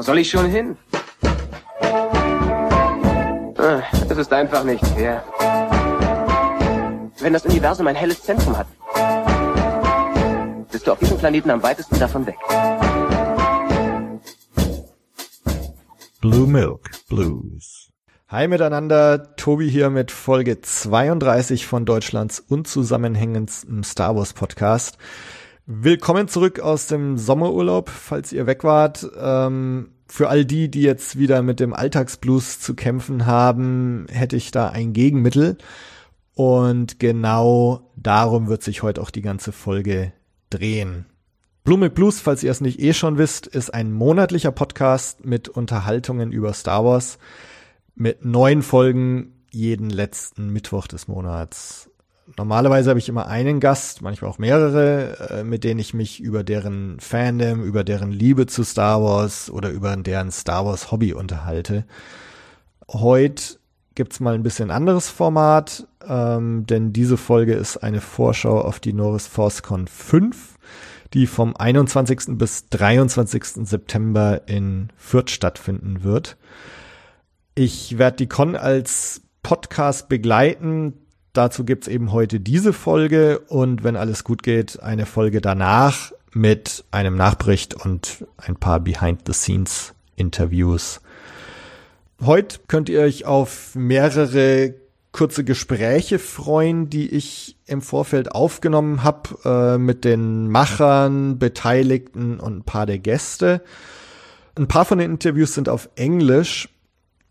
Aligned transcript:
Wo 0.00 0.02
soll 0.02 0.20
ich 0.20 0.30
schon 0.30 0.46
hin? 0.46 0.78
Ah, 3.58 3.82
es 4.08 4.16
ist 4.16 4.32
einfach 4.32 4.64
nicht 4.64 4.82
fair. 4.86 5.22
Wenn 7.18 7.34
das 7.34 7.44
Universum 7.44 7.86
ein 7.86 7.94
helles 7.94 8.22
Zentrum 8.22 8.56
hat, 8.56 8.66
bist 10.72 10.86
du 10.86 10.92
auf 10.92 10.98
diesem 11.00 11.18
Planeten 11.18 11.50
am 11.50 11.62
weitesten 11.62 11.98
davon 11.98 12.26
weg. 12.26 12.36
Blue 16.22 16.46
Milk 16.46 16.92
Blues. 17.10 17.90
Hi 18.28 18.48
miteinander, 18.48 19.36
Tobi 19.36 19.68
hier 19.68 19.90
mit 19.90 20.10
Folge 20.12 20.62
32 20.62 21.66
von 21.66 21.84
Deutschlands 21.84 22.40
unzusammenhängendsten 22.40 23.84
Star 23.84 24.16
Wars 24.16 24.32
Podcast. 24.32 24.96
Willkommen 25.66 26.26
zurück 26.26 26.60
aus 26.60 26.86
dem 26.86 27.16
Sommerurlaub, 27.16 27.90
falls 27.90 28.32
ihr 28.32 28.46
weg 28.46 28.64
wart. 28.64 29.06
Ähm, 29.16 29.90
für 30.06 30.28
all 30.28 30.44
die, 30.44 30.70
die 30.70 30.82
jetzt 30.82 31.18
wieder 31.18 31.42
mit 31.42 31.60
dem 31.60 31.72
Alltagsblues 31.72 32.60
zu 32.60 32.74
kämpfen 32.74 33.26
haben, 33.26 34.06
hätte 34.10 34.36
ich 34.36 34.50
da 34.50 34.68
ein 34.70 34.92
Gegenmittel. 34.92 35.58
Und 36.34 36.98
genau 36.98 37.92
darum 37.96 38.48
wird 38.48 38.62
sich 38.62 38.82
heute 38.82 39.00
auch 39.00 39.10
die 39.10 39.22
ganze 39.22 39.52
Folge 39.52 40.12
drehen. 40.48 41.06
Blume 41.62 41.90
Blues, 41.90 42.20
falls 42.20 42.42
ihr 42.42 42.50
es 42.50 42.62
nicht 42.62 42.80
eh 42.80 42.94
schon 42.94 43.18
wisst, 43.18 43.46
ist 43.46 43.72
ein 43.72 43.92
monatlicher 43.92 44.50
Podcast 44.50 45.24
mit 45.24 45.48
Unterhaltungen 45.48 46.32
über 46.32 46.52
Star 46.54 46.84
Wars 46.84 47.18
mit 47.94 48.24
neun 48.24 48.62
Folgen 48.62 49.44
jeden 49.52 49.90
letzten 49.90 50.48
Mittwoch 50.48 50.86
des 50.86 51.06
Monats. 51.06 51.89
Normalerweise 52.36 52.90
habe 52.90 52.98
ich 52.98 53.08
immer 53.08 53.26
einen 53.26 53.60
Gast, 53.60 54.02
manchmal 54.02 54.30
auch 54.30 54.38
mehrere, 54.38 55.40
äh, 55.40 55.44
mit 55.44 55.64
denen 55.64 55.80
ich 55.80 55.94
mich 55.94 56.20
über 56.20 56.44
deren 56.44 57.00
Fandom, 57.00 57.62
über 57.62 57.84
deren 57.84 58.12
Liebe 58.12 58.46
zu 58.46 58.62
Star 58.62 59.02
Wars 59.02 59.50
oder 59.50 59.70
über 59.70 59.96
deren 59.96 60.30
Star 60.30 60.64
Wars 60.66 60.90
Hobby 60.90 61.12
unterhalte. 61.12 61.84
Heute 62.88 63.58
gibt's 63.94 64.20
mal 64.20 64.34
ein 64.34 64.42
bisschen 64.42 64.70
anderes 64.70 65.08
Format, 65.08 65.86
ähm, 66.06 66.66
denn 66.66 66.92
diese 66.92 67.16
Folge 67.16 67.54
ist 67.54 67.78
eine 67.78 68.00
Vorschau 68.00 68.60
auf 68.60 68.80
die 68.80 68.92
Norris 68.92 69.26
ForceCon 69.26 69.86
5, 69.86 70.58
die 71.12 71.26
vom 71.26 71.56
21. 71.56 72.38
bis 72.38 72.68
23. 72.68 73.66
September 73.66 74.42
in 74.46 74.88
Fürth 74.96 75.30
stattfinden 75.30 76.02
wird. 76.02 76.36
Ich 77.54 77.98
werde 77.98 78.18
die 78.18 78.28
Con 78.28 78.56
als 78.56 79.22
Podcast 79.42 80.08
begleiten. 80.08 80.94
Dazu 81.32 81.64
gibt's 81.64 81.86
eben 81.86 82.10
heute 82.12 82.40
diese 82.40 82.72
Folge 82.72 83.38
und 83.48 83.84
wenn 83.84 83.94
alles 83.96 84.24
gut 84.24 84.42
geht, 84.42 84.82
eine 84.82 85.06
Folge 85.06 85.40
danach 85.40 86.10
mit 86.32 86.84
einem 86.90 87.16
Nachbericht 87.16 87.74
und 87.74 88.26
ein 88.36 88.56
paar 88.56 88.80
Behind-the-Scenes-Interviews. 88.80 91.00
Heute 92.20 92.58
könnt 92.66 92.88
ihr 92.88 93.00
euch 93.00 93.26
auf 93.26 93.74
mehrere 93.74 94.74
kurze 95.12 95.44
Gespräche 95.44 96.18
freuen, 96.18 96.90
die 96.90 97.08
ich 97.08 97.56
im 97.66 97.82
Vorfeld 97.82 98.32
aufgenommen 98.32 99.02
habe 99.02 99.38
äh, 99.44 99.78
mit 99.78 100.04
den 100.04 100.48
Machern, 100.48 101.38
Beteiligten 101.38 102.40
und 102.40 102.58
ein 102.58 102.64
paar 102.64 102.86
der 102.86 102.98
Gäste. 102.98 103.62
Ein 104.56 104.68
paar 104.68 104.84
von 104.84 104.98
den 104.98 105.12
Interviews 105.12 105.54
sind 105.54 105.68
auf 105.68 105.88
Englisch, 105.94 106.68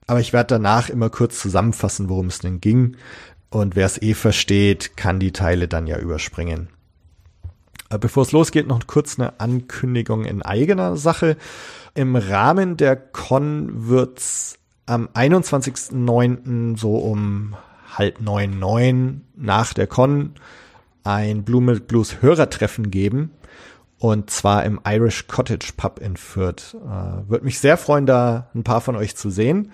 aber 0.07 0.19
ich 0.19 0.33
werde 0.33 0.55
danach 0.55 0.89
immer 0.89 1.09
kurz 1.09 1.39
zusammenfassen, 1.39 2.09
worum 2.09 2.27
es 2.27 2.39
denn 2.39 2.59
ging. 2.59 2.97
Und 3.49 3.75
wer 3.75 3.85
es 3.85 4.01
eh 4.01 4.13
versteht, 4.13 4.95
kann 4.95 5.19
die 5.19 5.31
Teile 5.31 5.67
dann 5.67 5.87
ja 5.87 5.97
überspringen. 5.97 6.69
Äh, 7.89 7.97
bevor 7.97 8.23
es 8.23 8.31
losgeht, 8.31 8.67
noch 8.67 8.85
kurz 8.87 9.19
eine 9.19 9.39
Ankündigung 9.39 10.25
in 10.25 10.41
eigener 10.41 10.95
Sache. 10.95 11.37
Im 11.95 12.15
Rahmen 12.15 12.77
der 12.77 12.95
Con 12.95 13.87
wird's 13.87 14.59
am 14.85 15.07
21.09. 15.13 16.77
so 16.77 16.97
um 16.97 17.55
halb 17.97 18.21
neun, 18.21 18.59
neun 18.59 19.21
nach 19.35 19.73
der 19.73 19.87
Con 19.87 20.33
ein 21.03 21.43
Blue 21.43 21.61
Milk 21.61 21.87
Blues 21.87 22.21
Hörertreffen 22.21 22.91
geben. 22.91 23.31
Und 23.97 24.29
zwar 24.29 24.63
im 24.63 24.79
Irish 24.87 25.27
Cottage 25.27 25.73
Pub 25.75 25.99
in 25.99 26.15
Fürth. 26.15 26.75
Äh, 26.75 27.29
Würde 27.29 27.45
mich 27.45 27.59
sehr 27.59 27.77
freuen, 27.77 28.05
da 28.05 28.49
ein 28.53 28.63
paar 28.63 28.81
von 28.81 28.95
euch 28.95 29.17
zu 29.17 29.29
sehen. 29.29 29.71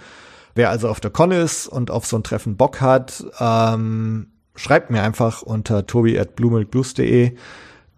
Wer 0.55 0.69
also 0.69 0.87
auf 0.87 1.01
der 1.01 1.11
Con 1.11 1.31
ist 1.31 1.67
und 1.67 1.91
auf 1.91 2.05
so 2.05 2.17
ein 2.17 2.23
Treffen 2.23 2.55
Bock 2.55 2.79
hat, 2.79 3.25
ähm, 3.39 4.27
schreibt 4.55 4.89
mir 4.89 5.03
einfach 5.03 5.41
unter 5.41 5.85
tobi 5.85 6.17
at 6.17 6.37
bluemilkblues.de. 6.37 7.35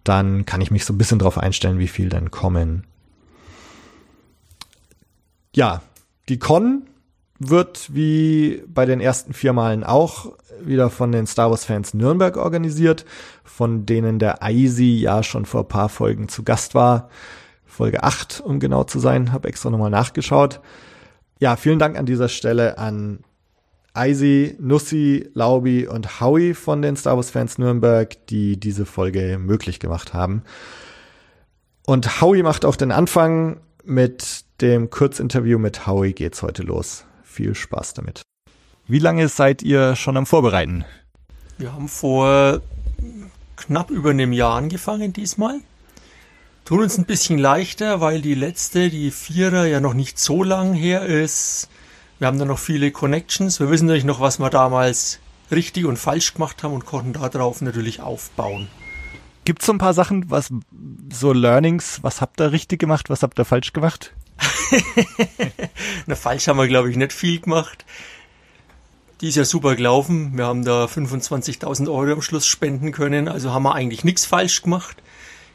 Dann 0.04 0.46
kann 0.46 0.62
ich 0.62 0.72
mich 0.72 0.84
so 0.84 0.94
ein 0.94 0.98
bisschen 0.98 1.20
drauf 1.20 1.38
einstellen, 1.38 1.78
wie 1.78 1.88
viel 1.88 2.10
dann 2.10 2.32
kommen. 2.32 2.86
Ja, 5.56 5.82
die 6.30 6.40
Con 6.40 6.88
wird 7.40 7.94
wie 7.94 8.64
bei 8.68 8.86
den 8.86 9.00
ersten 9.00 9.34
vier 9.34 9.54
Malen 9.54 9.84
auch 9.84 10.34
wieder 10.60 10.90
von 10.90 11.12
den 11.12 11.28
Star 11.28 11.52
Wars 11.52 11.66
Fans 11.66 11.94
Nürnberg 11.94 12.38
organisiert, 12.38 13.06
von 13.44 13.86
denen 13.86 14.18
der 14.18 14.42
Eisi 14.42 14.96
ja 14.96 15.22
schon 15.22 15.46
vor 15.46 15.62
ein 15.62 15.68
paar 15.68 15.90
Folgen 15.90 16.28
zu 16.28 16.42
Gast 16.42 16.74
war. 16.74 17.10
Folge 17.66 18.04
8, 18.04 18.42
um 18.44 18.60
genau 18.60 18.84
zu 18.86 18.98
sein, 18.98 19.32
habe 19.32 19.48
extra 19.48 19.70
nochmal 19.70 19.92
nachgeschaut. 19.92 20.60
Ja, 21.40 21.56
vielen 21.56 21.80
Dank 21.80 21.98
an 21.98 22.06
dieser 22.06 22.30
Stelle 22.30 22.78
an 22.78 23.20
Eisi, 23.94 24.56
Nussi, 24.60 25.30
Laubi 25.34 25.88
und 25.88 26.20
Howie 26.22 26.54
von 26.54 26.82
den 26.82 26.96
Star 26.96 27.16
Wars 27.16 27.32
Fans 27.32 27.58
Nürnberg, 27.58 28.28
die 28.28 28.60
diese 28.60 28.86
Folge 28.86 29.38
möglich 29.40 29.80
gemacht 29.80 30.14
haben. 30.14 30.44
Und 31.86 32.22
Howie 32.22 32.44
macht 32.44 32.66
auch 32.66 32.76
den 32.76 32.92
Anfang 32.92 33.60
mit 33.84 34.46
dem 34.62 34.90
Kurzinterview 34.90 35.58
mit 35.58 35.88
Howie 35.88 36.14
geht's 36.14 36.42
heute 36.42 36.64
los 36.64 37.06
viel 37.38 37.54
Spaß 37.54 37.94
damit. 37.94 38.24
Wie 38.88 39.00
lange 39.00 39.28
seid 39.30 39.62
ihr 39.62 39.96
schon 39.96 40.18
am 40.18 40.26
Vorbereiten? 40.26 40.86
Wir 41.60 41.72
haben 41.74 41.88
vor 41.88 42.62
knapp 43.56 43.92
über 43.92 44.10
einem 44.10 44.34
Jahr 44.34 44.56
angefangen 44.56 45.14
diesmal. 45.14 45.60
Tun 46.68 46.82
uns 46.82 46.98
ein 46.98 47.06
bisschen 47.06 47.38
leichter, 47.38 48.02
weil 48.02 48.20
die 48.20 48.34
letzte, 48.34 48.90
die 48.90 49.12
Vierer, 49.12 49.68
ja 49.68 49.80
noch 49.80 49.94
nicht 49.94 50.20
so 50.20 50.44
lang 50.44 50.74
her 50.74 51.06
ist. 51.06 51.70
Wir 52.20 52.28
haben 52.28 52.38
da 52.38 52.44
noch 52.44 52.60
viele 52.60 52.92
Connections. 52.92 53.62
Wir 53.62 53.70
wissen 53.70 53.86
natürlich 53.86 54.04
noch, 54.04 54.20
was 54.20 54.38
wir 54.38 54.50
damals 54.50 55.20
richtig 55.50 55.86
und 55.86 55.96
falsch 55.96 56.34
gemacht 56.34 56.64
haben 56.64 56.74
und 56.74 56.86
konnten 56.86 57.14
darauf 57.14 57.62
natürlich 57.62 58.02
aufbauen. 58.02 58.68
Gibt 59.46 59.62
es 59.62 59.66
so 59.66 59.72
ein 59.72 59.78
paar 59.78 59.94
Sachen, 59.94 60.30
was 60.30 60.50
so 61.10 61.32
Learnings, 61.32 62.04
was 62.04 62.20
habt 62.20 62.42
ihr 62.42 62.52
richtig 62.52 62.82
gemacht, 62.82 63.10
was 63.10 63.24
habt 63.24 63.40
ihr 63.40 63.46
falsch 63.46 63.72
gemacht? 63.72 64.14
Na, 66.06 66.16
falsch 66.16 66.50
haben 66.50 66.58
wir, 66.58 66.68
glaube 66.68 66.92
ich, 66.92 66.98
nicht 66.98 67.14
viel 67.14 67.40
gemacht. 67.40 67.86
Die 69.22 69.30
ist 69.30 69.36
ja 69.36 69.46
super 69.46 69.78
gelaufen. 69.78 70.36
Wir 70.36 70.48
haben 70.48 70.66
da 70.66 70.84
25.000 70.84 71.88
Euro 71.88 72.12
am 72.12 72.22
Schluss 72.22 72.46
spenden 72.46 72.92
können. 72.92 73.30
Also 73.30 73.54
haben 73.54 73.64
wir 73.64 73.74
eigentlich 73.74 74.04
nichts 74.04 74.26
falsch 74.26 74.64
gemacht. 74.64 74.98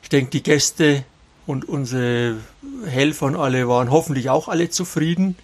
Ich 0.03 0.09
denke, 0.09 0.31
die 0.31 0.43
Gäste 0.43 1.05
und 1.47 1.69
unsere 1.69 2.37
Helfer 2.87 3.27
und 3.27 3.37
alle 3.37 3.69
waren 3.69 3.91
hoffentlich 3.91 4.31
auch 4.31 4.49
alle 4.49 4.71
zufrieden. 4.71 5.37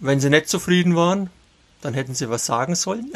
Wenn 0.00 0.20
sie 0.20 0.30
nicht 0.30 0.48
zufrieden 0.48 0.96
waren, 0.96 1.30
dann 1.80 1.94
hätten 1.94 2.14
sie 2.14 2.30
was 2.30 2.46
sagen 2.46 2.74
sollen. 2.74 3.12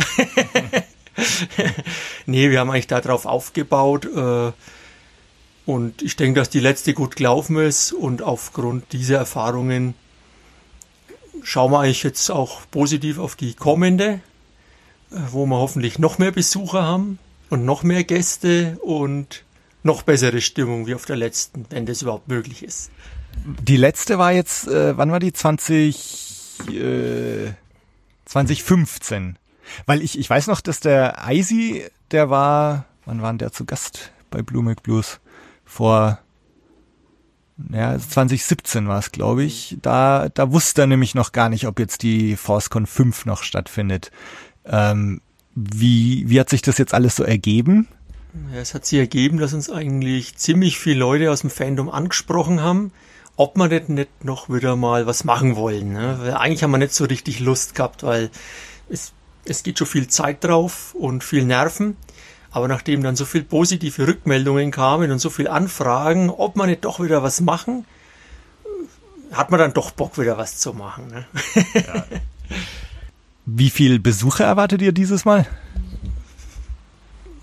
nee, 2.27 2.51
wir 2.51 2.61
haben 2.61 2.71
eigentlich 2.71 2.87
darauf 2.87 3.27
aufgebaut. 3.27 4.07
Äh, 4.07 4.53
und 5.67 6.03
ich 6.03 6.17
denke, 6.17 6.41
dass 6.41 6.51
die 6.51 6.61
letzte 6.61 6.93
gut 6.93 7.17
gelaufen 7.17 7.57
ist 7.57 7.93
und 7.93 8.23
aufgrund 8.23 8.93
dieser 8.93 9.17
Erfahrungen 9.17 9.95
schauen 11.43 11.73
wir 11.73 11.81
eigentlich 11.81 12.03
jetzt 12.03 12.31
auch 12.31 12.63
positiv 12.71 13.19
auf 13.19 13.35
die 13.37 13.55
kommende, 13.55 14.21
äh, 15.11 15.17
wo 15.31 15.47
wir 15.47 15.57
hoffentlich 15.57 15.99
noch 15.99 16.19
mehr 16.19 16.33
Besucher 16.33 16.83
haben 16.83 17.19
und 17.51 17.65
noch 17.65 17.83
mehr 17.83 18.05
Gäste 18.05 18.79
und 18.83 19.44
noch 19.85 20.03
bessere 20.03 20.41
Stimmung 20.41 20.89
wie 20.89 20.95
auf 20.97 21.05
der 21.05 21.17
letzten, 21.17 21.67
wenn 21.71 21.87
das 21.87 22.03
überhaupt 22.03 22.27
möglich 22.27 22.65
ist. 22.65 22.91
Die 23.45 23.77
letzte 23.77 24.19
war 24.19 24.33
jetzt, 24.33 24.67
äh, 24.67 24.97
wann 24.99 25.13
war 25.13 25.21
die? 25.21 25.33
20, 25.33 26.69
äh, 26.71 27.53
2015. 28.25 29.39
Weil 29.87 30.03
ich, 30.03 30.19
ich 30.19 30.29
weiß 30.29 30.49
noch, 30.49 30.61
dass 30.61 30.81
der 30.81 31.25
Eisi, 31.25 31.85
der 32.11 32.31
war, 32.31 32.87
wann 33.05 33.23
war 33.23 33.33
der 33.35 33.53
zu 33.53 33.65
Gast 33.65 34.11
bei 34.31 34.43
Blue 34.43 34.63
Milk 34.63 34.83
Blues? 34.83 35.21
vor 35.65 36.19
ja, 37.73 37.99
2017 37.99 38.89
war 38.89 38.99
es, 38.99 39.13
glaube 39.13 39.45
ich. 39.45 39.77
Da, 39.81 40.29
da 40.29 40.53
wusste 40.53 40.83
er 40.83 40.87
nämlich 40.87 41.15
noch 41.15 41.33
gar 41.33 41.49
nicht, 41.49 41.67
ob 41.67 41.79
jetzt 41.79 42.03
die 42.03 42.37
ForceCon 42.37 42.87
5 42.87 43.27
noch 43.27 43.43
stattfindet. 43.43 44.11
Ähm, 44.65 45.21
wie, 45.55 46.29
wie 46.29 46.41
hat 46.41 46.51
sich 46.51 46.63
das 46.63 46.79
jetzt 46.79 46.95
alles 46.95 47.17
so 47.17 47.23
ergeben? 47.23 47.87
Ja, 48.53 48.61
es 48.61 48.75
hat 48.75 48.85
sich 48.85 48.99
ergeben, 48.99 49.39
dass 49.39 49.55
uns 49.55 49.71
eigentlich 49.71 50.37
ziemlich 50.37 50.79
viele 50.79 50.99
Leute 51.01 51.31
aus 51.31 51.43
dem 51.43 51.51
Fandom 51.51 51.89
angesprochen 51.89 52.63
haben, 52.63 52.93
ob 53.37 53.57
wir 53.57 53.69
nicht, 53.69 53.89
nicht 53.89 54.25
noch 54.25 54.49
wieder 54.49 54.77
mal 54.77 55.07
was 55.07 55.25
machen 55.25 55.57
wollen. 55.57 55.93
Ne? 55.93 56.19
Weil 56.21 56.35
eigentlich 56.35 56.63
haben 56.63 56.73
wir 56.73 56.79
nicht 56.79 56.95
so 56.95 57.05
richtig 57.05 57.41
Lust 57.41 57.75
gehabt, 57.75 58.03
weil 58.03 58.31
es, 58.89 59.13
es 59.45 59.63
geht 59.63 59.79
schon 59.79 59.87
viel 59.87 60.09
Zeit 60.09 60.43
drauf 60.43 60.95
und 60.95 61.23
viel 61.23 61.45
Nerven. 61.45 61.97
Aber 62.51 62.69
nachdem 62.69 63.03
dann 63.03 63.17
so 63.17 63.25
viel 63.25 63.43
positive 63.43 64.07
Rückmeldungen 64.07 64.71
kamen 64.71 65.11
und 65.11 65.19
so 65.19 65.31
viel 65.31 65.49
Anfragen, 65.49 66.31
ob 66.31 66.57
man 66.57 66.69
nicht 66.69 66.85
doch 66.85 67.01
wieder 67.01 67.23
was 67.23 67.41
machen, 67.41 67.85
hat 69.33 69.51
man 69.51 69.59
dann 69.59 69.73
doch 69.73 69.91
Bock, 69.91 70.19
wieder 70.19 70.39
was 70.39 70.59
zu 70.59 70.73
machen. 70.73 71.09
Ne? 71.09 71.27
Ja. 71.75 72.07
Wie 73.47 73.71
viel 73.71 73.99
Besucher 73.99 74.45
erwartet 74.45 74.83
ihr 74.83 74.93
dieses 74.93 75.25
Mal? 75.25 75.47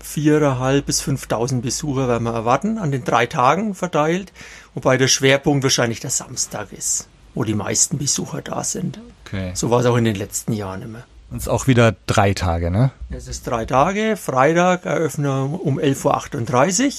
Viereinhalb 0.02 0.84
bis 0.86 1.02
5.000 1.02 1.60
Besucher 1.60 2.08
werden 2.08 2.24
wir 2.24 2.34
erwarten, 2.34 2.76
an 2.78 2.90
den 2.90 3.04
drei 3.04 3.26
Tagen 3.26 3.74
verteilt, 3.74 4.32
wobei 4.74 4.96
der 4.96 5.08
Schwerpunkt 5.08 5.62
wahrscheinlich 5.62 6.00
der 6.00 6.10
Samstag 6.10 6.72
ist, 6.72 7.08
wo 7.34 7.44
die 7.44 7.54
meisten 7.54 7.98
Besucher 7.98 8.42
da 8.42 8.64
sind. 8.64 9.00
Okay. 9.26 9.52
So 9.54 9.70
war 9.70 9.80
es 9.80 9.86
auch 9.86 9.96
in 9.96 10.04
den 10.04 10.16
letzten 10.16 10.52
Jahren 10.52 10.82
immer. 10.82 11.04
Und 11.30 11.38
es 11.38 11.44
ist 11.44 11.48
auch 11.48 11.66
wieder 11.66 11.94
drei 12.06 12.34
Tage, 12.34 12.70
ne? 12.70 12.90
Es 13.08 13.26
ist 13.26 13.46
drei 13.46 13.64
Tage. 13.64 14.18
Freitag 14.18 14.84
eröffnen 14.84 15.54
um 15.54 15.78
11.38 15.78 16.84
Uhr. 16.84 16.92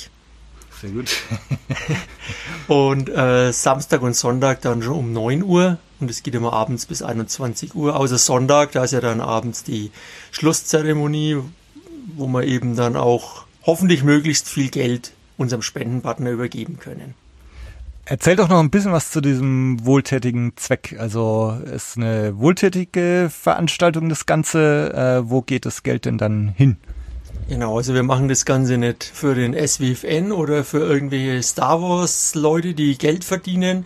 Sehr 0.82 0.90
gut. 0.90 1.12
und 2.68 3.10
äh, 3.10 3.54
Samstag 3.54 4.02
und 4.02 4.16
Sonntag 4.16 4.62
dann 4.62 4.82
schon 4.82 4.98
um 4.98 5.14
9 5.14 5.44
Uhr. 5.44 5.78
Und 6.00 6.10
es 6.10 6.24
geht 6.24 6.34
immer 6.34 6.52
abends 6.52 6.88
bis 6.88 7.04
21 7.04 7.76
Uhr. 7.76 7.96
Außer 7.96 8.18
Sonntag, 8.18 8.72
da 8.72 8.84
ist 8.84 8.92
ja 8.92 9.02
dann 9.02 9.22
abends 9.22 9.64
die 9.64 9.92
Schlusszeremonie, 10.32 11.38
wo 12.16 12.28
wir 12.28 12.44
eben 12.44 12.76
dann 12.76 12.96
auch 12.96 13.46
hoffentlich 13.64 14.04
möglichst 14.04 14.48
viel 14.50 14.70
Geld 14.70 15.14
unserem 15.38 15.62
Spendenpartner 15.62 16.32
übergeben 16.32 16.80
können. 16.80 17.16
Erzähl 18.06 18.36
doch 18.36 18.50
noch 18.50 18.60
ein 18.60 18.70
bisschen 18.70 18.92
was 18.92 19.12
zu 19.12 19.22
diesem 19.22 19.86
wohltätigen 19.86 20.58
Zweck. 20.58 20.98
Also 21.00 21.58
ist 21.74 21.96
eine 21.96 22.38
wohltätige 22.38 23.30
Veranstaltung 23.32 24.10
das 24.10 24.26
Ganze. 24.26 24.94
Äh, 24.94 25.30
wo 25.30 25.42
geht 25.42 25.66
das 25.66 25.84
Geld 25.84 26.04
denn 26.04 26.18
dann 26.18 26.50
hin? 26.50 26.78
Genau, 27.48 27.78
also 27.78 27.94
wir 27.94 28.04
machen 28.04 28.28
das 28.28 28.46
Ganze 28.46 28.78
nicht 28.78 29.04
für 29.04 29.36
den 29.36 29.54
SWFN 29.54 30.34
oder 30.34 30.66
für 30.66 30.80
irgendwelche 30.80 31.42
Star 31.44 31.82
Wars 31.82 32.36
Leute, 32.36 32.74
die 32.74 32.98
Geld 32.98 33.24
verdienen, 33.24 33.86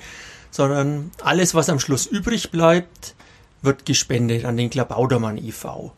sondern 0.50 1.12
alles, 1.22 1.54
was 1.54 1.70
am 1.70 1.80
Schluss 1.80 2.08
übrig 2.08 2.52
bleibt, 2.52 3.16
wird 3.62 3.86
gespendet 3.86 4.46
an 4.46 4.58
den 4.58 4.70
Klabaudermann 4.70 5.38
e.V. 5.38 5.92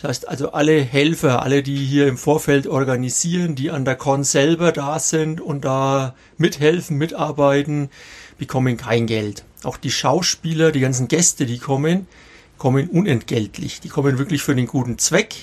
Das 0.00 0.08
heißt 0.08 0.28
also 0.28 0.52
alle 0.52 0.80
Helfer, 0.80 1.42
alle, 1.42 1.62
die 1.62 1.76
hier 1.76 2.08
im 2.08 2.16
Vorfeld 2.16 2.66
organisieren, 2.66 3.54
die 3.54 3.70
an 3.70 3.84
der 3.84 3.96
Con 3.96 4.24
selber 4.24 4.72
da 4.72 4.98
sind 4.98 5.42
und 5.42 5.64
da 5.66 6.14
mithelfen, 6.38 6.96
mitarbeiten, 6.96 7.90
bekommen 8.38 8.78
kein 8.78 9.06
Geld. 9.06 9.44
Auch 9.62 9.76
die 9.76 9.90
Schauspieler, 9.90 10.72
die 10.72 10.80
ganzen 10.80 11.08
Gäste, 11.08 11.44
die 11.44 11.58
kommen, 11.58 12.06
kommen 12.56 12.88
unentgeltlich. 12.88 13.80
Die 13.80 13.90
kommen 13.90 14.18
wirklich 14.18 14.42
für 14.42 14.54
den 14.54 14.66
guten 14.66 14.96
Zweck. 14.96 15.34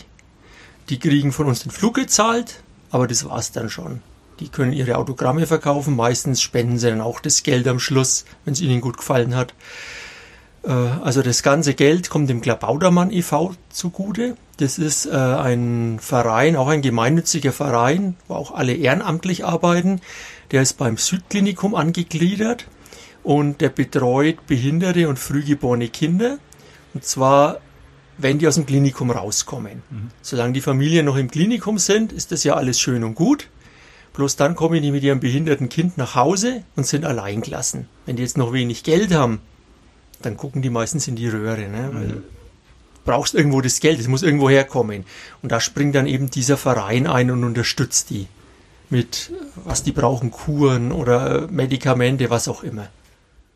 Die 0.89 0.97
kriegen 0.97 1.31
von 1.31 1.45
uns 1.45 1.61
den 1.61 1.71
Flug 1.71 1.93
gezahlt, 1.93 2.63
aber 2.89 3.05
das 3.05 3.25
war's 3.25 3.51
dann 3.51 3.69
schon. 3.69 4.01
Die 4.39 4.49
können 4.49 4.73
ihre 4.73 4.97
Autogramme 4.97 5.45
verkaufen. 5.45 5.95
Meistens 5.95 6.41
spenden 6.41 6.79
sie 6.79 6.89
dann 6.89 7.01
auch 7.01 7.19
das 7.19 7.43
Geld 7.43 7.67
am 7.67 7.79
Schluss, 7.79 8.25
wenn 8.43 8.53
es 8.53 8.61
ihnen 8.61 8.81
gut 8.81 8.97
gefallen 8.97 9.35
hat. 9.35 9.53
Äh, 10.67 10.71
also 10.71 11.21
das 11.21 11.41
ganze 11.41 11.73
Geld 11.73 12.09
kommt 12.09 12.29
dem 12.29 12.41
Klabaudermann 12.41 13.11
e.V. 13.11 13.55
zugute. 13.69 14.35
Das 14.57 14.77
ist 14.77 15.05
äh, 15.05 15.11
ein 15.11 15.99
Verein, 15.99 16.55
auch 16.55 16.67
ein 16.67 16.81
gemeinnütziger 16.81 17.53
Verein, 17.53 18.15
wo 18.27 18.35
auch 18.35 18.51
alle 18.51 18.73
ehrenamtlich 18.73 19.45
arbeiten. 19.45 20.01
Der 20.51 20.61
ist 20.61 20.77
beim 20.77 20.97
Südklinikum 20.97 21.75
angegliedert 21.75 22.67
und 23.23 23.61
der 23.61 23.69
betreut 23.69 24.45
behinderte 24.47 25.09
und 25.09 25.19
frühgeborene 25.19 25.89
Kinder. 25.89 26.39
Und 26.93 27.03
zwar, 27.03 27.59
wenn 28.17 28.39
die 28.39 28.47
aus 28.47 28.55
dem 28.55 28.65
Klinikum 28.65 29.11
rauskommen. 29.11 29.83
Mhm. 29.89 30.09
Solange 30.21 30.53
die 30.53 30.61
Familien 30.61 31.05
noch 31.05 31.17
im 31.17 31.29
Klinikum 31.29 31.77
sind, 31.77 32.11
ist 32.11 32.31
das 32.31 32.43
ja 32.43 32.55
alles 32.55 32.79
schön 32.79 33.03
und 33.03 33.15
gut. 33.15 33.47
Bloß 34.13 34.35
dann 34.35 34.55
kommen 34.55 34.81
die 34.81 34.91
mit 34.91 35.03
ihrem 35.03 35.19
behinderten 35.19 35.69
Kind 35.69 35.99
nach 35.99 36.15
Hause 36.15 36.63
und 36.75 36.87
sind 36.87 37.05
allein 37.05 37.41
gelassen. 37.41 37.87
Wenn 38.07 38.15
die 38.15 38.23
jetzt 38.23 38.37
noch 38.37 38.51
wenig 38.51 38.81
Geld 38.83 39.13
haben, 39.13 39.41
dann 40.21 40.37
gucken 40.37 40.61
die 40.61 40.69
meistens 40.69 41.07
in 41.07 41.15
die 41.15 41.27
Röhre, 41.27 41.67
ne? 41.67 41.89
weil 41.93 42.07
mhm. 42.07 42.23
brauchst 43.05 43.33
irgendwo 43.33 43.61
das 43.61 43.79
Geld, 43.79 43.99
es 43.99 44.07
muss 44.07 44.23
irgendwo 44.23 44.49
herkommen. 44.49 45.05
Und 45.41 45.51
da 45.51 45.59
springt 45.59 45.95
dann 45.95 46.07
eben 46.07 46.29
dieser 46.29 46.57
Verein 46.57 47.07
ein 47.07 47.31
und 47.31 47.43
unterstützt 47.43 48.09
die 48.09 48.27
mit, 48.89 49.31
was 49.65 49.83
die 49.83 49.91
brauchen, 49.91 50.31
Kuren 50.31 50.91
oder 50.91 51.47
Medikamente, 51.49 52.29
was 52.29 52.47
auch 52.47 52.63
immer. 52.63 52.87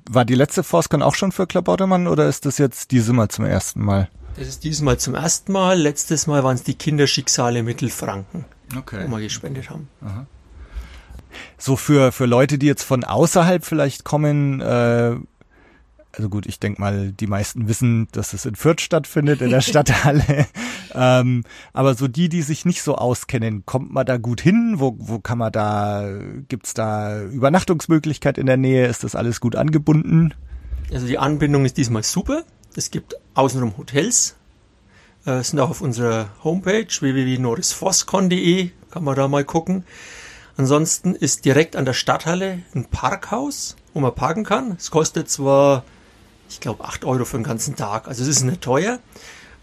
War 0.09 0.25
die 0.25 0.35
letzte 0.35 0.63
Forscon 0.63 1.01
auch 1.01 1.15
schon 1.15 1.31
für 1.31 1.47
Klabautermann 1.47 2.07
oder 2.07 2.27
ist 2.27 2.45
das 2.45 2.57
jetzt 2.57 2.91
dieses 2.91 3.13
Mal 3.13 3.29
zum 3.29 3.45
ersten 3.45 3.81
Mal? 3.81 4.09
Das 4.35 4.47
ist 4.47 4.63
dieses 4.63 4.81
Mal 4.81 4.97
zum 4.97 5.15
ersten 5.15 5.51
Mal. 5.51 5.79
Letztes 5.79 6.27
Mal 6.27 6.43
waren 6.43 6.55
es 6.55 6.63
die 6.63 6.73
Kinderschicksale 6.73 7.63
Mittelfranken, 7.63 8.45
okay. 8.77 9.05
wo 9.07 9.17
wir 9.17 9.23
gespendet 9.23 9.69
haben. 9.69 9.87
Aha. 10.01 10.25
So 11.57 11.75
für, 11.75 12.11
für 12.11 12.25
Leute, 12.25 12.57
die 12.57 12.65
jetzt 12.65 12.83
von 12.83 13.03
außerhalb 13.03 13.63
vielleicht 13.63 14.03
kommen, 14.03 14.61
äh, 14.61 15.15
also 16.13 16.29
gut, 16.29 16.45
ich 16.45 16.59
denke 16.59 16.81
mal, 16.81 17.11
die 17.11 17.27
meisten 17.27 17.67
wissen, 17.67 18.07
dass 18.11 18.33
es 18.33 18.45
in 18.45 18.55
Fürth 18.55 18.81
stattfindet, 18.81 19.41
in 19.41 19.49
der 19.49 19.61
Stadthalle. 19.61 20.47
ähm, 20.93 21.43
aber 21.73 21.95
so 21.95 22.07
die, 22.07 22.29
die 22.29 22.41
sich 22.41 22.65
nicht 22.65 22.81
so 22.81 22.95
auskennen, 22.95 23.65
kommt 23.65 23.91
man 23.93 24.05
da 24.05 24.17
gut 24.17 24.41
hin? 24.41 24.75
Wo, 24.77 24.95
wo 24.97 25.19
kann 25.19 25.37
man 25.37 25.51
da, 25.51 26.19
gibt's 26.49 26.73
da 26.73 27.21
Übernachtungsmöglichkeit 27.21 28.37
in 28.37 28.45
der 28.45 28.57
Nähe? 28.57 28.87
Ist 28.87 29.03
das 29.03 29.15
alles 29.15 29.39
gut 29.39 29.55
angebunden? 29.55 30.33
Also 30.91 31.07
die 31.07 31.17
Anbindung 31.17 31.65
ist 31.65 31.77
diesmal 31.77 32.03
super. 32.03 32.43
Es 32.75 32.91
gibt 32.91 33.15
außenrum 33.33 33.77
Hotels, 33.77 34.35
äh, 35.25 35.41
sind 35.43 35.59
auch 35.59 35.69
auf 35.69 35.81
unserer 35.81 36.29
Homepage 36.43 36.87
www.norrisfoscon.de, 36.87 38.71
kann 38.91 39.03
man 39.03 39.15
da 39.15 39.27
mal 39.27 39.45
gucken. 39.45 39.85
Ansonsten 40.57 41.15
ist 41.15 41.45
direkt 41.45 41.75
an 41.75 41.85
der 41.85 41.93
Stadthalle 41.93 42.59
ein 42.75 42.85
Parkhaus, 42.85 43.77
wo 43.93 43.99
man 44.01 44.13
parken 44.13 44.43
kann. 44.43 44.75
Es 44.77 44.91
kostet 44.91 45.29
zwar 45.29 45.83
ich 46.51 46.59
glaube, 46.59 46.83
8 46.83 47.05
Euro 47.05 47.25
für 47.25 47.37
den 47.37 47.43
ganzen 47.43 47.75
Tag. 47.75 48.07
Also 48.07 48.23
es 48.23 48.27
ist 48.27 48.43
nicht 48.43 48.61
teuer. 48.61 48.99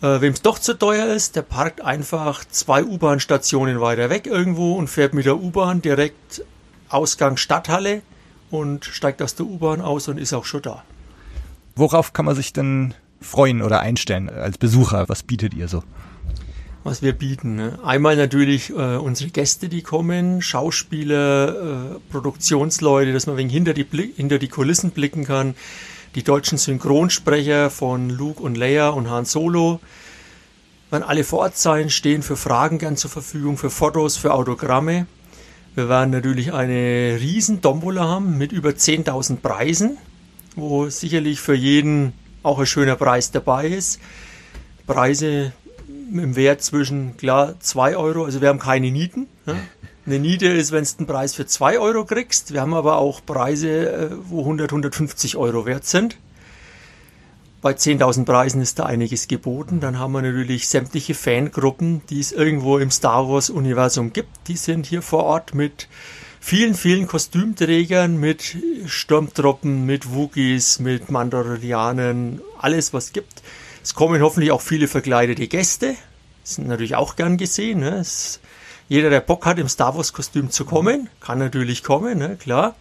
Äh, 0.01 0.21
Wem 0.21 0.33
es 0.33 0.43
doch 0.43 0.59
zu 0.59 0.75
teuer 0.75 1.07
ist, 1.07 1.37
der 1.37 1.43
parkt 1.43 1.83
einfach 1.83 2.45
zwei 2.45 2.83
U-Bahn-Stationen 2.83 3.81
weiter 3.81 4.11
weg 4.11 4.27
irgendwo 4.27 4.75
und 4.75 4.89
fährt 4.89 5.13
mit 5.13 5.27
der 5.27 5.39
U-Bahn 5.39 5.83
direkt 5.83 6.45
Ausgang 6.89 7.37
Stadthalle 7.37 8.03
und 8.51 8.87
steigt 8.87 9.21
aus 9.21 9.35
der 9.35 9.47
U-Bahn 9.47 9.81
aus 9.81 10.09
und 10.09 10.19
ist 10.19 10.33
auch 10.33 10.47
schon 10.47 10.63
da. 10.63 10.83
Worauf 11.77 12.13
kann 12.13 12.25
man 12.25 12.35
sich 12.35 12.53
denn 12.53 12.95
freuen 13.21 13.61
oder 13.61 13.81
einstellen 13.81 14.31
als 14.31 14.57
Besucher? 14.57 15.09
Was 15.09 15.23
bietet 15.23 15.53
ihr 15.53 15.69
so? 15.69 15.83
Was 16.85 17.03
wir 17.03 17.13
bieten. 17.13 17.57
Ne? 17.57 17.79
Einmal 17.85 18.17
natürlich 18.17 18.71
äh, 18.71 18.97
unsere 18.97 19.31
Gäste, 19.31 19.69
die 19.69 19.83
kommen, 19.83 20.41
Schauspieler, 20.41 21.97
äh, 21.97 21.99
Produktionsleute, 22.11 23.13
dass 23.13 23.27
man 23.27 23.37
wegen 23.37 23.51
hinter 23.51 23.75
die, 23.75 23.85
hinter 24.17 24.39
die 24.39 24.49
Kulissen 24.49 24.93
blicken 24.93 25.25
kann 25.25 25.55
die 26.15 26.23
deutschen 26.23 26.59
Synchronsprecher 26.59 27.71
von 27.71 28.11
Luke 28.11 28.43
und 28.43 28.57
Leia 28.57 28.89
und 28.89 29.11
Han 29.11 29.25
Solo 29.25 29.81
werden 30.91 31.03
alle 31.03 31.25
vor 31.25 31.41
Ort 31.41 31.57
sein, 31.59 31.91
stehen 31.91 32.23
für 32.23 32.37
Fragen 32.37 32.79
gern 32.79 32.97
zur 32.97 33.11
Verfügung, 33.11 33.59
für 33.59 33.71
Fotos, 33.71 34.17
für 34.17 34.33
Autogramme. 34.33 35.07
Wir 35.75 35.89
werden 35.89 36.11
natürlich 36.11 36.53
eine 36.53 37.19
riesen 37.21 37.61
Dombola 37.61 38.05
haben 38.05 38.39
mit 38.39 38.53
über 38.53 38.71
10.000 38.71 39.37
Preisen, 39.37 39.99
wo 40.57 40.89
sicherlich 40.89 41.41
für 41.41 41.55
jeden 41.55 42.15
auch 42.43 42.59
ein 42.59 42.67
schöner 42.67 42.97
Preis 42.97 43.31
dabei 43.31 43.69
ist. 43.69 44.01
Preise 44.87 45.53
im 46.11 46.37
Wert 46.37 46.63
zwischen, 46.63 47.17
klar, 47.17 47.61
2 47.61 47.97
Euro, 47.97 48.25
also 48.25 48.41
wir 48.41 48.49
haben 48.49 48.59
keine 48.59 48.91
Nieten. 48.91 49.27
Ne? 49.47 49.57
Eine 50.09 50.21
Niete 50.21 50.47
ist, 50.47 50.73
wenn 50.73 50.85
du 50.85 50.91
einen 51.01 51.07
Preis 51.07 51.35
für 51.35 51.45
2 51.45 51.79
Euro 51.81 52.07
kriegst. 52.07 52.55
Wir 52.55 52.63
haben 52.63 52.73
aber 52.73 52.97
auch 52.97 53.21
Preise, 53.27 53.93
äh, 53.93 54.11
wo 54.25 54.41
100, 54.41 54.73
150 54.73 55.37
Euro 55.37 55.67
wert 55.67 55.85
sind. 55.85 56.17
Bei 57.61 57.73
10.000 57.73 58.25
Preisen 58.25 58.63
ist 58.63 58.79
da 58.79 58.87
einiges 58.87 59.29
geboten. 59.29 59.81
Dann 59.81 59.99
haben 59.99 60.13
wir 60.13 60.23
natürlich 60.23 60.67
sämtliche 60.67 61.13
Fangruppen, 61.13 62.01
die 62.09 62.21
es 62.21 62.33
irgendwo 62.33 62.79
im 62.79 62.91
Star 62.91 63.29
Wars 63.29 63.51
Universum 63.51 64.15
gibt. 64.15 64.31
Die 64.47 64.57
sind 64.57 64.87
hier 64.87 65.03
vor 65.03 65.25
Ort 65.25 65.55
mit 65.55 65.89
vielen, 66.41 66.75
vielen 66.75 67.07
Kostümträgern, 67.07 68.17
mit 68.17 68.57
Sturmtruppen, 68.87 69.85
mit 69.85 70.15
Wookies, 70.15 70.79
mit 70.79 71.11
Mandalorianern, 71.11 72.41
alles 72.59 72.95
was 72.95 73.13
gibt. 73.13 73.43
Es 73.83 73.93
kommen 73.93 74.23
hoffentlich 74.23 74.53
auch 74.53 74.63
viele 74.63 74.89
verkleidete 74.89 75.49
Gäste. 75.49 75.97
Das 76.45 76.55
sind 76.55 76.67
natürlich 76.67 76.95
auch 76.95 77.15
gern 77.15 77.37
gesehen. 77.37 77.81
Ne? 77.81 77.99
Es 77.99 78.41
jeder, 78.89 79.11
der 79.11 79.21
Bock 79.21 79.47
hat, 79.47 79.59
im 79.59 79.69
Star 79.69 79.97
Wars-Kostüm 79.97 80.51
zu 80.51 80.65
kommen, 80.65 81.09
kann 81.21 81.39
natürlich 81.39 81.83
kommen, 81.83 82.19
ne, 82.19 82.37
klar. 82.37 82.75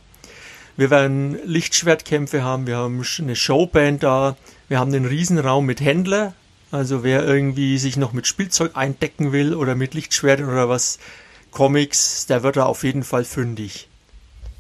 Wir 0.78 0.90
werden 0.90 1.38
Lichtschwertkämpfe 1.44 2.44
haben, 2.44 2.68
wir 2.68 2.78
haben 2.78 3.04
eine 3.20 3.36
Showband 3.36 4.04
da, 4.04 4.38
wir 4.68 4.80
haben 4.80 4.94
einen 4.94 5.06
Riesenraum 5.06 5.66
mit 5.66 5.82
Händler. 5.82 6.34
Also 6.70 7.04
wer 7.04 7.26
irgendwie 7.26 7.78
sich 7.78 7.98
noch 7.98 8.14
mit 8.14 8.28
Spielzeug 8.28 8.72
eindecken 8.76 9.32
will 9.32 9.56
oder 9.56 9.74
mit 9.74 9.94
Lichtschwertern 9.94 10.50
oder 10.50 10.70
was, 10.70 11.00
Comics, 11.52 12.28
der 12.28 12.44
wird 12.44 12.58
da 12.58 12.66
auf 12.66 12.84
jeden 12.84 13.04
Fall 13.04 13.24
fündig. 13.24 13.88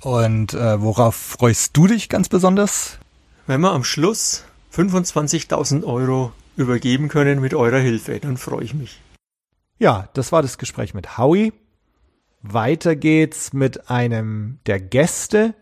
Und 0.01 0.53
äh, 0.53 0.81
worauf 0.81 1.15
freust 1.15 1.75
du 1.77 1.87
dich 1.87 2.09
ganz 2.09 2.29
besonders? 2.29 2.97
Wenn 3.45 3.61
wir 3.61 3.71
am 3.71 3.83
Schluss 3.83 4.43
25.000 4.75 5.83
Euro 5.83 6.31
übergeben 6.55 7.09
können 7.09 7.39
mit 7.39 7.53
eurer 7.53 7.79
Hilfe, 7.79 8.19
dann 8.19 8.37
freue 8.37 8.63
ich 8.63 8.73
mich. 8.73 8.99
Ja, 9.79 10.09
das 10.13 10.31
war 10.31 10.41
das 10.41 10.57
Gespräch 10.57 10.93
mit 10.93 11.17
Howie. 11.17 11.53
Weiter 12.41 12.95
geht's 12.95 13.53
mit 13.53 13.89
einem 13.89 14.59
der 14.65 14.79
Gäste. 14.79 15.53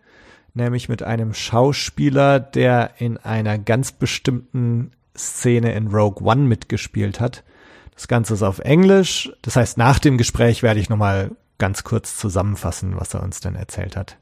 nämlich 0.57 0.87
mit 0.87 1.03
einem 1.03 1.33
Schauspieler, 1.33 2.39
der 2.39 2.93
in 2.97 3.17
einer 3.17 3.57
ganz 3.57 3.91
bestimmten 3.91 4.91
Szene 5.13 5.73
in 5.73 5.87
Rogue 5.87 6.25
One 6.25 6.43
mitgespielt 6.43 7.19
hat. 7.19 7.43
Das 7.93 8.07
Ganze 8.07 8.35
ist 8.35 8.41
auf 8.41 8.59
Englisch. 8.59 9.29
Das 9.41 9.57
heißt, 9.57 9.77
nach 9.77 9.99
dem 9.99 10.17
Gespräch 10.17 10.63
werde 10.63 10.79
ich 10.79 10.89
nochmal 10.89 11.31
ganz 11.57 11.83
kurz 11.83 12.17
zusammenfassen, 12.17 12.97
was 12.97 13.13
er 13.13 13.21
uns 13.21 13.41
denn 13.41 13.55
erzählt 13.55 13.97
hat. 13.97 14.17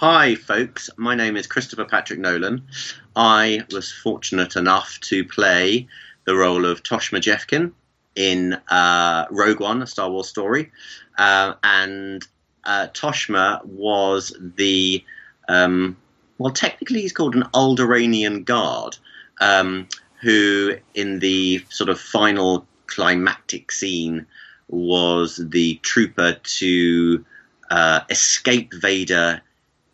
Hi, 0.00 0.36
folks. 0.36 0.90
My 0.96 1.14
name 1.14 1.38
is 1.38 1.48
Christopher 1.48 1.84
Patrick 1.84 2.20
Nolan. 2.20 2.66
I 3.14 3.62
was 3.70 3.92
fortunate 3.92 4.58
enough 4.58 4.98
to 5.00 5.24
play 5.28 5.86
the 6.24 6.32
role 6.32 6.64
of 6.70 6.82
Tosh 6.82 7.12
Majefkin 7.12 7.72
in 8.14 8.54
uh, 8.68 9.26
Rogue 9.30 9.60
One, 9.60 9.82
a 9.82 9.86
Star 9.86 10.10
Wars 10.10 10.28
story. 10.28 10.70
Uh, 11.18 11.54
and 11.62 12.26
uh, 12.64 12.88
Toshma 12.88 13.64
was 13.64 14.36
the, 14.56 15.04
um, 15.48 15.96
well, 16.38 16.52
technically 16.52 17.02
he's 17.02 17.12
called 17.12 17.34
an 17.34 17.44
Alderanian 17.54 18.44
guard, 18.44 18.96
um, 19.40 19.88
who 20.20 20.76
in 20.94 21.18
the 21.18 21.64
sort 21.68 21.90
of 21.90 22.00
final 22.00 22.66
climactic 22.86 23.72
scene 23.72 24.26
was 24.68 25.40
the 25.50 25.76
trooper 25.82 26.34
to 26.42 27.24
uh, 27.70 28.00
escape 28.10 28.72
Vader 28.74 29.40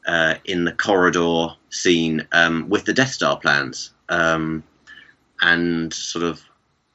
uh, 0.06 0.34
in 0.44 0.64
the 0.64 0.72
corridor 0.72 1.48
scene 1.70 2.26
um, 2.32 2.68
with 2.68 2.84
the 2.84 2.92
Death 2.92 3.12
Star 3.12 3.38
plans 3.38 3.92
um, 4.08 4.62
and 5.40 5.92
sort 5.92 6.24
of 6.24 6.42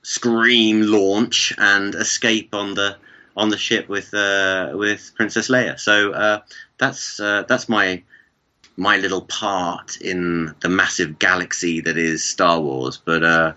scream 0.03 0.81
launch 0.81 1.53
and 1.57 1.95
escape 1.95 2.53
on 2.53 2.73
the 2.73 2.97
on 3.37 3.49
the 3.49 3.57
ship 3.57 3.87
with 3.87 4.13
uh, 4.13 4.71
with 4.73 5.11
Princess 5.15 5.49
Leia. 5.49 5.79
So 5.79 6.11
uh, 6.11 6.41
that's 6.77 7.19
uh, 7.19 7.43
that's 7.47 7.69
my 7.69 8.03
my 8.77 8.97
little 8.97 9.21
part 9.21 9.99
in 10.01 10.53
the 10.61 10.69
massive 10.69 11.19
galaxy 11.19 11.81
that 11.81 11.97
is 11.97 12.23
Star 12.23 12.59
Wars. 12.59 12.97
But 12.97 13.23
uh, 13.23 13.53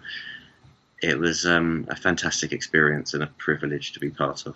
it 1.02 1.18
was 1.18 1.46
um, 1.46 1.86
a 1.88 1.96
fantastic 1.96 2.52
experience 2.52 3.14
and 3.14 3.22
a 3.22 3.26
privilege 3.38 3.92
to 3.92 4.00
be 4.00 4.10
part 4.10 4.46
of. 4.46 4.54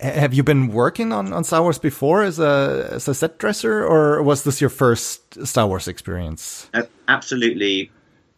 Have 0.00 0.34
you 0.34 0.42
been 0.42 0.68
working 0.68 1.12
on, 1.12 1.32
on 1.32 1.44
Star 1.44 1.62
Wars 1.62 1.78
before 1.78 2.24
as 2.24 2.40
a 2.40 2.88
as 2.92 3.06
a 3.06 3.14
set 3.14 3.38
dresser, 3.38 3.84
or 3.84 4.22
was 4.22 4.42
this 4.42 4.60
your 4.60 4.70
first 4.70 5.46
Star 5.46 5.66
Wars 5.66 5.86
experience? 5.86 6.68
absolutely. 7.06 7.90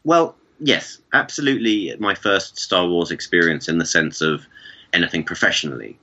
Well, 0.04 0.36
yes, 0.64 0.98
absolutely. 1.12 1.94
My 1.98 2.14
first 2.14 2.58
Star 2.58 2.86
Wars 2.86 3.10
experience 3.10 3.68
in 3.68 3.78
the 3.78 3.86
sense 3.86 4.20
of 4.20 4.46
anything 4.92 5.24
professionally, 5.24 5.98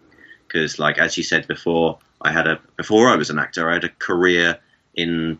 because, 0.47 0.79
like 0.79 0.97
as 0.97 1.17
you 1.17 1.23
said 1.23 1.47
before, 1.47 1.97
I 2.21 2.31
had 2.31 2.47
a 2.47 2.59
before 2.77 3.09
I 3.09 3.15
was 3.15 3.29
an 3.29 3.39
actor, 3.39 3.69
I 3.69 3.73
had 3.73 3.83
a 3.83 3.89
career 3.89 4.59
in 4.95 5.39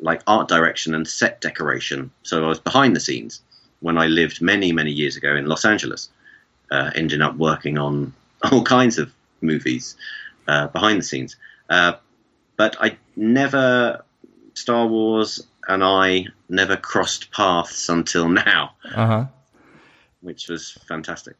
like 0.00 0.22
art 0.26 0.48
direction 0.48 0.94
and 0.94 1.06
set 1.08 1.40
decoration. 1.40 2.10
So 2.22 2.44
I 2.44 2.48
was 2.48 2.60
behind 2.60 2.94
the 2.94 3.00
scenes 3.00 3.40
when 3.80 3.96
I 3.98 4.06
lived 4.06 4.42
many 4.42 4.72
many 4.72 4.90
years 4.90 5.16
ago 5.16 5.34
in 5.34 5.46
Los 5.46 5.64
Angeles, 5.64 6.10
uh, 6.70 6.90
ending 6.94 7.22
up 7.22 7.36
working 7.36 7.78
on 7.78 8.12
all 8.52 8.62
kinds 8.62 8.98
of 8.98 9.12
movies 9.40 9.96
uh, 10.46 10.66
behind 10.68 10.98
the 10.98 11.04
scenes. 11.04 11.36
Uh, 11.70 11.94
but 12.56 12.76
I 12.80 12.98
never 13.16 14.04
Star 14.54 14.86
Wars 14.86 15.46
and 15.68 15.82
I 15.84 16.26
never 16.48 16.76
crossed 16.76 17.30
paths 17.30 17.88
until 17.88 18.28
now, 18.28 18.72
uh-huh. 18.84 19.26
which 20.20 20.48
was 20.48 20.72
fantastic. 20.86 21.36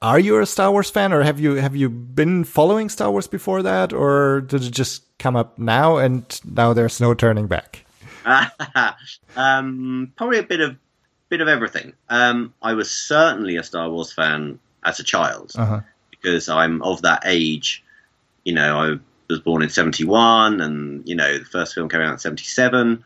Are 0.00 0.18
you 0.18 0.40
a 0.40 0.46
Star 0.46 0.72
Wars 0.72 0.90
fan, 0.90 1.12
or 1.12 1.22
have 1.22 1.38
you 1.38 1.54
have 1.54 1.76
you 1.76 1.88
been 1.88 2.42
following 2.42 2.88
Star 2.88 3.10
Wars 3.10 3.28
before 3.28 3.62
that, 3.62 3.92
or 3.92 4.40
did 4.40 4.64
it 4.64 4.70
just 4.70 5.04
come 5.18 5.36
up 5.36 5.58
now 5.58 5.96
and 5.96 6.40
now 6.44 6.72
there's 6.72 7.00
no 7.00 7.14
turning 7.14 7.46
back? 7.46 7.84
um, 9.36 10.12
probably 10.16 10.38
a 10.38 10.42
bit 10.42 10.60
of 10.60 10.76
bit 11.28 11.40
of 11.40 11.46
everything. 11.46 11.92
Um, 12.08 12.52
I 12.62 12.74
was 12.74 12.90
certainly 12.90 13.56
a 13.56 13.62
Star 13.62 13.88
Wars 13.90 14.12
fan 14.12 14.58
as 14.84 14.98
a 14.98 15.04
child 15.04 15.52
uh-huh. 15.54 15.80
because 16.10 16.48
I'm 16.48 16.82
of 16.82 17.02
that 17.02 17.22
age. 17.24 17.84
You 18.44 18.54
know, 18.54 18.78
I 18.78 18.98
was 19.30 19.38
born 19.38 19.62
in 19.62 19.68
'71, 19.68 20.60
and 20.60 21.08
you 21.08 21.14
know 21.14 21.38
the 21.38 21.44
first 21.44 21.74
film 21.74 21.88
came 21.88 22.00
out 22.00 22.12
in 22.12 22.18
'77. 22.18 23.04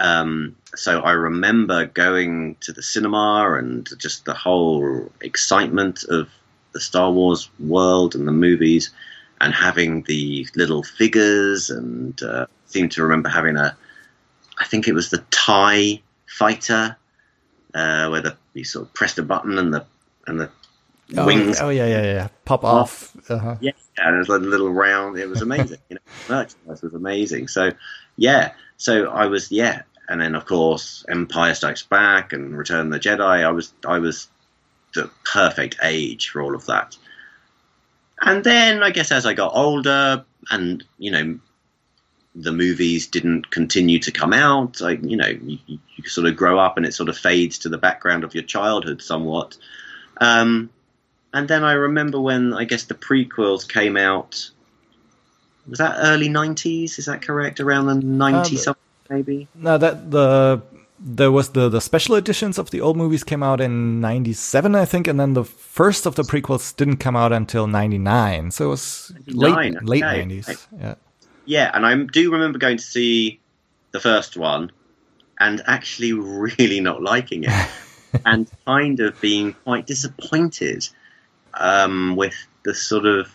Um, 0.00 0.56
so 0.74 1.00
I 1.00 1.12
remember 1.12 1.86
going 1.86 2.56
to 2.60 2.72
the 2.72 2.82
cinema 2.82 3.54
and 3.58 3.88
just 3.98 4.24
the 4.24 4.34
whole 4.34 5.12
excitement 5.20 6.04
of 6.04 6.28
the 6.72 6.80
Star 6.80 7.12
Wars 7.12 7.50
world 7.58 8.14
and 8.14 8.26
the 8.26 8.32
movies, 8.32 8.90
and 9.40 9.52
having 9.54 10.02
the 10.02 10.46
little 10.56 10.82
figures, 10.82 11.70
and 11.70 12.20
uh, 12.22 12.46
seem 12.66 12.88
to 12.90 13.02
remember 13.02 13.28
having 13.28 13.56
a, 13.56 13.76
I 14.58 14.64
think 14.64 14.88
it 14.88 14.92
was 14.92 15.10
the 15.10 15.24
Tie 15.30 16.00
Fighter, 16.26 16.96
uh, 17.74 18.08
where 18.08 18.22
the 18.22 18.36
you 18.54 18.64
sort 18.64 18.86
of 18.86 18.94
pressed 18.94 19.18
a 19.18 19.22
button 19.22 19.58
and 19.58 19.74
the 19.74 19.84
and 20.26 20.40
the 20.40 20.50
oh, 21.16 21.26
wings. 21.26 21.60
Oh 21.60 21.68
yeah, 21.68 21.86
yeah, 21.86 22.02
yeah. 22.02 22.28
Pop 22.44 22.64
off. 22.64 23.14
Uh-huh. 23.28 23.56
Yeah, 23.60 23.72
and 23.98 24.14
it 24.14 24.18
was 24.18 24.28
like 24.28 24.40
a 24.40 24.44
little 24.44 24.70
round. 24.70 25.18
It 25.18 25.28
was 25.28 25.42
amazing. 25.42 25.78
you 25.88 25.96
know, 25.96 26.02
merchandise 26.34 26.82
was 26.82 26.94
amazing. 26.94 27.48
So 27.48 27.72
yeah, 28.16 28.52
so 28.76 29.10
I 29.10 29.26
was 29.26 29.50
yeah, 29.50 29.82
and 30.10 30.20
then 30.20 30.34
of 30.34 30.44
course 30.44 31.04
Empire 31.08 31.54
Strikes 31.54 31.84
Back 31.84 32.32
and 32.32 32.58
Return 32.58 32.86
of 32.86 32.92
the 32.92 33.00
Jedi. 33.00 33.44
I 33.44 33.50
was 33.52 33.72
I 33.86 34.00
was 34.00 34.28
the 34.92 35.08
perfect 35.24 35.76
age 35.82 36.28
for 36.28 36.42
all 36.42 36.54
of 36.54 36.66
that. 36.66 36.96
And 38.20 38.44
then 38.44 38.82
I 38.82 38.90
guess 38.90 39.12
as 39.12 39.24
I 39.24 39.34
got 39.34 39.52
older, 39.54 40.24
and 40.50 40.84
you 40.98 41.12
know, 41.12 41.38
the 42.34 42.52
movies 42.52 43.06
didn't 43.06 43.50
continue 43.50 44.00
to 44.00 44.10
come 44.10 44.32
out. 44.32 44.82
I, 44.82 44.90
you 44.90 45.16
know, 45.16 45.28
you, 45.28 45.58
you 45.66 46.08
sort 46.08 46.26
of 46.26 46.36
grow 46.36 46.58
up 46.58 46.76
and 46.76 46.84
it 46.84 46.92
sort 46.92 47.08
of 47.08 47.16
fades 47.16 47.58
to 47.58 47.68
the 47.68 47.78
background 47.78 48.24
of 48.24 48.34
your 48.34 48.44
childhood 48.44 49.02
somewhat. 49.02 49.56
Um, 50.20 50.70
and 51.32 51.48
then 51.48 51.64
I 51.64 51.72
remember 51.72 52.20
when 52.20 52.52
I 52.52 52.64
guess 52.64 52.84
the 52.84 52.94
prequels 52.94 53.68
came 53.68 53.96
out. 53.96 54.50
Was 55.68 55.78
that 55.78 55.98
early 55.98 56.28
'90s? 56.28 56.98
Is 56.98 57.06
that 57.06 57.22
correct? 57.22 57.60
Around 57.60 57.86
the 57.86 57.94
'90 57.94 58.56
something, 58.56 58.82
maybe. 59.10 59.48
No, 59.54 59.76
that 59.76 60.10
the 60.10 60.62
there 60.98 61.32
was 61.32 61.50
the 61.50 61.68
the 61.68 61.80
special 61.80 62.14
editions 62.14 62.58
of 62.58 62.70
the 62.70 62.80
old 62.80 62.96
movies 62.96 63.24
came 63.24 63.42
out 63.42 63.60
in 63.60 64.00
'97, 64.00 64.74
I 64.74 64.84
think, 64.84 65.06
and 65.06 65.18
then 65.18 65.34
the 65.34 65.44
first 65.44 66.06
of 66.06 66.14
the 66.14 66.22
prequels 66.22 66.74
didn't 66.76 66.98
come 66.98 67.16
out 67.16 67.32
until 67.32 67.66
'99. 67.66 68.50
So 68.52 68.66
it 68.66 68.68
was 68.68 69.12
late 69.26 69.82
late 69.82 70.04
okay. 70.04 70.22
'90s. 70.24 70.66
Yeah. 70.78 70.94
Yeah, 71.46 71.70
and 71.74 71.84
I 71.84 71.96
do 71.96 72.30
remember 72.30 72.58
going 72.58 72.76
to 72.76 72.82
see 72.82 73.40
the 73.90 73.98
first 73.98 74.36
one 74.36 74.70
and 75.40 75.62
actually 75.66 76.12
really 76.12 76.80
not 76.80 77.02
liking 77.02 77.44
it, 77.44 77.68
and 78.24 78.48
kind 78.66 79.00
of 79.00 79.20
being 79.20 79.54
quite 79.64 79.86
disappointed 79.86 80.88
um, 81.54 82.14
with 82.14 82.34
the 82.64 82.74
sort 82.74 83.06
of 83.06 83.32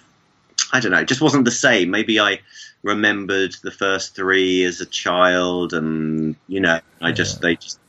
I 0.71 0.79
don't 0.79 0.91
know, 0.91 0.99
it 0.99 1.07
just 1.07 1.21
wasn't 1.21 1.45
the 1.45 1.51
same. 1.51 1.89
Maybe 1.89 2.19
I 2.19 2.39
remembered 2.85 3.55
the 3.63 3.71
first 3.71 4.15
three 4.15 4.63
as 4.63 4.79
a 4.79 4.85
child, 4.85 5.73
and 5.73 6.35
you 6.47 6.59
know, 6.61 6.79
I 7.01 7.11
just 7.11 7.37
yeah. 7.37 7.41
they 7.41 7.55
just 7.55 7.79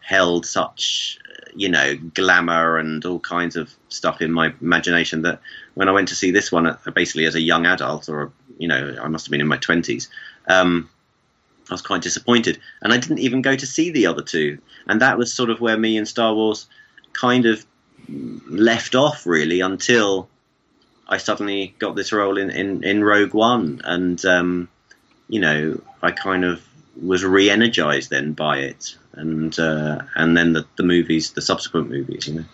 held 0.00 0.46
such 0.46 1.18
you 1.56 1.68
know 1.68 1.96
glamour 2.14 2.78
and 2.78 3.04
all 3.04 3.18
kinds 3.18 3.56
of 3.56 3.74
stuff 3.88 4.20
in 4.20 4.32
my 4.32 4.54
imagination 4.60 5.22
that 5.22 5.40
when 5.74 5.88
I 5.88 5.92
went 5.92 6.08
to 6.08 6.14
see 6.14 6.30
this 6.30 6.52
one, 6.52 6.66
uh, 6.66 6.76
basically 6.94 7.26
as 7.26 7.34
a 7.34 7.40
young 7.40 7.66
adult, 7.66 8.08
or 8.08 8.32
you 8.56 8.68
know, 8.68 8.96
I 9.02 9.08
must 9.08 9.26
have 9.26 9.32
been 9.32 9.40
in 9.40 9.48
my 9.48 9.58
twenties. 9.58 10.08
Um, 10.48 10.88
I 11.68 11.74
was 11.74 11.82
quite 11.82 12.02
disappointed, 12.02 12.60
and 12.80 12.92
I 12.92 12.98
didn't 12.98 13.18
even 13.18 13.42
go 13.42 13.56
to 13.56 13.66
see 13.66 13.90
the 13.90 14.06
other 14.06 14.22
two. 14.22 14.58
And 14.86 15.00
that 15.00 15.18
was 15.18 15.32
sort 15.32 15.50
of 15.50 15.60
where 15.60 15.76
me 15.76 15.96
and 15.96 16.06
Star 16.06 16.32
Wars 16.32 16.66
kind 17.12 17.46
of 17.46 17.64
left 18.46 18.94
off 18.94 19.26
really 19.26 19.60
until 19.60 20.28
I 21.08 21.18
suddenly 21.18 21.74
got 21.78 21.96
this 21.96 22.12
role 22.12 22.38
in, 22.38 22.50
in, 22.50 22.82
in 22.84 23.04
Rogue 23.04 23.34
One, 23.34 23.80
and 23.84 24.24
um, 24.24 24.68
you 25.28 25.40
know 25.40 25.80
I 26.02 26.10
kind 26.10 26.44
of 26.44 26.62
was 27.00 27.24
re-energized 27.24 28.10
then 28.10 28.32
by 28.32 28.58
it, 28.58 28.96
and 29.12 29.58
uh, 29.58 30.02
and 30.14 30.36
then 30.36 30.52
the, 30.52 30.66
the 30.76 30.82
movies, 30.82 31.32
the 31.32 31.42
subsequent 31.42 31.90
movies, 31.90 32.28
you 32.28 32.34
know. 32.34 32.44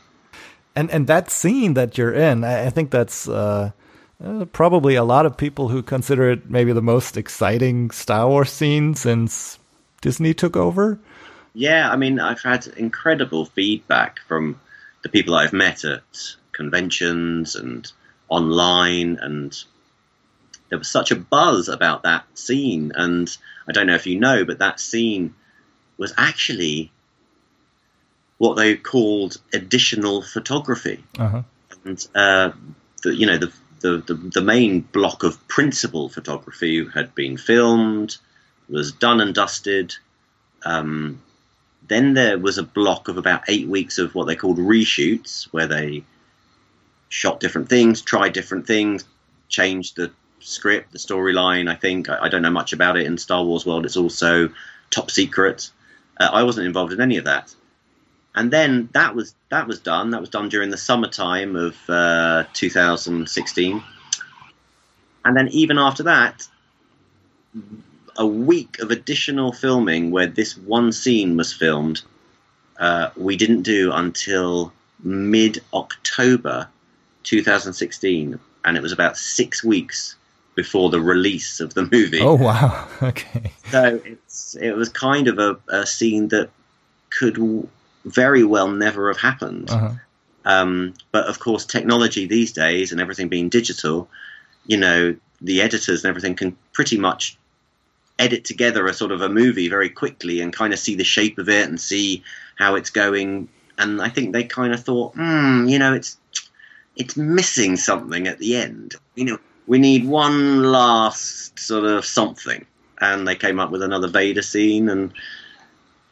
And 0.75 0.91
and 0.91 1.07
that 1.07 1.31
scene 1.31 1.75
that 1.75 1.99
you're 1.99 2.15
in, 2.15 2.45
I 2.45 2.71
think 2.71 2.91
that's 2.91 3.29
uh, 3.29 3.73
uh, 4.25 4.45
probably 4.47 4.95
a 4.95 5.05
lot 5.05 5.27
of 5.27 5.37
people 5.37 5.69
who 5.69 5.83
consider 5.83 6.31
it 6.31 6.51
maybe 6.51 6.73
the 6.73 6.83
most 6.83 7.17
exciting 7.17 7.91
Star 7.91 8.29
Wars 8.29 8.51
scene 8.51 8.95
since 8.95 9.59
Disney 10.01 10.35
took 10.35 10.57
over. 10.57 10.99
Yeah, 11.55 11.91
I 11.91 11.97
mean, 11.97 12.21
I've 12.21 12.43
had 12.43 12.67
incredible 12.77 13.47
feedback 13.47 14.21
from 14.29 14.61
the 15.03 15.09
people 15.09 15.35
I've 15.35 15.53
met 15.53 15.85
at 15.85 16.03
conventions 16.53 17.57
and 17.57 17.91
online, 18.31 19.19
and 19.21 19.63
there 20.71 20.79
was 20.79 20.91
such 20.91 21.11
a 21.11 21.17
buzz 21.17 21.69
about 21.69 22.05
that 22.05 22.25
scene. 22.39 22.93
And 22.95 23.37
I 23.69 23.73
don't 23.73 23.87
know 23.87 23.95
if 23.95 24.07
you 24.07 24.19
know, 24.19 24.45
but 24.45 24.59
that 24.61 24.81
scene 24.81 25.35
was 25.99 26.15
actually 26.17 26.91
what 28.39 28.55
they 28.55 28.75
called 28.75 29.39
additional 29.53 30.23
photography. 30.23 31.05
Uh-huh. 31.19 31.43
And 31.85 32.09
uh, 32.15 32.53
the, 33.03 33.15
you 33.15 33.27
know 33.27 33.37
the, 33.37 33.53
the, 33.81 33.99
the 33.99 34.15
the 34.15 34.41
main 34.41 34.81
block 34.81 35.23
of 35.25 35.47
principal 35.49 36.09
photography 36.09 36.87
had 36.89 37.15
been 37.15 37.37
filmed 37.37 38.17
was 38.69 38.93
done 38.93 39.21
and 39.21 39.35
dusted. 39.35 39.95
Um, 40.65 41.21
then 41.87 42.15
there 42.15 42.39
was 42.39 42.57
a 42.57 42.63
block 42.63 43.09
of 43.09 43.17
about 43.19 43.43
eight 43.49 43.67
weeks 43.67 43.99
of 43.99 44.15
what 44.15 44.27
they 44.27 44.37
called 44.37 44.59
reshoots, 44.59 45.45
where 45.53 45.67
they 45.67 46.05
shot 47.11 47.41
different 47.41 47.69
things, 47.69 48.01
tried 48.01 48.33
different 48.33 48.67
things, 48.67 49.05
changed 49.49 49.97
the 49.97 50.11
script, 50.39 50.93
the 50.93 50.99
storyline. 50.99 51.71
I 51.71 51.75
think 51.75 52.09
I, 52.09 52.25
I, 52.25 52.29
don't 52.29 52.41
know 52.41 52.51
much 52.51 52.73
about 52.73 52.97
it 52.97 53.07
in 53.07 53.19
Star 53.19 53.45
Wars 53.45 53.67
world. 53.67 53.85
It's 53.85 53.97
also 53.97 54.49
top 54.91 55.11
secret. 55.11 55.71
Uh, 56.19 56.31
I 56.33 56.45
wasn't 56.45 56.67
involved 56.67 56.93
in 56.93 57.01
any 57.01 57.19
of 57.19 57.25
that. 57.25 57.55
And 58.35 58.51
then 58.51 58.89
that 58.93 59.15
was 59.15 59.35
that 59.51 59.67
was 59.67 59.81
done. 59.81 60.11
That 60.11 60.21
was 60.21 60.31
done 60.31 60.49
during 60.49 60.71
the 60.71 60.77
summertime 60.77 61.57
of 61.57 61.77
uh, 61.89 62.45
2016. 62.53 63.83
And 65.25 65.37
then 65.37 65.49
even 65.49 65.79
after 65.79 66.05
that, 66.05 66.47
a 68.17 68.27
week 68.27 68.79
of 68.79 68.93
additional 68.93 69.53
filming 69.53 70.13
where 70.13 70.29
this 70.29 70.57
one 70.57 70.93
scene 70.93 71.37
was 71.37 71.53
filmed, 71.53 72.03
uh, 72.79 73.11
we 73.17 73.37
didn't 73.37 73.63
do 73.63 73.91
until 73.93 74.73
mid 75.03 75.61
October 75.75 76.69
2016, 77.31 78.41
and 78.65 78.77
it 78.77 78.83
was 78.83 78.93
about 78.93 79.17
six 79.17 79.63
weeks 79.63 80.17
before 80.57 80.91
the 80.91 81.01
release 81.01 81.61
of 81.61 81.75
the 81.75 81.89
movie. 81.91 82.21
Oh 82.21 82.35
wow! 82.35 82.89
Okay. 83.03 83.53
So 83.71 84.01
it's 84.05 84.57
it 84.57 84.73
was 84.73 84.89
kind 84.89 85.29
of 85.29 85.39
a, 85.39 85.57
a 85.69 85.87
scene 85.87 86.29
that 86.29 86.51
could 87.11 87.69
very 88.05 88.45
well 88.45 88.69
never 88.69 89.09
have 89.09 89.21
happened. 89.21 89.71
Uh-huh. 89.71 89.93
Um, 90.45 90.95
but 91.13 91.27
of 91.27 91.39
course, 91.39 91.65
technology 91.65 92.27
these 92.27 92.53
days 92.53 92.93
and 92.93 93.01
everything 93.01 93.29
being 93.29 93.49
digital, 93.49 94.09
you 94.67 94.77
know, 94.77 95.15
the 95.41 95.63
editors 95.63 96.03
and 96.03 96.09
everything 96.09 96.35
can 96.35 96.57
pretty 96.73 96.99
much 96.99 97.39
edit 98.19 98.45
together 98.45 98.87
a 98.87 98.93
sort 98.93 99.13
of 99.13 99.21
a 99.23 99.29
movie 99.29 99.69
very 99.69 99.89
quickly 99.89 100.41
and 100.41 100.53
kind 100.53 100.73
of 100.73 100.79
see 100.79 100.97
the 100.97 101.05
shape 101.05 101.39
of 101.39 101.49
it 101.49 101.69
and 101.69 101.81
see 101.81 102.23
how 102.57 102.75
it's 102.75 102.91
going. 102.91 103.49
And 103.79 104.03
I 104.03 104.09
think 104.09 104.33
they 104.33 104.45
kind 104.45 104.75
of 104.75 104.83
thought, 104.83 105.15
hmm, 105.15 105.67
you 105.69 105.79
know, 105.79 105.95
it's 105.95 106.19
it's 106.97 107.17
missing 107.17 107.77
something 107.77 108.27
at 108.27 108.39
the 108.39 108.57
end. 108.57 108.95
You 109.15 109.25
know, 109.25 109.39
we 109.67 109.79
need 109.79 110.07
one 110.07 110.65
last 110.65 111.59
sort 111.59 111.85
of 111.85 112.05
something. 112.05 112.67
And 113.01 113.27
they 113.27 113.35
came 113.35 113.59
up 113.59 113.71
with 113.71 113.83
another 113.83 114.09
Vader 114.09 114.43
scene, 114.43 114.91
and 114.91 115.13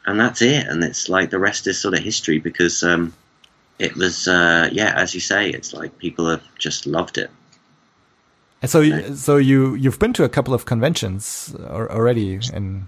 and 0.05 0.19
that's 0.19 0.41
it. 0.41 0.65
And 0.65 0.83
it's 0.83 1.07
like 1.07 1.29
the 1.29 1.37
rest 1.37 1.67
is 1.67 1.79
sort 1.79 1.93
of 1.93 1.99
history 1.99 2.39
because 2.39 2.81
um, 2.81 3.13
it 3.77 3.95
was, 3.95 4.27
uh, 4.27 4.69
yeah, 4.71 4.93
as 4.95 5.13
you 5.13 5.19
say, 5.19 5.49
it's 5.49 5.71
like 5.71 5.97
people 5.99 6.27
have 6.27 6.43
just 6.57 6.87
loved 6.87 7.19
it. 7.19 7.29
And 8.61 8.71
so, 8.71 8.81
you, 8.81 9.15
so 9.15 9.37
you 9.37 9.75
you've 9.75 9.99
been 9.99 10.13
to 10.13 10.23
a 10.23 10.29
couple 10.29 10.53
of 10.53 10.65
conventions 10.65 11.55
already, 11.59 12.39
and 12.53 12.87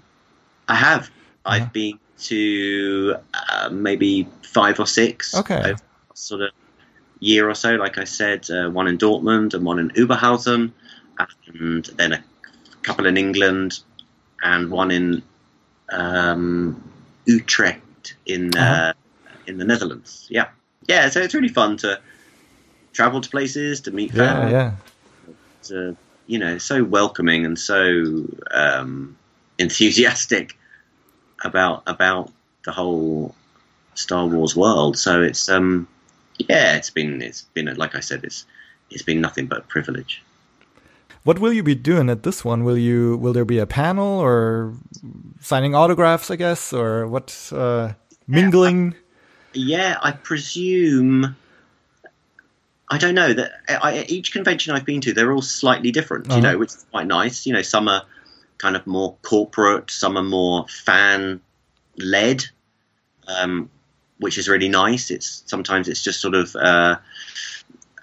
I 0.68 0.76
have. 0.76 1.10
I've 1.46 1.62
uh-huh. 1.62 1.72
been 1.72 2.00
to 2.24 3.16
uh, 3.34 3.70
maybe 3.72 4.28
five 4.42 4.80
or 4.80 4.88
six. 4.88 5.36
Okay. 5.36 5.76
Sort 6.14 6.42
of 6.42 6.52
year 7.22 7.50
or 7.50 7.56
so. 7.56 7.76
Like 7.76 7.98
I 7.98 8.04
said, 8.04 8.50
uh, 8.50 8.70
one 8.70 8.88
in 8.88 8.98
Dortmund 8.98 9.54
and 9.54 9.64
one 9.64 9.80
in 9.80 9.92
Oberhausen, 9.92 10.74
and 11.48 11.86
then 11.86 12.12
a 12.12 12.24
couple 12.82 13.06
in 13.06 13.16
England, 13.16 13.80
and 14.44 14.70
one 14.70 14.92
in 14.92 15.24
um, 15.90 16.84
Utrecht 17.26 18.16
in 18.26 18.54
uh-huh. 18.54 18.92
uh, 18.92 18.94
in 19.48 19.58
the 19.58 19.66
Netherlands. 19.66 20.28
Yeah, 20.30 20.50
yeah. 20.88 21.08
So 21.10 21.22
it's 21.22 21.34
really 21.34 21.48
fun 21.48 21.78
to 21.78 22.02
travel 22.92 23.22
to 23.22 23.30
places 23.30 23.82
to 23.82 23.92
meet 23.92 24.14
yeah. 24.14 24.50
Yeah, 24.50 24.72
to, 25.64 25.96
you 26.28 26.40
know, 26.40 26.58
so 26.58 26.84
welcoming 26.84 27.46
and 27.46 27.58
so 27.58 28.26
um, 28.52 29.16
enthusiastic 29.58 30.58
about 31.44 31.84
about 31.88 32.32
the 32.66 32.72
whole 32.72 33.36
Star 33.94 34.26
Wars 34.26 34.56
world. 34.56 34.98
So 34.98 35.22
it's 35.22 35.50
um, 35.50 35.88
yeah, 36.38 36.76
it's 36.76 36.90
been 36.90 37.22
it's 37.22 37.44
been 37.54 37.74
like 37.76 37.96
I 37.96 38.00
said, 38.00 38.24
it's 38.24 38.46
it's 38.90 39.04
been 39.04 39.22
nothing 39.22 39.48
but 39.48 39.68
privilege. 39.68 40.24
What 41.24 41.40
will 41.40 41.54
you 41.54 41.62
be 41.62 41.76
doing 41.76 42.10
at 42.10 42.24
this 42.24 42.44
one? 42.44 42.64
Will 42.64 42.78
you 42.78 43.18
will 43.18 43.34
there 43.34 43.46
be 43.46 43.60
a 43.60 43.68
panel 43.68 44.20
or 44.20 44.74
signing 45.40 45.76
autographs? 45.76 46.32
I 46.32 46.36
guess 46.36 46.74
or 46.74 47.08
what? 47.08 47.52
Uh, 47.54 47.94
mingling. 48.28 48.96
Yeah, 49.54 49.78
I, 49.78 49.80
yeah, 49.84 49.98
I 50.02 50.12
presume. 50.12 51.36
I 52.90 52.98
don't 52.98 53.16
know 53.16 53.32
that 53.34 53.52
I, 53.70 54.06
each 54.10 54.34
convention 54.34 54.76
I've 54.76 54.84
been 54.84 55.00
to, 55.02 55.14
they're 55.14 55.32
all 55.32 55.42
slightly 55.42 55.92
different. 55.92 56.28
Uh 56.28 56.30
-huh. 56.30 56.38
You 56.38 56.44
uh-huh. 56.44 56.52
know, 56.52 56.60
which 56.60 56.74
is 56.74 56.86
quite 56.92 57.08
nice. 57.08 57.50
You 57.50 57.56
know, 57.56 57.64
some 57.64 57.92
are 57.92 58.04
kind 58.58 58.76
of 58.76 58.86
more 58.86 59.16
corporate, 59.22 59.92
some 59.92 60.20
are 60.20 60.28
more 60.28 60.66
fan 60.68 61.42
led. 61.98 62.44
Um, 63.28 63.70
which 64.22 64.38
is 64.38 64.48
really 64.48 64.70
nice. 64.70 65.12
It's 65.12 65.44
sometimes 65.48 65.90
it's 65.90 66.04
just 66.04 66.22
sort 66.22 66.36
of 66.36 66.56
uh, 66.56 66.98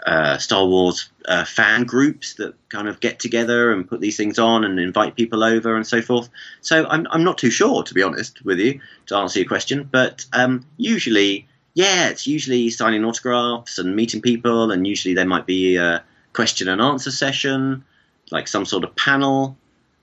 uh, 0.04 0.36
Star 0.38 0.66
Wars 0.66 1.10
uh, 1.26 1.44
fan 1.44 1.84
groups 1.84 2.34
that 2.34 2.54
kind 2.68 2.88
of 2.88 3.00
get 3.00 3.20
together 3.20 3.72
and 3.72 3.88
put 3.88 4.00
these 4.00 4.16
things 4.16 4.38
on 4.38 4.64
and 4.64 4.78
invite 4.78 5.14
people 5.16 5.42
over 5.42 5.76
and 5.76 5.86
so 5.86 6.02
forth. 6.02 6.28
So 6.60 6.86
I'm 6.86 7.06
I'm 7.10 7.24
not 7.24 7.38
too 7.38 7.50
sure 7.50 7.82
to 7.84 7.94
be 7.94 8.02
honest 8.02 8.44
with 8.44 8.58
you 8.58 8.80
to 9.06 9.16
answer 9.16 9.38
your 9.38 9.48
question, 9.48 9.88
but 9.90 10.26
um, 10.32 10.66
usually. 10.76 11.46
Yeah, 11.74 12.08
it's 12.08 12.26
usually 12.26 12.70
signing 12.70 13.04
autographs 13.04 13.78
and 13.78 13.94
meeting 13.94 14.20
people, 14.20 14.72
and 14.72 14.84
usually 14.84 15.14
there 15.14 15.26
might 15.26 15.46
be 15.46 15.76
a 15.76 16.02
question 16.32 16.66
and 16.66 16.80
answer 16.80 17.12
session, 17.12 17.84
like 18.32 18.48
some 18.48 18.64
sort 18.64 18.82
of 18.82 18.96
panel, 18.96 19.56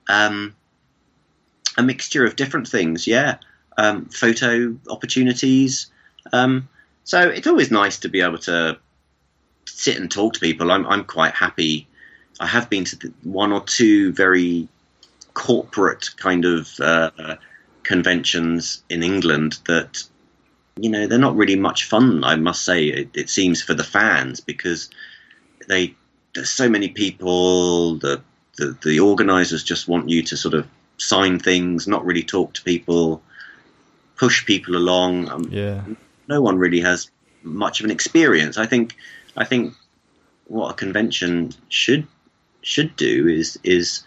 um, 0.08 0.54
a 1.76 1.82
mixture 1.82 2.24
of 2.24 2.34
different 2.34 2.66
things. 2.66 3.06
Yeah, 3.06 3.36
um, 3.76 4.06
photo 4.06 4.74
opportunities, 4.88 5.90
um, 6.32 6.68
so 7.06 7.28
it's 7.28 7.46
always 7.46 7.70
nice 7.70 8.00
to 8.00 8.08
be 8.08 8.20
able 8.20 8.38
to 8.38 8.78
sit 9.66 9.96
and 9.96 10.10
talk 10.10 10.34
to 10.34 10.40
people. 10.40 10.72
I'm, 10.72 10.86
I'm 10.86 11.04
quite 11.04 11.34
happy. 11.34 11.86
I 12.40 12.46
have 12.46 12.68
been 12.68 12.84
to 12.84 13.14
one 13.22 13.52
or 13.52 13.60
two 13.60 14.12
very 14.12 14.68
corporate 15.34 16.10
kind 16.16 16.44
of 16.44 16.80
uh, 16.80 17.36
conventions 17.84 18.82
in 18.90 19.04
England 19.04 19.58
that, 19.66 20.02
you 20.76 20.90
know, 20.90 21.06
they're 21.06 21.18
not 21.18 21.36
really 21.36 21.56
much 21.56 21.84
fun. 21.84 22.24
I 22.24 22.34
must 22.34 22.64
say, 22.64 22.86
it, 22.86 23.10
it 23.14 23.30
seems 23.30 23.62
for 23.62 23.74
the 23.74 23.84
fans 23.84 24.40
because 24.40 24.90
they 25.68 25.94
there's 26.34 26.50
so 26.50 26.68
many 26.68 26.88
people. 26.88 27.96
The, 27.96 28.20
the 28.56 28.76
the 28.82 29.00
organisers 29.00 29.62
just 29.62 29.88
want 29.88 30.08
you 30.08 30.22
to 30.24 30.36
sort 30.36 30.54
of 30.54 30.66
sign 30.98 31.38
things, 31.38 31.86
not 31.86 32.04
really 32.04 32.22
talk 32.22 32.54
to 32.54 32.62
people, 32.62 33.22
push 34.16 34.44
people 34.44 34.76
along. 34.76 35.28
Um, 35.28 35.48
yeah 35.50 35.82
no 36.28 36.40
one 36.40 36.58
really 36.58 36.80
has 36.80 37.10
much 37.42 37.80
of 37.80 37.84
an 37.84 37.90
experience. 37.90 38.58
I 38.58 38.66
think 38.66 38.96
I 39.36 39.44
think 39.44 39.74
what 40.46 40.70
a 40.70 40.74
convention 40.74 41.52
should 41.68 42.06
should 42.62 42.96
do 42.96 43.28
is 43.28 43.58
is 43.62 44.02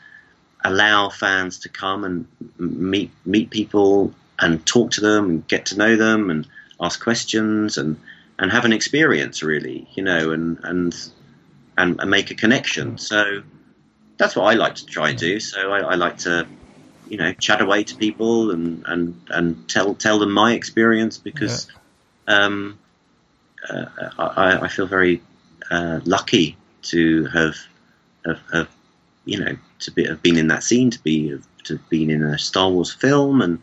allow 0.63 1.09
fans 1.09 1.59
to 1.59 1.69
come 1.69 2.03
and 2.03 2.27
meet 2.57 3.11
meet 3.25 3.49
people 3.49 4.13
and 4.37 4.65
talk 4.65 4.91
to 4.91 5.01
them 5.01 5.29
and 5.29 5.47
get 5.47 5.67
to 5.67 5.77
know 5.77 5.95
them 5.95 6.29
and 6.29 6.47
ask 6.81 7.01
questions 7.01 7.77
and 7.77 7.97
and 8.37 8.51
have 8.51 8.65
an 8.65 8.73
experience 8.73 9.43
really 9.43 9.87
you 9.93 10.03
know 10.03 10.31
and 10.31 10.59
and 10.63 10.95
and, 11.77 11.99
and 12.01 12.11
make 12.11 12.29
a 12.29 12.35
connection. 12.35 12.97
So 12.97 13.41
that's 14.17 14.35
what 14.35 14.43
I 14.43 14.55
like 14.55 14.75
to 14.75 14.85
try 14.85 15.11
and 15.11 15.17
do. 15.17 15.39
So 15.39 15.71
I, 15.71 15.79
I 15.79 15.95
like 15.95 16.17
to 16.19 16.45
you 17.07 17.17
know 17.17 17.33
chat 17.33 17.61
away 17.61 17.85
to 17.85 17.95
people 17.95 18.51
and 18.51 18.83
and 18.85 19.21
and 19.29 19.69
tell 19.69 19.95
tell 19.95 20.19
them 20.19 20.31
my 20.31 20.53
experience 20.53 21.17
because 21.17 21.67
yeah 21.67 21.78
um, 22.29 22.79
uh, 23.69 23.85
I, 24.17 24.59
I, 24.61 24.67
feel 24.67 24.85
very 24.85 25.21
uh, 25.69 25.99
lucky 26.05 26.55
to 26.83 27.25
have, 27.25 27.55
have, 28.25 28.39
have, 28.53 28.69
you 29.25 29.39
know, 29.39 29.57
to 29.79 29.91
be 29.91 30.05
have 30.05 30.21
been 30.21 30.37
in 30.37 30.47
that 30.47 30.63
scene, 30.63 30.91
to 30.91 31.03
be 31.03 31.37
to 31.65 31.77
have 31.77 31.89
been 31.89 32.09
in 32.09 32.23
a 32.23 32.37
Star 32.37 32.69
Wars 32.69 32.93
film, 32.93 33.41
and 33.41 33.59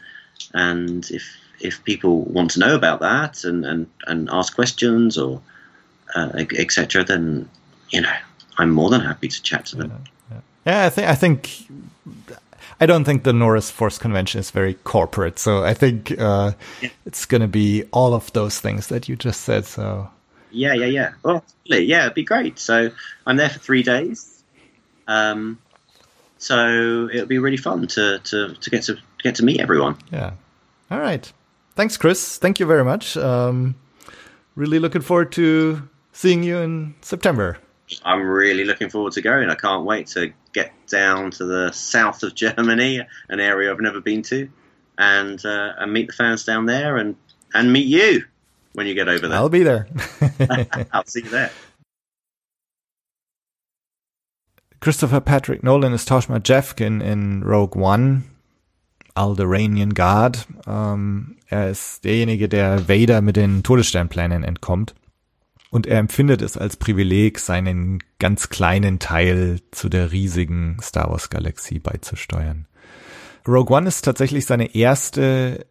and 0.53 1.09
if 1.11 1.25
if 1.61 1.83
people 1.85 2.23
want 2.23 2.51
to 2.53 2.61
know 2.61 2.75
about 2.75 3.01
that 3.01 3.45
and 3.45 3.65
and, 3.65 3.87
and 4.07 4.29
ask 4.31 4.55
questions 4.55 5.17
or 5.17 5.41
uh, 6.15 6.31
etc., 6.59 7.05
then 7.05 7.49
you 7.91 8.01
know, 8.01 8.13
I'm 8.59 8.71
more 8.71 8.91
than 8.91 9.01
happy 9.01 9.29
to 9.29 9.43
chat 9.43 9.67
to 9.67 9.77
them. 9.77 9.93
Yeah, 10.31 10.37
yeah. 10.67 10.73
yeah 10.73 10.87
I 10.87 10.91
think 10.91 11.09
I 11.09 11.15
think 11.15 11.69
I 12.81 12.87
don't 12.87 13.05
think 13.05 13.25
the 13.25 13.33
Norris 13.33 13.71
Force 13.71 13.99
Convention 13.99 14.41
is 14.41 14.51
very 14.51 14.75
corporate, 14.75 15.39
so 15.39 15.65
I 15.65 15.75
think 15.75 16.13
uh, 16.19 16.53
yeah. 16.83 16.91
it's 17.07 17.25
going 17.25 17.41
to 17.41 17.49
be 17.49 17.85
all 17.91 18.13
of 18.13 18.33
those 18.33 18.61
things 18.61 18.89
that 18.89 19.09
you 19.09 19.17
just 19.17 19.43
said. 19.43 19.65
So 19.65 20.11
yeah, 20.51 20.75
yeah, 20.75 20.87
yeah. 20.87 21.13
Well, 21.23 21.45
yeah, 21.65 22.03
it'd 22.03 22.15
be 22.15 22.25
great. 22.25 22.59
So 22.59 22.91
I'm 23.27 23.37
there 23.37 23.49
for 23.49 23.59
three 23.59 23.83
days. 23.83 24.43
Um, 25.09 25.59
so 26.39 27.09
it'll 27.13 27.27
be 27.27 27.39
really 27.39 27.57
fun 27.57 27.87
to, 27.89 28.19
to, 28.19 28.55
to 28.55 28.71
get 28.71 28.85
to 28.85 28.99
get 29.23 29.37
to 29.37 29.45
meet 29.45 29.61
everyone. 29.61 29.97
Yeah. 30.13 30.33
All 30.91 31.01
right. 31.01 31.31
Thanks, 31.75 31.97
Chris. 31.97 32.39
Thank 32.39 32.61
you 32.61 32.67
very 32.67 32.85
much. 32.85 33.17
Um, 33.17 33.75
really 34.55 34.79
looking 34.79 35.03
forward 35.03 35.33
to 35.33 35.89
seeing 36.13 36.43
you 36.43 36.59
in 36.59 36.95
September. 37.01 37.59
I'm 38.05 38.23
really 38.27 38.65
looking 38.65 38.91
forward 38.91 39.13
to 39.15 39.23
going. 39.23 39.49
I 39.51 39.55
can't 39.55 39.85
wait 39.85 40.09
to 40.09 40.33
get 40.53 40.73
down 40.89 41.31
to 41.33 41.45
the 41.45 41.73
south 41.73 42.23
of 42.23 42.35
Germany, 42.45 43.01
an 43.29 43.41
area 43.41 43.71
I've 43.71 43.81
never 43.81 44.01
been 44.01 44.23
to, 44.23 44.49
and 44.99 45.45
uh, 45.45 45.73
and 45.79 45.93
meet 45.93 46.09
the 46.09 46.13
fans 46.13 46.45
down 46.45 46.67
there 46.67 46.97
and 46.97 47.17
and 47.55 47.73
meet 47.73 47.87
you 47.87 48.25
when 48.73 48.87
you 48.87 48.95
get 48.95 49.09
over 49.09 49.29
there. 49.29 49.39
I'll 49.39 49.49
be 49.49 49.63
there. 49.63 49.89
I'll 50.93 51.07
see 51.07 51.23
you 51.23 51.31
there. 51.31 51.51
Christopher 54.81 55.21
Patrick 55.21 55.63
Nolan 55.63 55.95
is 55.95 56.05
Toshma 56.05 56.39
Jeffkin 56.39 57.03
in 57.03 57.43
Rogue 57.43 57.75
One, 57.75 58.25
Alderanian 59.17 59.95
Guard. 59.95 60.47
Ähm, 60.67 61.37
er 61.49 61.71
ist 61.71 62.05
derjenige, 62.05 62.49
der 62.49 62.89
Vader 62.89 63.23
mit 63.23 63.37
den 63.37 63.63
Todessternplänen 63.63 64.45
entkommt. 64.45 64.95
Und 65.71 65.87
er 65.87 65.99
empfindet 65.99 66.43
es 66.43 66.57
als 66.57 66.77
Privileg, 66.77 67.39
seinen 67.39 68.03
ganz 68.19 68.49
kleinen 68.49 68.99
Teil 68.99 69.61
zu 69.73 69.89
der 69.89 70.13
riesigen 70.13 70.79
Star 70.81 71.11
Wars 71.11 71.29
Galaxie 71.29 71.79
beizusteuern. 71.79 72.67
Rogue 73.47 73.77
One 73.77 73.89
ist 73.89 74.03
tatsächlich 74.03 74.47
seine 74.47 74.75
erste 74.75 75.67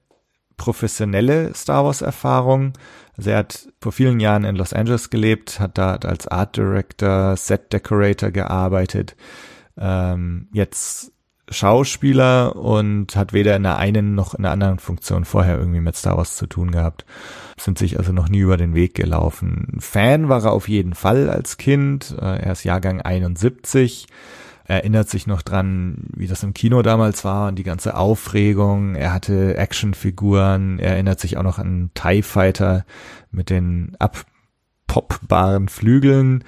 professionelle 0.57 1.53
Star 1.53 1.85
Wars 1.85 2.01
Erfahrung. 2.01 2.73
Also 3.17 3.29
er 3.29 3.37
hat 3.37 3.69
vor 3.81 3.91
vielen 3.91 4.19
Jahren 4.19 4.43
in 4.43 4.55
Los 4.55 4.73
Angeles 4.73 5.09
gelebt, 5.09 5.59
hat 5.59 5.77
da 5.77 5.95
als 5.95 6.27
Art 6.27 6.55
Director, 6.57 7.35
Set 7.37 7.71
Decorator 7.73 8.31
gearbeitet. 8.31 9.15
Ähm, 9.77 10.47
jetzt 10.53 11.11
Schauspieler 11.49 12.55
und 12.55 13.15
hat 13.15 13.33
weder 13.33 13.55
in 13.55 13.63
der 13.63 13.77
einen 13.77 14.15
noch 14.15 14.33
in 14.33 14.43
der 14.43 14.51
anderen 14.51 14.79
Funktion 14.79 15.25
vorher 15.25 15.57
irgendwie 15.57 15.81
mit 15.81 15.95
Star 15.95 16.17
Wars 16.17 16.35
zu 16.35 16.47
tun 16.47 16.71
gehabt. 16.71 17.05
Sind 17.57 17.77
sich 17.77 17.97
also 17.97 18.11
noch 18.11 18.29
nie 18.29 18.39
über 18.39 18.57
den 18.57 18.73
Weg 18.73 18.95
gelaufen. 18.95 19.77
Fan 19.79 20.27
war 20.27 20.43
er 20.43 20.51
auf 20.51 20.67
jeden 20.67 20.93
Fall 20.93 21.29
als 21.29 21.57
Kind. 21.57 22.15
Äh, 22.19 22.43
er 22.43 22.51
ist 22.53 22.63
Jahrgang 22.63 23.01
71 23.01 24.07
erinnert 24.67 25.09
sich 25.09 25.27
noch 25.27 25.43
dran, 25.43 26.07
wie 26.15 26.27
das 26.27 26.43
im 26.43 26.53
Kino 26.53 26.81
damals 26.81 27.23
war 27.23 27.49
und 27.49 27.55
die 27.55 27.63
ganze 27.63 27.95
Aufregung. 27.95 28.95
Er 28.95 29.13
hatte 29.13 29.57
Actionfiguren, 29.57 30.79
er 30.79 30.93
erinnert 30.93 31.19
sich 31.19 31.37
auch 31.37 31.43
noch 31.43 31.59
an 31.59 31.91
TIE 31.93 32.23
Fighter 32.23 32.85
mit 33.31 33.51
den 33.51 33.95
abpoppbaren 33.99 35.69
Flügeln 35.69 36.43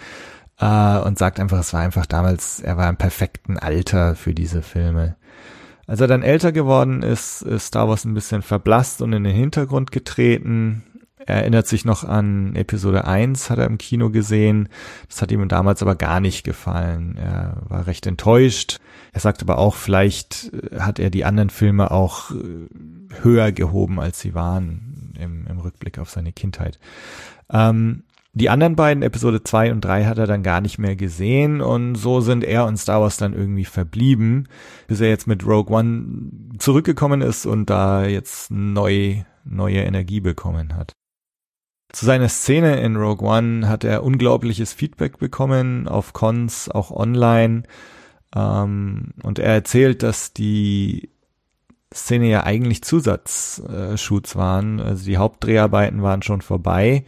äh, 0.59 0.99
und 0.99 1.17
sagt 1.17 1.39
einfach, 1.39 1.59
es 1.59 1.73
war 1.73 1.81
einfach 1.81 2.05
damals, 2.05 2.59
er 2.59 2.77
war 2.77 2.89
im 2.89 2.97
perfekten 2.97 3.57
Alter 3.57 4.15
für 4.15 4.33
diese 4.33 4.61
Filme. 4.61 5.15
Als 5.85 6.01
er 6.01 6.07
dann 6.07 6.23
älter 6.23 6.51
geworden 6.51 7.01
ist, 7.01 7.41
ist 7.41 7.67
Star 7.67 7.87
Wars 7.87 8.03
ein 8.03 8.13
bisschen 8.13 8.41
verblasst 8.41 9.01
und 9.01 9.13
in 9.13 9.23
den 9.23 9.35
Hintergrund 9.35 9.91
getreten. 9.91 10.83
Er 11.25 11.37
erinnert 11.41 11.67
sich 11.67 11.85
noch 11.85 12.03
an 12.03 12.55
Episode 12.55 13.05
1, 13.05 13.49
hat 13.49 13.59
er 13.59 13.67
im 13.67 13.77
Kino 13.77 14.09
gesehen. 14.09 14.69
Das 15.07 15.21
hat 15.21 15.31
ihm 15.31 15.47
damals 15.47 15.81
aber 15.81 15.95
gar 15.95 16.19
nicht 16.19 16.43
gefallen. 16.43 17.17
Er 17.17 17.57
war 17.67 17.87
recht 17.87 18.05
enttäuscht. 18.05 18.79
Er 19.13 19.19
sagt 19.21 19.41
aber 19.41 19.57
auch, 19.57 19.75
vielleicht 19.75 20.51
äh, 20.53 20.79
hat 20.79 20.99
er 20.99 21.09
die 21.09 21.25
anderen 21.25 21.49
Filme 21.49 21.91
auch 21.91 22.31
äh, 22.31 22.67
höher 23.23 23.51
gehoben, 23.51 23.99
als 23.99 24.19
sie 24.19 24.33
waren 24.33 25.13
im, 25.19 25.47
im 25.47 25.59
Rückblick 25.59 25.99
auf 25.99 26.09
seine 26.09 26.31
Kindheit. 26.31 26.79
Ähm, 27.49 28.03
die 28.37 28.49
anderen 28.49 28.75
beiden, 28.75 29.03
Episode 29.03 29.43
2 29.43 29.71
und 29.71 29.81
3, 29.81 30.05
hat 30.05 30.17
er 30.17 30.27
dann 30.27 30.43
gar 30.43 30.61
nicht 30.61 30.77
mehr 30.77 30.95
gesehen 30.95 31.61
und 31.61 31.95
so 31.95 32.21
sind 32.21 32.43
er 32.43 32.65
und 32.65 32.77
Star 32.77 33.01
Wars 33.01 33.17
dann 33.17 33.33
irgendwie 33.33 33.65
verblieben, 33.65 34.47
bis 34.87 35.01
er 35.01 35.09
jetzt 35.09 35.27
mit 35.27 35.45
Rogue 35.45 35.75
One 35.75 36.31
zurückgekommen 36.59 37.21
ist 37.21 37.45
und 37.45 37.69
da 37.69 38.05
jetzt 38.05 38.51
neu, 38.51 39.23
neue 39.43 39.79
Energie 39.79 40.19
bekommen 40.19 40.75
hat. 40.75 40.93
Zu 41.91 42.05
seiner 42.05 42.29
Szene 42.29 42.81
in 42.81 42.95
Rogue 42.95 43.27
One 43.27 43.67
hat 43.67 43.83
er 43.83 44.03
unglaubliches 44.03 44.73
Feedback 44.73 45.19
bekommen 45.19 45.87
auf 45.87 46.13
Cons, 46.13 46.69
auch 46.69 46.91
online. 46.91 47.63
Ähm, 48.35 49.13
und 49.23 49.39
er 49.39 49.53
erzählt, 49.53 50.03
dass 50.03 50.33
die 50.33 51.09
Szene 51.93 52.29
ja 52.29 52.43
eigentlich 52.43 52.83
Zusatzshoots 52.83 54.35
waren. 54.35 54.81
Also 54.81 55.05
die 55.05 55.17
Hauptdreharbeiten 55.17 56.03
waren 56.03 56.21
schon 56.21 56.41
vorbei. 56.41 57.05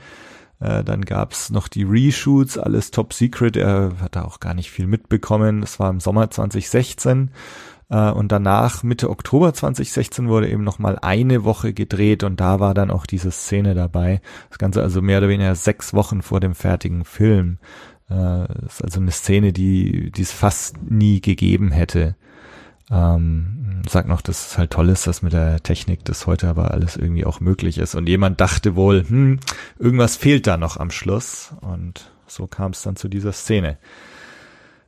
Äh, 0.60 0.84
dann 0.84 1.06
gab's 1.06 1.50
noch 1.50 1.68
die 1.68 1.84
Reshoots, 1.84 2.58
alles 2.58 2.92
top 2.92 3.14
secret. 3.14 3.56
Er 3.56 3.94
hat 4.02 4.16
da 4.16 4.24
auch 4.24 4.40
gar 4.40 4.54
nicht 4.54 4.72
viel 4.72 4.88
mitbekommen. 4.88 5.62
Das 5.62 5.80
war 5.80 5.90
im 5.90 6.00
Sommer 6.00 6.30
2016. 6.30 7.32
Äh, 7.90 8.12
und 8.12 8.32
danach, 8.32 8.84
Mitte 8.84 9.10
Oktober 9.10 9.54
2016, 9.54 10.28
wurde 10.28 10.50
eben 10.50 10.64
nochmal 10.64 11.00
eine 11.02 11.44
Woche 11.44 11.74
gedreht 11.74 12.24
und 12.24 12.40
da 12.40 12.60
war 12.60 12.74
dann 12.74 12.92
auch 12.92 13.06
diese 13.06 13.32
Szene 13.32 13.74
dabei. 13.74 14.22
Das 14.50 14.60
Ganze 14.60 14.82
also 14.82 15.02
mehr 15.02 15.20
oder 15.20 15.30
weniger 15.30 15.56
sechs 15.56 15.94
Wochen 15.94 16.22
vor 16.22 16.40
dem 16.40 16.56
fertigen 16.56 17.06
Film. 17.06 17.58
Äh, 18.10 18.66
ist 18.66 18.84
also 18.84 19.00
eine 19.00 19.12
Szene, 19.12 19.54
die, 19.54 20.12
die 20.12 20.22
es 20.22 20.32
fast 20.32 20.82
nie 20.84 21.22
gegeben 21.22 21.72
hätte. 21.72 22.16
Ähm, 22.92 23.59
sag 23.88 24.08
noch, 24.08 24.22
dass 24.22 24.52
es 24.52 24.58
halt 24.58 24.72
toll 24.72 24.90
ist, 24.90 25.08
dass 25.08 25.22
mit 25.22 25.34
der 25.34 25.62
Technik 25.62 26.04
das 26.06 26.28
heute 26.28 26.48
aber 26.48 26.72
alles 26.72 26.98
irgendwie 26.98 27.26
auch 27.26 27.40
möglich 27.40 27.78
ist. 27.78 27.96
Und 27.96 28.10
jemand 28.10 28.42
dachte 28.42 28.76
wohl, 28.76 29.04
hm, 29.08 29.40
irgendwas 29.78 30.16
fehlt 30.16 30.48
da 30.48 30.58
noch 30.58 30.78
am 30.78 30.92
Schluss. 30.92 31.54
Und 31.62 32.12
so 32.28 32.48
kam 32.48 32.72
es 32.72 32.82
dann 32.82 32.96
zu 32.96 33.08
dieser 33.08 33.32
Szene. 33.32 33.78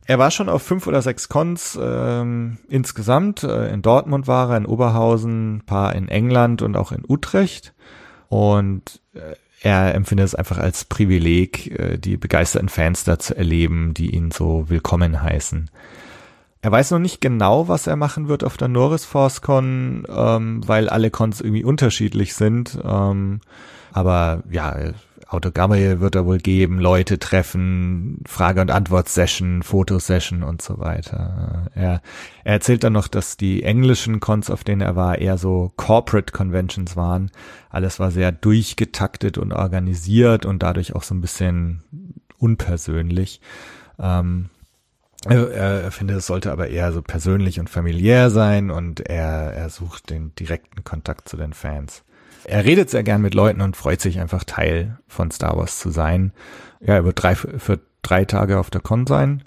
Er 0.05 0.19
war 0.19 0.31
schon 0.31 0.49
auf 0.49 0.63
fünf 0.63 0.87
oder 0.87 1.01
sechs 1.01 1.29
Cons 1.29 1.77
ähm, 1.81 2.57
insgesamt. 2.67 3.43
Äh, 3.43 3.71
in 3.71 3.81
Dortmund 3.81 4.27
war 4.27 4.49
er, 4.49 4.57
in 4.57 4.65
Oberhausen, 4.65 5.57
ein 5.57 5.65
paar 5.65 5.95
in 5.95 6.07
England 6.07 6.61
und 6.61 6.75
auch 6.75 6.91
in 6.91 7.05
Utrecht. 7.07 7.73
Und 8.27 9.01
äh, 9.13 9.35
er 9.61 9.93
empfindet 9.93 10.25
es 10.25 10.35
einfach 10.35 10.57
als 10.57 10.85
Privileg, 10.85 11.79
äh, 11.79 11.97
die 11.97 12.17
begeisterten 12.17 12.69
Fans 12.69 13.03
da 13.03 13.19
zu 13.19 13.37
erleben, 13.37 13.93
die 13.93 14.15
ihn 14.15 14.31
so 14.31 14.69
willkommen 14.69 15.21
heißen. 15.21 15.69
Er 16.63 16.71
weiß 16.71 16.91
noch 16.91 16.99
nicht 16.99 17.21
genau, 17.21 17.67
was 17.67 17.87
er 17.87 17.95
machen 17.95 18.27
wird 18.27 18.43
auf 18.43 18.55
der 18.55 18.67
Norris 18.67 19.03
Force 19.03 19.41
Con, 19.41 20.05
ähm, 20.07 20.61
weil 20.67 20.89
alle 20.89 21.09
Cons 21.09 21.41
irgendwie 21.41 21.63
unterschiedlich 21.63 22.35
sind. 22.35 22.77
Ähm, 22.83 23.41
aber 23.93 24.43
ja, 24.49 24.75
Autogramme 25.27 26.01
wird 26.01 26.15
er 26.15 26.25
wohl 26.25 26.39
geben, 26.39 26.79
Leute 26.79 27.17
treffen, 27.17 28.21
Frage- 28.27 28.61
und 28.61 28.69
Antwort-Session, 28.69 29.63
Fotosession 29.63 30.43
und 30.43 30.61
so 30.61 30.77
weiter. 30.77 31.69
Er, 31.73 32.01
er 32.43 32.53
erzählt 32.53 32.83
dann 32.83 32.93
noch, 32.93 33.07
dass 33.07 33.37
die 33.37 33.63
englischen 33.63 34.19
Cons, 34.19 34.49
auf 34.49 34.63
denen 34.63 34.81
er 34.81 34.95
war, 34.95 35.17
eher 35.17 35.37
so 35.37 35.71
Corporate 35.77 36.33
Conventions 36.33 36.97
waren. 36.97 37.31
Alles 37.69 37.99
war 37.99 38.11
sehr 38.11 38.33
durchgetaktet 38.33 39.37
und 39.37 39.53
organisiert 39.53 40.45
und 40.45 40.61
dadurch 40.63 40.95
auch 40.95 41.03
so 41.03 41.15
ein 41.15 41.21
bisschen 41.21 41.81
unpersönlich. 42.37 43.39
Ähm, 43.99 44.49
er 45.25 45.91
findet, 45.91 46.17
es 46.17 46.27
sollte 46.27 46.51
aber 46.51 46.69
eher 46.69 46.91
so 46.91 47.01
persönlich 47.01 47.59
und 47.59 47.69
familiär 47.69 48.29
sein 48.29 48.71
und 48.71 49.01
er, 49.01 49.53
er 49.53 49.69
sucht 49.69 50.09
den 50.09 50.33
direkten 50.35 50.83
Kontakt 50.83 51.29
zu 51.29 51.37
den 51.37 51.53
Fans 51.53 52.03
er 52.45 52.65
redet 52.65 52.89
sehr 52.89 53.03
gern 53.03 53.21
mit 53.21 53.33
Leuten 53.33 53.61
und 53.61 53.77
freut 53.77 54.01
sich 54.01 54.19
einfach 54.19 54.43
Teil 54.43 54.97
von 55.07 55.31
Star 55.31 55.57
Wars 55.57 55.79
zu 55.79 55.89
sein. 55.89 56.33
Ja, 56.79 56.95
er 56.95 57.05
wird 57.05 57.21
drei, 57.21 57.35
für 57.35 57.79
drei 58.01 58.25
Tage 58.25 58.59
auf 58.59 58.69
der 58.69 58.81
Con 58.81 59.05
sein, 59.05 59.43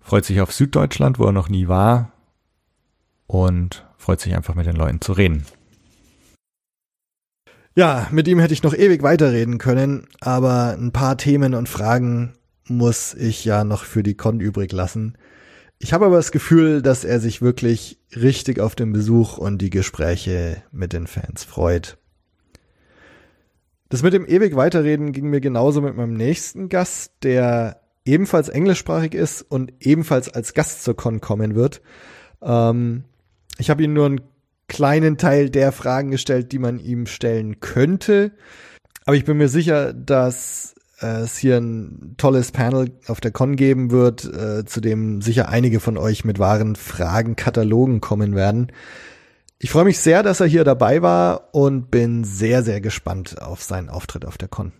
freut 0.00 0.24
sich 0.24 0.40
auf 0.40 0.52
Süddeutschland, 0.52 1.18
wo 1.18 1.24
er 1.24 1.32
noch 1.32 1.48
nie 1.48 1.68
war 1.68 2.12
und 3.26 3.86
freut 3.96 4.20
sich 4.20 4.34
einfach 4.34 4.54
mit 4.54 4.66
den 4.66 4.76
Leuten 4.76 5.00
zu 5.00 5.12
reden. 5.12 5.46
Ja, 7.74 8.08
mit 8.10 8.28
ihm 8.28 8.38
hätte 8.38 8.52
ich 8.52 8.62
noch 8.62 8.74
ewig 8.74 9.02
weiterreden 9.02 9.56
können, 9.56 10.06
aber 10.20 10.76
ein 10.78 10.92
paar 10.92 11.16
Themen 11.16 11.54
und 11.54 11.70
Fragen 11.70 12.34
muss 12.68 13.14
ich 13.14 13.44
ja 13.44 13.64
noch 13.64 13.84
für 13.84 14.02
die 14.02 14.16
Con 14.16 14.40
übrig 14.40 14.72
lassen. 14.72 15.16
Ich 15.78 15.92
habe 15.92 16.06
aber 16.06 16.16
das 16.16 16.30
Gefühl, 16.30 16.80
dass 16.80 17.04
er 17.04 17.18
sich 17.18 17.42
wirklich 17.42 17.98
richtig 18.14 18.60
auf 18.60 18.74
den 18.74 18.92
Besuch 18.92 19.36
und 19.36 19.58
die 19.58 19.70
Gespräche 19.70 20.62
mit 20.70 20.92
den 20.92 21.06
Fans 21.06 21.42
freut. 21.42 21.98
Das 23.88 24.02
mit 24.02 24.14
dem 24.14 24.26
ewig 24.26 24.56
weiterreden 24.56 25.12
ging 25.12 25.28
mir 25.28 25.40
genauso 25.40 25.80
mit 25.80 25.96
meinem 25.96 26.14
nächsten 26.14 26.68
Gast, 26.68 27.12
der 27.24 27.82
ebenfalls 28.04 28.48
englischsprachig 28.48 29.14
ist 29.14 29.42
und 29.42 29.72
ebenfalls 29.80 30.28
als 30.28 30.54
Gast 30.54 30.84
zur 30.84 30.96
Con 30.96 31.20
kommen 31.20 31.54
wird. 31.54 31.82
Ähm, 32.40 33.04
ich 33.58 33.68
habe 33.68 33.82
ihm 33.82 33.92
nur 33.92 34.06
einen 34.06 34.20
kleinen 34.68 35.18
Teil 35.18 35.50
der 35.50 35.72
Fragen 35.72 36.10
gestellt, 36.10 36.52
die 36.52 36.58
man 36.58 36.78
ihm 36.78 37.06
stellen 37.06 37.60
könnte. 37.60 38.32
Aber 39.04 39.16
ich 39.16 39.24
bin 39.24 39.36
mir 39.36 39.48
sicher, 39.48 39.92
dass 39.92 40.74
äh, 41.02 41.22
es 41.22 41.38
hier 41.38 41.56
ein 41.56 42.14
tolles 42.16 42.52
Panel 42.52 42.92
auf 43.06 43.20
der 43.20 43.30
Con 43.30 43.56
geben 43.56 43.90
wird, 43.90 44.24
äh, 44.24 44.64
zu 44.64 44.80
dem 44.80 45.20
sicher 45.20 45.48
einige 45.48 45.80
von 45.80 45.96
euch 45.96 46.24
mit 46.24 46.38
wahren 46.38 46.76
Fragenkatalogen 46.76 48.00
kommen 48.00 48.34
werden. 48.34 48.72
Ich 49.58 49.70
freue 49.70 49.84
mich 49.84 49.98
sehr, 49.98 50.22
dass 50.22 50.40
er 50.40 50.46
hier 50.46 50.64
dabei 50.64 51.02
war 51.02 51.54
und 51.54 51.90
bin 51.90 52.24
sehr, 52.24 52.62
sehr 52.62 52.80
gespannt 52.80 53.40
auf 53.40 53.62
seinen 53.62 53.88
Auftritt 53.88 54.24
auf 54.24 54.36
der 54.36 54.48
Con. 54.48 54.72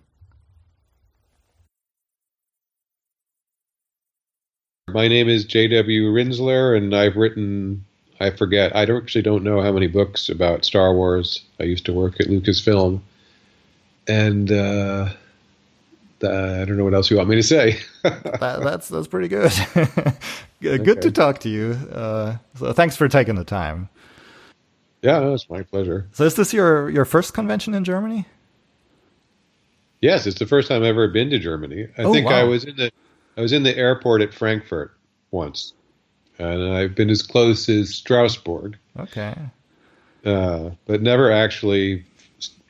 My 4.89 5.09
name 5.09 5.29
is 5.29 5.47
J.W. 5.49 6.09
Rinsler, 6.09 6.77
and 6.77 6.93
I've 6.93 7.17
written, 7.17 7.85
I 8.21 8.31
forget, 8.31 8.73
I 8.75 8.83
actually 8.83 9.23
don't 9.23 9.43
know 9.43 9.63
how 9.63 9.73
many 9.73 9.87
books 9.87 10.29
about 10.29 10.65
Star 10.65 10.93
Wars. 10.93 11.45
I 11.61 11.65
used 11.65 11.87
to 11.87 11.93
work 11.93 12.21
at 12.21 12.27
Lucasfilm. 12.27 13.01
And 14.09 14.51
uh, 14.51 15.11
uh, 16.25 16.61
I 16.61 16.65
don't 16.65 16.77
know 16.77 16.85
what 16.85 16.95
else 16.95 17.11
you 17.11 17.17
want 17.17 17.29
me 17.29 17.37
to 17.37 17.43
say. 17.43 17.81
that, 18.03 18.61
that's 18.63 18.89
that's 18.89 19.09
pretty 19.09 19.29
good. 19.29 19.53
good 20.61 20.89
okay. 20.89 21.01
to 21.01 21.11
talk 21.11 21.41
to 21.41 21.49
you. 21.49 21.73
Uh, 21.93 22.37
so 22.57 22.73
thanks 22.73 22.97
for 22.97 23.09
taking 23.09 23.35
the 23.35 23.45
time. 23.45 23.89
Yeah, 25.03 25.19
no, 25.19 25.35
it's 25.35 25.51
my 25.51 25.63
pleasure. 25.63 26.09
So 26.13 26.25
is 26.25 26.35
this 26.35 26.53
your 26.53 26.91
your 26.91 27.05
first 27.05 27.35
convention 27.35 27.75
in 27.75 27.85
Germany? 27.85 28.27
Yes, 30.01 30.27
it's 30.27 30.39
the 30.39 30.47
first 30.47 30.69
time 30.69 30.83
I've 30.83 30.89
ever 30.89 31.09
been 31.09 31.31
to 31.31 31.39
Germany. 31.39 31.89
I 31.97 32.03
oh, 32.03 32.13
think 32.13 32.27
wow. 32.27 32.41
I 32.41 32.45
was 32.45 32.65
in 32.65 32.77
the 32.77 32.91
I 33.37 33.41
was 33.41 33.53
in 33.53 33.63
the 33.63 33.77
airport 33.77 34.21
at 34.21 34.35
Frankfurt 34.35 34.93
once, 35.31 35.73
and 36.39 36.75
I've 36.75 36.95
been 36.95 37.11
as 37.11 37.23
close 37.23 37.69
as 37.69 37.95
Strasbourg. 37.95 38.77
Okay. 38.99 39.37
Uh, 40.25 40.71
but 40.87 41.03
never 41.03 41.33
actually 41.33 42.05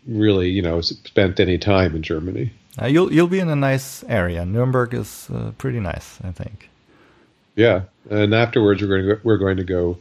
really, 0.06 0.48
you 0.48 0.62
know, 0.62 0.80
spent 0.80 1.38
any 1.38 1.58
time 1.58 1.94
in 1.94 2.02
Germany. 2.02 2.52
Uh, 2.80 2.86
you'll 2.86 3.12
you'll 3.12 3.26
be 3.26 3.38
in 3.38 3.48
a 3.48 3.56
nice 3.56 4.02
area. 4.08 4.44
Nuremberg 4.44 4.94
is 4.94 5.28
uh, 5.30 5.52
pretty 5.58 5.80
nice, 5.80 6.18
I 6.24 6.32
think. 6.32 6.70
Yeah, 7.54 7.82
and 8.08 8.34
afterwards 8.34 8.80
we're 8.80 8.88
going 8.88 9.08
to 9.08 9.14
go, 9.16 9.20
we're 9.24 9.38
going 9.38 9.56
to 9.58 9.64
go 9.64 9.98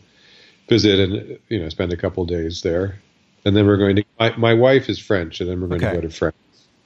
visit 0.69 0.99
and 0.99 1.39
you 1.49 1.59
know 1.59 1.69
spend 1.69 1.91
a 1.91 1.97
couple 1.97 2.25
days 2.25 2.61
there, 2.61 2.97
and 3.43 3.55
then 3.55 3.67
we're 3.67 3.77
going 3.77 3.97
to. 3.97 4.03
My, 4.19 4.35
my 4.37 4.53
wife 4.53 4.89
is 4.89 4.99
French, 4.99 5.41
and 5.41 5.49
then 5.49 5.59
we're 5.59 5.67
going 5.67 5.83
okay. 5.83 5.95
to 5.95 6.01
go 6.01 6.07
to 6.07 6.13
France. 6.13 6.35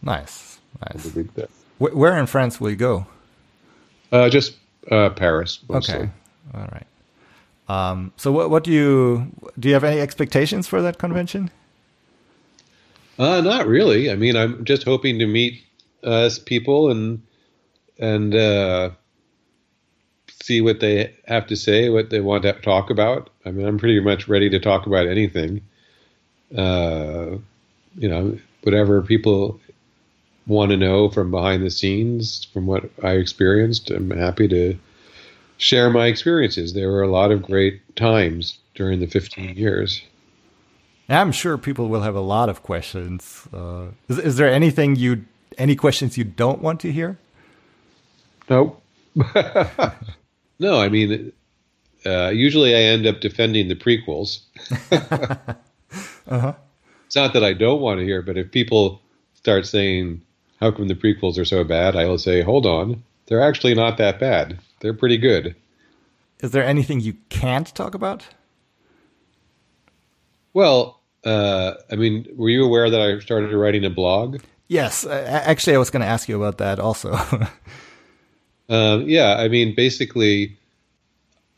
Nice, 0.01 0.59
nice. 0.81 1.05
Where 1.77 2.17
in 2.17 2.25
France 2.25 2.59
will 2.59 2.71
you 2.71 2.75
go? 2.75 3.05
Uh, 4.11 4.29
just 4.29 4.55
uh, 4.91 5.09
Paris. 5.11 5.59
Mostly. 5.69 5.95
Okay, 5.95 6.09
all 6.55 6.67
right. 6.71 6.87
Um, 7.67 8.11
so 8.17 8.31
what 8.31 8.49
what 8.49 8.63
do 8.63 8.71
you 8.71 9.31
do? 9.59 9.67
You 9.67 9.73
have 9.75 9.83
any 9.83 10.01
expectations 10.01 10.67
for 10.67 10.81
that 10.81 10.97
convention? 10.97 11.51
Uh, 13.17 13.41
not 13.41 13.67
really. 13.67 14.11
I 14.11 14.15
mean, 14.15 14.35
I'm 14.35 14.65
just 14.65 14.83
hoping 14.83 15.19
to 15.19 15.27
meet 15.27 15.64
us 16.05 16.39
people 16.39 16.91
and 16.91 17.21
and 17.97 18.35
uh, 18.35 18.91
see 20.43 20.61
what 20.61 20.79
they 20.79 21.13
have 21.27 21.47
to 21.47 21.55
say, 21.55 21.89
what 21.89 22.09
they 22.09 22.21
want 22.21 22.43
to 22.43 22.53
talk 22.53 22.89
about. 22.89 23.29
I 23.45 23.51
mean, 23.51 23.65
I'm 23.65 23.77
pretty 23.77 23.99
much 23.99 24.27
ready 24.27 24.49
to 24.49 24.59
talk 24.59 24.85
about 24.85 25.07
anything. 25.07 25.61
Uh, 26.55 27.37
you 27.97 28.09
know, 28.09 28.37
whatever 28.63 29.01
people 29.01 29.59
want 30.47 30.71
to 30.71 30.77
know 30.77 31.09
from 31.09 31.31
behind 31.31 31.63
the 31.63 31.71
scenes, 31.71 32.47
from 32.53 32.67
what 32.67 32.89
I 33.01 33.11
experienced, 33.11 33.89
I'm 33.89 34.11
happy 34.11 34.47
to 34.49 34.77
share 35.57 35.89
my 35.89 36.07
experiences. 36.07 36.73
There 36.73 36.91
were 36.91 37.01
a 37.01 37.11
lot 37.11 37.31
of 37.31 37.41
great 37.41 37.95
times 37.95 38.59
during 38.75 38.99
the 38.99 39.07
15 39.07 39.55
years. 39.55 40.03
I'm 41.07 41.31
sure 41.31 41.57
people 41.57 41.87
will 41.87 42.01
have 42.01 42.15
a 42.15 42.21
lot 42.21 42.49
of 42.49 42.63
questions. 42.63 43.47
Uh, 43.53 43.87
is, 44.09 44.17
is, 44.17 44.37
there 44.37 44.51
anything 44.51 44.95
you, 44.95 45.25
any 45.57 45.75
questions 45.75 46.17
you 46.17 46.23
don't 46.23 46.61
want 46.61 46.79
to 46.81 46.91
hear? 46.91 47.17
No. 48.49 48.77
no, 50.59 50.79
I 50.79 50.89
mean, 50.89 51.31
uh, 52.05 52.29
usually 52.29 52.75
I 52.75 52.79
end 52.79 53.07
up 53.07 53.21
defending 53.21 53.67
the 53.67 53.75
prequels. 53.75 54.41
uh-huh. 56.27 56.53
It's 57.05 57.15
not 57.15 57.33
that 57.33 57.43
I 57.43 57.53
don't 57.53 57.81
want 57.81 57.99
to 57.99 58.05
hear, 58.05 58.21
but 58.21 58.37
if 58.37 58.51
people 58.51 59.01
start 59.35 59.65
saying, 59.65 60.21
"How 60.59 60.71
come 60.71 60.87
the 60.87 60.95
prequels 60.95 61.37
are 61.37 61.45
so 61.45 61.63
bad?" 61.63 61.95
I 61.95 62.05
will 62.05 62.17
say, 62.17 62.41
"Hold 62.41 62.65
on, 62.65 63.03
they're 63.27 63.41
actually 63.41 63.73
not 63.73 63.97
that 63.97 64.19
bad. 64.19 64.59
They're 64.81 64.93
pretty 64.93 65.17
good." 65.17 65.55
Is 66.41 66.51
there 66.51 66.65
anything 66.65 66.99
you 66.99 67.15
can't 67.29 67.73
talk 67.73 67.95
about? 67.95 68.25
Well, 70.53 70.99
uh, 71.23 71.73
I 71.91 71.95
mean, 71.95 72.27
were 72.35 72.49
you 72.49 72.63
aware 72.63 72.89
that 72.89 73.01
I 73.01 73.19
started 73.19 73.53
writing 73.53 73.85
a 73.85 73.89
blog? 73.89 74.41
Yes, 74.67 75.05
actually, 75.05 75.75
I 75.75 75.79
was 75.79 75.89
going 75.89 76.01
to 76.01 76.07
ask 76.07 76.27
you 76.27 76.41
about 76.41 76.57
that 76.57 76.79
also. 76.79 77.13
uh, 78.69 79.01
yeah, 79.05 79.35
I 79.37 79.47
mean, 79.47 79.75
basically, 79.75 80.57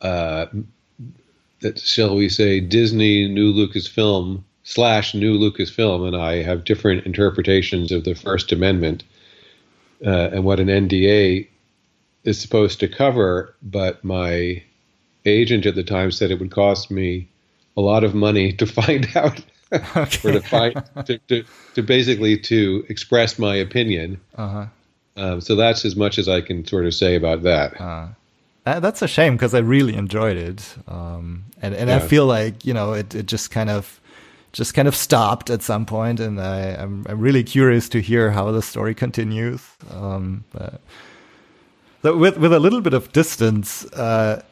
uh, 0.00 0.46
that 1.60 1.78
shall 1.78 2.16
we 2.16 2.28
say, 2.28 2.60
Disney 2.60 3.26
New 3.28 3.52
Lucasfilm 3.52 4.42
slash 4.62 5.14
New 5.14 5.38
Lucasfilm, 5.38 6.06
and 6.06 6.16
I 6.16 6.42
have 6.42 6.64
different 6.64 7.06
interpretations 7.06 7.90
of 7.90 8.04
the 8.04 8.14
First 8.14 8.52
Amendment 8.52 9.04
uh, 10.04 10.28
and 10.32 10.44
what 10.44 10.60
an 10.60 10.68
NDA 10.68 11.48
is 12.24 12.38
supposed 12.38 12.78
to 12.80 12.88
cover. 12.88 13.54
But 13.62 14.04
my 14.04 14.62
agent 15.24 15.64
at 15.64 15.74
the 15.74 15.82
time 15.82 16.10
said 16.10 16.30
it 16.30 16.38
would 16.38 16.50
cost 16.50 16.90
me 16.90 17.28
a 17.76 17.80
lot 17.80 18.04
of 18.04 18.14
money 18.14 18.52
to 18.52 18.66
find 18.80 19.08
out 19.16 19.42
okay. 19.96 20.28
or 20.28 20.32
to 20.32 20.40
find 20.40 20.82
to, 21.06 21.18
to, 21.28 21.44
to, 21.74 21.82
basically 21.82 22.38
to 22.38 22.84
express 22.88 23.38
my 23.38 23.54
opinion. 23.54 24.20
Uh-huh. 24.36 24.66
Um, 25.16 25.40
so 25.40 25.56
that's 25.56 25.84
as 25.84 25.96
much 25.96 26.18
as 26.18 26.28
I 26.28 26.40
can 26.40 26.66
sort 26.66 26.86
of 26.86 26.94
say 26.94 27.16
about 27.16 27.42
that. 27.42 27.78
Uh, 27.80 28.08
that's 28.80 29.02
a 29.02 29.08
shame 29.08 29.34
because 29.34 29.54
I 29.54 29.58
really 29.58 29.94
enjoyed 29.94 30.36
it, 30.36 30.76
um, 30.86 31.44
and 31.62 31.74
and 31.74 31.88
yeah. 31.88 31.96
I 31.96 31.98
feel 32.00 32.26
like 32.26 32.64
you 32.64 32.74
know 32.74 32.92
it, 32.92 33.14
it 33.14 33.26
just 33.26 33.50
kind 33.50 33.70
of 33.70 34.00
just 34.52 34.74
kind 34.74 34.88
of 34.88 34.94
stopped 34.94 35.50
at 35.50 35.62
some 35.62 35.86
point, 35.86 36.20
and 36.20 36.40
I, 36.40 36.60
am 36.60 37.04
I'm, 37.06 37.12
I'm 37.12 37.20
really 37.20 37.44
curious 37.44 37.88
to 37.90 38.00
hear 38.00 38.30
how 38.30 38.50
the 38.52 38.62
story 38.62 38.94
continues. 38.94 39.66
Um, 39.90 40.44
but, 40.52 40.80
so 42.02 42.16
with 42.16 42.38
with 42.38 42.52
a 42.52 42.60
little 42.60 42.80
bit 42.80 42.94
of 42.94 43.12
distance, 43.12 43.84
uh, 43.92 44.42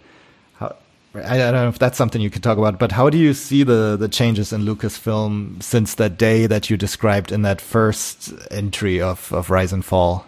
I 1.24 1.36
don't 1.38 1.54
know 1.54 1.68
if 1.68 1.78
that's 1.78 1.96
something 1.96 2.20
you 2.20 2.30
could 2.30 2.42
talk 2.42 2.58
about, 2.58 2.78
but 2.78 2.92
how 2.92 3.10
do 3.10 3.18
you 3.18 3.34
see 3.34 3.62
the 3.62 3.96
the 3.96 4.08
changes 4.08 4.52
in 4.52 4.62
Lucasfilm 4.62 5.62
since 5.62 5.94
that 5.94 6.18
day 6.18 6.46
that 6.46 6.68
you 6.70 6.76
described 6.76 7.32
in 7.32 7.42
that 7.42 7.60
first 7.60 8.32
entry 8.50 9.00
of 9.00 9.32
of 9.32 9.50
Rise 9.50 9.72
and 9.72 9.84
Fall? 9.84 10.26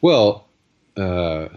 Well, 0.00 0.46
uh, 0.96 1.48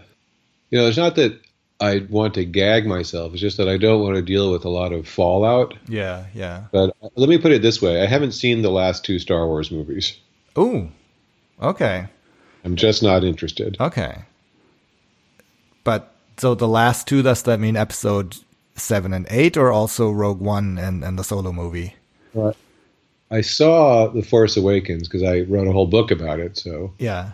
you 0.70 0.78
know, 0.78 0.86
it's 0.86 0.96
not 0.96 1.16
that 1.16 1.40
I 1.80 2.06
want 2.08 2.34
to 2.34 2.44
gag 2.44 2.86
myself. 2.86 3.32
It's 3.32 3.40
just 3.40 3.56
that 3.58 3.68
I 3.68 3.76
don't 3.76 4.00
want 4.00 4.16
to 4.16 4.22
deal 4.22 4.50
with 4.50 4.64
a 4.64 4.68
lot 4.68 4.92
of 4.92 5.06
fallout. 5.06 5.74
Yeah, 5.88 6.26
yeah. 6.34 6.64
But 6.72 6.96
let 7.16 7.28
me 7.28 7.38
put 7.38 7.52
it 7.52 7.62
this 7.62 7.82
way: 7.82 8.02
I 8.02 8.06
haven't 8.06 8.32
seen 8.32 8.62
the 8.62 8.70
last 8.70 9.04
two 9.04 9.18
Star 9.18 9.46
Wars 9.46 9.70
movies. 9.70 10.16
Oh, 10.56 10.88
okay. 11.60 12.06
I'm 12.64 12.76
just 12.76 13.02
not 13.02 13.22
interested. 13.22 13.76
Okay. 13.78 14.22
But 15.84 16.15
so 16.38 16.54
the 16.54 16.68
last 16.68 17.06
two, 17.06 17.22
does 17.22 17.42
that 17.44 17.60
mean 17.60 17.76
episode 17.76 18.36
seven 18.74 19.12
and 19.12 19.26
eight, 19.30 19.56
or 19.56 19.72
also 19.72 20.10
Rogue 20.10 20.40
One 20.40 20.78
and, 20.78 21.04
and 21.04 21.18
the 21.18 21.24
solo 21.24 21.52
movie? 21.52 21.94
Right. 22.34 22.56
I 23.30 23.40
saw 23.40 24.08
The 24.08 24.22
Force 24.22 24.56
Awakens 24.56 25.08
because 25.08 25.22
I 25.22 25.40
wrote 25.42 25.66
a 25.66 25.72
whole 25.72 25.86
book 25.86 26.10
about 26.10 26.38
it. 26.38 26.56
So 26.56 26.92
yeah. 26.98 27.32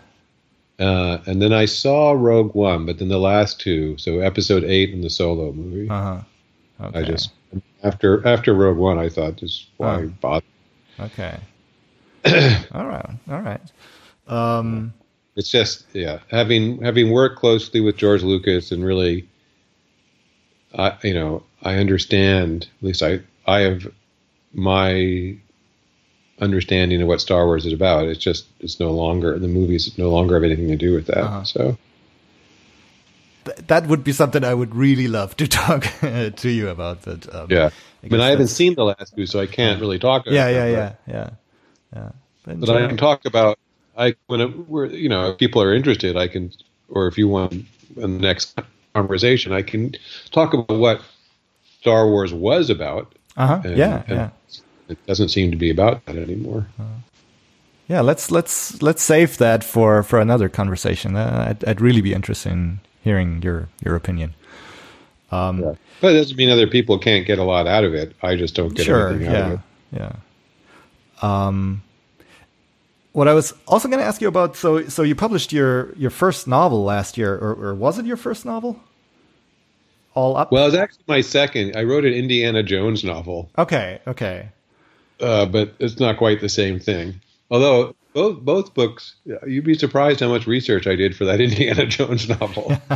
Uh, 0.79 1.19
and 1.27 1.41
then 1.41 1.53
I 1.53 1.65
saw 1.65 2.11
Rogue 2.11 2.55
One, 2.55 2.85
but 2.85 2.97
then 2.97 3.09
the 3.09 3.19
last 3.19 3.59
two, 3.59 3.97
so 3.97 4.19
episode 4.19 4.63
eight 4.63 4.91
and 4.93 5.03
the 5.03 5.09
solo 5.09 5.51
movie. 5.51 5.89
Uh-huh. 5.89 6.21
Okay. 6.81 6.99
I 6.99 7.03
just 7.03 7.31
after 7.83 8.25
after 8.27 8.53
Rogue 8.53 8.77
One, 8.77 8.97
I 8.97 9.09
thought 9.09 9.35
just 9.35 9.67
why 9.77 10.03
oh. 10.03 10.07
bother. 10.19 10.45
Okay. 10.99 11.37
all 12.73 12.87
right. 12.87 13.09
All 13.29 13.41
right. 13.41 13.61
Um, 14.27 14.93
it's 15.35 15.49
just 15.49 15.85
yeah, 15.93 16.19
having 16.29 16.81
having 16.81 17.11
worked 17.11 17.37
closely 17.37 17.81
with 17.81 17.97
George 17.97 18.23
Lucas 18.23 18.71
and 18.71 18.85
really, 18.85 19.27
I 20.77 20.97
you 21.03 21.13
know 21.13 21.43
I 21.61 21.75
understand 21.75 22.67
at 22.79 22.83
least 22.83 23.03
I 23.03 23.21
I 23.45 23.59
have 23.61 23.91
my 24.53 25.35
understanding 26.39 27.01
of 27.01 27.07
what 27.07 27.21
Star 27.21 27.45
Wars 27.45 27.65
is 27.65 27.73
about. 27.73 28.07
It's 28.07 28.23
just 28.23 28.45
it's 28.59 28.79
no 28.79 28.91
longer 28.91 29.37
the 29.39 29.47
movies 29.47 29.97
no 29.97 30.09
longer 30.11 30.35
have 30.35 30.43
anything 30.43 30.67
to 30.67 30.75
do 30.75 30.93
with 30.93 31.07
that. 31.07 31.23
Uh-huh. 31.23 31.43
So 31.43 31.77
that 33.67 33.87
would 33.87 34.03
be 34.03 34.11
something 34.11 34.43
I 34.43 34.53
would 34.53 34.75
really 34.75 35.07
love 35.07 35.35
to 35.37 35.47
talk 35.61 35.87
to 36.01 36.49
you 36.49 36.69
about. 36.69 37.03
But 37.03 37.33
um, 37.33 37.47
yeah, 37.49 37.69
I, 38.03 38.05
I 38.05 38.09
mean 38.09 38.21
I 38.21 38.29
haven't 38.29 38.47
seen 38.47 38.75
the 38.75 38.85
last 38.85 39.15
two, 39.15 39.25
so 39.25 39.39
I 39.39 39.47
can't 39.47 39.81
really 39.81 39.99
talk. 39.99 40.27
About 40.27 40.33
Yeah, 40.33 40.49
yeah, 40.49 40.67
yeah, 40.67 40.93
yeah, 41.07 41.29
yeah. 41.95 42.09
But, 42.43 42.59
but 42.59 42.69
I 42.69 42.87
can 42.87 42.97
talk 42.97 43.25
about 43.25 43.57
I 43.97 44.15
when 44.27 44.41
it, 44.41 44.69
we're 44.69 44.87
you 44.87 45.09
know 45.09 45.31
if 45.31 45.37
people 45.37 45.61
are 45.61 45.73
interested, 45.73 46.17
I 46.17 46.27
can, 46.27 46.51
or 46.89 47.07
if 47.07 47.17
you 47.17 47.27
want 47.27 47.53
in 47.53 47.65
the 47.95 48.07
next 48.07 48.59
conversation, 48.93 49.53
I 49.53 49.61
can 49.61 49.95
talk 50.31 50.53
about 50.53 50.79
what 50.79 51.01
Star 51.79 52.07
Wars 52.07 52.33
was 52.33 52.69
about. 52.69 53.13
Uh 53.37 53.47
huh. 53.47 53.61
Yeah, 53.65 54.03
and 54.07 54.17
yeah. 54.17 54.29
It 54.89 55.05
doesn't 55.05 55.29
seem 55.29 55.49
to 55.51 55.57
be 55.57 55.69
about 55.69 56.05
that 56.05 56.17
anymore. 56.17 56.67
Uh, 56.79 56.83
yeah, 57.87 58.01
let's 58.01 58.31
let's 58.31 58.81
let's 58.81 59.01
save 59.01 59.37
that 59.37 59.63
for 59.63 60.03
for 60.03 60.19
another 60.19 60.49
conversation. 60.49 61.15
Uh, 61.15 61.47
I'd, 61.49 61.65
I'd 61.65 61.81
really 61.81 62.01
be 62.01 62.13
interested 62.13 62.51
in 62.51 62.79
hearing 63.03 63.41
your 63.41 63.69
your 63.83 63.95
opinion. 63.95 64.33
Um, 65.31 65.61
yeah. 65.61 65.73
But 66.01 66.13
it 66.13 66.17
doesn't 66.19 66.37
mean 66.37 66.49
other 66.49 66.67
people 66.67 66.99
can't 66.99 67.25
get 67.25 67.39
a 67.39 67.43
lot 67.43 67.65
out 67.65 67.83
of 67.83 67.93
it. 67.93 68.15
I 68.21 68.35
just 68.35 68.55
don't 68.55 68.73
get 68.75 68.85
sure, 68.85 69.09
anything 69.09 69.27
out 69.27 69.33
yeah, 69.33 69.45
of 69.45 69.53
it. 69.53 69.59
Yeah. 71.21 71.47
Um, 71.47 71.81
what 73.13 73.27
I 73.27 73.33
was 73.33 73.53
also 73.67 73.87
going 73.87 73.99
to 73.99 74.05
ask 74.05 74.21
you 74.21 74.27
about, 74.27 74.55
so 74.55 74.87
so 74.89 75.03
you 75.03 75.15
published 75.15 75.53
your 75.53 75.93
your 75.95 76.09
first 76.09 76.47
novel 76.47 76.83
last 76.83 77.17
year, 77.17 77.33
or, 77.33 77.53
or 77.53 77.73
was 77.73 77.97
it 77.97 78.05
your 78.05 78.17
first 78.17 78.45
novel? 78.45 78.79
All 80.13 80.37
up. 80.37 80.51
Well, 80.51 80.63
it 80.63 80.67
was 80.67 80.75
actually 80.75 81.03
my 81.07 81.21
second. 81.21 81.75
I 81.75 81.83
wrote 81.83 82.05
an 82.05 82.13
Indiana 82.13 82.61
Jones 82.61 83.03
novel. 83.03 83.49
Okay, 83.57 83.99
okay. 84.05 84.49
Uh, 85.19 85.45
but 85.45 85.73
it's 85.79 85.99
not 85.99 86.17
quite 86.17 86.41
the 86.41 86.49
same 86.49 86.79
thing. 86.79 87.21
Although 87.49 87.95
both 88.13 88.39
both 88.41 88.73
books. 88.73 89.15
You'd 89.45 89.65
be 89.65 89.73
surprised 89.73 90.19
how 90.19 90.29
much 90.29 90.47
research 90.47 90.87
I 90.87 90.95
did 90.95 91.15
for 91.15 91.25
that 91.25 91.41
Indiana 91.47 91.85
Jones 91.85 92.29
novel. 92.29 92.73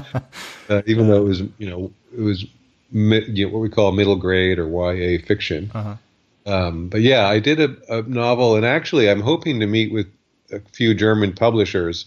uh, 0.69 0.81
even 0.85 1.07
though 1.07 1.17
it 1.17 1.27
was, 1.27 1.41
you 1.57 1.69
know, 1.69 1.91
it 2.15 2.21
was 2.21 2.45
you 2.91 3.45
know, 3.45 3.51
what 3.51 3.59
we 3.59 3.69
call 3.69 3.91
middle 3.91 4.15
grade 4.15 4.59
or 4.59 4.67
YA 4.67 5.19
fiction. 5.25 5.71
Uh-huh. 5.73 5.95
Um, 6.47 6.87
but 6.87 7.01
yeah, 7.01 7.27
I 7.27 7.39
did 7.39 7.59
a, 7.59 7.99
a, 7.99 8.01
novel, 8.03 8.55
and 8.55 8.65
actually, 8.65 9.09
I'm 9.09 9.19
hoping 9.19 9.59
to 9.59 9.67
meet 9.67 9.91
with 9.91 10.07
a 10.49 10.61
few 10.71 10.93
German 10.93 11.33
publishers 11.33 12.05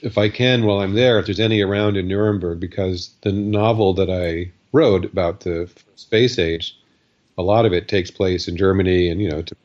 if 0.00 0.16
I 0.16 0.28
can 0.28 0.64
while 0.64 0.78
I'm 0.78 0.94
there, 0.94 1.18
if 1.18 1.26
there's 1.26 1.40
any 1.40 1.60
around 1.60 1.96
in 1.96 2.06
Nuremberg, 2.06 2.60
because 2.60 3.10
the 3.22 3.32
novel 3.32 3.94
that 3.94 4.08
I 4.08 4.52
wrote 4.72 5.04
about 5.06 5.40
the 5.40 5.68
space 5.96 6.38
age, 6.38 6.78
a 7.36 7.42
lot 7.42 7.66
of 7.66 7.72
it 7.72 7.88
takes 7.88 8.12
place 8.12 8.46
in 8.46 8.56
Germany, 8.56 9.08
and 9.08 9.20
you 9.20 9.28
know, 9.28 9.42
to 9.42 9.56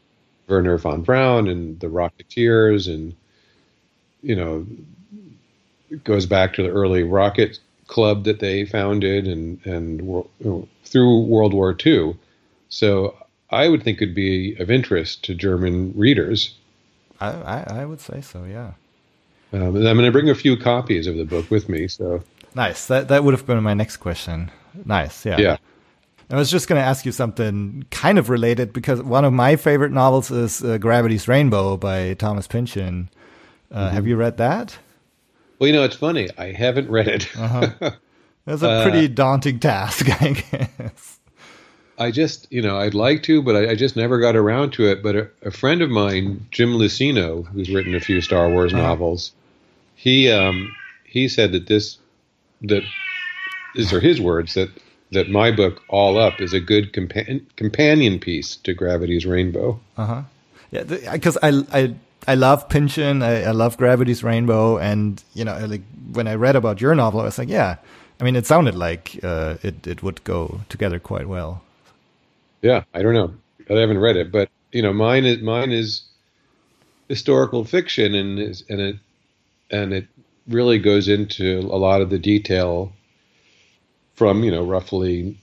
Werner 0.47 0.79
von 0.79 1.03
Braun 1.03 1.47
and 1.47 1.79
the 1.79 1.87
Rocketeers, 1.87 2.91
and 2.91 3.15
you 4.23 4.35
know, 4.35 4.65
it 5.91 6.03
goes 6.03 6.25
back 6.25 6.53
to 6.53 6.63
the 6.63 6.69
early 6.71 7.03
rocket 7.03 7.59
club 7.85 8.23
that 8.23 8.39
they 8.39 8.65
founded, 8.65 9.27
and 9.27 9.63
and 9.67 9.99
you 10.01 10.25
know, 10.39 10.67
through 10.83 11.25
World 11.25 11.53
War 11.53 11.77
II. 11.85 12.17
So 12.69 13.15
I 13.53 13.67
would 13.67 13.83
think 13.83 14.01
it'd 14.01 14.15
be 14.15 14.55
of 14.59 14.69
interest 14.69 15.23
to 15.25 15.35
German 15.35 15.93
readers. 15.95 16.55
I 17.19 17.29
I, 17.29 17.81
I 17.81 17.85
would 17.85 18.01
say 18.01 18.21
so, 18.21 18.43
yeah. 18.45 18.73
Um, 19.53 19.75
I'm 19.75 19.83
going 19.83 19.97
to 19.99 20.11
bring 20.11 20.29
a 20.29 20.35
few 20.35 20.57
copies 20.57 21.05
of 21.05 21.15
the 21.15 21.25
book 21.25 21.49
with 21.51 21.69
me. 21.69 21.87
So 21.87 22.23
nice. 22.55 22.87
That 22.87 23.07
that 23.09 23.23
would 23.23 23.33
have 23.33 23.45
been 23.45 23.61
my 23.61 23.73
next 23.73 23.97
question. 23.97 24.51
Nice. 24.85 25.25
Yeah. 25.25 25.37
Yeah. 25.39 25.57
I 26.29 26.35
was 26.35 26.49
just 26.49 26.67
going 26.67 26.81
to 26.81 26.85
ask 26.85 27.05
you 27.05 27.11
something 27.11 27.85
kind 27.91 28.17
of 28.17 28.29
related 28.29 28.73
because 28.73 29.01
one 29.01 29.25
of 29.25 29.33
my 29.33 29.55
favorite 29.55 29.91
novels 29.91 30.31
is 30.31 30.63
uh, 30.63 30.79
Gravity's 30.79 31.27
Rainbow 31.27 31.77
by 31.77 32.15
Thomas 32.15 32.47
Pynchon. 32.47 33.09
Uh, 33.71 33.85
mm-hmm. 33.85 33.95
Have 33.95 34.07
you 34.07 34.15
read 34.15 34.37
that? 34.37 34.77
Well, 35.59 35.67
you 35.67 35.73
know, 35.73 35.83
it's 35.83 35.95
funny. 35.95 36.29
I 36.37 36.51
haven't 36.51 36.89
read 36.89 37.07
it. 37.07 37.37
uh-huh. 37.37 37.91
That's 38.45 38.61
a 38.61 38.81
pretty 38.83 39.05
uh, 39.05 39.15
daunting 39.15 39.59
task, 39.59 40.09
I 40.21 40.31
guess. 40.31 41.19
I 41.97 42.11
just, 42.11 42.51
you 42.51 42.61
know, 42.61 42.77
I'd 42.77 42.93
like 42.93 43.23
to, 43.23 43.41
but 43.41 43.55
I, 43.55 43.71
I 43.71 43.75
just 43.75 43.95
never 43.95 44.19
got 44.19 44.35
around 44.35 44.71
to 44.73 44.87
it. 44.87 45.03
But 45.03 45.15
a, 45.15 45.29
a, 45.43 45.51
friend 45.51 45.81
of 45.81 45.89
mine, 45.89 46.47
Jim 46.51 46.73
Lucino, 46.73 47.45
who's 47.47 47.69
written 47.69 47.93
a 47.93 47.99
few 47.99 48.21
Star 48.21 48.49
Wars 48.49 48.73
uh-huh. 48.73 48.81
novels, 48.81 49.31
he 49.95 50.31
um, 50.31 50.75
he 51.05 51.27
said 51.27 51.51
that 51.51 51.67
this 51.67 51.97
that 52.61 52.83
these 53.75 53.93
are 53.93 53.99
his 53.99 54.19
words 54.19 54.55
that 54.55 54.69
that 55.11 55.29
my 55.29 55.51
book 55.51 55.81
All 55.87 56.17
Up 56.17 56.41
is 56.41 56.53
a 56.53 56.59
good 56.59 56.93
compa- 56.93 57.41
companion 57.55 58.19
piece 58.19 58.55
to 58.57 58.73
Gravity's 58.73 59.25
Rainbow. 59.25 59.79
Uh 59.95 60.05
huh. 60.05 60.21
Yeah, 60.71 60.83
because 60.83 61.37
I 61.43 61.63
I 61.71 61.95
I 62.27 62.35
love 62.35 62.69
Pynchon, 62.69 63.21
I, 63.21 63.43
I 63.43 63.51
love 63.51 63.77
Gravity's 63.77 64.23
Rainbow, 64.23 64.77
and 64.77 65.23
you 65.33 65.45
know, 65.45 65.57
like 65.67 65.83
when 66.11 66.27
I 66.27 66.35
read 66.35 66.55
about 66.55 66.81
your 66.81 66.95
novel, 66.95 67.21
I 67.21 67.25
was 67.25 67.37
like, 67.37 67.49
yeah. 67.49 67.77
I 68.19 68.23
mean, 68.23 68.35
it 68.35 68.45
sounded 68.45 68.75
like 68.75 69.19
uh, 69.23 69.57
it 69.63 69.85
it 69.85 70.01
would 70.01 70.23
go 70.23 70.61
together 70.69 70.99
quite 70.99 71.27
well. 71.27 71.61
Yeah, 72.63 72.85
I 72.95 73.03
don't 73.03 73.13
know. 73.13 73.35
I 73.69 73.79
haven't 73.79 73.99
read 73.99 74.15
it, 74.17 74.31
but 74.31 74.49
you 74.71 74.81
know, 74.81 74.91
mine 74.93 75.23
is 75.25 75.39
mine 75.41 75.71
is 75.71 76.03
historical 77.07 77.63
fiction, 77.63 78.13
and 78.13 78.39
is, 78.39 78.63
and 78.69 78.81
it 78.81 78.95
and 79.71 79.93
it 79.93 80.07
really 80.47 80.79
goes 80.79 81.07
into 81.09 81.59
a 81.71 81.77
lot 81.77 82.01
of 82.01 82.09
the 82.09 82.19
detail 82.19 82.93
from 84.15 84.43
you 84.43 84.49
know 84.51 84.65
roughly 84.65 85.37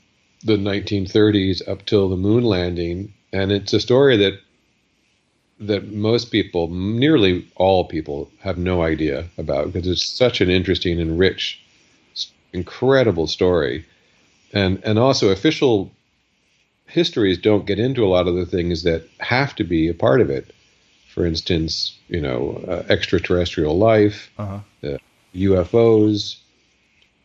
the 0.45 0.57
1930s 0.57 1.63
up 1.69 1.85
till 1.87 2.09
the 2.09 2.17
moon 2.17 2.43
landing, 2.45 3.13
and 3.33 3.53
it's 3.53 3.73
a 3.73 3.81
story 3.81 4.17
that 4.17 4.41
that 5.61 5.93
most 5.93 6.31
people, 6.33 6.69
nearly 6.69 7.47
all 7.57 7.85
people, 7.85 8.31
have 8.41 8.57
no 8.59 8.83
idea 8.83 9.27
about 9.39 9.73
because 9.73 9.89
it's 9.89 10.07
such 10.07 10.41
an 10.41 10.49
interesting 10.51 11.01
and 11.01 11.19
rich, 11.19 11.61
incredible 12.53 13.27
story, 13.27 13.85
and 14.53 14.81
and 14.85 14.99
also 14.99 15.31
official 15.31 15.93
histories 16.91 17.39
don't 17.39 17.67
get 17.67 17.79
into 17.79 18.05
a 18.05 18.09
lot 18.09 18.29
of 18.29 18.35
the 18.35 18.47
things 18.47 18.83
that 18.83 19.09
have 19.19 19.55
to 19.57 19.65
be 19.65 19.89
a 19.89 19.95
part 19.95 20.21
of 20.21 20.31
it. 20.31 20.53
For 21.15 21.27
instance, 21.27 21.99
you 22.09 22.21
know, 22.21 22.63
uh, 22.69 22.85
extraterrestrial 22.89 23.77
life, 23.77 24.31
uh-huh. 24.39 24.61
uh, 24.85 24.99
UFOs, 25.35 26.37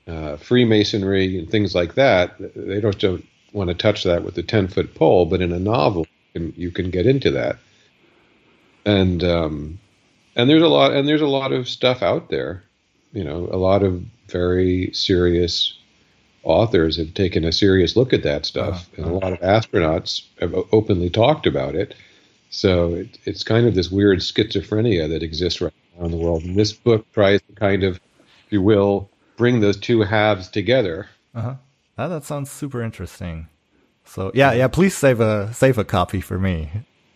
uh, 0.08 0.38
Freemasonry, 0.38 1.38
and 1.38 1.49
things 1.49 1.75
like 1.75 1.95
that. 1.95 2.36
They 2.56 2.82
don't, 2.82 2.97
don't 2.99 3.25
want 3.54 3.69
to 3.69 3.75
touch 3.75 4.04
that 4.04 4.23
with 4.23 4.38
a 4.38 4.43
ten 4.43 4.67
foot 4.67 4.95
pole, 4.95 5.25
but 5.25 5.41
in 5.41 5.51
a 5.51 5.60
novel, 5.60 6.08
you 6.34 6.41
can, 6.41 6.54
you 6.62 6.71
can 6.71 6.89
get 6.89 7.06
into 7.06 7.32
that. 7.32 7.58
And 8.86 9.23
um, 9.23 9.80
and 10.36 10.49
there's 10.49 10.62
a 10.62 10.67
lot 10.67 10.93
and 10.93 11.08
there's 11.08 11.21
a 11.21 11.28
lot 11.28 11.51
of 11.51 11.67
stuff 11.67 12.04
out 12.04 12.30
there, 12.30 12.63
you 13.13 13.23
know, 13.23 13.49
a 13.51 13.58
lot 13.58 13.84
of 13.84 14.04
very 14.28 14.91
serious 14.93 15.78
authors 16.45 16.97
have 16.97 17.13
taken 17.13 17.43
a 17.43 17.51
serious 17.51 17.95
look 17.95 18.13
at 18.13 18.23
that 18.23 18.45
stuff, 18.45 18.89
uh-huh. 18.93 19.03
and 19.03 19.05
a 19.12 19.17
lot 19.17 19.34
of 19.34 19.39
astronauts 19.39 20.23
have 20.39 20.53
openly 20.71 21.10
talked 21.10 21.45
about 21.45 21.75
it. 21.75 21.95
So 22.49 22.93
it, 22.93 23.17
it's 23.25 23.43
kind 23.43 23.67
of 23.67 23.75
this 23.75 23.91
weird 23.91 24.19
schizophrenia 24.19 25.10
that 25.10 25.23
exists 25.23 25.60
right 25.60 25.73
now 25.97 26.05
in 26.05 26.12
the 26.12 26.17
world. 26.17 26.43
And 26.43 26.55
this 26.55 26.71
book 26.71 27.05
tries 27.13 27.41
to 27.41 27.53
kind 27.53 27.84
of, 27.84 27.95
if 27.95 28.51
you 28.51 28.62
will, 28.62 29.10
bring 29.36 29.60
those 29.60 29.77
two 29.77 30.01
halves 30.01 30.47
together. 30.47 31.10
Uh-huh. 31.34 31.55
Oh, 31.97 32.10
that 32.10 32.23
sounds 32.23 32.51
super 32.51 32.81
interesting. 32.81 33.47
So 34.05 34.31
yeah, 34.34 34.53
yeah. 34.53 34.67
Please 34.67 34.95
save 34.95 35.19
a 35.19 35.53
save 35.53 35.77
a 35.77 35.84
copy 35.84 36.21
for 36.21 36.38
me. 36.38 36.69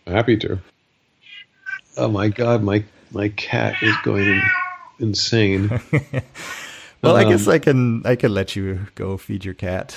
Happy 0.06 0.36
to. 0.38 0.58
Oh 1.96 2.08
my 2.08 2.28
god, 2.28 2.62
my 2.62 2.84
my 3.12 3.28
cat 3.28 3.76
is 3.82 3.94
going 4.02 4.42
insane. 4.98 5.80
well, 7.02 7.16
um, 7.16 7.26
I 7.26 7.28
guess 7.30 7.46
um, 7.46 7.52
I 7.54 7.58
can 7.58 8.06
I 8.06 8.16
can 8.16 8.34
let 8.34 8.56
you 8.56 8.86
go 8.94 9.16
feed 9.16 9.44
your 9.44 9.54
cat. 9.54 9.96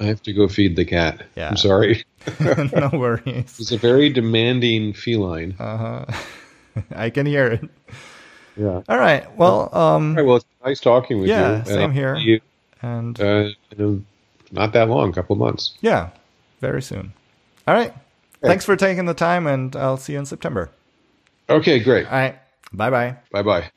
I 0.00 0.04
have 0.04 0.22
to 0.22 0.32
go 0.32 0.48
feed 0.48 0.76
the 0.76 0.84
cat. 0.84 1.22
Yeah. 1.36 1.48
I'm 1.48 1.56
sorry. 1.56 2.04
no 2.40 2.90
worries. 2.92 3.56
It's 3.58 3.72
a 3.72 3.78
very 3.78 4.10
demanding 4.10 4.92
feline. 4.92 5.56
Uh 5.58 5.76
huh. 5.76 6.04
I 6.94 7.10
can 7.10 7.26
hear 7.26 7.46
it. 7.46 7.68
Yeah. 8.56 8.82
All 8.88 8.98
right. 8.98 9.36
Well, 9.36 9.68
um, 9.72 10.10
All 10.10 10.16
right, 10.16 10.26
well, 10.26 10.36
it's 10.36 10.46
nice 10.64 10.80
talking 10.80 11.20
with 11.20 11.28
yeah, 11.28 11.50
you. 11.50 11.56
Yeah, 11.58 11.64
same 11.64 11.92
here. 11.92 12.16
You, 12.16 12.40
and 12.82 13.20
uh, 13.20 13.50
not 14.50 14.72
that 14.72 14.88
long, 14.88 15.10
a 15.10 15.12
couple 15.12 15.36
months. 15.36 15.74
Yeah, 15.80 16.10
very 16.60 16.82
soon. 16.82 17.12
All 17.66 17.74
right. 17.74 17.94
Thanks 18.40 18.64
for 18.64 18.76
taking 18.76 19.06
the 19.06 19.14
time, 19.14 19.46
and 19.46 19.74
I'll 19.74 19.96
see 19.96 20.12
you 20.12 20.18
in 20.18 20.26
September. 20.26 20.70
Okay, 21.48 21.80
great. 21.80 22.06
All 22.06 22.12
right. 22.12 22.38
Bye 22.72 22.90
bye. 22.90 23.16
Bye 23.32 23.42
bye. 23.42 23.70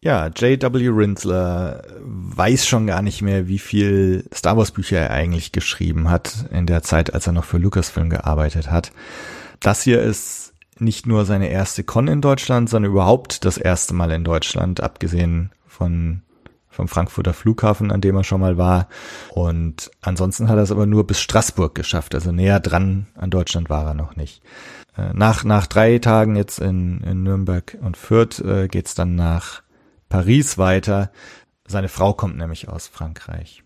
Ja, 0.00 0.28
J.W. 0.28 0.88
Rinsler 0.90 1.82
weiß 2.00 2.66
schon 2.66 2.86
gar 2.86 3.02
nicht 3.02 3.20
mehr, 3.20 3.48
wie 3.48 3.58
viel 3.58 4.24
Star 4.32 4.56
Wars 4.56 4.70
Bücher 4.70 4.98
er 4.98 5.10
eigentlich 5.10 5.50
geschrieben 5.50 6.08
hat 6.08 6.46
in 6.52 6.66
der 6.66 6.84
Zeit, 6.84 7.12
als 7.14 7.26
er 7.26 7.32
noch 7.32 7.44
für 7.44 7.58
Lucasfilm 7.58 8.08
gearbeitet 8.08 8.70
hat. 8.70 8.92
Das 9.58 9.82
hier 9.82 10.00
ist 10.00 10.54
nicht 10.78 11.06
nur 11.06 11.24
seine 11.24 11.48
erste 11.48 11.82
Con 11.82 12.06
in 12.06 12.20
Deutschland, 12.20 12.70
sondern 12.70 12.92
überhaupt 12.92 13.44
das 13.44 13.58
erste 13.58 13.92
Mal 13.92 14.12
in 14.12 14.22
Deutschland, 14.22 14.80
abgesehen 14.80 15.50
von 15.66 16.22
vom 16.70 16.86
Frankfurter 16.86 17.34
Flughafen, 17.34 17.90
an 17.90 18.00
dem 18.00 18.14
er 18.14 18.22
schon 18.22 18.40
mal 18.40 18.56
war. 18.56 18.86
Und 19.30 19.90
ansonsten 20.00 20.48
hat 20.48 20.58
er 20.58 20.62
es 20.62 20.70
aber 20.70 20.86
nur 20.86 21.08
bis 21.08 21.20
Straßburg 21.20 21.74
geschafft. 21.74 22.14
Also 22.14 22.30
näher 22.30 22.60
dran 22.60 23.08
an 23.16 23.30
Deutschland 23.30 23.68
war 23.68 23.84
er 23.84 23.94
noch 23.94 24.14
nicht. 24.14 24.42
Äh, 24.96 25.12
nach, 25.12 25.42
nach 25.42 25.66
drei 25.66 25.98
Tagen 25.98 26.36
jetzt 26.36 26.60
in, 26.60 27.00
in 27.00 27.24
Nürnberg 27.24 27.76
und 27.80 27.96
Fürth 27.96 28.38
äh, 28.38 28.68
geht's 28.68 28.94
dann 28.94 29.16
nach 29.16 29.62
Paris 30.08 30.58
weiter. 30.58 31.10
Seine 31.66 31.88
Frau 31.88 32.12
kommt 32.12 32.36
nämlich 32.36 32.68
aus 32.68 32.88
Frankreich. 32.88 33.62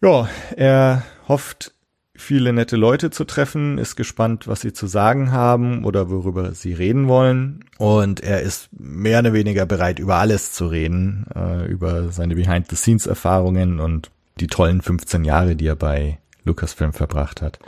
Ja, 0.00 0.28
er 0.56 1.02
hofft, 1.28 1.72
viele 2.16 2.52
nette 2.52 2.76
Leute 2.76 3.10
zu 3.10 3.24
treffen, 3.24 3.78
ist 3.78 3.96
gespannt, 3.96 4.46
was 4.46 4.60
sie 4.60 4.72
zu 4.72 4.86
sagen 4.86 5.32
haben 5.32 5.84
oder 5.84 6.10
worüber 6.10 6.52
sie 6.52 6.72
reden 6.72 7.08
wollen. 7.08 7.64
Und 7.78 8.20
er 8.20 8.42
ist 8.42 8.68
mehr 8.72 9.20
oder 9.20 9.32
weniger 9.32 9.66
bereit, 9.66 9.98
über 9.98 10.16
alles 10.16 10.52
zu 10.52 10.66
reden, 10.66 11.26
äh, 11.34 11.66
über 11.66 12.12
seine 12.12 12.34
Behind-the-Scenes-Erfahrungen 12.36 13.80
und 13.80 14.10
die 14.40 14.46
tollen 14.46 14.80
15 14.80 15.24
Jahre, 15.24 15.56
die 15.56 15.66
er 15.66 15.76
bei 15.76 16.18
Lucasfilm 16.44 16.92
verbracht 16.92 17.42
hat. 17.42 17.58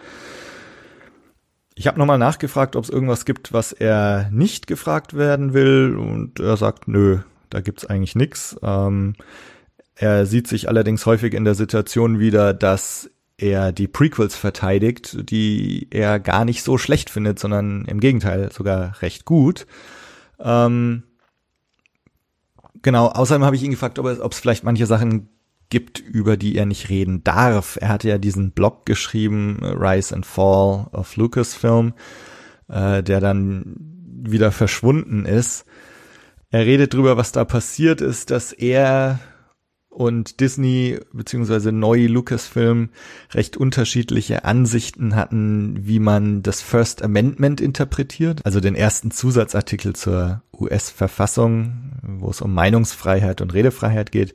Ich 1.79 1.87
habe 1.87 1.99
nochmal 1.99 2.17
nachgefragt, 2.17 2.75
ob 2.75 2.85
es 2.85 2.91
irgendwas 2.91 3.27
gibt, 3.27 3.53
was 3.53 3.73
er 3.73 4.31
nicht 4.33 4.67
gefragt 4.67 5.15
werden 5.15 5.53
will, 5.53 5.95
und 5.97 6.41
er 6.41 6.57
sagt, 6.57 6.89
nö, 6.89 7.19
da 7.51 7.61
gibt's 7.61 7.85
eigentlich 7.85 8.15
nix. 8.15 8.57
Ähm, 8.63 9.15
er 9.95 10.25
sieht 10.25 10.49
sich 10.49 10.71
allerdings 10.71 11.05
häufig 11.05 11.35
in 11.35 11.45
der 11.45 11.55
Situation 11.55 12.19
wieder, 12.19 12.55
dass 12.55 13.11
er 13.37 13.73
die 13.73 13.89
Prequels 13.89 14.35
verteidigt, 14.35 15.31
die 15.31 15.89
er 15.91 16.19
gar 16.19 16.47
nicht 16.47 16.63
so 16.63 16.79
schlecht 16.79 17.11
findet, 17.11 17.39
sondern 17.39 17.85
im 17.85 18.01
Gegenteil 18.01 18.51
sogar 18.53 19.03
recht 19.03 19.27
gut. 19.27 19.67
Ähm, 20.41 21.03
genau, 22.81 23.09
außerdem 23.09 23.45
habe 23.45 23.55
ich 23.57 23.63
ihn 23.63 23.71
gefragt, 23.71 23.99
ob 23.99 24.33
es 24.33 24.41
vielleicht 24.41 24.65
manche 24.65 24.87
Sachen 24.87 25.29
gibt, 25.69 25.99
über 26.01 26.37
die 26.37 26.57
er 26.57 26.67
nicht 26.67 26.89
reden 26.89 27.25
darf. 27.25 27.79
Er 27.81 27.89
hatte 27.89 28.09
ja 28.09 28.19
diesen 28.19 28.53
Blog 28.53 28.87
geschrieben, 28.87 29.59
Rise 29.63 30.15
and 30.15 30.27
Fall 30.27 30.89
of 30.93 31.17
Lucasfilm, 31.17 31.95
äh, 32.69 33.03
der 33.03 33.21
dann 33.21 33.77
wieder 34.23 34.53
verschwunden 34.53 35.25
ist. 35.25 35.65
Er 36.51 36.65
redet 36.65 36.95
drüber, 36.95 37.17
was 37.17 37.33
da 37.33 37.45
passiert 37.45 38.01
ist, 38.01 38.31
dass 38.31 38.53
er 38.53 39.19
und 39.97 40.41
Disney 40.41 41.01
beziehungsweise 41.15 41.73
neue 41.73 42.07
Lucasfilm 42.07 42.91
recht 43.33 43.57
unterschiedliche 43.57 44.45
Ansichten 44.45 45.17
hatten, 45.17 45.87
wie 45.87 46.01
man 46.01 46.43
das 46.43 46.61
First 46.61 47.03
Amendment 47.03 47.63
interpretiert, 47.63 48.45
also 48.45 48.61
den 48.61 48.75
ersten 48.75 49.11
Zusatzartikel 49.11 49.97
zur 49.97 50.43
US-Verfassung, 50.53 51.93
wo 52.03 52.29
es 52.29 52.43
um 52.43 52.53
Meinungsfreiheit 52.53 53.41
und 53.41 53.55
Redefreiheit 53.55 54.13
geht, 54.13 54.35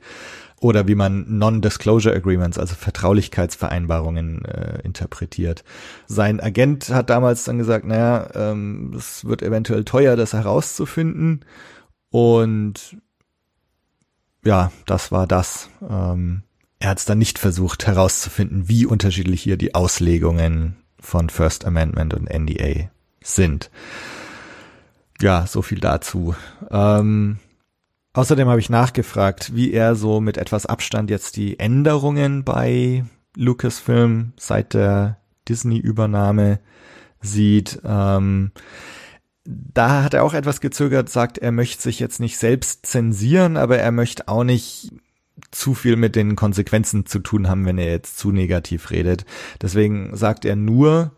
oder 0.62 0.86
wie 0.86 0.94
man 0.94 1.24
Non-Disclosure 1.38 2.14
Agreements, 2.14 2.56
also 2.56 2.76
Vertraulichkeitsvereinbarungen 2.76 4.44
äh, 4.44 4.80
interpretiert. 4.84 5.64
Sein 6.06 6.38
Agent 6.38 6.88
hat 6.90 7.10
damals 7.10 7.42
dann 7.42 7.58
gesagt, 7.58 7.84
naja, 7.84 8.28
ähm, 8.34 8.94
es 8.96 9.24
wird 9.24 9.42
eventuell 9.42 9.84
teuer, 9.84 10.14
das 10.14 10.34
herauszufinden. 10.34 11.44
Und 12.10 12.96
ja, 14.44 14.70
das 14.86 15.10
war 15.10 15.26
das. 15.26 15.68
Ähm, 15.88 16.44
er 16.78 16.90
hat 16.90 16.98
es 16.98 17.06
dann 17.06 17.18
nicht 17.18 17.40
versucht 17.40 17.88
herauszufinden, 17.88 18.68
wie 18.68 18.86
unterschiedlich 18.86 19.42
hier 19.42 19.56
die 19.56 19.74
Auslegungen 19.74 20.76
von 21.00 21.28
First 21.28 21.64
Amendment 21.64 22.14
und 22.14 22.32
NDA 22.32 22.88
sind. 23.20 23.68
Ja, 25.20 25.44
so 25.48 25.60
viel 25.60 25.80
dazu. 25.80 26.36
Ähm, 26.70 27.38
außerdem 28.14 28.48
habe 28.48 28.60
ich 28.60 28.70
nachgefragt, 28.70 29.54
wie 29.54 29.72
er 29.72 29.94
so 29.94 30.20
mit 30.20 30.36
etwas 30.38 30.66
Abstand 30.66 31.10
jetzt 31.10 31.36
die 31.36 31.58
Änderungen 31.58 32.44
bei 32.44 33.04
Lucasfilm 33.36 34.32
seit 34.36 34.74
der 34.74 35.18
Disney-Übernahme 35.48 36.60
sieht. 37.20 37.80
Ähm, 37.84 38.52
da 39.44 40.04
hat 40.04 40.14
er 40.14 40.24
auch 40.24 40.34
etwas 40.34 40.60
gezögert, 40.60 41.08
sagt, 41.08 41.38
er 41.38 41.52
möchte 41.52 41.82
sich 41.82 41.98
jetzt 41.98 42.20
nicht 42.20 42.38
selbst 42.38 42.86
zensieren, 42.86 43.56
aber 43.56 43.78
er 43.78 43.90
möchte 43.90 44.28
auch 44.28 44.44
nicht 44.44 44.92
zu 45.50 45.74
viel 45.74 45.96
mit 45.96 46.14
den 46.14 46.36
Konsequenzen 46.36 47.06
zu 47.06 47.18
tun 47.18 47.48
haben, 47.48 47.66
wenn 47.66 47.78
er 47.78 47.90
jetzt 47.90 48.18
zu 48.18 48.30
negativ 48.30 48.90
redet. 48.90 49.24
Deswegen 49.60 50.16
sagt 50.16 50.44
er 50.44 50.56
nur, 50.56 51.12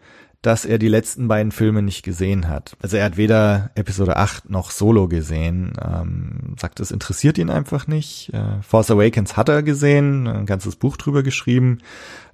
dass 0.45 0.67
er 0.67 0.77
die 0.77 0.89
letzten 0.89 1.27
beiden 1.27 1.53
Filme 1.53 1.81
nicht 1.81 2.03
gesehen 2.03 2.49
hat. 2.49 2.77
Also 2.83 2.99
er 2.99 3.07
hat 3.07 3.17
weder 3.17 3.71
Episode 3.77 4.19
8 4.19 4.51
noch 4.51 4.71
Solo 4.71 5.09
gesehen. 5.09 5.73
Ähm, 5.83 6.55
sagt, 6.61 6.81
es 6.81 6.91
interessiert 6.91 7.39
ihn 7.39 7.49
einfach 7.49 7.87
nicht. 7.87 8.31
Äh, 8.35 8.61
Force 8.61 8.91
Awakens 8.91 9.39
hat 9.39 9.49
er 9.49 9.63
gesehen, 9.63 10.29
ein 10.29 10.45
ganzes 10.45 10.77
Buch 10.77 10.99
drüber 10.99 11.23
geschrieben, 11.23 11.79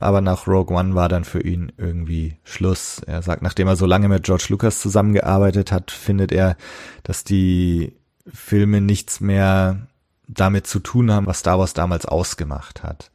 aber 0.00 0.20
nach 0.20 0.48
Rogue 0.48 0.76
One 0.76 0.96
war 0.96 1.08
dann 1.08 1.22
für 1.22 1.40
ihn 1.40 1.70
irgendwie 1.76 2.36
Schluss. 2.42 3.00
Er 3.06 3.22
sagt, 3.22 3.42
nachdem 3.42 3.68
er 3.68 3.76
so 3.76 3.86
lange 3.86 4.08
mit 4.08 4.24
George 4.24 4.46
Lucas 4.48 4.80
zusammengearbeitet 4.80 5.70
hat, 5.70 5.92
findet 5.92 6.32
er, 6.32 6.56
dass 7.04 7.22
die 7.22 7.92
Filme 8.26 8.80
nichts 8.80 9.20
mehr 9.20 9.86
damit 10.26 10.66
zu 10.66 10.80
tun 10.80 11.12
haben, 11.12 11.26
was 11.26 11.38
Star 11.38 11.60
Wars 11.60 11.74
damals 11.74 12.06
ausgemacht 12.06 12.82
hat 12.82 13.12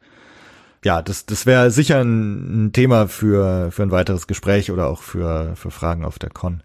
ja, 0.86 1.02
das, 1.02 1.26
das 1.26 1.46
wäre 1.46 1.72
sicher 1.72 2.00
ein, 2.00 2.66
ein, 2.66 2.72
Thema 2.72 3.08
für, 3.08 3.72
für 3.72 3.82
ein 3.82 3.90
weiteres 3.90 4.28
Gespräch 4.28 4.70
oder 4.70 4.86
auch 4.86 5.02
für, 5.02 5.56
für 5.56 5.72
Fragen 5.72 6.04
auf 6.04 6.20
der 6.20 6.30
Con. 6.30 6.62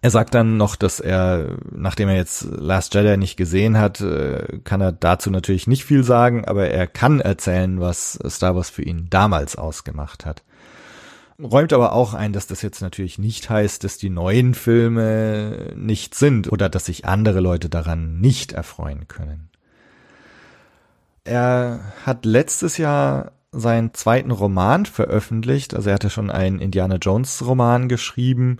Er 0.00 0.08
sagt 0.08 0.32
dann 0.32 0.56
noch, 0.56 0.74
dass 0.74 1.00
er, 1.00 1.58
nachdem 1.70 2.08
er 2.08 2.16
jetzt 2.16 2.46
Last 2.50 2.94
Jedi 2.94 3.18
nicht 3.18 3.36
gesehen 3.36 3.76
hat, 3.76 4.00
äh, 4.00 4.60
kann 4.64 4.80
er 4.80 4.92
dazu 4.92 5.30
natürlich 5.30 5.66
nicht 5.66 5.84
viel 5.84 6.02
sagen, 6.02 6.46
aber 6.46 6.68
er 6.68 6.86
kann 6.86 7.20
erzählen, 7.20 7.78
was 7.78 8.18
Star 8.26 8.56
Wars 8.56 8.70
für 8.70 8.82
ihn 8.82 9.08
damals 9.10 9.56
ausgemacht 9.56 10.24
hat. 10.24 10.42
Räumt 11.38 11.74
aber 11.74 11.92
auch 11.92 12.14
ein, 12.14 12.32
dass 12.32 12.46
das 12.46 12.62
jetzt 12.62 12.80
natürlich 12.80 13.18
nicht 13.18 13.50
heißt, 13.50 13.84
dass 13.84 13.98
die 13.98 14.08
neuen 14.08 14.54
Filme 14.54 15.74
nicht 15.76 16.14
sind 16.14 16.50
oder 16.50 16.70
dass 16.70 16.86
sich 16.86 17.04
andere 17.04 17.40
Leute 17.40 17.68
daran 17.68 18.18
nicht 18.18 18.52
erfreuen 18.52 19.08
können. 19.08 19.50
Er 21.24 21.80
hat 22.06 22.24
letztes 22.24 22.78
Jahr 22.78 23.32
seinen 23.52 23.94
zweiten 23.94 24.30
Roman 24.30 24.86
veröffentlicht. 24.86 25.74
Also 25.74 25.90
er 25.90 25.94
hatte 25.94 26.10
schon 26.10 26.30
einen 26.30 26.58
Indiana 26.58 26.96
Jones 26.96 27.44
Roman 27.46 27.88
geschrieben, 27.88 28.58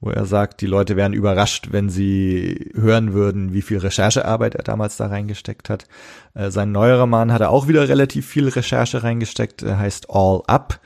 wo 0.00 0.10
er 0.10 0.26
sagt, 0.26 0.60
die 0.60 0.66
Leute 0.66 0.96
wären 0.96 1.12
überrascht, 1.12 1.68
wenn 1.70 1.88
sie 1.88 2.70
hören 2.74 3.12
würden, 3.12 3.52
wie 3.52 3.62
viel 3.62 3.78
Recherchearbeit 3.78 4.54
er 4.54 4.62
damals 4.62 4.96
da 4.96 5.06
reingesteckt 5.06 5.70
hat. 5.70 5.86
Äh, 6.34 6.50
sein 6.50 6.72
neuer 6.72 7.00
Roman 7.00 7.32
hat 7.32 7.40
er 7.40 7.50
auch 7.50 7.68
wieder 7.68 7.88
relativ 7.88 8.26
viel 8.26 8.48
Recherche 8.48 9.02
reingesteckt, 9.02 9.62
er 9.62 9.78
heißt 9.78 10.10
All 10.10 10.42
Up. 10.46 10.80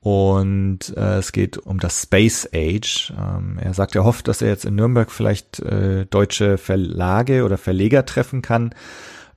Und 0.00 0.96
äh, 0.96 1.18
es 1.18 1.32
geht 1.32 1.58
um 1.58 1.80
das 1.80 2.02
Space 2.02 2.48
Age. 2.54 3.12
Ähm, 3.18 3.58
er 3.60 3.74
sagt, 3.74 3.96
er 3.96 4.04
hofft, 4.04 4.28
dass 4.28 4.40
er 4.40 4.48
jetzt 4.48 4.64
in 4.64 4.76
Nürnberg 4.76 5.10
vielleicht 5.10 5.58
äh, 5.58 6.06
deutsche 6.06 6.58
Verlage 6.58 7.42
oder 7.42 7.58
Verleger 7.58 8.06
treffen 8.06 8.40
kann, 8.40 8.72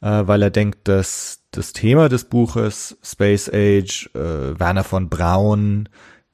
äh, 0.01 0.27
weil 0.27 0.43
er 0.43 0.51
denkt, 0.51 0.87
dass 0.87 1.38
das 1.51 1.73
Thema 1.73 2.09
des 2.09 2.25
Buches, 2.25 2.97
Space 3.03 3.49
Age, 3.49 4.09
äh, 4.13 4.59
Werner 4.59 4.83
von 4.83 5.09
Braun, 5.09 5.89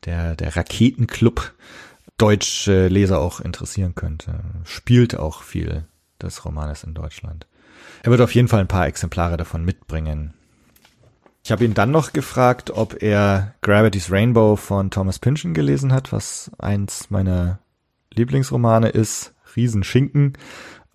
der, 0.05 0.35
der 0.35 0.55
Raketenclub, 0.55 1.53
deutsche 2.17 2.87
Leser 2.87 3.19
auch 3.19 3.39
interessieren 3.39 3.95
könnte. 3.95 4.39
Spielt 4.63 5.17
auch 5.17 5.41
viel 5.41 5.85
des 6.21 6.45
Romanes 6.45 6.83
in 6.83 6.93
Deutschland. 6.93 7.47
Er 8.03 8.11
wird 8.11 8.21
auf 8.21 8.33
jeden 8.33 8.47
Fall 8.47 8.61
ein 8.61 8.67
paar 8.67 8.87
Exemplare 8.87 9.37
davon 9.37 9.65
mitbringen. 9.65 10.33
Ich 11.43 11.51
habe 11.51 11.65
ihn 11.65 11.73
dann 11.73 11.91
noch 11.91 12.13
gefragt, 12.13 12.71
ob 12.71 13.03
er 13.03 13.53
Gravity's 13.61 14.11
Rainbow 14.11 14.55
von 14.55 14.89
Thomas 14.89 15.19
Pynchon 15.19 15.53
gelesen 15.53 15.93
hat, 15.93 16.11
was 16.11 16.49
eins 16.57 17.09
meiner 17.09 17.59
Lieblingsromane 18.13 18.89
ist. 18.89 19.33
Riesenschinken. 19.55 20.33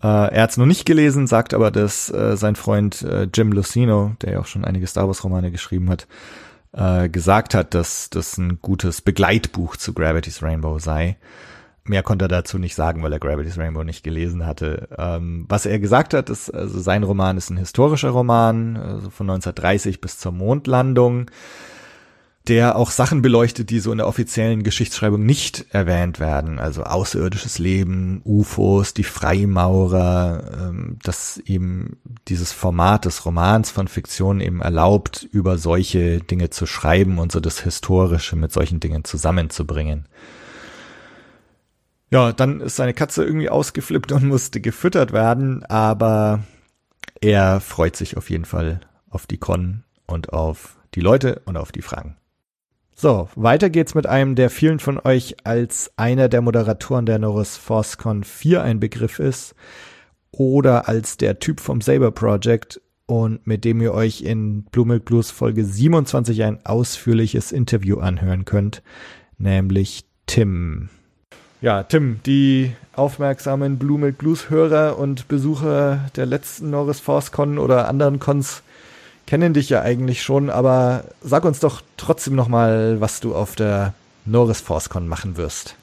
Äh, 0.03 0.07
er 0.07 0.43
hat 0.43 0.51
es 0.51 0.57
noch 0.57 0.67
nicht 0.67 0.87
gelesen, 0.87 1.27
sagt 1.27 1.55
aber, 1.55 1.71
dass 1.71 2.11
äh, 2.11 2.37
sein 2.37 2.57
Freund 2.57 3.03
äh, 3.03 3.29
Jim 3.33 3.53
Lucino, 3.53 4.13
der 4.23 4.33
ja 4.33 4.41
auch 4.41 4.47
schon 4.47 4.65
einige 4.65 4.87
Star 4.87 5.07
Wars 5.07 5.25
Romane 5.25 5.51
geschrieben 5.51 5.91
hat, 5.91 6.07
äh, 6.73 7.09
gesagt 7.09 7.55
hat, 7.55 7.75
dass 7.75 8.11
das 8.11 8.39
ein 8.39 8.61
gutes 8.61 9.03
Begleitbuch 9.03 9.77
zu 9.77 9.93
Gravity's 9.93 10.43
Rainbow 10.43 10.79
sei. 10.79 11.17
Mehr 11.85 12.03
konnte 12.03 12.27
er 12.27 12.29
dazu 12.29 12.59
nicht 12.59 12.75
sagen, 12.75 13.03
weil 13.03 13.13
er 13.13 13.19
Gravity's 13.19 13.59
Rainbow 13.59 13.85
nicht 13.85 14.05
gelesen 14.05 14.47
hatte. 14.47 14.89
Ähm, 14.97 15.47
was 15.49 15.67
er 15.67 15.79
gesagt 15.79 16.15
hat, 16.15 16.31
ist, 16.31 16.51
also 16.51 16.79
sein 16.79 17.03
Roman 17.03 17.37
ist 17.37 17.51
ein 17.51 17.57
historischer 17.57 18.11
Roman, 18.11 18.77
also 18.77 19.11
von 19.11 19.29
1930 19.29 20.01
bis 20.01 20.19
zur 20.19 20.33
Mondlandung 20.33 21.31
der 22.51 22.75
auch 22.75 22.91
Sachen 22.91 23.23
beleuchtet, 23.23 23.71
die 23.71 23.79
so 23.79 23.93
in 23.93 23.99
der 23.99 24.09
offiziellen 24.09 24.65
Geschichtsschreibung 24.65 25.25
nicht 25.25 25.67
erwähnt 25.71 26.19
werden. 26.19 26.59
Also 26.59 26.83
außerirdisches 26.83 27.61
Leben, 27.61 28.23
UFOs, 28.25 28.93
die 28.93 29.05
Freimaurer, 29.05 30.43
ähm, 30.61 30.99
dass 31.05 31.39
eben 31.39 31.99
dieses 32.27 32.51
Format 32.51 33.05
des 33.05 33.25
Romans 33.25 33.71
von 33.71 33.87
Fiktion 33.87 34.41
eben 34.41 34.63
erlaubt, 34.63 35.29
über 35.31 35.59
solche 35.59 36.19
Dinge 36.19 36.51
zu 36.51 36.67
schreiben 36.67 37.19
und 37.19 37.31
so 37.31 37.39
das 37.39 37.61
Historische 37.61 38.35
mit 38.35 38.53
solchen 38.53 38.81
Dingen 38.81 39.05
zusammenzubringen. 39.05 40.09
Ja, 42.11 42.33
dann 42.33 42.61
ist 42.61 42.75
seine 42.75 42.95
Katze 42.95 43.25
irgendwie 43.25 43.49
ausgeflippt 43.49 44.11
und 44.11 44.25
musste 44.29 44.61
gefüttert 44.61 45.13
werden, 45.13 45.65
aber 45.67 46.43
er 47.21 47.61
freut 47.61 47.95
sich 47.95 48.17
auf 48.17 48.29
jeden 48.29 48.45
Fall 48.45 48.81
auf 49.09 49.29
die 49.29 49.39
Con 49.39 49.85
und 50.07 50.33
auf 50.33 50.79
die 50.97 51.01
Leute 51.01 51.43
und 51.45 51.57
auf 51.57 51.71
die 51.71 51.83
Fragen. 51.83 52.17
So, 53.03 53.31
weiter 53.35 53.71
geht's 53.71 53.95
mit 53.95 54.07
einem, 54.07 54.35
der 54.35 54.51
vielen 54.51 54.79
von 54.79 54.99
euch 55.03 55.35
als 55.45 55.91
einer 55.97 56.29
der 56.29 56.43
Moderatoren 56.43 57.07
der 57.07 57.19
Norris 57.19 57.57
ForceCon 57.57 58.25
4 58.25 58.63
ein 58.63 58.79
Begriff 58.79 59.19
ist 59.19 59.55
oder 60.33 60.87
als 60.87 61.17
der 61.17 61.39
Typ 61.39 61.61
vom 61.61 61.81
Saber 61.81 62.11
Project 62.11 62.79
und 63.07 63.47
mit 63.47 63.65
dem 63.65 63.81
ihr 63.81 63.95
euch 63.95 64.21
in 64.21 64.65
Blue 64.65 64.85
Milk 64.85 65.07
Blues 65.07 65.31
Folge 65.31 65.65
27 65.65 66.43
ein 66.43 66.59
ausführliches 66.67 67.53
Interview 67.53 68.01
anhören 68.01 68.45
könnt, 68.45 68.83
nämlich 69.39 70.05
Tim. 70.27 70.91
Ja, 71.63 71.85
Tim, 71.85 72.21
die 72.27 72.73
aufmerksamen 72.93 73.79
Blue 73.79 73.99
Milk 73.99 74.19
Blues 74.19 74.51
Hörer 74.51 74.99
und 74.99 75.27
Besucher 75.27 76.11
der 76.17 76.27
letzten 76.27 76.69
Norris 76.69 77.01
ForceCon 77.01 77.57
oder 77.57 77.89
anderen 77.89 78.19
Cons 78.21 78.63
kennen 79.31 79.55
dich 79.55 79.71
ja 79.71 79.83
eigentlich 79.83 80.25
schon, 80.25 80.51
aber 80.51 81.05
sag 81.23 81.45
uns 81.45 81.61
doch 81.61 81.83
trotzdem 81.97 82.35
nochmal, 82.35 83.01
was 83.01 83.21
du 83.21 83.33
auf 83.33 83.55
der 83.55 83.95
Norris 84.25 84.61
ForceCon 84.61 85.07
machen 85.07 85.37
wirst. 85.37 85.77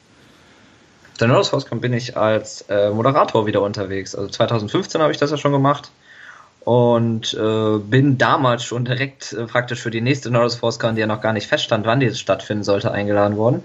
Auf 1.14 1.18
der 1.20 1.30
Norris 1.30 1.48
ForceCon 1.48 1.80
bin 1.80 1.94
ich 1.94 2.18
als 2.18 2.66
äh, 2.68 2.90
Moderator 2.90 3.46
wieder 3.46 3.62
unterwegs. 3.62 4.16
Also 4.16 4.28
2015 4.28 5.02
habe 5.02 5.14
ich 5.14 5.18
das 5.18 5.32
ja 5.32 5.38
schon 5.38 5.54
gemacht 5.54 5.92
und 6.66 7.36
äh, 7.36 7.78
bin 7.78 8.18
damals 8.18 8.66
schon 8.66 8.84
direkt 8.84 9.32
äh, 9.32 9.46
praktisch 9.46 9.80
für 9.80 9.92
die 9.92 10.02
nächste 10.02 10.30
Norris 10.30 10.56
ForceCon, 10.56 10.96
die 10.96 11.02
ja 11.02 11.08
noch 11.08 11.22
gar 11.22 11.32
nicht 11.32 11.48
feststand, 11.48 11.86
wann 11.86 12.02
die 12.02 12.08
jetzt 12.08 12.20
stattfinden 12.20 12.66
sollte, 12.66 12.92
eingeladen 12.92 13.38
worden 13.38 13.64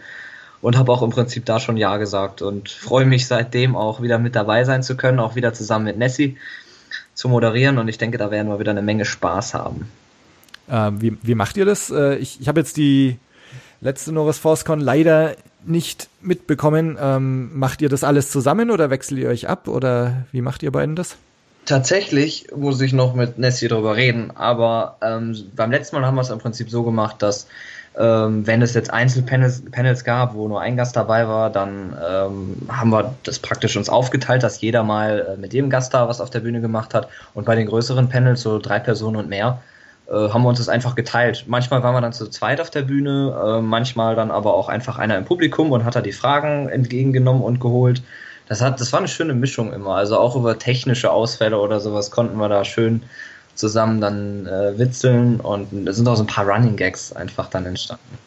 und 0.61 0.78
habe 0.78 0.93
auch 0.93 1.03
im 1.03 1.11
Prinzip 1.11 1.45
da 1.45 1.59
schon 1.59 1.76
Ja 1.76 1.97
gesagt 1.97 2.41
und 2.41 2.70
freue 2.70 3.05
mich 3.05 3.26
seitdem 3.26 3.74
auch 3.74 4.01
wieder 4.01 4.20
mit 4.20 4.37
dabei 4.37 4.62
sein 4.62 4.85
zu 4.85 4.97
können, 4.97 5.18
auch 5.18 5.35
wieder 5.35 5.53
zusammen 5.53 5.87
mit 5.87 5.99
Nessie 5.99 6.39
zu 7.15 7.29
moderieren 7.29 7.79
und 7.79 7.89
ich 7.89 7.99
denke, 7.99 8.19
da 8.19 8.31
werden 8.31 8.49
wir 8.49 8.59
wieder 8.59 8.71
eine 8.71 8.83
Menge 8.83 9.05
Spaß 9.05 9.55
haben. 9.55 9.91
Ähm, 10.71 11.01
wie, 11.01 11.17
wie 11.23 11.35
macht 11.35 11.57
ihr 11.57 11.65
das? 11.65 11.91
Äh, 11.91 12.17
ich 12.17 12.41
ich 12.41 12.49
habe 12.49 12.61
jetzt 12.61 12.77
die 12.77 13.19
letzte 13.81 14.13
Norris 14.13 14.39
ForceCon 14.39 14.81
leider 14.81 15.35
nicht 15.65 16.09
mitbekommen. 16.21 16.97
Ähm, 17.01 17.57
macht 17.59 17.83
ihr 17.83 17.89
das 17.89 18.05
alles 18.05 18.31
zusammen 18.31 18.71
oder 18.71 18.91
wechselt 18.91 19.21
ihr 19.21 19.29
euch 19.29 19.49
ab 19.49 19.69
oder 19.69 20.25
wie 20.33 20.41
macht 20.41 20.63
ihr 20.63 20.73
beiden 20.73 20.97
das? 20.97 21.17
Tatsächlich 21.65 22.49
muss 22.57 22.81
ich 22.81 22.93
noch 22.93 23.15
mit 23.15 23.39
Nessie 23.39 23.69
darüber 23.69 23.95
reden, 23.95 24.33
aber 24.35 24.97
ähm, 25.01 25.37
beim 25.55 25.71
letzten 25.71 25.95
Mal 25.95 26.05
haben 26.05 26.17
wir 26.17 26.23
es 26.23 26.31
im 26.31 26.41
Prinzip 26.41 26.71
so 26.71 26.83
gemacht, 26.83 27.23
dass 27.23 27.47
ähm, 27.99 28.47
wenn 28.47 28.62
es 28.62 28.72
jetzt 28.74 28.93
Einzelpanels 28.93 29.62
Panels 29.70 30.05
gab, 30.05 30.34
wo 30.34 30.49
nur 30.49 30.61
ein 30.61 30.76
Gast 30.76 30.97
dabei 30.97 31.28
war, 31.28 31.51
dann 31.51 31.95
ähm, 32.03 32.57
haben 32.68 32.90
wir 32.90 33.14
das 33.22 33.38
praktisch 33.38 33.76
uns 33.76 33.88
aufgeteilt, 33.88 34.43
dass 34.43 34.61
jeder 34.61 34.82
mal 34.82 35.34
äh, 35.34 35.36
mit 35.36 35.53
jedem 35.53 35.68
Gast 35.68 35.93
da 35.93 36.09
was 36.09 36.20
auf 36.20 36.30
der 36.30 36.40
Bühne 36.40 36.61
gemacht 36.61 36.95
hat. 36.95 37.09
Und 37.34 37.45
bei 37.45 37.55
den 37.55 37.66
größeren 37.66 38.09
Panels, 38.09 38.40
so 38.40 38.59
drei 38.59 38.78
Personen 38.78 39.16
und 39.16 39.28
mehr, 39.28 39.61
äh, 40.09 40.12
haben 40.12 40.43
wir 40.43 40.49
uns 40.49 40.59
das 40.59 40.70
einfach 40.70 40.95
geteilt. 40.95 41.45
Manchmal 41.49 41.82
waren 41.82 41.95
wir 41.95 42.01
dann 42.01 42.14
zu 42.14 42.28
zweit 42.28 42.62
auf 42.62 42.70
der 42.70 42.82
Bühne, 42.82 43.36
äh, 43.45 43.61
manchmal 43.61 44.16
dann 44.16 44.30
aber 44.30 44.55
auch 44.55 44.70
einfach 44.70 44.99
einer 44.99 45.18
im 45.18 45.26
Publikum 45.26 45.70
und 45.70 45.84
hat 45.84 45.95
da 45.95 46.01
die 46.01 46.12
Fragen 46.12 46.70
entgegengenommen 46.70 47.43
und 47.43 47.61
geholt. 47.61 48.03
Das, 48.49 48.61
hat, 48.62 48.80
das 48.80 48.93
war 48.93 49.01
eine 49.01 49.09
schöne 49.09 49.34
Mischung 49.34 49.72
immer. 49.72 49.97
Also 49.97 50.18
auch 50.18 50.34
über 50.34 50.59
technische 50.59 51.11
Ausfälle 51.11 51.59
oder 51.59 51.78
sowas 51.80 52.11
konnten 52.11 52.38
wir 52.38 52.49
da 52.49 52.64
schön 52.64 53.03
zusammen 53.55 54.00
dann 54.00 54.46
äh, 54.46 54.78
witzeln 54.78 55.40
und 55.40 55.86
da 55.86 55.92
sind 55.92 56.09
auch 56.09 56.16
so 56.16 56.22
ein 56.22 56.26
paar 56.26 56.48
Running 56.48 56.76
Gags 56.76 57.12
einfach 57.12 57.48
dann 57.48 57.66
entstanden. 57.66 58.18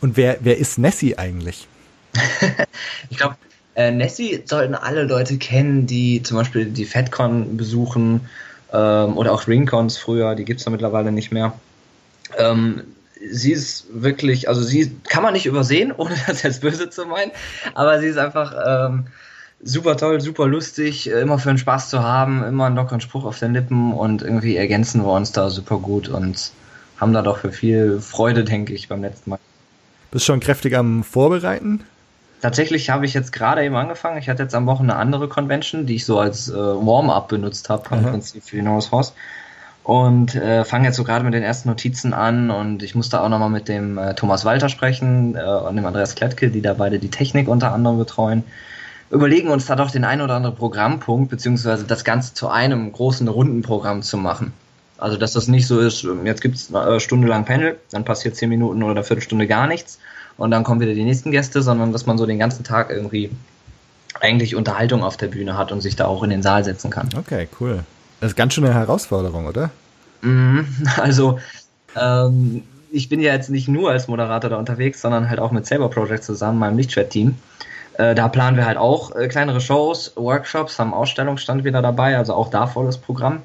Und 0.00 0.16
wer, 0.16 0.38
wer 0.40 0.58
ist 0.58 0.78
Nessie 0.78 1.16
eigentlich? 1.16 1.68
ich 3.10 3.16
glaube, 3.16 3.36
äh, 3.74 3.90
Nessie 3.90 4.42
sollten 4.44 4.74
alle 4.74 5.04
Leute 5.04 5.38
kennen, 5.38 5.86
die 5.86 6.22
zum 6.22 6.36
Beispiel 6.36 6.66
die 6.66 6.84
FedCon 6.84 7.56
besuchen 7.56 8.28
ähm, 8.72 9.16
oder 9.16 9.32
auch 9.32 9.46
Ringcons 9.46 9.96
früher, 9.96 10.34
die 10.34 10.44
gibt 10.44 10.60
es 10.60 10.66
ja 10.66 10.72
mittlerweile 10.72 11.12
nicht 11.12 11.32
mehr. 11.32 11.54
Ähm, 12.36 12.82
sie 13.30 13.52
ist 13.52 13.86
wirklich, 13.90 14.48
also 14.48 14.62
sie 14.62 14.94
kann 15.08 15.22
man 15.22 15.34
nicht 15.34 15.46
übersehen, 15.46 15.92
ohne 15.96 16.14
das 16.26 16.42
jetzt 16.42 16.60
böse 16.60 16.90
zu 16.90 17.06
meinen, 17.06 17.30
aber 17.74 18.00
sie 18.00 18.08
ist 18.08 18.18
einfach 18.18 18.54
ähm, 18.66 19.06
super 19.62 19.96
toll, 19.96 20.20
super 20.20 20.46
lustig, 20.46 21.10
äh, 21.10 21.20
immer 21.20 21.38
für 21.38 21.48
den 21.48 21.58
Spaß 21.58 21.88
zu 21.88 22.02
haben, 22.02 22.44
immer 22.44 22.66
einen 22.66 22.76
lockeren 22.76 23.00
Spruch 23.00 23.24
auf 23.24 23.38
den 23.38 23.54
Lippen 23.54 23.92
und 23.92 24.22
irgendwie 24.22 24.56
ergänzen 24.56 25.04
wir 25.04 25.12
uns 25.12 25.32
da 25.32 25.50
super 25.50 25.78
gut 25.78 26.08
und 26.08 26.52
haben 26.98 27.12
da 27.12 27.22
doch 27.22 27.38
für 27.38 27.52
viel 27.52 28.00
Freude, 28.00 28.44
denke 28.44 28.72
ich, 28.72 28.88
beim 28.88 29.02
letzten 29.02 29.30
Mal. 29.30 29.38
Bist 30.10 30.26
schon 30.26 30.40
kräftig 30.40 30.76
am 30.76 31.04
Vorbereiten? 31.04 31.84
Tatsächlich 32.42 32.90
habe 32.90 33.06
ich 33.06 33.14
jetzt 33.14 33.32
gerade 33.32 33.64
eben 33.64 33.76
angefangen. 33.76 34.18
Ich 34.18 34.28
hatte 34.28 34.42
jetzt 34.42 34.54
am 34.54 34.66
Wochenende 34.66 34.94
eine 34.94 35.02
andere 35.02 35.28
Convention, 35.28 35.86
die 35.86 35.94
ich 35.94 36.04
so 36.04 36.18
als 36.18 36.48
äh, 36.48 36.54
Warm-up 36.54 37.28
benutzt 37.28 37.70
habe, 37.70 37.94
im 37.94 38.02
Prinzip 38.02 38.42
für 38.42 38.56
die 38.56 38.62
Norris 38.62 38.90
Horse. 38.90 39.12
Und 39.84 40.34
äh, 40.34 40.64
fange 40.64 40.86
jetzt 40.86 40.96
so 40.96 41.04
gerade 41.04 41.24
mit 41.24 41.34
den 41.34 41.42
ersten 41.42 41.68
Notizen 41.68 42.12
an 42.12 42.50
und 42.50 42.84
ich 42.84 42.94
musste 42.94 43.20
auch 43.20 43.28
nochmal 43.28 43.50
mit 43.50 43.68
dem 43.68 43.98
äh, 43.98 44.14
Thomas 44.14 44.44
Walter 44.44 44.68
sprechen 44.68 45.34
äh, 45.34 45.42
und 45.42 45.74
dem 45.74 45.86
Andreas 45.86 46.14
Klettke, 46.14 46.50
die 46.50 46.62
da 46.62 46.74
beide 46.74 47.00
die 47.00 47.10
Technik 47.10 47.48
unter 47.48 47.72
anderem 47.72 47.98
betreuen 47.98 48.44
überlegen 49.12 49.48
uns 49.50 49.66
da 49.66 49.76
doch 49.76 49.90
den 49.90 50.04
einen 50.04 50.22
oder 50.22 50.34
anderen 50.34 50.56
Programmpunkt, 50.56 51.30
beziehungsweise 51.30 51.84
das 51.84 52.02
Ganze 52.02 52.34
zu 52.34 52.48
einem 52.48 52.90
großen 52.90 53.28
Rundenprogramm 53.28 54.02
zu 54.02 54.16
machen. 54.16 54.52
Also, 54.98 55.16
dass 55.16 55.32
das 55.32 55.48
nicht 55.48 55.66
so 55.66 55.80
ist, 55.80 56.06
jetzt 56.24 56.40
gibt's 56.40 56.74
eine 56.74 57.00
Stunde 57.00 57.28
lang 57.28 57.44
Panel, 57.44 57.76
dann 57.90 58.04
passiert 58.04 58.36
zehn 58.36 58.48
Minuten 58.48 58.82
oder 58.82 58.92
eine 58.92 59.04
Viertelstunde 59.04 59.46
gar 59.46 59.66
nichts 59.66 59.98
und 60.38 60.50
dann 60.50 60.64
kommen 60.64 60.80
wieder 60.80 60.94
die 60.94 61.04
nächsten 61.04 61.30
Gäste, 61.30 61.60
sondern 61.60 61.92
dass 61.92 62.06
man 62.06 62.18
so 62.18 62.26
den 62.26 62.38
ganzen 62.38 62.64
Tag 62.64 62.90
irgendwie 62.90 63.30
eigentlich 64.20 64.54
Unterhaltung 64.54 65.02
auf 65.02 65.16
der 65.16 65.26
Bühne 65.26 65.58
hat 65.58 65.72
und 65.72 65.80
sich 65.80 65.96
da 65.96 66.06
auch 66.06 66.22
in 66.22 66.30
den 66.30 66.42
Saal 66.42 66.64
setzen 66.64 66.90
kann. 66.90 67.08
Okay, 67.16 67.48
cool. 67.60 67.80
Das 68.20 68.30
ist 68.30 68.36
ganz 68.36 68.54
schön 68.54 68.64
eine 68.64 68.74
Herausforderung, 68.74 69.46
oder? 69.46 69.70
Mhm, 70.22 70.66
also, 70.96 71.38
ähm, 72.00 72.62
ich 72.90 73.08
bin 73.08 73.20
ja 73.20 73.32
jetzt 73.32 73.50
nicht 73.50 73.68
nur 73.68 73.90
als 73.90 74.06
Moderator 74.06 74.50
da 74.50 74.56
unterwegs, 74.56 75.00
sondern 75.00 75.28
halt 75.28 75.40
auch 75.40 75.50
mit 75.50 75.66
Saber 75.66 75.88
Project 75.88 76.24
zusammen, 76.24 76.58
meinem 76.58 76.76
Lichtschwert-Team. 76.76 77.36
Äh, 77.94 78.14
da 78.14 78.28
planen 78.28 78.56
wir 78.56 78.66
halt 78.66 78.78
auch 78.78 79.14
äh, 79.14 79.28
kleinere 79.28 79.60
Shows, 79.60 80.12
Workshops, 80.16 80.78
haben 80.78 80.94
Ausstellungsstand 80.94 81.64
wieder 81.64 81.82
dabei, 81.82 82.16
also 82.16 82.34
auch 82.34 82.50
da 82.50 82.66
volles 82.66 82.98
Programm. 82.98 83.42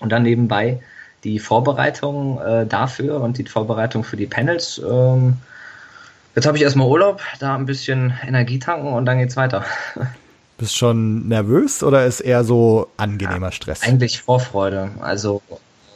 Und 0.00 0.10
dann 0.10 0.22
nebenbei 0.22 0.80
die 1.24 1.38
Vorbereitung 1.38 2.40
äh, 2.40 2.66
dafür 2.66 3.20
und 3.20 3.38
die 3.38 3.44
Vorbereitung 3.44 4.04
für 4.04 4.16
die 4.16 4.26
Panels. 4.26 4.80
Ähm, 4.84 5.36
jetzt 6.34 6.46
habe 6.46 6.56
ich 6.56 6.62
erstmal 6.62 6.88
Urlaub, 6.88 7.20
da 7.38 7.54
ein 7.54 7.66
bisschen 7.66 8.14
Energie 8.26 8.58
tanken 8.58 8.92
und 8.92 9.04
dann 9.06 9.18
geht's 9.18 9.36
weiter. 9.36 9.64
Bist 10.58 10.76
schon 10.76 11.26
nervös 11.28 11.82
oder 11.82 12.04
ist 12.04 12.20
eher 12.20 12.44
so 12.44 12.88
angenehmer 12.98 13.50
Stress? 13.50 13.82
Eigentlich 13.82 14.20
Vorfreude. 14.20 14.90
Also 15.00 15.40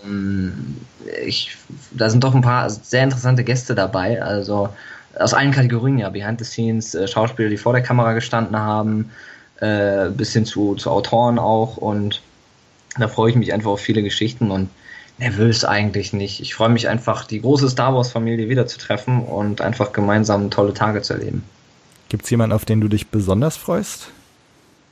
ähm, 0.05 0.81
ich, 1.23 1.57
da 1.91 2.09
sind 2.09 2.25
doch 2.25 2.35
ein 2.35 2.41
paar 2.41 2.71
sehr 2.71 3.05
interessante 3.05 3.45
Gäste 3.45 3.75
dabei. 3.75 4.23
Also 4.23 4.71
aus 5.19 5.35
allen 5.35 5.53
Kategorien, 5.53 5.99
ja, 5.99 6.11
Behind 6.11 6.39
the 6.39 6.45
Scenes, 6.45 6.95
äh, 6.95 7.07
Schauspieler, 7.07 7.49
die 7.49 7.57
vor 7.57 7.73
der 7.73 7.83
Kamera 7.83 8.13
gestanden 8.13 8.57
haben, 8.57 9.11
äh, 9.61 10.11
bis 10.11 10.33
hin 10.33 10.45
zu, 10.45 10.75
zu 10.75 10.91
Autoren 10.91 11.39
auch 11.39 11.77
und 11.77 12.23
da 12.99 13.09
freue 13.09 13.31
ich 13.31 13.37
mich 13.37 13.53
einfach 13.53 13.73
auf 13.73 13.81
viele 13.81 14.03
Geschichten 14.03 14.51
und 14.51 14.69
nervös 15.19 15.65
eigentlich 15.65 16.13
nicht. 16.13 16.41
Ich 16.41 16.55
freue 16.55 16.69
mich 16.69 16.89
einfach, 16.89 17.25
die 17.25 17.41
große 17.41 17.69
Star 17.69 17.95
Wars-Familie 17.95 18.49
wiederzutreffen 18.49 19.23
und 19.23 19.61
einfach 19.61 19.93
gemeinsam 19.93 20.51
tolle 20.51 20.75
Tage 20.75 21.03
zu 21.03 21.15
erleben. 21.15 21.45
Gibt 22.09 22.25
es 22.25 22.31
jemanden, 22.31 22.55
auf 22.55 22.65
den 22.65 22.81
du 22.81 22.89
dich 22.89 23.09
besonders 23.09 23.57
freust? 23.57 24.09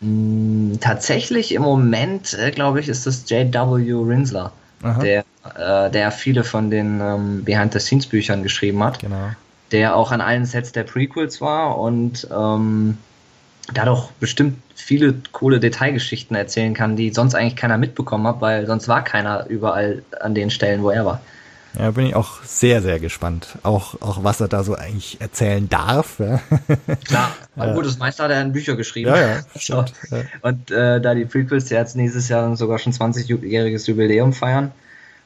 Mm, 0.00 0.74
tatsächlich 0.80 1.54
im 1.54 1.62
Moment, 1.62 2.34
äh, 2.34 2.50
glaube 2.50 2.80
ich, 2.80 2.88
ist 2.88 3.06
das 3.06 3.28
J.W. 3.28 3.92
Rinsler, 3.92 4.52
der, 5.00 5.24
äh, 5.56 5.90
der 5.90 6.10
viele 6.10 6.42
von 6.42 6.70
den 6.70 7.00
ähm, 7.00 7.44
Behind-the-Scenes-Büchern 7.44 8.42
geschrieben 8.42 8.82
hat. 8.82 8.98
Genau 9.00 9.30
der 9.72 9.96
auch 9.96 10.12
an 10.12 10.20
allen 10.20 10.44
Sets 10.44 10.72
der 10.72 10.84
Prequels 10.84 11.40
war 11.40 11.78
und 11.78 12.28
ähm, 12.30 12.98
dadurch 13.72 14.10
bestimmt 14.20 14.58
viele 14.74 15.14
coole 15.32 15.60
Detailgeschichten 15.60 16.36
erzählen 16.36 16.74
kann, 16.74 16.96
die 16.96 17.10
sonst 17.12 17.34
eigentlich 17.34 17.56
keiner 17.56 17.78
mitbekommen 17.78 18.26
hat, 18.26 18.40
weil 18.40 18.66
sonst 18.66 18.88
war 18.88 19.02
keiner 19.02 19.46
überall 19.46 20.02
an 20.20 20.34
den 20.34 20.50
Stellen, 20.50 20.82
wo 20.82 20.90
er 20.90 21.04
war. 21.04 21.20
Ja, 21.78 21.90
bin 21.90 22.04
ich 22.04 22.14
auch 22.14 22.42
sehr, 22.42 22.82
sehr 22.82 23.00
gespannt. 23.00 23.56
Auch, 23.62 24.00
auch 24.02 24.22
was 24.22 24.40
er 24.42 24.48
da 24.48 24.62
so 24.62 24.74
eigentlich 24.74 25.20
erzählen 25.20 25.68
darf. 25.70 26.18
Ja. 26.18 26.40
Klar, 27.06 27.32
aber 27.56 27.72
gut, 27.72 27.86
das 27.86 27.98
meiste 27.98 28.22
hat 28.22 28.30
er 28.30 28.42
in 28.42 28.52
Bücher 28.52 28.76
geschrieben. 28.76 29.08
Ja, 29.08 29.16
ja, 29.16 29.40
stimmt, 29.56 29.94
so. 30.08 30.16
ja. 30.16 30.22
Und 30.42 30.70
äh, 30.70 31.00
da 31.00 31.14
die 31.14 31.24
Prequels 31.24 31.70
jetzt 31.70 31.96
nächstes 31.96 32.28
Jahr 32.28 32.54
sogar 32.56 32.78
schon 32.78 32.92
20-jähriges 32.92 33.88
Jubiläum 33.88 34.34
feiern, 34.34 34.72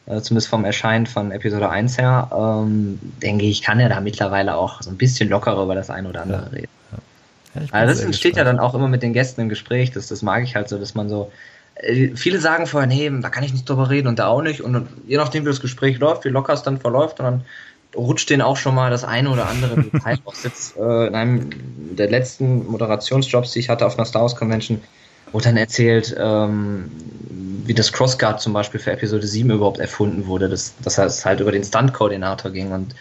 äh, 0.06 0.20
zumindest 0.20 0.48
vom 0.48 0.64
Erscheinen 0.64 1.06
von 1.06 1.32
Episode 1.32 1.68
1 1.68 1.98
her, 1.98 2.30
ähm, 2.32 2.98
denke 3.22 3.44
ich, 3.44 3.62
kann 3.62 3.80
er 3.80 3.88
da 3.88 4.00
mittlerweile 4.00 4.56
auch 4.56 4.82
so 4.82 4.90
ein 4.90 4.96
bisschen 4.96 5.28
lockerer 5.28 5.62
über 5.62 5.74
das 5.74 5.90
eine 5.90 6.08
oder 6.08 6.22
andere 6.22 6.42
ja. 6.42 6.48
reden. 6.48 6.68
Ja. 7.54 7.62
also 7.72 7.92
das 7.92 8.04
entsteht 8.04 8.36
ja 8.36 8.44
dann 8.44 8.58
auch 8.58 8.74
immer 8.74 8.88
mit 8.88 9.02
den 9.02 9.12
Gästen 9.12 9.40
im 9.40 9.48
Gespräch, 9.48 9.90
das, 9.90 10.08
das 10.08 10.22
mag 10.22 10.44
ich 10.44 10.54
halt 10.54 10.68
so, 10.68 10.78
dass 10.78 10.94
man 10.94 11.08
so, 11.08 11.32
äh, 11.74 12.14
viele 12.14 12.38
sagen 12.38 12.66
vorher, 12.66 12.86
nee, 12.86 13.10
da 13.20 13.28
kann 13.30 13.44
ich 13.44 13.52
nicht 13.52 13.68
drüber 13.68 13.90
reden 13.90 14.08
und 14.08 14.18
da 14.18 14.28
auch 14.28 14.42
nicht 14.42 14.60
und 14.60 14.86
je 15.06 15.16
nachdem, 15.16 15.44
wie 15.44 15.48
das 15.48 15.60
Gespräch 15.60 15.98
läuft, 15.98 16.24
wie 16.24 16.28
locker 16.28 16.52
es 16.52 16.62
dann 16.62 16.78
verläuft 16.78 17.18
und 17.20 17.24
dann 17.24 17.44
rutscht 17.96 18.30
denen 18.30 18.42
auch 18.42 18.56
schon 18.56 18.74
mal 18.74 18.90
das 18.90 19.04
eine 19.04 19.30
oder 19.30 19.48
andere 19.48 19.82
Detail 19.92 20.18
aus. 20.24 20.42
Jetzt 20.44 20.76
äh, 20.76 21.06
in 21.06 21.14
einem 21.14 21.50
der 21.96 22.10
letzten 22.10 22.66
Moderationsjobs, 22.66 23.52
die 23.52 23.60
ich 23.60 23.68
hatte 23.68 23.86
auf 23.86 23.96
einer 23.98 24.04
Star 24.04 24.22
Wars 24.22 24.36
Convention, 24.36 24.80
wurde 25.32 25.46
dann 25.46 25.56
erzählt, 25.56 26.14
ähm, 26.18 26.90
wie 27.66 27.74
das 27.74 27.92
Crossguard 27.92 28.40
zum 28.40 28.52
Beispiel 28.52 28.80
für 28.80 28.92
Episode 28.92 29.26
7 29.26 29.50
überhaupt 29.50 29.78
erfunden 29.78 30.26
wurde, 30.26 30.48
dass, 30.48 30.74
dass 30.82 30.98
es 30.98 31.24
halt 31.24 31.40
über 31.40 31.52
den 31.52 31.64
Stunt-Koordinator 31.64 32.50
ging 32.50 32.72
und 32.72 32.94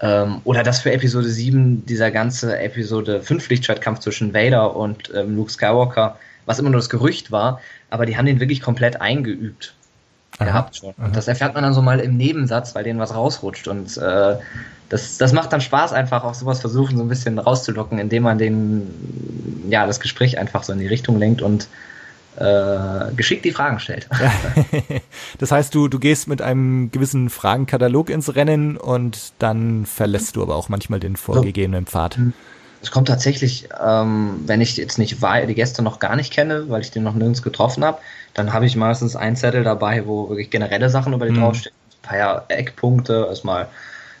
ähm, 0.00 0.40
oder 0.44 0.62
dass 0.62 0.80
für 0.80 0.92
Episode 0.92 1.28
7 1.28 1.84
dieser 1.84 2.10
ganze 2.10 2.58
Episode 2.58 3.22
5 3.22 3.48
Lichtschwertkampf 3.50 4.00
zwischen 4.00 4.32
Vader 4.32 4.74
und 4.74 5.12
ähm, 5.14 5.36
Luke 5.36 5.50
Skywalker, 5.50 6.18
was 6.46 6.58
immer 6.58 6.70
nur 6.70 6.80
das 6.80 6.88
Gerücht 6.88 7.30
war, 7.30 7.60
aber 7.90 8.06
die 8.06 8.16
haben 8.16 8.26
den 8.26 8.40
wirklich 8.40 8.62
komplett 8.62 9.00
eingeübt 9.00 9.74
aha, 10.38 10.44
gehabt 10.46 10.76
schon. 10.76 10.94
Und 10.96 11.16
das 11.16 11.28
erfährt 11.28 11.54
man 11.54 11.64
dann 11.64 11.74
so 11.74 11.82
mal 11.82 12.00
im 12.00 12.16
Nebensatz, 12.16 12.74
weil 12.74 12.84
denen 12.84 12.98
was 12.98 13.14
rausrutscht 13.14 13.68
und 13.68 13.96
äh, 13.98 14.36
das, 14.88 15.18
das 15.18 15.32
macht 15.32 15.52
dann 15.52 15.60
Spaß, 15.60 15.92
einfach 15.92 16.24
auch 16.24 16.34
sowas 16.34 16.60
versuchen, 16.60 16.96
so 16.96 17.04
ein 17.04 17.08
bisschen 17.08 17.38
rauszulocken, 17.38 17.98
indem 17.98 18.24
man 18.24 18.38
den, 18.38 19.68
ja, 19.68 19.86
das 19.86 20.00
Gespräch 20.00 20.38
einfach 20.38 20.64
so 20.64 20.72
in 20.72 20.80
die 20.80 20.88
Richtung 20.88 21.18
lenkt 21.18 21.42
und 21.42 21.68
äh, 22.36 23.12
geschickt 23.16 23.44
die 23.44 23.52
Fragen 23.52 23.80
stellt. 23.80 24.08
Ja. 24.20 24.32
Das 25.38 25.52
heißt, 25.52 25.74
du, 25.74 25.88
du 25.88 25.98
gehst 25.98 26.28
mit 26.28 26.42
einem 26.42 26.90
gewissen 26.90 27.30
Fragenkatalog 27.30 28.10
ins 28.10 28.34
Rennen 28.34 28.76
und 28.76 29.32
dann 29.38 29.86
verlässt 29.86 30.36
du 30.36 30.42
aber 30.42 30.56
auch 30.56 30.68
manchmal 30.68 31.00
den 31.00 31.16
vorgegebenen 31.16 31.86
Pfad. 31.86 32.18
Mhm. 32.18 32.34
Es 32.82 32.90
kommt 32.90 33.08
tatsächlich, 33.08 33.68
ähm, 33.82 34.42
wenn 34.46 34.60
ich 34.60 34.76
jetzt 34.76 34.98
nicht 34.98 35.18
die 35.22 35.54
Gäste 35.54 35.82
noch 35.82 35.98
gar 35.98 36.16
nicht 36.16 36.32
kenne, 36.32 36.68
weil 36.68 36.80
ich 36.80 36.90
den 36.90 37.02
noch 37.02 37.14
nirgends 37.14 37.42
getroffen 37.42 37.84
habe, 37.84 37.98
dann 38.34 38.52
habe 38.52 38.66
ich 38.66 38.76
meistens 38.76 39.16
einen 39.16 39.36
Zettel 39.36 39.64
dabei, 39.64 40.06
wo 40.06 40.30
wirklich 40.30 40.50
generelle 40.50 40.88
Sachen 40.88 41.12
über 41.12 41.26
die 41.26 41.32
mhm. 41.32 41.40
draufstehen. 41.40 41.74
Ein 42.02 42.08
paar 42.08 42.44
Eckpunkte, 42.48 43.26
erstmal 43.28 43.68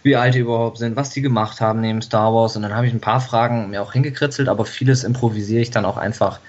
wie 0.02 0.16
alt 0.16 0.34
die 0.34 0.40
überhaupt 0.40 0.78
sind, 0.78 0.96
was 0.96 1.10
die 1.10 1.22
gemacht 1.22 1.60
haben 1.60 1.80
neben 1.80 2.02
Star 2.02 2.34
Wars. 2.34 2.56
Und 2.56 2.62
dann 2.62 2.74
habe 2.74 2.86
ich 2.86 2.92
ein 2.92 3.00
paar 3.00 3.20
Fragen 3.20 3.70
mir 3.70 3.82
auch 3.82 3.92
hingekritzelt, 3.92 4.48
aber 4.48 4.64
vieles 4.64 5.04
improvisiere 5.04 5.62
ich 5.62 5.70
dann 5.70 5.84
auch 5.84 5.96
einfach 5.96 6.40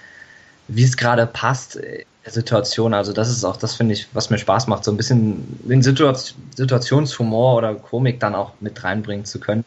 wie 0.74 0.84
es 0.84 0.96
gerade 0.98 1.26
passt 1.26 1.76
in 1.76 2.06
der 2.26 2.32
Situation. 2.32 2.94
Also 2.94 3.14
das 3.14 3.30
ist 3.30 3.44
auch, 3.44 3.58
das 3.58 3.76
finde 3.76 3.94
ich, 3.94 4.08
was 4.14 4.30
mir 4.30 4.38
Spaß 4.38 4.68
macht, 4.68 4.84
so 4.84 4.92
ein 4.92 4.98
bisschen 4.98 5.60
den 5.64 5.82
Situation, 5.82 6.42
Situationshumor 6.56 7.56
oder 7.58 7.76
Komik 7.76 8.20
dann 8.20 8.36
auch 8.36 8.54
mit 8.60 8.84
reinbringen 8.84 9.26
zu 9.26 9.40
können. 9.40 9.64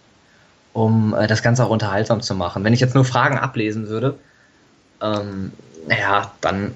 um 0.72 1.14
äh, 1.14 1.26
das 1.26 1.42
Ganze 1.42 1.64
auch 1.64 1.70
unterhaltsam 1.70 2.20
zu 2.20 2.34
machen. 2.34 2.64
Wenn 2.64 2.72
ich 2.72 2.80
jetzt 2.80 2.94
nur 2.94 3.05
Fragen 3.05 3.38
ablesen 3.38 3.88
würde, 3.88 4.18
ähm, 5.00 5.52
naja, 5.86 6.32
dann 6.40 6.74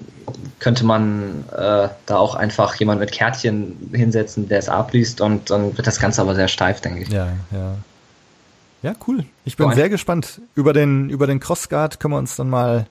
könnte 0.59 0.85
man 0.85 1.43
äh, 1.51 1.89
da 2.05 2.17
auch 2.17 2.35
einfach 2.35 2.75
jemand 2.75 2.99
mit 2.99 3.11
Kärtchen 3.11 3.89
hinsetzen, 3.93 4.47
der 4.47 4.59
es 4.59 4.69
abliest 4.69 5.19
und 5.21 5.49
dann 5.49 5.75
wird 5.77 5.85
das 5.85 5.99
Ganze 5.99 6.21
aber 6.21 6.35
sehr 6.35 6.47
steif, 6.47 6.79
denke 6.81 7.01
ich. 7.01 7.09
Ja, 7.09 7.27
ja. 7.51 7.75
Ja, 8.81 8.95
cool. 9.07 9.25
Ich 9.45 9.57
bin 9.57 9.69
so 9.69 9.75
sehr 9.75 9.89
gespannt. 9.89 10.41
Über 10.55 10.73
den, 10.73 11.09
über 11.09 11.27
den 11.27 11.39
Crossguard 11.39 11.99
können 11.99 12.13
wir 12.13 12.17
uns 12.17 12.35
dann 12.35 12.49
mal 12.49 12.87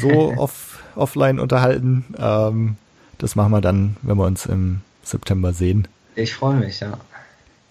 so 0.00 0.32
off, 0.36 0.82
offline 0.94 1.40
unterhalten. 1.40 2.04
Ähm, 2.16 2.76
das 3.18 3.36
machen 3.36 3.52
wir 3.52 3.60
dann, 3.60 3.96
wenn 4.02 4.16
wir 4.16 4.26
uns 4.26 4.46
im 4.46 4.80
September 5.02 5.52
sehen. 5.52 5.88
Ich 6.14 6.34
freue 6.34 6.56
mich, 6.56 6.80
ja. 6.80 6.98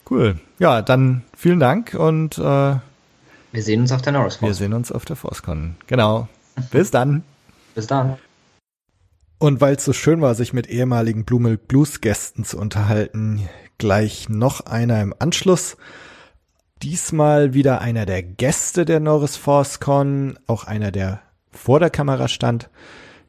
Cool. 0.09 0.39
Ja, 0.57 0.81
dann 0.81 1.23
vielen 1.37 1.59
Dank 1.59 1.93
und 1.93 2.37
äh, 2.37 2.41
wir 3.51 3.63
sehen 3.63 3.81
uns 3.81 3.91
auf 3.91 4.01
der 4.01 4.13
Norris 4.13 4.41
Wir 4.41 4.53
sehen 4.53 4.73
uns 4.73 4.91
auf 4.91 5.05
der 5.05 5.15
ForceCon. 5.15 5.75
Genau. 5.87 6.27
Bis 6.71 6.91
dann. 6.91 7.23
Bis 7.73 7.87
dann. 7.87 8.17
Und 9.37 9.61
weil 9.61 9.75
es 9.75 9.85
so 9.85 9.93
schön 9.93 10.21
war, 10.21 10.35
sich 10.35 10.51
mit 10.51 10.67
ehemaligen 10.67 11.23
Blue 11.23 11.39
Milk 11.39 11.67
Blues 11.67 12.01
Gästen 12.01 12.43
zu 12.43 12.57
unterhalten, 12.57 13.47
gleich 13.77 14.27
noch 14.27 14.65
einer 14.65 15.01
im 15.01 15.15
Anschluss. 15.17 15.77
Diesmal 16.82 17.53
wieder 17.53 17.82
einer 17.82 18.05
der 18.05 18.23
Gäste 18.23 18.86
der 18.86 19.01
Norris 19.01 19.36
ForceCon, 19.36 20.39
auch 20.47 20.63
einer, 20.63 20.91
der 20.91 21.21
vor 21.51 21.82
der 21.82 21.89
Kamera 21.89 22.30
stand. 22.30 22.69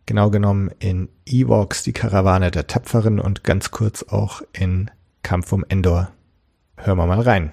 Genau 0.07 0.31
genommen 0.31 0.71
in 0.79 1.09
Evox, 1.27 1.83
die 1.83 1.93
Karawane 1.93 2.53
der 2.53 2.69
Tapferen 2.69 3.19
und 3.19 3.43
ganz 3.43 3.73
kurz 3.73 4.05
auch 4.05 4.43
in 4.53 4.89
Kampf 5.25 5.53
um 5.53 5.65
Endor. 5.69 6.13
Hören 6.77 6.99
wir 6.99 7.07
mal 7.07 7.21
rein. 7.23 7.51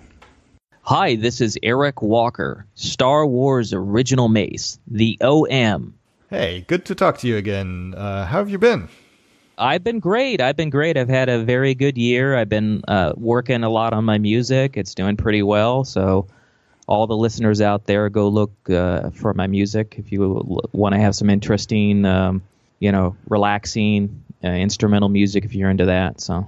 Hi, 0.84 1.18
this 1.18 1.42
is 1.42 1.58
Eric 1.64 2.00
Walker, 2.04 2.66
Star 2.76 3.26
Wars 3.26 3.74
Original 3.74 4.30
Mace, 4.30 4.80
the 4.86 5.18
OM. 5.24 5.96
Hey, 6.30 6.64
good 6.68 6.86
to 6.86 6.94
talk 6.94 7.18
to 7.22 7.28
you 7.28 7.38
again. 7.38 7.96
Uh, 7.96 8.24
how 8.26 8.38
have 8.38 8.52
you 8.52 8.60
been? 8.60 8.88
I've 9.58 9.84
been 9.84 10.00
great. 10.00 10.40
I've 10.40 10.56
been 10.56 10.70
great. 10.70 10.98
I've 10.98 11.10
had 11.10 11.30
a 11.30 11.44
very 11.44 11.74
good 11.74 11.98
year. 11.98 12.36
I've 12.36 12.50
been 12.50 12.84
uh, 12.88 13.14
working 13.16 13.64
a 13.64 13.70
lot 13.70 13.94
on 13.94 14.06
my 14.06 14.18
music. 14.18 14.78
It's 14.78 14.94
doing 14.94 15.18
pretty 15.18 15.42
well. 15.42 15.84
So, 15.84 16.28
all 16.86 17.06
the 17.06 17.18
listeners 17.18 17.60
out 17.60 17.86
there, 17.86 18.08
go 18.10 18.30
look 18.30 18.52
uh, 18.70 19.10
for 19.10 19.34
my 19.34 19.46
music 19.48 19.96
if 19.98 20.12
you 20.12 20.42
want 20.72 20.96
to 20.96 21.02
have 21.02 21.16
some 21.16 21.30
interesting, 21.30 22.06
um, 22.06 22.42
you 22.80 22.92
know, 22.92 23.16
relaxing 23.28 24.24
uh, 24.44 24.48
instrumental 24.48 25.10
music 25.10 25.44
if 25.44 25.54
you're 25.54 25.70
into 25.70 25.86
that. 25.86 26.22
So, 26.22 26.48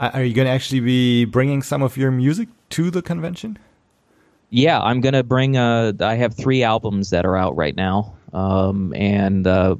are 0.00 0.24
you 0.24 0.34
going 0.34 0.46
to 0.46 0.52
actually 0.52 0.80
be 0.80 1.24
bringing 1.24 1.62
some 1.62 1.82
of 1.82 1.96
your 1.96 2.10
music 2.10 2.48
to 2.70 2.90
the 2.90 3.02
convention? 3.02 3.58
Yeah, 4.50 4.80
I'm 4.80 5.00
going 5.00 5.14
to 5.14 5.22
bring. 5.22 5.56
Uh, 5.56 5.92
I 6.00 6.14
have 6.14 6.34
three 6.34 6.62
albums 6.62 7.10
that 7.10 7.26
are 7.26 7.36
out 7.36 7.56
right 7.56 7.74
now, 7.76 8.14
um, 8.32 8.94
and 8.94 9.46
uh, 9.46 9.76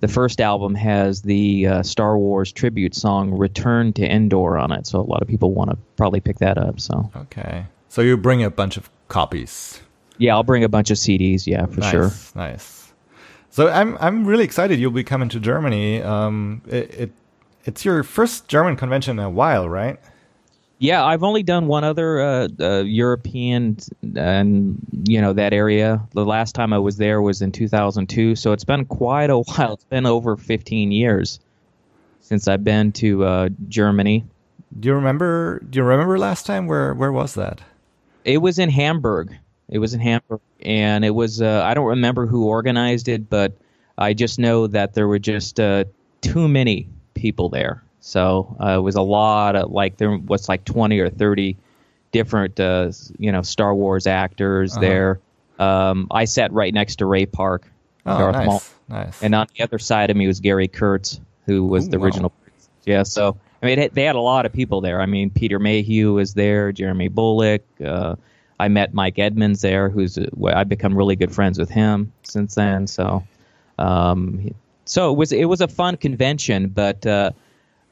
the 0.00 0.08
first 0.08 0.40
album 0.40 0.74
has 0.74 1.22
the 1.22 1.66
uh, 1.66 1.82
Star 1.82 2.18
Wars 2.18 2.52
tribute 2.52 2.94
song 2.94 3.30
"Return 3.30 3.92
to 3.94 4.06
Endor" 4.06 4.58
on 4.58 4.72
it. 4.72 4.86
So 4.86 5.00
a 5.00 5.02
lot 5.02 5.22
of 5.22 5.28
people 5.28 5.52
want 5.52 5.70
to 5.70 5.78
probably 5.96 6.20
pick 6.20 6.38
that 6.38 6.58
up. 6.58 6.80
So 6.80 7.10
okay, 7.14 7.66
so 7.88 8.02
you 8.02 8.16
bring 8.16 8.42
a 8.42 8.50
bunch 8.50 8.76
of 8.76 8.90
copies. 9.08 9.80
Yeah, 10.18 10.34
I'll 10.34 10.42
bring 10.42 10.64
a 10.64 10.68
bunch 10.68 10.90
of 10.90 10.96
CDs. 10.96 11.46
Yeah, 11.46 11.66
for 11.66 11.80
nice, 11.80 11.90
sure. 11.90 12.10
Nice. 12.34 12.92
So 13.50 13.68
I'm 13.68 13.96
I'm 14.00 14.26
really 14.26 14.44
excited. 14.44 14.78
You'll 14.78 14.90
be 14.90 15.04
coming 15.04 15.28
to 15.30 15.40
Germany. 15.40 16.02
Um, 16.02 16.62
it, 16.66 16.94
it 16.94 17.12
it's 17.64 17.84
your 17.84 18.02
first 18.02 18.48
German 18.48 18.76
convention 18.76 19.18
in 19.18 19.24
a 19.24 19.30
while, 19.30 19.68
right? 19.68 19.98
Yeah, 20.80 21.04
I've 21.04 21.22
only 21.22 21.42
done 21.42 21.66
one 21.66 21.84
other 21.84 22.20
uh, 22.22 22.48
uh, 22.58 22.80
European 22.80 23.76
and 24.16 24.78
you 25.04 25.20
know 25.20 25.34
that 25.34 25.52
area. 25.52 26.02
The 26.12 26.24
last 26.24 26.54
time 26.54 26.72
I 26.72 26.78
was 26.78 26.96
there 26.96 27.20
was 27.20 27.42
in 27.42 27.52
2002, 27.52 28.34
so 28.34 28.52
it's 28.52 28.64
been 28.64 28.86
quite 28.86 29.28
a 29.28 29.38
while. 29.40 29.74
It's 29.74 29.84
been 29.84 30.06
over 30.06 30.38
15 30.38 30.90
years 30.90 31.38
since 32.22 32.48
I've 32.48 32.64
been 32.64 32.92
to 32.92 33.24
uh, 33.24 33.48
Germany. 33.68 34.24
Do 34.78 34.88
you 34.88 34.94
remember? 34.94 35.60
Do 35.68 35.80
you 35.80 35.84
remember 35.84 36.18
last 36.18 36.46
time? 36.46 36.66
Where 36.66 36.94
where 36.94 37.12
was 37.12 37.34
that? 37.34 37.60
It 38.24 38.38
was 38.38 38.58
in 38.58 38.70
Hamburg. 38.70 39.36
It 39.68 39.80
was 39.80 39.92
in 39.92 40.00
Hamburg, 40.00 40.40
and 40.62 41.04
it 41.04 41.14
was. 41.14 41.42
Uh, 41.42 41.62
I 41.62 41.74
don't 41.74 41.88
remember 41.88 42.24
who 42.24 42.46
organized 42.46 43.06
it, 43.06 43.28
but 43.28 43.52
I 43.98 44.14
just 44.14 44.38
know 44.38 44.66
that 44.68 44.94
there 44.94 45.06
were 45.06 45.18
just 45.18 45.60
uh, 45.60 45.84
too 46.22 46.48
many 46.48 46.88
people 47.12 47.50
there. 47.50 47.82
So 48.00 48.56
uh, 48.60 48.78
it 48.78 48.80
was 48.80 48.96
a 48.96 49.02
lot 49.02 49.56
of 49.56 49.70
like 49.70 49.98
there 49.98 50.16
was 50.16 50.48
like 50.48 50.64
20 50.64 50.98
or 50.98 51.10
30 51.10 51.56
different 52.12 52.58
uh, 52.58 52.90
you 53.18 53.30
know 53.30 53.42
Star 53.42 53.74
Wars 53.74 54.06
actors 54.06 54.72
uh-huh. 54.72 54.80
there. 54.80 55.20
Um, 55.58 56.08
I 56.10 56.24
sat 56.24 56.52
right 56.52 56.72
next 56.72 56.96
to 56.96 57.06
Ray 57.06 57.26
Park, 57.26 57.70
oh, 58.06 58.18
Darth 58.18 58.36
nice, 58.36 58.46
Maul, 58.46 58.62
nice. 58.88 59.22
and 59.22 59.34
on 59.34 59.46
the 59.54 59.62
other 59.62 59.78
side 59.78 60.10
of 60.10 60.16
me 60.16 60.26
was 60.26 60.40
Gary 60.40 60.68
Kurtz, 60.68 61.20
who 61.44 61.66
was 61.66 61.86
Ooh, 61.86 61.90
the 61.90 61.98
original. 61.98 62.30
Wow. 62.30 62.52
Yeah, 62.86 63.02
so 63.02 63.36
I 63.62 63.66
mean 63.66 63.78
it, 63.78 63.94
they 63.94 64.04
had 64.04 64.16
a 64.16 64.20
lot 64.20 64.46
of 64.46 64.52
people 64.52 64.80
there. 64.80 65.00
I 65.00 65.06
mean 65.06 65.28
Peter 65.30 65.58
Mayhew 65.58 66.14
was 66.14 66.32
there, 66.34 66.72
Jeremy 66.72 67.08
Bullock. 67.08 67.62
Uh, 67.84 68.16
I 68.58 68.68
met 68.68 68.94
Mike 68.94 69.18
Edmonds 69.18 69.60
there, 69.60 69.90
who's 69.90 70.16
uh, 70.16 70.28
I've 70.46 70.68
become 70.68 70.96
really 70.96 71.16
good 71.16 71.32
friends 71.32 71.58
with 71.58 71.70
him 71.70 72.12
since 72.22 72.54
then. 72.54 72.86
So, 72.86 73.26
um, 73.78 74.54
so 74.86 75.12
it 75.12 75.16
was 75.16 75.32
it 75.32 75.44
was 75.46 75.60
a 75.60 75.68
fun 75.68 75.98
convention, 75.98 76.68
but 76.68 77.06
uh, 77.06 77.32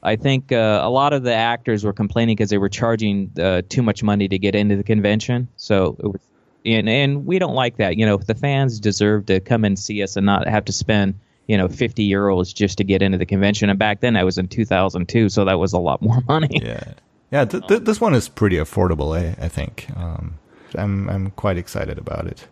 I 0.01 0.15
think 0.15 0.51
uh, 0.51 0.79
a 0.83 0.89
lot 0.89 1.13
of 1.13 1.23
the 1.23 1.33
actors 1.33 1.83
were 1.83 1.93
complaining 1.93 2.35
because 2.35 2.49
they 2.49 2.57
were 2.57 2.69
charging 2.69 3.31
uh, 3.39 3.61
too 3.67 3.81
much 3.81 4.01
money 4.01 4.27
to 4.27 4.39
get 4.39 4.55
into 4.55 4.75
the 4.75 4.83
convention. 4.83 5.47
So 5.57 5.97
it 5.99 6.07
was, 6.07 6.21
and 6.65 6.89
and 6.89 7.25
we 7.25 7.39
don't 7.39 7.55
like 7.55 7.77
that. 7.77 7.97
You 7.97 8.05
know, 8.05 8.17
the 8.17 8.35
fans 8.35 8.79
deserve 8.79 9.25
to 9.27 9.39
come 9.39 9.65
and 9.65 9.77
see 9.77 10.01
us 10.03 10.15
and 10.15 10.25
not 10.25 10.47
have 10.47 10.65
to 10.65 10.73
spend 10.73 11.15
you 11.47 11.57
know 11.57 11.67
50 11.67 12.09
euros 12.09 12.53
just 12.53 12.77
to 12.77 12.83
get 12.83 13.01
into 13.01 13.17
the 13.17 13.25
convention. 13.25 13.69
And 13.69 13.77
back 13.77 13.99
then, 13.99 14.13
that 14.13 14.23
was 14.23 14.37
in 14.37 14.47
2002, 14.47 15.29
so 15.29 15.45
that 15.45 15.59
was 15.59 15.73
a 15.73 15.79
lot 15.79 16.01
more 16.01 16.21
money. 16.27 16.61
Yeah, 16.61 16.93
yeah. 17.31 17.45
Th- 17.45 17.65
th- 17.67 17.81
this 17.81 17.99
one 17.99 18.13
is 18.13 18.29
pretty 18.29 18.57
affordable, 18.57 19.19
eh? 19.19 19.35
I 19.41 19.47
think. 19.49 19.87
Um, 19.97 20.37
I'm 20.75 21.09
I'm 21.09 21.31
quite 21.31 21.57
excited 21.57 21.97
about 21.97 22.27
it. 22.27 22.47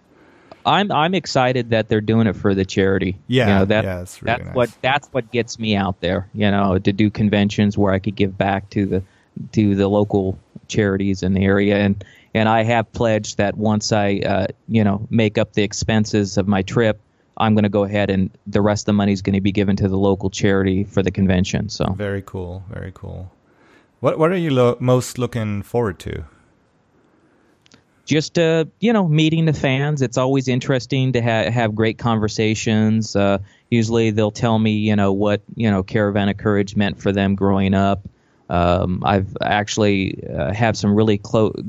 I'm 0.67 0.91
I'm 0.91 1.15
excited 1.15 1.69
that 1.69 1.87
they're 1.87 2.01
doing 2.01 2.27
it 2.27 2.35
for 2.35 2.53
the 2.53 2.65
charity. 2.65 3.17
Yeah, 3.27 3.47
you 3.47 3.53
know, 3.53 3.65
that, 3.65 3.83
yeah, 3.85 3.95
really 3.95 4.05
that's 4.21 4.43
nice. 4.43 4.55
what 4.55 4.77
that's 4.81 5.07
what 5.07 5.31
gets 5.31 5.57
me 5.57 5.75
out 5.75 6.01
there. 6.01 6.29
You 6.33 6.51
know, 6.51 6.77
to 6.77 6.93
do 6.93 7.09
conventions 7.09 7.77
where 7.77 7.93
I 7.93 7.99
could 7.99 8.15
give 8.15 8.37
back 8.37 8.69
to 8.71 8.85
the 8.85 9.03
to 9.53 9.75
the 9.75 9.87
local 9.87 10.37
charities 10.67 11.23
in 11.23 11.33
the 11.33 11.45
area, 11.45 11.77
and 11.77 12.03
and 12.33 12.49
I 12.49 12.63
have 12.63 12.91
pledged 12.91 13.37
that 13.37 13.57
once 13.57 13.93
I 13.93 14.17
uh, 14.17 14.47
you 14.67 14.83
know 14.83 15.07
make 15.09 15.37
up 15.37 15.53
the 15.53 15.63
expenses 15.63 16.37
of 16.37 16.47
my 16.47 16.63
trip, 16.63 16.99
I'm 17.37 17.55
going 17.55 17.63
to 17.63 17.69
go 17.69 17.85
ahead 17.85 18.09
and 18.09 18.29
the 18.45 18.61
rest 18.61 18.83
of 18.83 18.85
the 18.87 18.93
money 18.93 19.13
is 19.13 19.21
going 19.21 19.35
to 19.35 19.41
be 19.41 19.53
given 19.53 19.77
to 19.77 19.87
the 19.87 19.97
local 19.97 20.29
charity 20.29 20.83
for 20.83 21.01
the 21.01 21.11
convention. 21.11 21.69
So 21.69 21.93
very 21.93 22.21
cool, 22.25 22.63
very 22.69 22.91
cool. 22.93 23.31
What 24.01 24.19
what 24.19 24.31
are 24.31 24.37
you 24.37 24.51
lo- 24.51 24.77
most 24.81 25.17
looking 25.17 25.61
forward 25.63 25.97
to? 25.99 26.25
Just 28.07 28.39
uh, 28.39 28.65
you 28.79 28.93
know 28.93 29.07
meeting 29.07 29.45
the 29.45 29.53
fans. 29.53 30.01
It's 30.01 30.17
always 30.17 30.47
interesting 30.47 31.11
to 31.11 31.21
ha- 31.21 31.51
have 31.51 31.75
great 31.75 31.99
conversations. 31.99 33.15
Uh, 33.15 33.39
usually 33.69 34.11
they'll 34.11 34.31
tell 34.31 34.57
me 34.57 34.71
you 34.71 34.95
know 34.95 35.11
what 35.13 35.41
you 35.55 35.69
know 35.69 35.83
Caravan 35.83 36.29
of 36.29 36.37
Courage 36.37 36.75
meant 36.75 36.99
for 36.99 37.11
them 37.11 37.35
growing 37.35 37.73
up. 37.75 38.07
Um, 38.49 39.03
I've 39.05 39.35
actually 39.41 40.23
uh, 40.27 40.53
have 40.53 40.77
some 40.77 40.95
really 40.95 41.21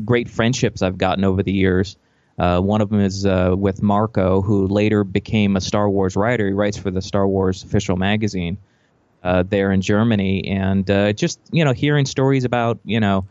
great 0.04 0.30
friendships 0.30 0.80
I've 0.80 0.96
gotten 0.96 1.24
over 1.24 1.42
the 1.42 1.52
years. 1.52 1.96
Uh, 2.38 2.60
one 2.60 2.80
of 2.80 2.88
them 2.88 3.00
is 3.00 3.26
uh, 3.26 3.52
with 3.58 3.82
Marco, 3.82 4.40
who 4.40 4.68
later 4.68 5.02
became 5.02 5.56
a 5.56 5.60
Star 5.60 5.90
Wars 5.90 6.14
writer. 6.14 6.46
He 6.46 6.52
writes 6.52 6.78
for 6.78 6.92
the 6.92 7.02
Star 7.02 7.26
Wars 7.26 7.64
official 7.64 7.96
magazine 7.96 8.58
uh, 9.24 9.42
there 9.42 9.72
in 9.72 9.80
Germany, 9.80 10.46
and 10.46 10.86
just 11.16 11.40
you 11.50 11.64
know 11.64 11.72
hearing 11.72 12.06
stories 12.06 12.44
about 12.44 12.78
you 12.84 13.00
know 13.00 13.26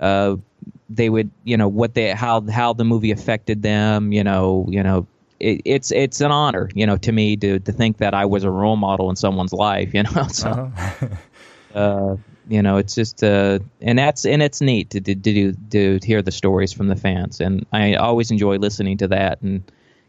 uh, 0.00 0.36
they 0.88 1.08
would 1.08 1.30
you 1.44 1.56
know 1.56 1.68
what 1.68 1.94
they 1.94 2.10
how 2.10 2.40
how 2.48 2.72
the 2.72 2.84
movie 2.84 3.12
affected 3.12 3.62
them 3.62 4.12
you 4.12 4.24
know 4.24 4.66
you 4.68 4.82
know 4.82 5.06
it, 5.38 5.62
it's 5.64 5.92
it's 5.92 6.20
an 6.20 6.32
honor 6.32 6.68
you 6.74 6.84
know 6.84 6.96
to 6.96 7.12
me 7.12 7.36
to 7.36 7.60
to 7.60 7.72
think 7.72 7.98
that 7.98 8.12
I 8.12 8.24
was 8.24 8.44
a 8.44 8.50
role 8.50 8.76
model 8.76 9.08
in 9.08 9.16
someone's 9.16 9.52
life 9.52 9.94
you 9.94 10.02
know 10.02 10.26
so 10.28 10.50
uh-huh. 10.50 11.06
uh, 11.78 12.16
you 12.48 12.60
know 12.60 12.76
it's 12.76 12.94
just 12.94 13.22
uh 13.22 13.60
and 13.80 13.98
that's 13.98 14.26
and 14.26 14.42
it's 14.42 14.60
neat 14.60 14.90
to 14.90 15.00
to 15.00 15.14
do 15.14 15.52
to, 15.70 16.00
to 16.00 16.06
hear 16.06 16.22
the 16.22 16.32
stories 16.32 16.72
from 16.72 16.88
the 16.88 16.96
fans 16.96 17.40
and 17.40 17.64
I 17.72 17.94
always 17.94 18.30
enjoy 18.30 18.56
listening 18.56 18.98
to 18.98 19.08
that 19.08 19.40
and 19.42 19.62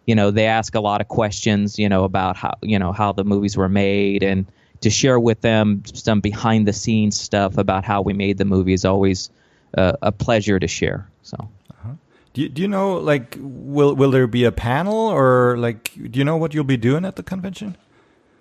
you 0.08 0.16
know 0.16 0.32
they 0.32 0.48
ask 0.48 0.74
a 0.74 0.82
lot 0.82 1.02
of 1.02 1.08
questions 1.08 1.78
you 1.78 1.88
know 1.88 2.04
about 2.04 2.36
how 2.36 2.58
you 2.64 2.80
know 2.80 2.92
how 2.92 3.12
the 3.12 3.24
movies 3.24 3.56
were 3.56 3.70
made 3.70 4.24
and 4.24 4.48
to 4.82 4.90
share 4.90 5.20
with 5.20 5.42
them 5.42 5.84
some 5.94 6.22
behind 6.22 6.68
the 6.68 6.74
scenes 6.74 7.20
stuff 7.20 7.60
about 7.60 7.86
how 7.86 8.02
we 8.02 8.14
made 8.14 8.40
the 8.40 8.46
movie 8.46 8.74
is 8.74 8.84
always 8.84 9.30
uh, 9.78 9.94
a 10.02 10.12
pleasure 10.12 10.60
to 10.60 10.68
share. 10.68 11.08
So. 11.24 11.38
Uh-huh. 11.70 11.94
Do 12.34 12.42
you, 12.42 12.50
do 12.50 12.62
you 12.62 12.68
know 12.68 12.96
like 12.96 13.38
will 13.40 13.96
will 13.96 14.12
there 14.12 14.28
be 14.28 14.46
a 14.46 14.52
panel 14.52 14.96
or 14.96 15.58
like 15.58 15.94
do 15.94 16.18
you 16.18 16.24
know 16.24 16.38
what 16.38 16.54
you'll 16.54 16.64
be 16.64 16.78
doing 16.78 17.04
at 17.06 17.16
the 17.16 17.24
convention? 17.24 17.76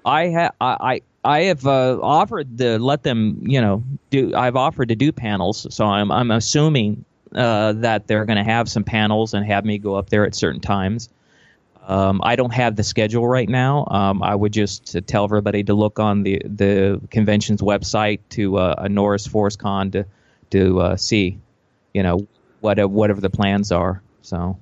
I 0.04 0.26
have 0.28 0.54
I 0.60 1.02
I 1.24 1.40
have 1.42 1.66
uh, 1.66 1.98
offered 2.00 2.58
to 2.58 2.78
let 2.78 3.02
them 3.02 3.42
you 3.42 3.60
know 3.60 3.82
do 4.10 4.34
I've 4.34 4.56
offered 4.56 4.90
to 4.90 4.96
do 4.96 5.10
panels 5.12 5.66
so 5.74 5.86
I'm 5.86 6.12
I'm 6.12 6.30
assuming 6.30 7.04
uh, 7.34 7.72
that 7.74 8.06
they're 8.06 8.24
going 8.24 8.38
to 8.38 8.44
have 8.44 8.68
some 8.68 8.84
panels 8.84 9.34
and 9.34 9.46
have 9.46 9.64
me 9.64 9.78
go 9.78 9.94
up 9.94 10.10
there 10.10 10.24
at 10.24 10.34
certain 10.34 10.60
times. 10.60 11.08
Um, 11.86 12.20
I 12.22 12.36
don't 12.36 12.52
have 12.52 12.76
the 12.76 12.84
schedule 12.84 13.26
right 13.26 13.48
now. 13.48 13.86
Um, 13.90 14.22
I 14.22 14.34
would 14.34 14.52
just 14.52 14.96
tell 15.06 15.24
everybody 15.24 15.64
to 15.64 15.74
look 15.74 15.98
on 15.98 16.22
the 16.22 16.40
the 16.44 17.00
convention's 17.10 17.62
website 17.62 18.20
to 18.30 18.58
uh, 18.58 18.74
a 18.78 18.88
Norris 18.88 19.26
Force 19.26 19.56
Con 19.56 19.90
to 19.92 20.06
to 20.50 20.80
uh, 20.80 20.96
see, 20.96 21.38
you 21.94 22.02
know, 22.02 22.26
what 22.60 22.78
whatever 22.90 23.20
the 23.20 23.30
plans 23.30 23.72
are. 23.72 24.02
So. 24.22 24.58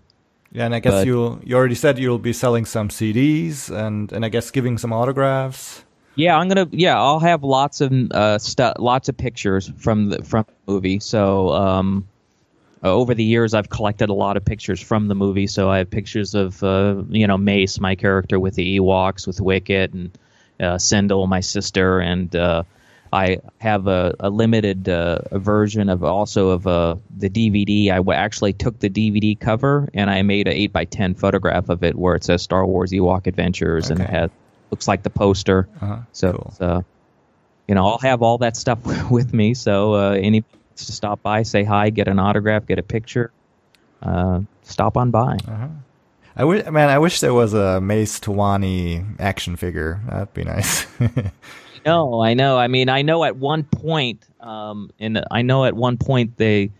Yeah, 0.50 0.64
and 0.64 0.74
I 0.74 0.80
guess 0.80 0.92
But- 0.94 1.06
you 1.06 1.40
you 1.44 1.56
already 1.56 1.74
said 1.74 1.98
you'll 1.98 2.18
be 2.18 2.32
selling 2.32 2.64
some 2.64 2.88
CDs 2.88 3.68
and 3.70 4.10
and 4.12 4.24
I 4.24 4.30
guess 4.30 4.50
giving 4.50 4.78
some 4.78 4.92
autographs. 4.92 5.84
Yeah, 6.14 6.36
I'm 6.36 6.48
gonna. 6.48 6.66
Yeah, 6.72 6.98
I'll 7.00 7.20
have 7.20 7.44
lots 7.44 7.80
of 7.80 7.92
uh, 8.10 8.38
stuff, 8.38 8.76
lots 8.80 9.08
of 9.08 9.16
pictures 9.16 9.70
from 9.76 10.08
the 10.08 10.24
from 10.24 10.46
the 10.66 10.72
movie. 10.72 10.98
So 10.98 11.50
um, 11.50 12.08
uh, 12.82 12.92
over 12.92 13.14
the 13.14 13.22
years, 13.22 13.54
I've 13.54 13.68
collected 13.70 14.08
a 14.08 14.14
lot 14.14 14.36
of 14.36 14.44
pictures 14.44 14.80
from 14.80 15.06
the 15.06 15.14
movie. 15.14 15.46
So 15.46 15.70
I 15.70 15.78
have 15.78 15.90
pictures 15.90 16.34
of 16.34 16.60
uh, 16.64 17.02
you 17.08 17.26
know 17.28 17.38
Mace, 17.38 17.78
my 17.78 17.94
character, 17.94 18.40
with 18.40 18.54
the 18.56 18.80
Ewoks, 18.80 19.28
with 19.28 19.40
Wicket, 19.40 19.92
and 19.92 20.10
uh, 20.58 20.74
Sindel, 20.78 21.28
my 21.28 21.38
sister, 21.38 22.00
and 22.00 22.34
uh, 22.34 22.64
I 23.12 23.38
have 23.58 23.86
a, 23.86 24.14
a 24.20 24.30
limited 24.30 24.88
uh, 24.88 25.18
version 25.32 25.88
of 25.88 26.04
also 26.04 26.50
of 26.50 26.66
uh, 26.66 26.96
the 27.16 27.30
DVD. 27.30 27.90
I 27.90 27.96
w- 27.96 28.16
actually 28.16 28.52
took 28.52 28.78
the 28.80 28.90
DVD 28.90 29.38
cover 29.38 29.88
and 29.94 30.10
I 30.10 30.22
made 30.22 30.46
an 30.48 30.54
eight 30.54 30.72
by 30.72 30.84
ten 30.84 31.14
photograph 31.14 31.68
of 31.68 31.82
it 31.82 31.96
where 31.96 32.14
it 32.14 32.24
says 32.24 32.42
Star 32.42 32.66
Wars 32.66 32.90
Ewok 32.92 33.26
Adventures 33.26 33.90
and 33.90 34.00
it 34.00 34.04
Okay. 34.04 34.12
has 34.12 34.30
looks 34.70 34.86
like 34.86 35.02
the 35.02 35.10
poster. 35.10 35.68
Uh-huh. 35.80 35.98
So, 36.12 36.32
Cool. 36.32 36.68
uh, 36.68 36.82
you 37.66 37.74
know, 37.74 37.86
I'll 37.86 37.98
have 37.98 38.22
all 38.22 38.38
that 38.38 38.56
stuff 38.56 38.78
with 39.10 39.32
me. 39.32 39.54
So 39.54 39.94
uh, 39.94 40.10
any 40.12 40.42
to 40.42 40.92
stop 40.92 41.22
by, 41.22 41.42
say 41.42 41.64
hi, 41.64 41.90
get 41.90 42.06
an 42.08 42.18
autograph, 42.18 42.66
get 42.66 42.78
a 42.78 42.82
picture, 42.82 43.32
uh, 44.02 44.40
stop 44.62 44.96
on 44.96 45.10
by. 45.10 45.38
I 46.36 46.44
wish, 46.44 46.64
man, 46.66 46.88
I 46.88 46.98
wish 46.98 47.18
there 47.20 47.34
was 47.34 47.52
a 47.52 47.80
Mace 47.80 48.20
Tawani 48.20 49.18
action 49.18 49.56
figure. 49.56 50.00
That'd 50.08 50.34
be 50.34 50.44
nice. 50.44 50.86
No, 51.88 52.20
I 52.20 52.34
know. 52.34 52.58
I 52.58 52.68
mean, 52.68 52.90
I 52.90 53.00
know 53.00 53.24
at 53.24 53.36
one 53.36 53.64
point, 53.64 54.22
um, 54.40 54.90
and 55.00 55.24
I 55.30 55.40
know 55.40 55.64
at 55.64 55.74
one 55.74 55.96
point 55.96 56.36
they 56.36 56.70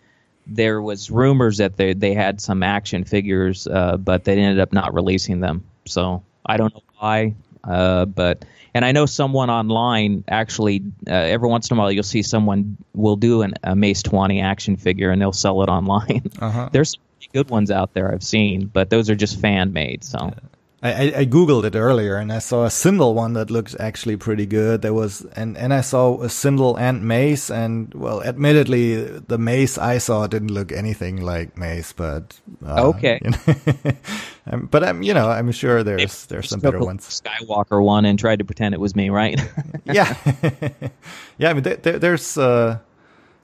there 0.47 0.83
was 0.83 1.11
rumors 1.11 1.59
that 1.59 1.79
they 1.79 1.95
they 1.95 2.13
had 2.13 2.43
some 2.43 2.63
action 2.63 3.05
figures, 3.05 3.67
uh, 3.67 3.97
but 3.97 4.25
they 4.25 4.33
ended 4.39 4.61
up 4.61 4.75
not 4.75 4.93
releasing 4.93 5.41
them. 5.41 5.65
So 5.87 6.23
I 6.45 6.59
don't 6.59 6.75
know 6.75 6.83
why, 6.99 7.35
uh, 7.65 8.05
but 8.05 8.45
and 8.75 8.85
I 8.85 8.93
know 8.93 9.07
someone 9.07 9.49
online 9.49 10.25
actually 10.29 10.83
uh, 11.07 11.13
every 11.13 11.49
once 11.49 11.71
in 11.71 11.79
a 11.79 11.81
while 11.81 11.91
you'll 11.91 12.03
see 12.03 12.23
someone 12.23 12.77
will 12.95 13.17
do 13.17 13.41
an, 13.41 13.55
a 13.65 13.75
Mace 13.75 14.03
Twenty 14.03 14.43
action 14.43 14.77
figure 14.77 15.11
and 15.11 15.23
they'll 15.23 15.33
sell 15.33 15.63
it 15.63 15.71
online. 15.71 16.31
Uh-huh. 16.39 16.69
There's 16.73 16.91
some 16.91 17.31
good 17.33 17.49
ones 17.49 17.71
out 17.71 17.95
there 17.95 18.13
I've 18.13 18.23
seen, 18.23 18.67
but 18.67 18.91
those 18.91 19.09
are 19.09 19.17
just 19.17 19.41
fan 19.41 19.73
made. 19.73 20.05
So. 20.05 20.19
I, 20.19 20.33
I, 20.81 21.13
I 21.17 21.27
googled 21.27 21.65
it 21.65 21.75
earlier 21.75 22.17
and 22.17 22.33
I 22.33 22.39
saw 22.39 22.65
a 22.65 22.69
Sindel 22.69 23.13
one 23.13 23.33
that 23.33 23.51
looked 23.51 23.75
actually 23.81 24.17
pretty 24.17 24.47
good. 24.47 24.81
There 24.83 24.95
was 24.95 25.25
and 25.35 25.59
and 25.59 25.75
I 25.75 25.81
saw 25.81 26.23
a 26.23 26.29
Sindel 26.29 26.79
and 26.79 27.03
Mace 27.03 27.51
and 27.51 27.93
well, 27.95 28.23
admittedly, 28.23 29.03
the 29.05 29.39
Mace 29.39 29.77
I 29.77 29.99
saw 29.99 30.29
didn't 30.29 30.53
look 30.53 30.71
anything 30.71 31.21
like 31.21 31.59
Mace, 31.59 31.93
but 31.93 32.39
uh, 32.65 32.87
Okay. 32.91 33.19
you 33.25 33.31
know. 33.31 33.93
Um, 34.51 34.65
but 34.71 34.83
I'm 34.83 35.03
you 35.03 35.13
know 35.13 35.29
I'm 35.29 35.53
sure 35.53 35.83
there's 35.83 36.25
there's 36.27 36.49
some 36.49 36.61
better 36.61 36.79
ones. 36.79 37.05
Skywalker 37.07 37.85
one 37.85 38.07
and 38.07 38.19
tried 38.19 38.39
to 38.39 38.47
pretend 38.47 38.73
it 38.73 38.81
was 38.81 38.97
me, 38.97 39.11
right? 39.11 39.39
yeah, 39.85 40.15
yeah. 41.39 41.51
I 41.51 41.53
mean, 41.53 41.65
there, 41.65 41.99
there's 41.99 42.39
uh, 42.39 42.79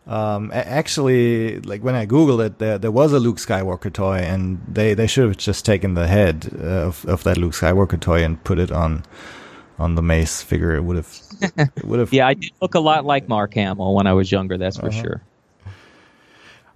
um, 0.07 0.51
actually 0.55 1.61
like 1.61 1.83
when 1.83 1.95
I 1.95 2.07
googled 2.07 2.45
it, 2.45 2.59
there 2.59 2.79
there 2.79 2.91
was 2.93 3.13
a 3.13 3.21
Luke 3.21 3.37
Skywalker 3.39 3.93
toy, 3.93 4.19
and 4.19 4.61
they 4.69 4.95
they 4.95 5.07
should 5.07 5.27
have 5.29 5.37
just 5.39 5.65
taken 5.65 5.95
the 5.95 6.07
head 6.09 6.51
uh, 6.61 6.89
of 6.89 7.05
of 7.07 7.25
that 7.25 7.39
Luke 7.39 7.53
Skywalker 7.55 8.01
toy 8.01 8.25
and 8.25 8.43
put 8.45 8.59
it 8.59 8.71
on 8.73 9.05
on 9.79 9.95
the 9.97 10.03
Mace 10.03 10.43
figure. 10.43 10.75
It 10.77 10.83
would 10.85 10.97
have 10.97 11.23
it 11.77 11.85
would 11.85 12.01
have. 12.01 12.13
Yeah, 12.13 12.29
I 12.29 12.35
did 12.35 12.53
look 12.63 12.75
a 12.75 12.81
lot 12.81 13.05
like 13.05 13.29
Mark 13.29 13.55
Hamill 13.55 13.95
when 13.95 14.07
I 14.07 14.13
was 14.13 14.31
younger. 14.33 14.59
That's 14.59 14.79
Uh-huh. 14.79 14.89
for 14.89 14.93
sure. 14.93 15.23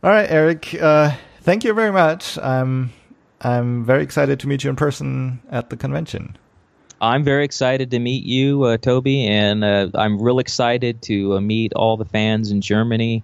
All 0.02 0.10
right, 0.10 0.30
Eric. 0.30 0.74
Uh, 0.80 1.12
thank 1.42 1.64
you 1.64 1.74
very 1.74 1.92
much. 1.92 2.38
I'm 2.38 2.92
I'm 3.42 3.84
very 3.84 4.02
excited 4.02 4.40
to 4.40 4.48
meet 4.48 4.64
you 4.64 4.70
in 4.70 4.76
person 4.76 5.40
at 5.50 5.70
the 5.70 5.76
convention. 5.76 6.36
I'm 7.00 7.22
very 7.24 7.44
excited 7.44 7.90
to 7.92 7.98
meet 7.98 8.24
you, 8.24 8.64
uh, 8.64 8.76
Toby, 8.76 9.26
and 9.26 9.64
uh, 9.64 9.88
I'm 9.94 10.20
real 10.20 10.38
excited 10.38 11.02
to 11.02 11.36
uh, 11.36 11.40
meet 11.40 11.72
all 11.74 11.96
the 11.96 12.04
fans 12.04 12.50
in 12.50 12.60
Germany. 12.60 13.22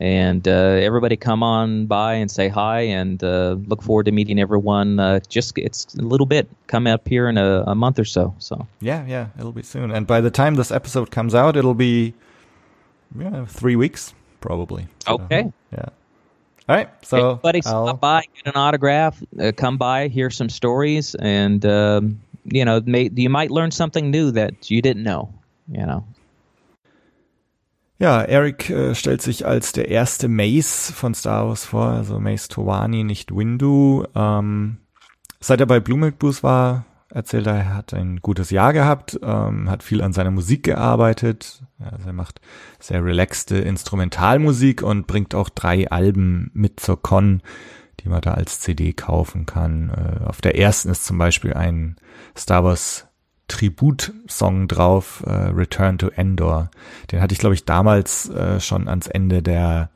And 0.00 0.46
uh, 0.46 0.50
everybody, 0.50 1.16
come 1.16 1.42
on 1.42 1.86
by 1.86 2.14
and 2.14 2.30
say 2.30 2.48
hi, 2.48 2.80
and 2.80 3.22
uh, 3.22 3.56
look 3.66 3.80
forward 3.80 4.06
to 4.06 4.12
meeting 4.12 4.38
everyone. 4.40 4.98
Uh, 4.98 5.20
just 5.28 5.56
it's 5.56 5.94
a 5.94 6.02
little 6.02 6.26
bit. 6.26 6.48
Come 6.66 6.86
up 6.86 7.08
here 7.08 7.28
in 7.28 7.38
a, 7.38 7.62
a 7.68 7.74
month 7.74 7.98
or 7.98 8.04
so. 8.04 8.34
So 8.38 8.66
Yeah, 8.80 9.06
yeah, 9.06 9.28
it'll 9.38 9.52
be 9.52 9.62
soon. 9.62 9.90
And 9.90 10.06
by 10.06 10.20
the 10.20 10.30
time 10.30 10.56
this 10.56 10.70
episode 10.72 11.10
comes 11.10 11.34
out, 11.34 11.56
it'll 11.56 11.74
be 11.74 12.12
yeah, 13.18 13.44
three 13.46 13.76
weeks 13.76 14.12
probably. 14.40 14.88
So, 15.06 15.14
okay. 15.14 15.52
Yeah. 15.72 15.88
All 16.68 16.76
right. 16.76 16.88
So 17.02 17.30
Everybody 17.30 17.62
I'll- 17.64 17.86
stop 17.86 18.00
by, 18.00 18.24
get 18.34 18.54
an 18.54 18.60
autograph, 18.60 19.22
uh, 19.40 19.52
come 19.56 19.78
by, 19.78 20.08
hear 20.08 20.28
some 20.28 20.48
stories, 20.48 21.14
and 21.14 21.64
um, 21.64 22.20
you 22.44 22.64
know, 22.64 22.80
may, 22.84 23.10
you 23.14 23.30
might 23.30 23.50
learn 23.50 23.70
something 23.70 24.10
new 24.10 24.30
that 24.32 24.70
you 24.70 24.80
didn't 24.80 25.04
know. 25.04 25.32
You 25.68 25.84
know. 25.84 26.04
Ja, 27.98 28.22
Eric 28.22 28.70
äh, 28.70 28.94
stellt 28.94 29.22
sich 29.22 29.46
als 29.46 29.72
der 29.72 29.88
erste 29.88 30.28
Mace 30.28 30.92
von 30.94 31.14
Star 31.14 31.46
Wars 31.46 31.64
vor, 31.64 31.86
also 31.86 32.18
Mace 32.18 32.48
Towani, 32.48 33.04
nicht 33.04 33.34
Windu. 33.34 34.04
Ähm, 34.14 34.78
seit 35.40 35.60
er 35.60 35.66
bei 35.66 35.80
Blue 35.80 35.98
Milk 35.98 36.18
Blues 36.18 36.42
war, 36.42 36.86
erzählt 37.08 37.46
er, 37.46 37.54
er 37.54 37.74
hat 37.74 37.94
ein 37.94 38.20
gutes 38.20 38.50
Jahr 38.50 38.72
gehabt, 38.72 39.18
ähm, 39.22 39.70
hat 39.70 39.84
viel 39.84 40.02
an 40.02 40.12
seiner 40.12 40.32
Musik 40.32 40.64
gearbeitet. 40.64 41.62
Also 41.78 42.08
er 42.08 42.12
macht 42.12 42.40
sehr 42.80 43.04
relaxte 43.04 43.58
Instrumentalmusik 43.58 44.82
und 44.82 45.06
bringt 45.06 45.34
auch 45.34 45.48
drei 45.48 45.88
Alben 45.88 46.50
mit 46.52 46.80
zur 46.80 47.00
Con, 47.00 47.42
die 48.04 48.08
man 48.08 48.20
da 48.20 48.34
als 48.34 48.60
CD 48.60 48.92
kaufen 48.92 49.46
kann. 49.46 49.90
Äh, 49.90 50.24
auf 50.24 50.40
der 50.40 50.58
ersten 50.58 50.90
ist 50.90 51.04
zum 51.04 51.18
Beispiel 51.18 51.54
ein 51.54 51.96
Star 52.36 52.64
Wars 52.64 53.06
Tribut-Song 53.48 54.68
drauf, 54.68 55.22
äh, 55.26 55.30
Return 55.30 55.98
to 55.98 56.08
Endor. 56.08 56.70
Den 57.10 57.20
hatte 57.20 57.32
ich, 57.32 57.38
glaube 57.38 57.54
ich, 57.54 57.64
damals 57.64 58.28
äh, 58.30 58.60
schon 58.60 58.88
ans 58.88 59.06
Ende 59.06 59.42
der 59.42 59.90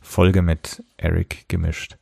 Folge 0.00 0.42
mit 0.42 0.82
Eric 0.96 1.48
gemischt. 1.48 1.98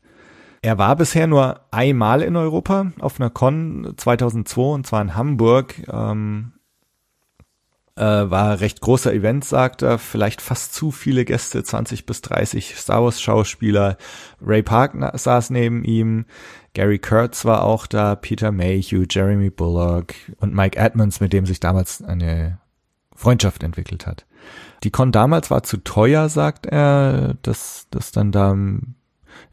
Er 0.61 0.79
war 0.79 0.95
bisher 0.95 1.27
nur 1.27 1.61
einmal 1.73 2.23
in 2.23 2.37
Europa 2.37 2.93
auf 3.01 3.21
einer 3.21 3.31
Con 3.31 3.95
2002 3.97 4.63
und 4.63 4.87
zwar 4.87 5.03
in 5.03 5.17
Hamburg. 5.17 5.75
Ähm, 5.93 6.53
äh, 7.97 8.03
war 8.03 8.61
recht 8.61 8.81
großer 8.81 9.13
Event, 9.13 9.45
sagt 9.45 9.83
er. 9.83 9.99
Vielleicht 9.99 10.41
fast 10.41 10.75
zu 10.75 10.91
viele 10.91 11.25
Gäste, 11.25 11.63
20 11.63 12.07
bis 12.07 12.23
30 12.23 12.77
Star 12.77 13.03
Wars 13.05 13.21
Schauspieler. 13.21 13.97
Ray 14.41 14.63
Park 14.63 14.95
saß 15.19 15.51
neben 15.51 15.85
ihm. 15.85 16.27
Gary 16.75 16.99
Kurtz 16.99 17.45
war 17.45 17.65
auch 17.65 17.87
da, 17.87 18.15
Peter 18.15 18.51
Mayhew, 18.51 19.05
Jeremy 19.09 19.51
Bullock 19.51 20.15
und 20.39 20.55
Mike 20.55 20.79
Edmonds, 20.79 21.21
mit 21.21 21.33
dem 21.33 21.45
sich 21.45 21.61
damals 21.61 22.03
eine 22.03 22.59
Freundschaft 23.15 23.63
entwickelt 23.63 24.07
hat. 24.07 24.27
Die 24.83 24.91
Con 24.91 25.13
damals 25.13 25.51
war 25.51 25.63
zu 25.63 25.77
teuer, 25.77 26.29
sagt 26.29 26.67
er, 26.67 27.35
dass 27.43 27.87
das 27.91 28.11
dann 28.11 28.33
da 28.33 28.57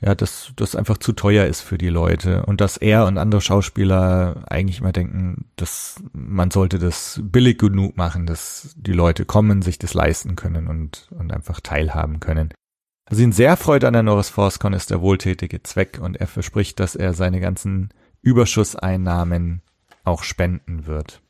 ja, 0.02 0.16
dass 0.16 0.54
das 0.56 0.76
einfach 0.76 0.98
zu 0.98 1.12
teuer 1.12 1.46
ist 1.46 1.62
für 1.62 1.78
die 1.78 1.90
Leute 1.90 2.46
und 2.46 2.62
dass 2.62 2.78
er 2.78 3.06
und 3.06 3.18
andere 3.18 3.42
Schauspieler 3.42 4.44
eigentlich 4.48 4.80
immer 4.80 4.94
denken, 4.94 5.46
dass 5.58 6.02
man 6.14 6.52
sollte 6.52 6.80
das 6.80 7.20
billig 7.22 7.58
genug 7.58 7.98
machen, 7.98 8.26
dass 8.26 8.74
die 8.78 8.94
Leute 8.94 9.26
kommen, 9.26 9.62
sich 9.62 9.78
das 9.78 9.94
leisten 9.94 10.36
können 10.36 10.68
und, 10.68 11.10
und 11.12 11.34
einfach 11.34 11.60
teilhaben 11.60 12.20
können. 12.22 12.54
Was 13.10 13.20
ihn 13.20 13.32
sehr 13.32 13.58
freut 13.58 13.84
an 13.84 13.94
der 13.94 14.04
Norris 14.04 14.30
ForceCon 14.30 14.74
ist 14.74 14.92
der 14.92 15.02
wohltätige 15.02 15.64
Zweck 15.64 16.00
und 16.02 16.18
er 16.18 16.28
verspricht, 16.28 16.80
dass 16.80 16.96
er 16.96 17.14
seine 17.14 17.40
ganzen 17.42 17.90
Überschusseinnahmen 18.22 19.62
auch 20.04 20.24
spenden 20.24 20.86
wird. 20.86 21.22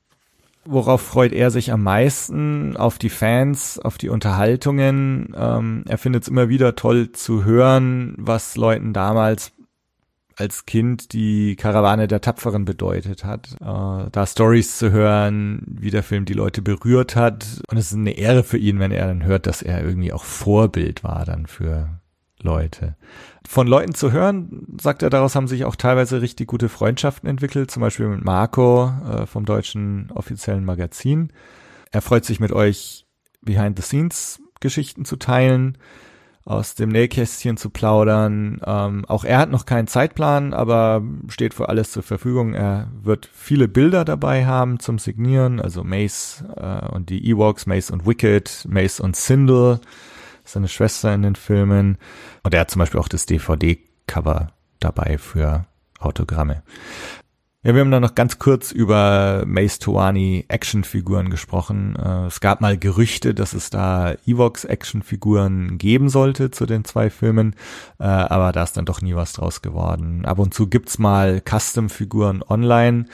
Worauf 0.72 1.01
freut 1.01 1.34
er 1.34 1.49
sich 1.49 1.72
am 1.72 1.82
meisten? 1.82 2.78
Auf 2.78 2.99
die 2.99 3.09
Fans, 3.09 3.80
auf 3.80 3.97
die 3.97 4.09
Unterhaltungen. 4.09 5.34
Ähm, 5.36 5.84
er 5.88 5.97
findet 5.97 6.22
es 6.22 6.28
immer 6.30 6.47
wieder 6.47 6.76
toll 6.76 7.11
zu 7.11 7.43
hören, 7.43 8.13
was 8.20 8.55
Leuten 8.55 8.93
damals 8.93 9.51
als 10.36 10.67
Kind 10.67 11.11
die 11.13 11.55
Karawane 11.55 12.07
der 12.07 12.22
Tapferen 12.22 12.65
bedeutet 12.65 13.24
hat. 13.24 13.53
Äh, 13.59 14.09
da 14.11 14.26
Stories 14.28 14.78
zu 14.78 14.91
hören, 14.91 15.63
wie 15.65 15.89
der 15.89 16.03
Film 16.03 16.26
die 16.26 16.34
Leute 16.34 16.61
berührt 16.61 17.15
hat. 17.15 17.63
Und 17.67 17.78
es 17.78 17.88
ist 17.88 17.97
eine 17.97 18.11
Ehre 18.11 18.43
für 18.43 18.59
ihn, 18.59 18.80
wenn 18.80 18.91
er 18.91 19.07
dann 19.07 19.24
hört, 19.24 19.47
dass 19.47 19.63
er 19.63 19.84
irgendwie 19.84 20.13
auch 20.13 20.24
Vorbild 20.24 21.03
war 21.03 21.26
dann 21.26 21.47
für 21.47 21.99
Leute. 22.42 22.96
Von 23.48 23.68
Leuten 23.68 23.94
zu 23.94 24.12
hören, 24.12 24.66
sagt 24.80 25.04
er, 25.04 25.10
daraus 25.10 25.36
haben 25.36 25.48
sich 25.48 25.66
auch 25.66 25.76
teilweise 25.76 26.22
richtig 26.22 26.48
gute 26.48 26.70
Freundschaften 26.70 27.30
entwickelt, 27.30 27.72
zum 27.72 27.82
Beispiel 27.82 28.08
mit 28.08 28.24
Marco 28.24 28.94
äh, 29.10 29.26
vom 29.26 29.46
deutschen 29.46 30.12
offiziellen 30.12 30.66
Magazin. 30.66 31.34
Er 31.92 32.02
freut 32.02 32.26
sich 32.26 32.40
mit 32.40 32.52
euch 32.52 33.06
Behind 33.42 33.78
the 33.78 33.84
Scenes 33.84 34.42
Geschichten 34.60 35.06
zu 35.06 35.16
teilen. 35.16 35.78
aus 36.50 36.74
dem 36.74 36.90
Nähkästchen 36.90 37.58
zu 37.58 37.70
plaudern. 37.70 38.60
Ähm, 38.66 39.06
auch 39.06 39.24
er 39.24 39.38
hat 39.38 39.52
noch 39.52 39.68
keinen 39.68 39.86
Zeitplan, 39.88 40.54
aber 40.54 41.04
steht 41.28 41.54
für 41.54 41.70
alles 41.70 41.92
zur 41.92 42.02
Verfügung. 42.02 42.56
Er 42.56 42.90
wird 43.04 43.30
viele 43.32 43.68
Bilder 43.68 44.04
dabei 44.04 44.48
haben 44.48 44.80
zum 44.80 44.98
Signieren, 44.98 45.60
also 45.60 45.84
Mace 45.84 46.44
äh, 46.56 46.88
und 46.88 47.12
die 47.12 47.30
Ewoks, 47.30 47.68
Mace 47.68 47.92
und 47.92 48.08
Wicked, 48.08 48.66
Mace 48.68 49.00
und 49.00 49.16
Sindel, 49.16 49.80
seine 50.52 50.68
Schwester 50.68 51.14
in 51.14 51.22
den 51.22 51.36
Filmen. 51.36 51.97
Und 52.43 52.54
er 52.54 52.62
hat 52.62 52.72
zum 52.72 52.80
Beispiel 52.80 53.00
auch 53.00 53.08
das 53.08 53.26
DVD-Cover 53.26 54.52
dabei 54.80 55.18
für 55.18 55.66
Autogramme. 56.00 56.64
Ja, 57.62 57.76
wir 57.76 57.82
haben 57.82 57.91
da 57.91 58.00
noch 58.00 58.16
ganz 58.16 58.39
kurz 58.39 58.72
über 58.72 59.43
Mace 59.45 59.80
Toani 59.80 60.45
Actionfiguren 60.47 61.30
gesprochen. 61.30 61.97
Äh, 61.97 62.28
es 62.28 62.39
gab 62.39 62.62
mal 62.62 62.78
Gerüchte, 62.78 63.34
dass 63.34 63.52
es 63.52 63.70
da 63.70 64.14
Evox 64.26 64.64
Actionfiguren 64.64 65.78
geben 65.78 66.08
sollte 66.08 66.52
zu 66.52 66.66
den 66.66 66.86
zwei 66.86 67.10
Filmen, 67.10 67.56
äh, 68.00 68.06
aber 68.06 68.54
da 68.54 68.64
ist 68.64 68.78
dann 68.78 68.86
doch 68.86 69.02
nie 69.02 69.14
was 69.14 69.34
draus 69.34 69.62
geworden. 69.62 70.24
Ab 70.24 70.39
und 70.39 70.54
zu 70.54 70.68
gibt's 70.68 71.00
mal 71.00 71.41
Custom-Figuren 71.41 72.43
online. 72.47 73.08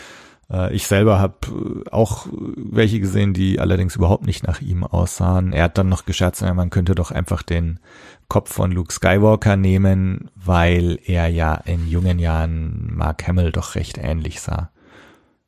Äh, 0.52 0.74
ich 0.76 0.88
selber 0.88 1.20
habe 1.20 1.84
auch 1.91 2.28
welche 2.32 3.00
gesehen, 3.00 3.34
die 3.34 3.60
allerdings 3.60 3.96
überhaupt 3.96 4.26
nicht 4.26 4.46
nach 4.46 4.62
ihm 4.62 4.84
aussahen. 4.84 5.54
Er 5.54 5.66
hat 5.66 5.78
dann 5.78 5.89
noch 5.89 6.06
gescherzt, 6.06 6.41
man 6.41 6.70
könnte 6.70 6.96
doch 6.96 7.12
einfach 7.12 7.43
den 7.43 7.80
Kopf 8.28 8.54
von 8.54 8.72
Luke 8.72 8.93
Skywalker 8.93 9.56
nehmen, 9.56 10.30
weil 10.36 11.00
er 11.06 11.28
ja 11.28 11.56
in 11.56 11.88
jungen 11.88 12.20
Jahren 12.20 12.96
Mark 12.96 13.28
Hamill 13.28 13.52
doch 13.52 13.76
recht 13.76 13.98
ähnlich 13.98 14.41
sah. 14.41 14.72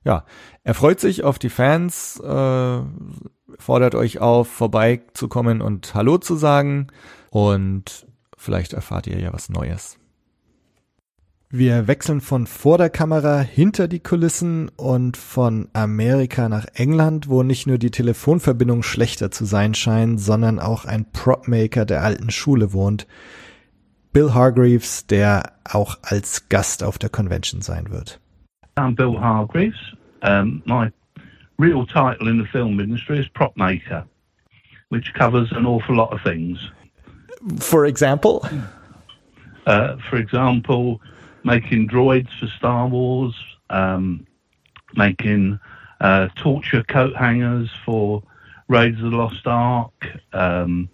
Ja, 0.03 0.25
er 0.63 0.73
freut 0.73 0.99
sich 0.99 1.23
auf 1.23 1.37
die 1.37 1.49
Fans, 1.49 2.19
äh, 2.21 2.81
fordert 3.59 3.95
euch 3.95 4.19
auf, 4.19 4.47
vorbeizukommen 4.47 5.61
und 5.61 5.93
Hallo 5.95 6.17
zu 6.17 6.35
sagen 6.35 6.87
und 7.29 8.07
vielleicht 8.37 8.73
erfahrt 8.73 9.07
ihr 9.07 9.19
ja 9.19 9.33
was 9.33 9.49
Neues. 9.49 9.97
Wir 11.49 11.87
wechseln 11.87 12.19
von 12.19 12.45
vor 12.45 12.77
der 12.77 12.89
Kamera 12.89 13.39
hinter 13.39 13.87
die 13.87 14.01
Kulissen 14.01 14.69
und 14.75 15.15
von 15.15 15.69
Amerika 15.71 16.49
nach 16.49 16.65
England, 16.73 17.29
wo 17.29 17.41
nicht 17.41 17.67
nur 17.67 17.77
die 17.77 17.89
Telefonverbindung 17.89 18.83
schlechter 18.83 19.31
zu 19.31 19.45
sein 19.45 19.73
scheint, 19.73 20.19
sondern 20.19 20.59
auch 20.59 20.83
ein 20.83 21.09
Propmaker 21.13 21.85
der 21.85 22.03
alten 22.03 22.31
Schule 22.31 22.73
wohnt. 22.73 23.07
Bill 24.11 24.33
Hargreaves, 24.33 25.07
der 25.07 25.53
auch 25.63 25.97
als 26.01 26.49
Gast 26.49 26.83
auf 26.83 26.97
der 26.97 27.09
Convention 27.09 27.61
sein 27.61 27.91
wird. 27.91 28.19
I'm 28.75 28.93
Bill 28.93 29.17
Hargreaves. 29.17 29.95
Um, 30.23 30.61
my 30.65 30.91
real 31.57 31.85
title 31.85 32.29
in 32.29 32.39
the 32.39 32.47
film 32.51 32.81
industry 32.81 33.19
is 33.19 33.27
Propmaker, 33.29 34.03
which 34.89 35.13
covers 35.13 35.49
an 35.53 35.65
awful 35.65 35.95
lot 35.95 36.11
of 36.11 36.21
things. 36.23 36.59
For 37.57 37.85
example? 37.85 38.41
Uh, 39.65 39.95
for 40.09 40.19
example, 40.19 40.99
making 41.47 41.87
droids 41.87 42.29
for 42.39 42.47
Star 42.47 42.87
Wars, 42.87 43.33
um, 43.69 44.27
making 44.95 45.59
uh, 46.01 46.27
torture 46.35 46.83
coat 46.83 47.15
hangers 47.15 47.69
for 47.85 48.21
Raiders 48.67 49.01
of 49.01 49.11
the 49.11 49.17
Lost 49.17 49.47
Ark. 49.47 50.07
Um, 50.33 50.89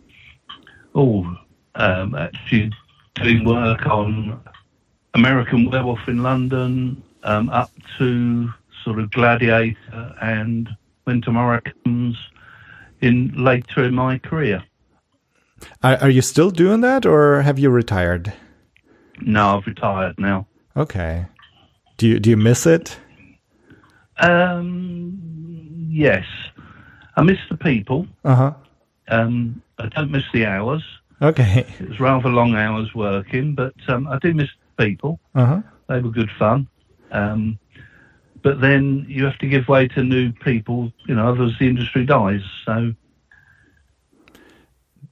oh, 0.94 1.36
um, 1.76 2.16
actually 2.16 2.72
doing 3.16 3.44
work 3.44 3.86
on 3.88 4.40
American 5.16 5.70
Werewolf 5.70 6.08
in 6.08 6.22
London, 6.22 7.02
um, 7.24 7.50
up 7.50 7.72
to 7.98 8.50
sort 8.84 9.00
of 9.00 9.10
Gladiator 9.12 10.16
and 10.22 10.70
When 11.06 11.22
Tomorrow 11.22 11.62
Comes 11.84 12.16
in 13.02 13.34
later 13.36 13.84
in 13.84 13.96
my 13.96 14.20
career. 14.20 14.64
Are, 15.82 15.98
are 15.98 16.10
you 16.10 16.22
still 16.22 16.52
doing 16.52 16.82
that, 16.82 17.06
or 17.06 17.42
have 17.42 17.58
you 17.58 17.72
retired? 17.72 18.34
No, 19.22 19.58
I've 19.58 19.68
retired 19.68 20.20
now. 20.20 20.48
Okay. 20.76 21.26
Do 21.98 22.08
you 22.08 22.20
do 22.20 22.30
you 22.30 22.38
miss 22.38 22.66
it? 22.66 22.98
Um, 24.18 25.18
yes, 25.90 26.26
I 27.16 27.22
miss 27.22 27.40
the 27.50 27.58
people. 27.58 28.08
Uh 28.24 28.36
huh. 28.36 28.54
Um, 29.10 29.62
I 29.80 29.88
don't 29.88 30.12
miss 30.12 30.24
the 30.34 30.46
hours. 30.46 30.84
Okay. 31.22 31.66
It 31.80 31.90
was 31.90 32.00
rather 32.00 32.30
long 32.30 32.56
hours 32.56 32.94
working, 32.96 33.56
but 33.56 33.74
um, 33.88 34.08
I 34.08 34.18
do 34.20 34.34
miss 34.34 34.50
the 34.78 34.86
people. 34.86 35.20
Uh 35.36 35.46
huh. 35.46 35.62
They 35.90 36.00
were 36.00 36.10
good 36.10 36.32
fun. 36.38 36.68
Um, 37.12 37.60
but 38.42 38.60
then 38.60 39.06
you 39.08 39.24
have 39.26 39.38
to 39.40 39.48
give 39.48 39.68
way 39.68 39.88
to 39.90 40.04
new 40.04 40.32
people. 40.32 40.92
You 41.08 41.16
know, 41.16 41.28
otherwise 41.30 41.54
the 41.60 41.68
industry 41.68 42.06
dies. 42.06 42.42
So 42.66 42.94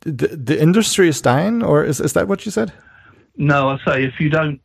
The 0.01 0.27
the 0.27 0.59
industry 0.61 1.07
is 1.07 1.21
dying, 1.21 1.63
or 1.63 1.85
is 1.85 1.99
is 2.01 2.13
that 2.13 2.27
what 2.27 2.45
you 2.45 2.51
said? 2.51 2.73
No, 3.37 3.69
I 3.69 3.77
say 3.85 4.03
if 4.03 4.19
you 4.19 4.29
don't, 4.29 4.59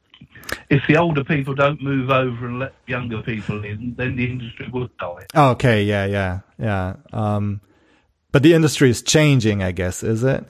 if 0.71 0.83
the 0.87 0.97
older 0.97 1.25
people 1.25 1.55
don't 1.55 1.83
move 1.83 2.11
over 2.11 2.47
and 2.47 2.59
let 2.59 2.75
younger 2.87 3.23
people 3.23 3.65
in, 3.65 3.95
then 3.97 4.17
the 4.17 4.31
industry 4.31 4.69
would 4.73 4.97
die. 4.99 5.27
Okay. 5.35 5.83
Yeah. 5.85 6.07
Yeah. 6.07 6.41
Yeah. 6.59 6.97
Um, 7.13 7.61
but 8.33 8.43
the 8.43 8.55
industry 8.55 8.91
is 8.91 9.03
changing, 9.03 9.63
I 9.63 9.73
guess. 9.73 10.03
Is 10.03 10.23
it? 10.25 10.45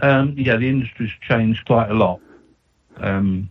Um, 0.00 0.34
yeah, 0.38 0.56
the 0.56 0.68
industry's 0.68 1.10
changed 1.20 1.66
quite 1.66 1.90
a 1.90 1.94
lot. 1.94 2.20
Um, 2.98 3.48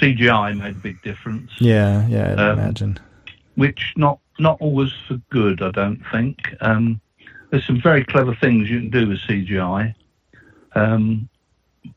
CGI 0.00 0.58
made 0.58 0.72
a 0.76 0.78
big 0.78 1.00
difference, 1.02 1.50
Yeah. 1.60 2.06
Yeah. 2.08 2.32
I'd 2.32 2.38
Um, 2.40 2.58
imagine. 2.58 2.98
which 3.54 3.92
not 3.96 4.18
not 4.40 4.56
always 4.60 4.92
for 5.08 5.16
good. 5.30 5.62
I 5.62 5.70
don't 5.72 6.00
think. 6.12 6.54
Um, 6.60 7.00
there's 7.50 7.66
some 7.66 7.80
very 7.80 8.04
clever 8.04 8.34
things 8.36 8.70
you 8.70 8.78
can 8.80 8.90
do 8.90 9.08
with 9.08 9.18
CGI, 9.26 9.94
um, 10.74 11.28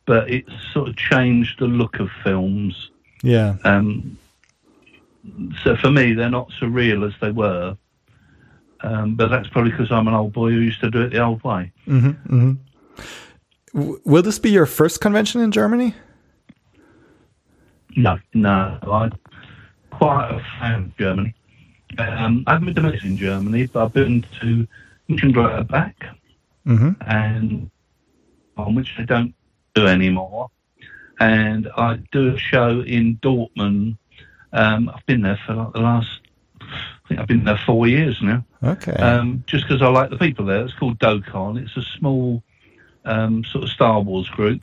but 0.06 0.30
it's 0.30 0.52
sort 0.74 0.90
of 0.90 0.96
changed 0.96 1.60
the 1.60 1.66
look 1.66 2.00
of 2.00 2.10
films. 2.24 2.90
Yeah. 3.24 3.56
Um, 3.64 4.18
so 5.64 5.76
for 5.76 5.92
me, 5.92 6.14
they're 6.14 6.30
not 6.30 6.52
so 6.60 6.68
real 6.68 7.04
as 7.04 7.14
they 7.22 7.32
were. 7.32 7.78
Um, 8.84 9.16
but 9.16 9.28
that's 9.30 9.48
probably 9.50 9.72
because 9.72 9.92
I'm 9.92 10.08
an 10.08 10.14
old 10.14 10.34
boy 10.34 10.50
who 10.52 10.60
used 10.60 10.82
to 10.82 10.90
do 10.90 11.02
it 11.02 11.10
the 11.10 11.20
old 11.24 11.44
way. 11.44 11.72
hmm 11.86 12.10
hmm 12.12 12.54
W- 13.74 14.02
will 14.04 14.24
this 14.24 14.40
be 14.40 14.50
your 14.50 14.66
first 14.66 15.00
convention 15.02 15.40
in 15.42 15.52
Germany? 15.52 15.96
No, 17.96 18.18
no, 18.34 18.78
I'm 18.92 19.12
quite 19.92 20.30
a 20.32 20.40
fan 20.60 20.84
of 20.84 20.98
Germany. 20.98 21.36
Um, 21.98 22.44
I 22.48 22.54
haven't 22.54 22.74
been 22.74 22.84
to 22.86 23.06
in 23.06 23.18
Germany, 23.18 23.68
but 23.68 23.84
I've 23.86 23.94
been 23.94 24.26
to 24.42 24.68
Mönchengladbach, 25.10 25.94
hmm 26.66 26.92
and 27.02 27.70
on 28.62 28.76
which 28.76 28.96
they 28.98 29.06
don't 29.06 29.34
do 29.74 29.88
anymore. 29.88 30.50
And 31.20 31.70
I 31.78 32.00
do 32.12 32.34
a 32.36 32.38
show 32.38 32.82
in 32.82 33.18
Dortmund. 33.18 33.98
Um, 34.54 34.90
I've 34.90 35.06
been 35.06 35.22
there 35.22 35.40
for 35.46 35.54
like 35.54 35.74
the 35.74 35.80
last, 35.80 36.20
I 36.62 37.08
think 37.08 37.20
I've 37.20 37.28
been 37.28 37.44
there 37.44 37.60
four 37.66 37.88
years 37.88 38.20
now. 38.22 38.44
Okay. 38.64 38.94
um, 38.94 39.44
just 39.48 39.68
because 39.68 39.82
I 39.82 39.88
like 39.88 40.10
the 40.10 40.18
people 40.18 40.46
there. 40.46 40.64
It's 40.64 40.74
called 40.74 41.00
Dokon. 41.00 41.62
It's 41.62 41.78
a 41.78 41.84
small 41.98 42.44
um, 43.06 43.44
sort 43.44 43.64
of 43.64 43.70
Star 43.70 44.00
Wars 44.02 44.30
group, 44.30 44.62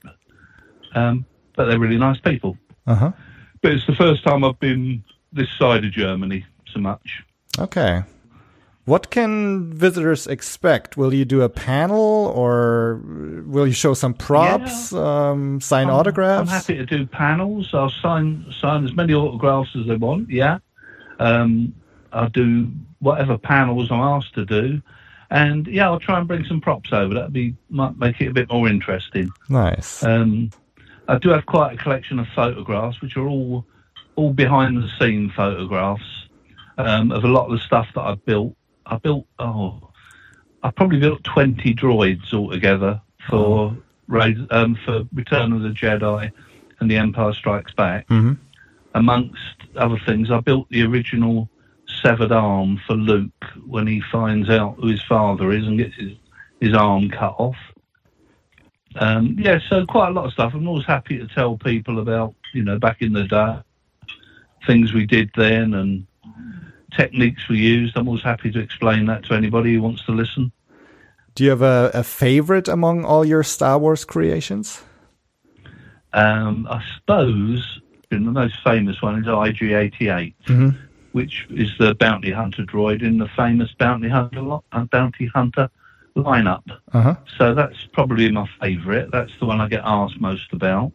um, 0.94 1.24
but 1.57 1.66
they're 1.66 1.78
really 1.78 1.99
nice 1.99 2.20
people. 2.20 2.57
uh 2.86 2.94
huh. 2.94 3.12
But 3.61 3.72
it's 3.72 3.86
the 3.86 3.94
first 3.94 4.22
time 4.22 4.44
I've 4.44 4.61
been 4.61 5.03
this 5.32 5.51
side 5.59 5.84
of 5.84 5.90
Germany 5.90 6.44
so 6.72 6.80
much. 6.80 7.24
Okay. 7.59 8.03
What 8.89 9.11
can 9.11 9.70
visitors 9.70 10.26
expect? 10.26 10.97
Will 10.97 11.12
you 11.12 11.26
do 11.26 11.43
a 11.43 11.51
panel 11.51 12.32
or 12.34 13.03
will 13.45 13.66
you 13.66 13.74
show 13.74 13.93
some 13.93 14.14
props, 14.14 14.95
um, 14.95 15.61
sign 15.61 15.89
I'm- 15.89 15.97
autographs? 15.97 16.51
I'm 16.51 16.57
happy 16.59 16.76
to 16.78 16.86
do 16.86 17.05
panels. 17.05 17.74
I'll 17.74 17.91
sign 17.91 18.47
sign 18.62 18.86
as 18.86 18.95
many 18.95 19.12
autographs 19.12 19.76
as 19.78 19.84
they 19.86 19.97
want. 19.97 20.30
Yeah, 20.30 20.61
um, 21.20 21.74
I'll 22.14 22.30
do 22.30 22.68
whatever 23.01 23.36
panels 23.36 23.91
I'm 23.91 24.01
asked 24.01 24.32
to 24.36 24.47
do, 24.47 24.80
and 25.30 25.66
yeah, 25.66 25.84
I'll 25.84 26.01
try 26.01 26.18
and 26.18 26.26
bring 26.26 26.47
some 26.47 26.62
props 26.62 26.91
over. 26.91 27.12
That'd 27.12 27.34
be 27.34 27.55
might 27.68 27.99
make 27.99 28.22
it 28.22 28.28
a 28.28 28.32
bit 28.32 28.51
more 28.51 28.70
interesting. 28.70 29.28
Nice. 29.51 30.03
Um, 30.03 30.49
I 31.09 31.18
do 31.18 31.28
have 31.28 31.45
quite 31.45 31.74
a 31.74 31.76
collection 31.76 32.18
of 32.18 32.26
photographs, 32.34 33.03
which 33.03 33.18
are 33.18 33.28
all 33.28 33.66
all 34.16 34.32
behind 34.32 34.78
the 34.78 34.89
scene 34.99 35.30
photographs 35.36 36.28
um, 36.78 37.12
of 37.12 37.24
a 37.24 37.28
lot 37.28 37.51
of 37.51 37.53
the 37.53 37.59
stuff 37.59 37.86
that 37.95 38.01
I've 38.01 38.24
built. 38.24 38.55
I 38.89 38.97
built 38.97 39.26
oh, 39.39 39.91
I 40.62 40.70
probably 40.70 40.99
built 40.99 41.22
twenty 41.24 41.74
droids 41.74 42.32
altogether 42.32 43.01
for 43.28 43.76
Raid, 44.09 44.39
um, 44.51 44.76
for 44.84 45.05
Return 45.12 45.53
of 45.53 45.62
the 45.62 45.68
Jedi 45.68 46.30
and 46.80 46.91
The 46.91 46.97
Empire 46.97 47.32
Strikes 47.32 47.72
Back. 47.72 48.07
hmm 48.09 48.32
Amongst 48.95 49.55
other 49.76 49.99
things, 50.07 50.30
I 50.30 50.41
built 50.41 50.68
the 50.70 50.82
original 50.82 51.49
severed 52.03 52.32
arm 52.32 52.80
for 52.86 52.95
Luke 52.95 53.45
when 53.66 53.86
he 53.86 54.01
finds 54.01 54.49
out 54.51 54.76
who 54.76 54.89
his 54.89 55.03
father 55.03 55.53
is 55.53 55.66
and 55.66 55.78
gets 55.78 55.95
his, 55.95 56.12
his 56.61 56.74
arm 56.74 57.11
cut 57.11 57.34
off. 57.39 57.57
Um, 58.97 59.36
yeah, 59.39 59.59
so 59.68 59.84
quite 59.86 60.09
a 60.09 60.12
lot 60.12 60.24
of 60.24 60.32
stuff. 60.32 60.55
I'm 60.55 60.66
always 60.66 60.86
happy 60.86 61.18
to 61.18 61.28
tell 61.28 61.57
people 61.57 62.01
about, 62.01 62.34
you 62.55 62.62
know, 62.64 62.78
back 62.78 63.03
in 63.03 63.12
the 63.12 63.24
day, 63.24 63.59
things 64.66 64.93
we 64.93 65.07
did 65.07 65.30
then 65.36 65.74
and 65.74 66.07
techniques 66.97 67.49
we 67.49 67.59
used. 67.59 67.97
I'm 67.97 68.09
always 68.09 68.22
happy 68.22 68.51
to 68.53 68.59
explain 68.61 69.07
that 69.07 69.24
to 69.26 69.34
anybody 69.34 69.74
who 69.74 69.82
wants 69.82 70.05
to 70.07 70.12
listen. 70.12 70.53
Do 71.34 71.45
you 71.45 71.51
have 71.51 71.62
a, 71.62 71.91
a 71.95 72.03
favorite 72.03 72.68
among 72.68 73.05
all 73.05 73.24
your 73.24 73.43
Star 73.43 73.78
Wars 73.78 74.05
creations? 74.05 74.82
Um, 76.12 76.66
I 76.70 76.82
suppose 76.97 77.80
the 78.11 78.18
most 78.18 78.57
famous 78.64 79.01
one 79.03 79.16
is 79.20 79.26
IG-88, 79.26 80.34
Mhm. 80.47 80.76
which 81.12 81.47
is 81.51 81.70
the 81.78 81.95
bounty 81.95 82.30
hunter 82.32 82.64
droid 82.64 83.03
in 83.03 83.18
the 83.18 83.28
famous 83.36 83.72
bounty 83.78 84.09
hunter 84.09 84.41
lo- 84.41 84.64
uh, 84.72 84.84
bounty 84.84 85.26
hunter 85.26 85.68
lineup. 86.16 86.62
Uh 86.93 87.03
huh. 87.03 87.14
So 87.36 87.55
that's 87.55 87.76
probably 87.93 88.30
my 88.32 88.49
favourite. 88.61 89.11
That's 89.12 89.32
the 89.39 89.47
one 89.47 89.61
I 89.61 89.68
get 89.68 89.82
asked 89.84 90.20
most 90.20 90.53
about. 90.53 90.93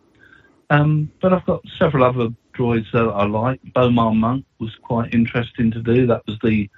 Um, 0.69 1.11
but 1.21 1.31
I've 1.33 1.45
got 1.45 1.61
several 1.77 2.03
other 2.03 2.29
droids 2.53 2.91
that 2.93 3.03
I 3.05 3.25
like. 3.25 3.61
Bomar 3.73 4.15
Monk 4.15 4.45
was 4.59 4.75
quite 4.81 5.13
interesting 5.13 5.71
to 5.71 5.81
do. 5.81 6.05
That 6.07 6.25
was 6.27 6.37
the 6.43 6.69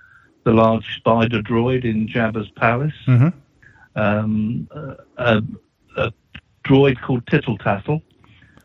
the 0.43 0.53
large 0.53 0.95
spider 0.97 1.41
droid 1.41 1.85
in 1.85 2.07
Jabba's 2.07 2.49
palace. 2.51 2.93
Mm-hmm. 3.07 3.29
Um, 3.99 4.67
a, 5.17 5.41
a 5.97 6.13
droid 6.63 7.01
called 7.01 7.25
Tittle 7.27 7.57
Tattle, 7.57 8.01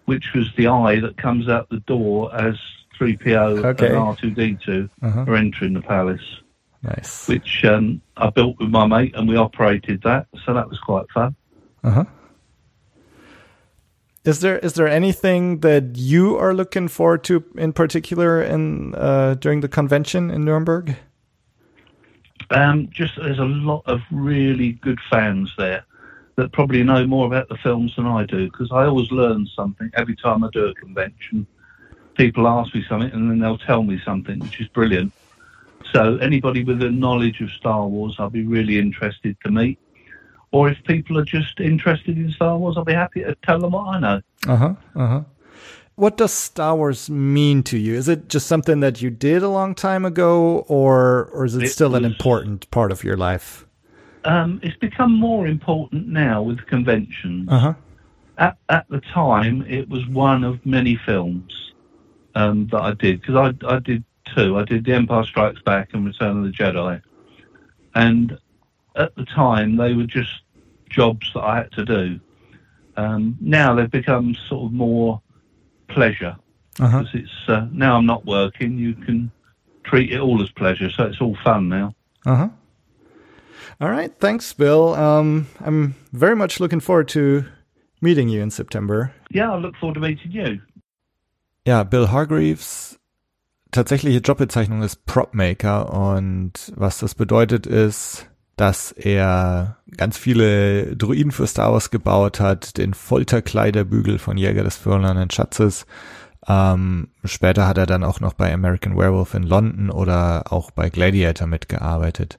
which 0.06 0.32
was 0.34 0.50
the 0.56 0.66
eye 0.66 1.00
that 1.00 1.16
comes 1.16 1.48
out 1.48 1.68
the 1.70 1.80
door 1.80 2.34
as 2.34 2.56
3PO 2.98 3.64
Okay. 3.64 3.86
and 3.86 3.94
R2D2 3.96 4.90
Uh-huh. 5.02 5.24
are 5.26 5.36
entering 5.36 5.72
the 5.72 5.80
palace 5.80 6.20
Nice. 6.82 7.28
which 7.28 7.64
um, 7.64 8.00
I 8.16 8.28
built 8.30 8.58
with 8.58 8.68
my 8.70 8.86
mate, 8.86 9.14
and 9.14 9.28
we 9.28 9.36
operated 9.36 10.02
that, 10.02 10.26
so 10.44 10.52
that 10.54 10.68
was 10.68 10.78
quite 10.80 11.06
fun. 11.14 11.34
Uh 11.84 11.90
huh. 11.90 12.04
Is 14.24 14.40
there 14.40 14.58
is 14.58 14.74
there 14.74 14.88
anything 14.88 15.60
that 15.60 15.96
you 15.96 16.36
are 16.36 16.52
looking 16.52 16.88
forward 16.88 17.24
to 17.24 17.42
in 17.56 17.72
particular 17.72 18.42
in 18.42 18.94
uh, 18.94 19.34
during 19.34 19.60
the 19.60 19.68
convention 19.68 20.30
in 20.30 20.44
Nuremberg? 20.44 20.96
Um, 22.50 22.90
just 22.92 23.16
there's 23.16 23.38
a 23.38 23.44
lot 23.44 23.82
of 23.86 24.00
really 24.10 24.72
good 24.72 24.98
fans 25.08 25.50
there 25.56 25.84
that 26.36 26.52
probably 26.52 26.82
know 26.82 27.06
more 27.06 27.26
about 27.26 27.48
the 27.48 27.56
films 27.56 27.94
than 27.96 28.06
I 28.06 28.24
do, 28.24 28.46
because 28.50 28.70
I 28.72 28.84
always 28.84 29.10
learn 29.10 29.46
something 29.54 29.90
every 29.94 30.16
time 30.16 30.44
I 30.44 30.48
do 30.52 30.66
a 30.66 30.74
convention. 30.74 31.46
People 32.14 32.46
ask 32.46 32.74
me 32.74 32.84
something, 32.88 33.10
and 33.12 33.30
then 33.30 33.38
they'll 33.38 33.58
tell 33.58 33.82
me 33.82 34.00
something, 34.04 34.38
which 34.38 34.60
is 34.60 34.68
brilliant. 34.68 35.12
So 35.92 36.16
anybody 36.18 36.64
with 36.64 36.82
a 36.82 36.90
knowledge 36.90 37.40
of 37.40 37.50
Star 37.50 37.86
Wars, 37.86 38.16
I'll 38.18 38.30
be 38.30 38.44
really 38.44 38.78
interested 38.78 39.36
to 39.44 39.50
meet. 39.50 39.78
Or 40.52 40.68
if 40.68 40.82
people 40.84 41.16
are 41.18 41.24
just 41.24 41.60
interested 41.60 42.18
in 42.18 42.30
Star 42.32 42.58
Wars, 42.58 42.76
I'll 42.76 42.84
be 42.84 42.92
happy 42.92 43.22
to 43.22 43.36
tell 43.44 43.60
them 43.60 43.72
what 43.72 43.86
I 43.86 44.00
know. 44.00 44.22
Uh 44.48 44.56
huh. 44.56 44.74
Uh 44.96 45.06
huh. 45.06 45.20
What 45.94 46.16
does 46.16 46.32
Star 46.32 46.76
Wars 46.76 47.10
mean 47.10 47.62
to 47.64 47.78
you? 47.78 47.94
Is 47.94 48.08
it 48.08 48.28
just 48.28 48.46
something 48.46 48.80
that 48.80 49.02
you 49.02 49.10
did 49.10 49.42
a 49.42 49.48
long 49.48 49.74
time 49.74 50.04
ago, 50.04 50.64
or 50.66 51.26
or 51.26 51.44
is 51.44 51.54
it, 51.54 51.64
It 51.64 51.68
still 51.68 51.94
an 51.94 52.04
important 52.04 52.70
part 52.70 52.90
of 52.90 53.04
your 53.04 53.16
life? 53.16 53.66
Um, 54.24 54.60
it's 54.62 54.76
become 54.76 55.14
more 55.14 55.46
important 55.46 56.08
now 56.08 56.42
with 56.42 56.66
conventions. 56.66 57.48
Uh 57.50 57.58
huh. 57.58 57.74
At, 58.38 58.56
at 58.70 58.88
the 58.88 59.00
time, 59.00 59.62
it 59.68 59.88
was 59.88 60.06
one 60.08 60.42
of 60.44 60.64
many 60.64 60.96
films 60.96 61.72
um, 62.34 62.66
that 62.68 62.80
I 62.80 62.94
did 62.94 63.20
because 63.20 63.54
I, 63.62 63.74
I 63.74 63.78
did 63.78 64.02
two. 64.34 64.58
I 64.58 64.64
did 64.64 64.84
The 64.84 64.94
Empire 64.94 65.24
Strikes 65.24 65.60
Back 65.62 65.90
and 65.92 66.06
Return 66.06 66.38
of 66.38 66.44
the 66.44 66.50
Jedi, 66.50 67.02
and 67.94 68.38
at 69.00 69.14
the 69.16 69.24
time 69.24 69.76
they 69.76 69.94
were 69.94 70.04
just 70.04 70.42
jobs 70.88 71.30
that 71.34 71.42
I 71.42 71.56
had 71.56 71.72
to 71.72 71.84
do. 71.84 72.20
Um, 72.96 73.36
now 73.40 73.74
they've 73.74 73.90
become 73.90 74.34
sort 74.48 74.66
of 74.66 74.72
more 74.72 75.20
pleasure 75.88 76.36
because 76.74 77.08
it's 77.14 77.48
uh, 77.48 77.66
now 77.72 77.96
I'm 77.96 78.06
not 78.06 78.26
working. 78.26 78.78
You 78.78 78.94
can 78.94 79.30
treat 79.84 80.12
it 80.12 80.20
all 80.20 80.42
as 80.42 80.50
pleasure, 80.50 80.90
so 80.90 81.04
it's 81.04 81.20
all 81.20 81.36
fun 81.42 81.68
now. 81.68 81.94
Uh 82.26 82.36
huh. 82.36 82.48
All 83.80 83.90
right. 83.90 84.12
Thanks, 84.18 84.52
Bill. 84.52 84.94
Um, 84.94 85.46
I'm 85.60 85.94
very 86.12 86.36
much 86.36 86.60
looking 86.60 86.80
forward 86.80 87.08
to 87.08 87.44
meeting 88.00 88.28
you 88.28 88.42
in 88.42 88.50
September. 88.50 89.12
Yeah, 89.30 89.52
I 89.52 89.56
look 89.56 89.76
forward 89.76 89.94
to 89.94 90.00
meeting 90.00 90.32
you. 90.32 90.60
Ja, 91.66 91.84
Bill 91.84 92.06
Hargreaves 92.06 92.98
tatsächliche 93.70 94.18
Jobbezeichnung 94.18 94.82
ist 94.82 95.04
Propmaker 95.06 95.92
und 95.92 96.72
was 96.76 96.98
das 96.98 97.14
bedeutet 97.14 97.66
ist, 97.66 98.29
dass 98.60 98.92
er 98.92 99.78
ganz 99.96 100.18
viele 100.18 100.94
Druiden 100.94 101.32
für 101.32 101.46
Star 101.46 101.72
Wars 101.72 101.90
gebaut 101.90 102.40
hat, 102.40 102.76
den 102.76 102.92
Folterkleiderbügel 102.92 104.18
von 104.18 104.36
Jäger 104.36 104.64
des 104.64 104.76
verlorenen 104.76 105.30
Schatzes. 105.30 105.86
Ähm, 106.46 107.08
später 107.24 107.66
hat 107.66 107.78
er 107.78 107.86
dann 107.86 108.04
auch 108.04 108.20
noch 108.20 108.34
bei 108.34 108.52
American 108.52 108.98
Werewolf 108.98 109.32
in 109.32 109.44
London 109.44 109.90
oder 109.90 110.52
auch 110.52 110.72
bei 110.72 110.90
Gladiator 110.90 111.46
mitgearbeitet. 111.46 112.38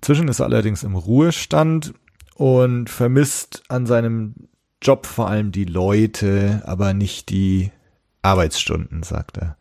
Zwischen 0.00 0.28
ist 0.28 0.40
er 0.40 0.46
allerdings 0.46 0.84
im 0.84 0.96
Ruhestand 0.96 1.92
und 2.34 2.88
vermisst 2.88 3.62
an 3.68 3.84
seinem 3.84 4.48
Job 4.80 5.04
vor 5.04 5.28
allem 5.28 5.52
die 5.52 5.66
Leute, 5.66 6.62
aber 6.64 6.94
nicht 6.94 7.28
die 7.28 7.72
Arbeitsstunden, 8.22 9.02
sagt 9.02 9.36
er. 9.36 9.58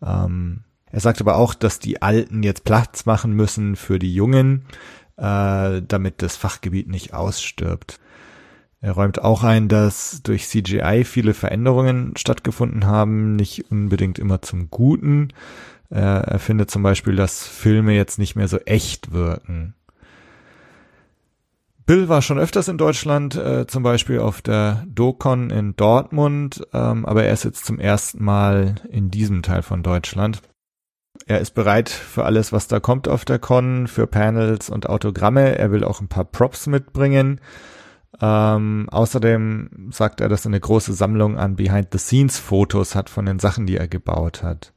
Ähm, 0.00 0.62
er 0.92 1.00
sagt 1.00 1.20
aber 1.20 1.34
auch, 1.34 1.54
dass 1.54 1.80
die 1.80 2.00
Alten 2.00 2.44
jetzt 2.44 2.62
Platz 2.62 3.06
machen 3.06 3.32
müssen 3.32 3.74
für 3.74 3.98
die 3.98 4.14
Jungen, 4.14 4.62
äh, 5.16 5.82
damit 5.86 6.22
das 6.22 6.36
Fachgebiet 6.36 6.88
nicht 6.88 7.14
ausstirbt. 7.14 7.98
Er 8.80 8.92
räumt 8.92 9.22
auch 9.22 9.42
ein, 9.42 9.68
dass 9.68 10.22
durch 10.22 10.46
CGI 10.46 11.04
viele 11.04 11.34
Veränderungen 11.34 12.14
stattgefunden 12.16 12.86
haben, 12.86 13.34
nicht 13.34 13.70
unbedingt 13.70 14.18
immer 14.18 14.42
zum 14.42 14.70
Guten. 14.70 15.32
Er 15.88 16.38
findet 16.38 16.70
zum 16.70 16.82
Beispiel, 16.82 17.16
dass 17.16 17.46
Filme 17.46 17.94
jetzt 17.94 18.18
nicht 18.18 18.36
mehr 18.36 18.48
so 18.48 18.58
echt 18.58 19.12
wirken. 19.12 19.74
Bill 21.86 22.08
war 22.08 22.20
schon 22.20 22.40
öfters 22.40 22.66
in 22.66 22.78
Deutschland, 22.78 23.36
äh, 23.36 23.68
zum 23.68 23.84
Beispiel 23.84 24.18
auf 24.18 24.42
der 24.42 24.84
DoCon 24.88 25.50
in 25.50 25.76
Dortmund, 25.76 26.66
ähm, 26.72 27.06
aber 27.06 27.22
er 27.24 27.32
ist 27.32 27.44
jetzt 27.44 27.64
zum 27.64 27.78
ersten 27.78 28.24
Mal 28.24 28.74
in 28.90 29.12
diesem 29.12 29.42
Teil 29.42 29.62
von 29.62 29.84
Deutschland. 29.84 30.42
Er 31.28 31.40
ist 31.40 31.54
bereit 31.54 31.88
für 31.88 32.24
alles, 32.24 32.52
was 32.52 32.68
da 32.68 32.78
kommt 32.78 33.08
auf 33.08 33.24
der 33.24 33.40
Con, 33.40 33.88
für 33.88 34.06
Panels 34.06 34.70
und 34.70 34.88
Autogramme. 34.88 35.58
Er 35.58 35.72
will 35.72 35.82
auch 35.82 36.00
ein 36.00 36.06
paar 36.06 36.24
Props 36.24 36.68
mitbringen. 36.68 37.40
Ähm, 38.20 38.88
außerdem 38.90 39.90
sagt 39.90 40.20
er, 40.20 40.28
dass 40.28 40.44
er 40.46 40.50
eine 40.50 40.60
große 40.60 40.92
Sammlung 40.92 41.36
an 41.36 41.56
Behind-the-Scenes-Fotos 41.56 42.94
hat 42.94 43.10
von 43.10 43.26
den 43.26 43.40
Sachen, 43.40 43.66
die 43.66 43.76
er 43.76 43.88
gebaut 43.88 44.44
hat. 44.44 44.72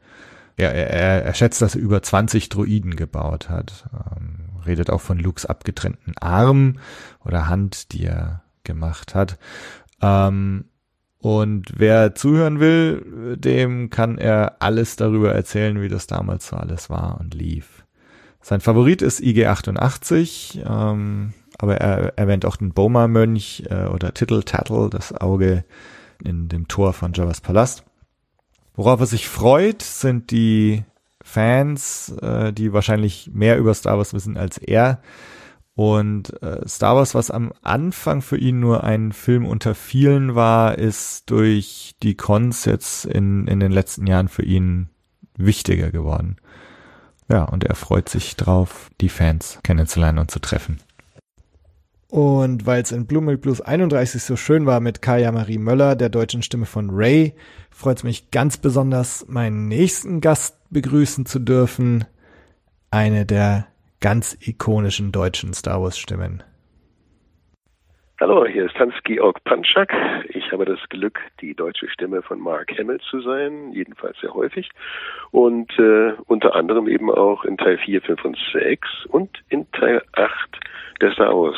Er, 0.58 0.74
er, 0.74 1.24
er 1.24 1.34
schätzt, 1.36 1.62
dass 1.62 1.76
er 1.76 1.82
über 1.82 2.02
20 2.02 2.50
Droiden 2.50 2.96
gebaut 2.96 3.50
hat. 3.50 3.88
Ähm, 3.94 4.50
redet 4.66 4.90
auch 4.90 5.02
von 5.02 5.20
Lukes 5.20 5.46
abgetrennten 5.46 6.18
Arm 6.18 6.80
oder 7.24 7.48
Hand, 7.48 7.94
die 7.94 8.06
er 8.06 8.42
gemacht 8.64 9.14
hat. 9.14 9.38
Ähm, 10.02 10.66
und 11.22 11.74
wer 11.76 12.16
zuhören 12.16 12.60
will, 12.60 13.36
dem 13.38 13.90
kann 13.90 14.18
er 14.18 14.58
alles 14.60 14.96
darüber 14.96 15.34
erzählen, 15.34 15.82
wie 15.82 15.90
das 15.90 16.08
damals 16.08 16.48
so 16.48 16.56
alles 16.56 16.90
war 16.90 17.20
und 17.20 17.34
lief. 17.34 17.84
Sein 18.42 18.62
Favorit 18.62 19.02
ist 19.02 19.20
IG-88, 19.20 20.66
ähm, 20.66 21.34
aber 21.58 21.76
er 21.78 22.18
erwähnt 22.18 22.46
auch 22.46 22.56
den 22.56 22.72
Boma-Mönch 22.72 23.64
äh, 23.70 23.88
oder 23.88 24.14
Tittle 24.14 24.46
Tattle, 24.46 24.90
das 24.90 25.14
Auge 25.14 25.66
in 26.24 26.48
dem 26.48 26.70
Tor 26.70 26.94
von 26.94 27.12
Javas 27.14 27.42
Palast. 27.42 27.84
Worauf 28.76 29.02
er 29.02 29.06
sich 29.06 29.28
freut, 29.28 29.82
sind 29.82 30.32
die 30.32 30.86
Fans, 31.22 32.14
äh, 32.22 32.54
die 32.54 32.72
wahrscheinlich 32.72 33.30
mehr 33.34 33.58
über 33.58 33.74
Star 33.74 33.98
Wars 33.98 34.14
wissen 34.14 34.38
als 34.38 34.58
er. 34.58 35.02
Und 35.80 36.44
äh, 36.44 36.68
Star 36.68 36.98
Wars, 36.98 37.16
was 37.16 37.32
am 37.32 37.54
Anfang 37.62 38.22
für 38.22 38.36
ihn 38.38 38.60
nur 38.60 38.84
ein 38.84 39.14
Film 39.14 39.46
unter 39.46 39.76
vielen 39.76 40.36
war, 40.36 40.78
ist 40.78 41.30
durch 41.30 41.96
die 42.04 42.16
Cons 42.16 42.66
jetzt 42.66 43.06
in, 43.06 43.48
in 43.48 43.62
den 43.62 43.72
letzten 43.72 44.06
Jahren 44.06 44.28
für 44.28 44.44
ihn 44.44 44.90
wichtiger 45.38 45.90
geworden. 45.90 46.36
Ja, 47.30 47.46
und 47.46 47.64
er 47.64 47.76
freut 47.76 48.10
sich 48.10 48.36
drauf, 48.36 48.90
die 49.00 49.08
Fans 49.08 49.60
kennenzulernen 49.64 50.20
und 50.20 50.30
zu 50.30 50.40
treffen. 50.40 50.80
Und 52.10 52.66
weil 52.66 52.82
es 52.82 52.92
in 52.92 53.06
Blue 53.06 53.24
Milk 53.24 53.40
Blues 53.40 53.62
31 53.62 54.22
so 54.22 54.36
schön 54.36 54.66
war 54.66 54.82
mit 54.82 55.02
Kaya 55.02 55.32
Marie 55.32 55.60
Möller, 55.60 55.96
der 55.96 56.10
deutschen 56.10 56.42
Stimme 56.42 56.66
von 56.66 56.90
Ray, 56.90 57.36
freut 57.72 58.00
es 58.00 58.04
mich 58.04 58.32
ganz 58.32 58.58
besonders, 58.58 59.28
meinen 59.30 59.70
nächsten 59.70 60.20
Gast 60.20 60.58
begrüßen 60.72 61.26
zu 61.26 61.40
dürfen. 61.40 62.04
Eine 62.92 63.26
der 63.26 63.68
ganz 64.02 64.38
ikonischen 64.48 65.12
deutschen 65.12 65.54
Star 65.54 65.82
Wars 65.82 65.98
Stimmen. 65.98 66.44
Hallo, 68.20 68.46
hier 68.46 68.66
ist 68.66 68.76
Hans-Georg 68.76 69.42
Panschak. 69.46 69.94
Ich 70.30 70.52
habe 70.52 70.66
das 70.66 70.80
Glück, 70.90 71.20
die 71.40 71.54
deutsche 71.54 71.90
Stimme 71.90 72.22
von 72.22 72.40
Mark 72.40 72.70
Hamill 72.78 73.00
zu 73.10 73.22
sein, 73.22 73.72
jedenfalls 73.72 74.18
sehr 74.20 74.34
häufig. 74.34 74.70
Und 75.32 75.72
äh, 75.80 76.14
unter 76.28 76.54
anderem 76.54 76.88
eben 76.90 77.10
auch 77.10 77.46
in 77.46 77.58
Teil 77.58 77.78
4, 77.78 78.02
5 78.02 78.26
und 78.26 78.38
6 78.52 79.06
und 79.08 79.30
in 79.48 79.72
Teil 79.72 80.02
8 80.14 80.32
der 81.02 81.12
Star 81.14 81.34
Wars 81.34 81.58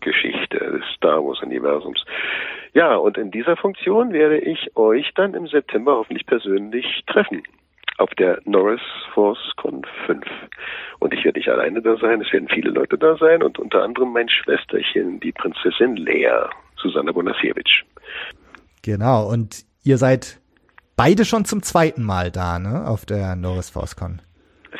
Geschichte 0.00 0.58
des 0.58 0.84
Star 0.96 1.22
Wars 1.24 1.42
Universums. 1.42 2.04
Ja, 2.74 2.96
und 2.96 3.18
in 3.18 3.30
dieser 3.30 3.56
Funktion 3.56 4.12
werde 4.12 4.38
ich 4.38 4.76
euch 4.76 5.12
dann 5.14 5.34
im 5.34 5.46
September 5.46 5.96
hoffentlich 5.96 6.26
persönlich 6.26 7.02
treffen. 7.06 7.42
Auf 7.98 8.10
der 8.18 8.40
Norris 8.44 8.80
Force 9.14 9.52
Con 9.56 9.82
5. 10.06 10.24
Und 10.98 11.14
ich 11.14 11.24
werde 11.24 11.38
nicht 11.38 11.48
alleine 11.48 11.82
da 11.82 11.96
sein, 11.96 12.20
es 12.20 12.32
werden 12.32 12.48
viele 12.48 12.70
Leute 12.70 12.98
da 12.98 13.16
sein 13.16 13.42
und 13.42 13.58
unter 13.58 13.82
anderem 13.82 14.12
mein 14.12 14.28
Schwesterchen, 14.28 15.20
die 15.20 15.32
Prinzessin 15.32 15.96
Lea, 15.96 16.48
Susanna 16.76 17.12
Bonasiewicz. 17.12 17.70
Genau, 18.82 19.28
und 19.28 19.64
ihr 19.84 19.98
seid 19.98 20.40
beide 20.96 21.24
schon 21.24 21.44
zum 21.44 21.62
zweiten 21.62 22.02
Mal 22.02 22.30
da, 22.30 22.58
ne, 22.58 22.86
auf 22.86 23.04
der 23.04 23.36
Norris 23.36 23.70
Force 23.70 23.96
Con. 23.96 24.20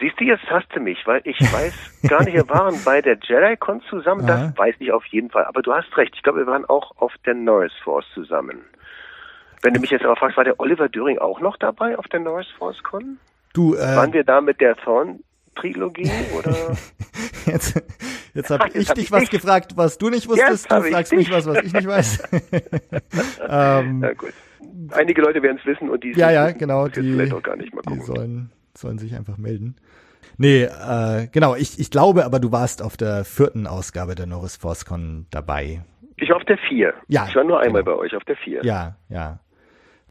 Siehst 0.01 0.19
du, 0.19 0.25
jetzt 0.25 0.45
hast 0.49 0.69
du 0.75 0.81
mich, 0.81 0.99
weil 1.07 1.21
ich 1.25 1.39
weiß 1.41 2.09
gar 2.09 2.25
nicht, 2.25 2.35
wir 2.35 2.49
waren 2.49 2.75
bei 2.85 3.03
der 3.03 3.19
JediCon 3.23 3.83
zusammen, 3.91 4.27
das 4.27 4.41
Aha. 4.41 4.53
weiß 4.57 4.77
ich 4.79 4.91
auf 4.91 5.05
jeden 5.07 5.31
Fall. 5.31 5.45
Aber 5.45 5.61
du 5.61 5.73
hast 5.73 5.95
recht, 5.99 6.15
ich 6.17 6.23
glaube, 6.23 6.41
wir 6.41 6.47
waren 6.47 6.65
auch 6.65 6.93
auf 6.97 7.13
der 7.27 7.35
Norris 7.35 7.75
Force 7.85 8.07
zusammen. 8.15 8.65
Wenn 9.63 9.75
du 9.75 9.81
mich 9.81 9.91
jetzt 9.91 10.05
aber 10.05 10.17
fragst, 10.17 10.37
war 10.37 10.45
der 10.45 10.59
Oliver 10.61 10.89
Döring 10.89 11.19
auch 11.19 11.41
noch 11.41 11.57
dabei 11.57 11.97
auf 11.99 12.07
der 12.09 12.21
Norris 12.21 12.49
Force 12.59 12.83
Con? 12.83 13.19
Du, 13.55 13.75
äh, 13.75 13.79
Waren 13.97 14.13
wir 14.13 14.25
da 14.25 14.41
mit 14.41 14.61
der 14.61 14.77
Thorn-Trilogie 14.77 16.11
oder? 16.39 16.55
jetzt, 17.47 17.81
jetzt 18.35 18.51
habe 18.51 18.69
ich 18.75 18.89
hab 18.89 18.95
dich 18.97 19.05
ich 19.05 19.13
was 19.13 19.21
dich. 19.21 19.31
gefragt, 19.31 19.73
was 19.77 19.99
du 19.99 20.11
nicht 20.11 20.29
wusstest. 20.29 20.71
Jetzt 20.71 20.73
Du 20.73 20.91
fragst 20.91 21.13
mich 21.13 21.31
was, 21.31 21.47
was 21.47 21.63
ich 21.63 21.73
nicht 21.73 21.87
weiß. 21.87 22.23
ähm, 23.49 24.01
Na 24.01 24.13
gut. 24.15 24.33
Einige 24.91 25.23
Leute 25.23 25.43
werden 25.43 25.59
es 25.61 25.67
wissen 25.67 25.91
und 25.91 26.03
die 26.03 26.13
ja, 26.13 26.31
ja, 26.31 26.51
genau. 26.53 26.89
Die, 26.89 27.01
vielleicht 27.13 27.35
auch 27.35 27.43
gar 27.43 27.57
nicht 27.57 27.75
mal 27.75 27.83
die 27.89 28.01
sollen, 28.01 28.51
sollen 28.77 28.99
sich 28.99 29.15
einfach 29.15 29.37
melden. 29.37 29.77
Nee, 30.39 30.63
äh, 30.65 31.29
genau. 31.31 31.55
Ich, 31.55 31.79
ich 31.79 31.91
glaube 31.91 32.25
aber, 32.25 32.41
du 32.41 32.53
warst 32.53 32.83
auf 32.83 32.97
der 32.97 33.25
vierten 33.25 33.67
Ausgabe 33.67 34.15
der 34.15 34.27
Norris 34.27 34.57
ForceCon 34.57 35.27
dabei. 35.31 35.83
Ich 36.17 36.31
war 36.31 36.37
auf 36.37 36.45
der 36.45 36.59
4. 36.69 36.95
Ja, 37.09 37.27
Ich 37.29 37.35
war 37.37 37.45
nur 37.45 37.61
einmal 37.61 37.85
genau. 37.85 37.97
bei 37.97 38.03
euch 38.03 38.17
auf 38.17 38.25
der 38.25 38.37
4. 38.37 38.65
Ja, 38.65 38.97
ja. 39.09 39.41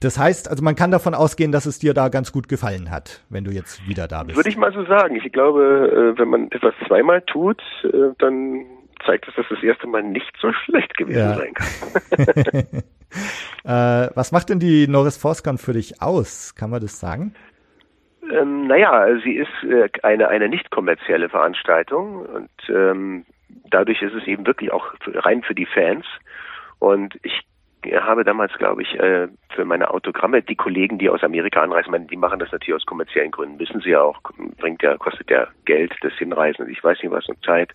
Das 0.02 0.18
heißt, 0.18 0.50
also 0.50 0.64
man 0.64 0.76
kann 0.76 0.90
davon 0.90 1.14
ausgehen, 1.14 1.52
dass 1.52 1.68
es 1.68 1.78
dir 1.78 1.94
da 1.94 2.10
ganz 2.10 2.32
gut 2.32 2.50
gefallen 2.50 2.90
hat, 2.90 3.24
wenn 3.30 3.44
du 3.44 3.52
jetzt 3.52 3.88
wieder 3.88 4.08
da 4.08 4.24
bist. 4.24 4.36
Würde 4.36 4.50
ich 4.50 4.58
mal 4.58 4.74
so 4.74 4.84
sagen. 4.86 5.16
Ich 5.16 5.32
glaube, 5.32 6.14
äh, 6.16 6.20
wenn 6.20 6.28
man 6.28 6.52
etwas 6.52 6.74
zweimal 6.88 7.22
tut, 7.22 7.62
äh, 7.84 8.10
dann 8.18 8.66
zeigt 9.06 9.28
es, 9.28 9.36
dass 9.36 9.46
das 9.50 9.62
erste 9.62 9.86
Mal 9.88 10.02
nicht 10.04 10.32
so 10.40 10.52
schlecht 10.66 10.98
gewesen 10.98 11.20
Ja. 11.20 11.36
sein 11.36 11.54
kann. 11.54 12.84
äh, 14.08 14.10
was 14.16 14.32
macht 14.32 14.50
denn 14.50 14.60
die 14.60 14.88
Norris 14.88 15.18
ForceCon 15.18 15.60
für 15.60 15.74
dich 15.74 16.02
aus? 16.02 16.56
Kann 16.56 16.72
man 16.72 16.82
das 16.82 17.00
sagen? 17.00 17.36
Ähm, 18.32 18.68
naja, 18.68 19.06
sie 19.24 19.36
ist 19.36 19.50
äh, 19.70 19.88
eine, 20.02 20.30
eine 20.30 20.50
nicht 20.50 20.72
kommerzielle 20.72 21.30
Veranstaltung 21.30 22.26
und 22.26 22.50
ähm, 22.70 23.26
dadurch 23.70 24.02
ist 24.02 24.14
es 24.14 24.26
eben 24.26 24.48
wirklich 24.48 24.72
auch 24.72 24.94
rein 25.08 25.44
für 25.44 25.56
die 25.56 25.66
Fans. 25.68 26.06
Und 26.80 27.20
ich 27.22 27.42
habe 27.84 28.24
damals, 28.24 28.54
glaube 28.54 28.84
ich, 28.84 29.00
äh, 29.00 29.28
für 29.56 29.66
meine 29.66 29.90
Autogramme, 29.92 30.42
die 30.42 30.56
Kollegen, 30.56 30.98
die 30.98 31.10
aus 31.10 31.24
Amerika 31.24 31.62
anreisen, 31.62 31.92
meine, 31.92 32.06
die 32.06 32.18
machen 32.18 32.40
das 32.40 32.52
natürlich 32.52 32.82
aus 32.82 32.86
kommerziellen 32.86 33.32
Gründen, 33.32 33.60
wissen 33.60 33.82
sie 33.82 33.92
ja 33.92 34.02
auch, 34.02 34.20
bringt 34.58 34.84
ja, 34.84 34.98
kostet 34.98 35.30
ja 35.30 35.48
Geld, 35.66 35.94
das 36.02 36.14
Hinreisen 36.14 36.66
und 36.66 36.70
ich 36.70 36.84
weiß 36.84 37.00
nicht 37.02 37.12
was 37.12 37.28
und 37.28 37.44
Zeit. 37.44 37.74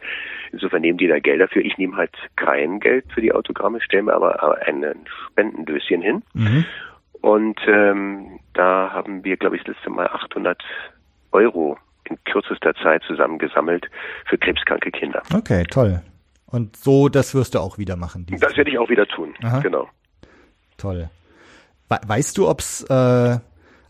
Insofern 0.52 0.82
nehmen 0.82 0.98
die 0.98 1.08
da 1.08 1.18
Geld 1.18 1.40
dafür. 1.40 1.64
Ich 1.64 1.76
nehme 1.76 1.96
halt 1.96 2.14
kein 2.36 2.80
Geld 2.80 3.04
für 3.12 3.20
die 3.20 3.32
Autogramme, 3.32 3.80
stelle 3.80 4.04
mir 4.04 4.14
aber 4.14 4.42
aber 4.42 4.58
ein 4.66 4.84
Spendendöschen 5.30 6.02
hin. 6.02 6.22
Mhm. 6.34 6.64
Und 7.20 7.60
ähm, 7.66 8.38
da 8.54 8.90
haben 8.92 9.24
wir, 9.24 9.36
glaube 9.36 9.56
ich, 9.56 9.64
das 9.64 9.74
letzte 9.74 9.90
Mal 9.90 10.06
800 10.06 10.62
Euro 11.32 11.76
in 12.04 12.16
kürzester 12.24 12.74
Zeit 12.76 13.02
zusammengesammelt 13.04 13.86
für 14.26 14.38
krebskranke 14.38 14.90
Kinder. 14.92 15.22
Okay, 15.34 15.64
toll. 15.64 16.00
Und 16.46 16.76
so, 16.76 17.08
das 17.08 17.34
wirst 17.34 17.54
du 17.54 17.60
auch 17.60 17.78
wieder 17.78 17.96
machen. 17.96 18.26
Das 18.40 18.56
werde 18.56 18.70
ich 18.70 18.78
auch 18.78 18.88
wieder 18.88 19.06
tun. 19.06 19.34
Aha. 19.42 19.60
Genau. 19.60 19.88
Toll. 20.78 21.10
We 21.88 21.98
weißt 22.06 22.38
du, 22.38 22.48
ob's, 22.48 22.82
äh, 22.84 23.38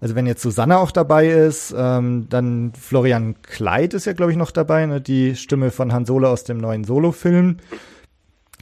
also 0.01 0.15
wenn 0.15 0.27
jetzt 0.27 0.43
Susanne 0.43 0.79
auch 0.79 0.91
dabei 0.91 1.27
ist, 1.27 1.75
ähm, 1.77 2.29
dann 2.29 2.73
Florian 2.75 3.41
Kleid 3.43 3.95
ist 3.95 4.07
ja, 4.07 4.13
glaube 4.13 4.33
ich, 4.33 4.39
noch 4.39 4.51
dabei, 4.51 4.87
ne? 4.87 5.01
die 5.01 5.35
Stimme 5.35 5.71
von 5.71 5.93
Han 5.93 6.05
Solo 6.05 6.29
aus 6.29 6.45
dem 6.45 6.59
neuen 6.59 6.85
Solo-Film. 6.85 7.59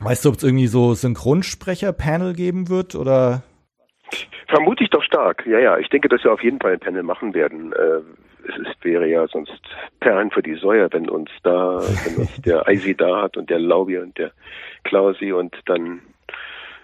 Weißt 0.00 0.24
du, 0.24 0.30
ob 0.30 0.36
es 0.36 0.42
irgendwie 0.42 0.66
so 0.66 0.94
Synchronsprecher-Panel 0.94 2.34
geben 2.34 2.68
wird 2.68 2.94
oder? 2.94 3.42
Vermute 4.48 4.84
ich 4.84 4.90
doch 4.90 5.02
stark. 5.02 5.46
Ja, 5.46 5.58
ja. 5.58 5.78
Ich 5.78 5.88
denke, 5.88 6.08
dass 6.08 6.22
wir 6.24 6.32
auf 6.32 6.42
jeden 6.42 6.60
Fall 6.60 6.74
ein 6.74 6.80
Panel 6.80 7.02
machen 7.02 7.34
werden. 7.34 7.72
Äh, 7.72 8.00
es 8.46 8.84
wäre 8.84 9.06
ja 9.06 9.26
sonst 9.28 9.60
Perlen 10.00 10.30
für 10.30 10.42
die 10.42 10.54
Säue, 10.54 10.88
wenn 10.92 11.08
uns 11.08 11.30
da, 11.42 11.80
wenn 12.04 12.16
uns 12.16 12.42
der 12.42 12.66
Eisi 12.66 12.94
da 12.94 13.22
hat 13.22 13.36
und 13.36 13.50
der 13.50 13.58
Laubi 13.58 13.98
und 13.98 14.16
der 14.18 14.32
Klausi 14.84 15.32
und 15.32 15.56
dann 15.66 16.00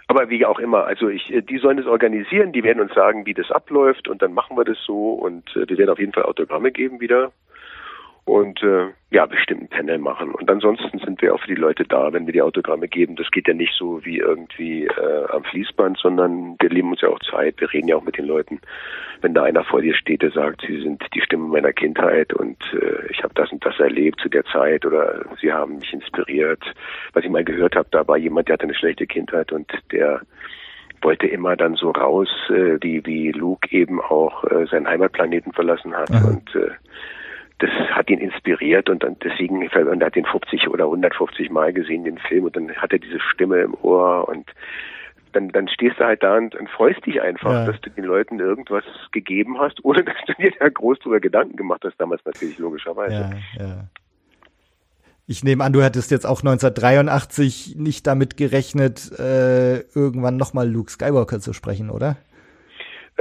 aber 0.08 0.28
wie 0.28 0.44
auch 0.44 0.58
immer, 0.58 0.86
also 0.86 1.08
ich, 1.08 1.32
äh, 1.32 1.40
die 1.40 1.58
sollen 1.58 1.78
es 1.78 1.86
organisieren, 1.86 2.52
die 2.52 2.64
werden 2.64 2.80
uns 2.80 2.92
sagen, 2.94 3.26
wie 3.26 3.34
das 3.34 3.52
abläuft 3.52 4.08
und 4.08 4.20
dann 4.22 4.34
machen 4.34 4.56
wir 4.56 4.64
das 4.64 4.78
so 4.84 5.12
und 5.12 5.48
äh, 5.54 5.68
wir 5.68 5.78
werden 5.78 5.90
auf 5.90 6.00
jeden 6.00 6.12
Fall 6.12 6.24
Autogramme 6.24 6.72
geben 6.72 7.00
wieder 7.00 7.30
und 8.30 8.62
äh, 8.62 8.86
ja, 9.10 9.26
bestimmt 9.26 9.62
ein 9.62 9.68
Panel 9.68 9.98
machen. 9.98 10.30
Und 10.30 10.48
ansonsten 10.48 11.00
sind 11.00 11.20
wir 11.20 11.34
auch 11.34 11.40
für 11.40 11.48
die 11.48 11.60
Leute 11.60 11.82
da, 11.84 12.12
wenn 12.12 12.26
wir 12.26 12.32
die 12.32 12.42
Autogramme 12.42 12.86
geben. 12.86 13.16
Das 13.16 13.28
geht 13.32 13.48
ja 13.48 13.54
nicht 13.54 13.72
so 13.76 14.04
wie 14.04 14.18
irgendwie 14.18 14.86
äh, 14.86 15.26
am 15.30 15.42
Fließband, 15.42 15.98
sondern 15.98 16.54
wir 16.60 16.70
nehmen 16.70 16.92
uns 16.92 17.00
ja 17.00 17.08
auch 17.08 17.18
Zeit. 17.18 17.60
Wir 17.60 17.72
reden 17.72 17.88
ja 17.88 17.96
auch 17.96 18.04
mit 18.04 18.18
den 18.18 18.26
Leuten. 18.26 18.60
Wenn 19.20 19.34
da 19.34 19.42
einer 19.42 19.64
vor 19.64 19.82
dir 19.82 19.94
steht, 19.94 20.22
der 20.22 20.30
sagt, 20.30 20.62
sie 20.64 20.80
sind 20.80 21.02
die 21.12 21.20
Stimme 21.22 21.48
meiner 21.48 21.72
Kindheit 21.72 22.32
und 22.32 22.56
äh, 22.72 23.10
ich 23.10 23.24
habe 23.24 23.34
das 23.34 23.50
und 23.50 23.66
das 23.66 23.78
erlebt 23.80 24.20
zu 24.20 24.28
der 24.28 24.44
Zeit 24.44 24.86
oder 24.86 25.24
sie 25.40 25.52
haben 25.52 25.78
mich 25.78 25.92
inspiriert. 25.92 26.62
Was 27.12 27.24
ich 27.24 27.30
mal 27.30 27.44
gehört 27.44 27.74
habe, 27.74 27.88
da 27.90 28.06
war 28.06 28.16
jemand, 28.16 28.46
der 28.46 28.54
hatte 28.54 28.64
eine 28.64 28.74
schlechte 28.74 29.08
Kindheit 29.08 29.50
und 29.50 29.72
der 29.90 30.20
wollte 31.02 31.26
immer 31.26 31.56
dann 31.56 31.74
so 31.74 31.90
raus, 31.90 32.28
äh, 32.50 32.78
wie, 32.80 33.04
wie 33.04 33.32
Luke 33.32 33.68
eben 33.72 34.00
auch 34.00 34.44
äh, 34.44 34.66
seinen 34.66 34.86
Heimatplaneten 34.86 35.52
verlassen 35.52 35.94
hat 35.94 36.10
Aha. 36.12 36.28
und 36.28 36.54
äh, 36.54 36.70
das 37.60 37.70
hat 37.90 38.10
ihn 38.10 38.18
inspiriert 38.18 38.88
und 38.88 39.02
dann 39.02 39.16
deswegen 39.22 39.58
und 39.58 40.00
er 40.00 40.06
hat 40.06 40.16
den 40.16 40.24
50 40.24 40.68
oder 40.68 40.84
150 40.84 41.50
Mal 41.50 41.72
gesehen 41.72 42.04
den 42.04 42.18
Film 42.18 42.44
und 42.44 42.56
dann 42.56 42.70
hat 42.76 42.92
er 42.92 42.98
diese 42.98 43.20
Stimme 43.20 43.58
im 43.60 43.74
Ohr 43.82 44.28
und 44.28 44.50
dann, 45.32 45.50
dann 45.50 45.68
stehst 45.68 46.00
du 46.00 46.04
halt 46.04 46.22
da 46.22 46.36
und, 46.36 46.56
und 46.56 46.68
freust 46.70 47.04
dich 47.06 47.20
einfach, 47.22 47.52
Ja. 47.52 47.66
dass 47.66 47.80
du 47.82 47.90
den 47.90 48.04
Leuten 48.04 48.40
irgendwas 48.40 48.84
gegeben 49.12 49.58
hast, 49.58 49.78
ohne 49.84 50.02
dass 50.02 50.16
du 50.26 50.34
dir 50.34 50.52
da 50.58 50.68
groß 50.68 50.98
drüber 51.00 51.20
Gedanken 51.20 51.56
gemacht 51.56 51.82
hast, 51.84 51.96
damals 51.98 52.24
natürlich 52.24 52.58
logischerweise. 52.58 53.30
Ja, 53.56 53.64
ja. 53.64 53.84
Ich 55.26 55.44
nehme 55.44 55.62
an, 55.62 55.72
du 55.72 55.80
hättest 55.80 56.10
jetzt 56.10 56.26
auch 56.26 56.40
1983 56.40 57.76
nicht 57.78 58.04
damit 58.06 58.36
gerechnet, 58.36 59.12
äh, 59.16 59.80
irgendwann 59.94 60.36
nochmal 60.36 60.68
Luke 60.68 60.90
Skywalker 60.90 61.38
zu 61.38 61.52
sprechen, 61.52 61.90
oder? 61.90 62.16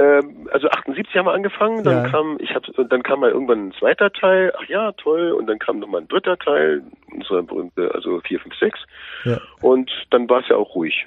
Ähm, 0.00 0.48
also 0.50 0.68
78 0.68 1.14
haben 1.16 1.26
wir 1.26 1.32
angefangen, 1.32 1.84
dann 1.84 2.04
Ja. 2.04 2.08
kam 2.10 2.38
ich 2.40 2.54
hab, 2.54 2.66
und 2.68 2.90
dann 2.90 3.02
kam 3.02 3.20
mal 3.20 3.30
irgendwann 3.30 3.68
ein 3.68 3.72
zweiter 3.72 4.10
Teil, 4.10 4.52
ach 4.56 4.64
ja, 4.64 4.92
toll, 4.92 5.32
und 5.32 5.46
dann 5.46 5.58
kam 5.58 5.78
nochmal 5.78 6.00
ein 6.00 6.08
dritter 6.08 6.38
Teil, 6.38 6.82
unser 7.12 7.42
berühmte, 7.42 7.90
also 7.94 8.20
4, 8.20 8.40
5, 8.40 8.54
6. 8.56 8.78
Ja. 9.24 9.38
Und 9.60 9.90
dann 10.10 10.28
war 10.30 10.40
es 10.40 10.48
ja 10.48 10.56
auch 10.56 10.74
ruhig, 10.74 11.04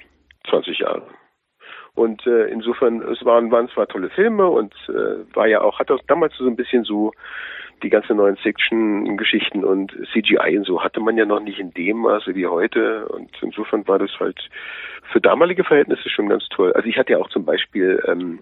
20 0.48 0.78
Jahre. 0.78 1.02
Und 1.94 2.26
äh, 2.26 2.46
insofern, 2.46 3.02
es 3.02 3.24
waren, 3.24 3.50
waren 3.50 3.68
zwar 3.68 3.86
tolle 3.88 4.10
Filme 4.10 4.46
und 4.48 4.74
äh, 4.88 5.34
war 5.34 5.46
ja 5.46 5.60
auch, 5.60 5.78
hat 5.78 5.90
auch 5.90 6.00
damals 6.06 6.36
so 6.36 6.46
ein 6.46 6.56
bisschen 6.56 6.84
so 6.84 7.12
die 7.82 7.90
ganzen 7.90 8.16
neuen 8.16 8.36
Fiction-Geschichten 8.36 9.64
und 9.64 9.92
CGI 10.12 10.56
und 10.58 10.64
so 10.66 10.82
hatte 10.82 11.00
man 11.00 11.16
ja 11.16 11.24
noch 11.24 11.40
nicht 11.40 11.58
in 11.58 11.72
dem 11.74 11.98
Maße 11.98 12.34
wie 12.34 12.46
heute. 12.46 13.06
Und 13.08 13.30
insofern 13.42 13.86
war 13.86 13.98
das 13.98 14.10
halt 14.18 14.48
für 15.12 15.20
damalige 15.20 15.64
Verhältnisse 15.64 16.08
schon 16.08 16.28
ganz 16.28 16.48
toll. 16.48 16.72
Also 16.72 16.88
ich 16.88 16.96
hatte 16.96 17.12
ja 17.12 17.18
auch 17.18 17.28
zum 17.28 17.44
Beispiel 17.44 18.02
ähm, 18.06 18.40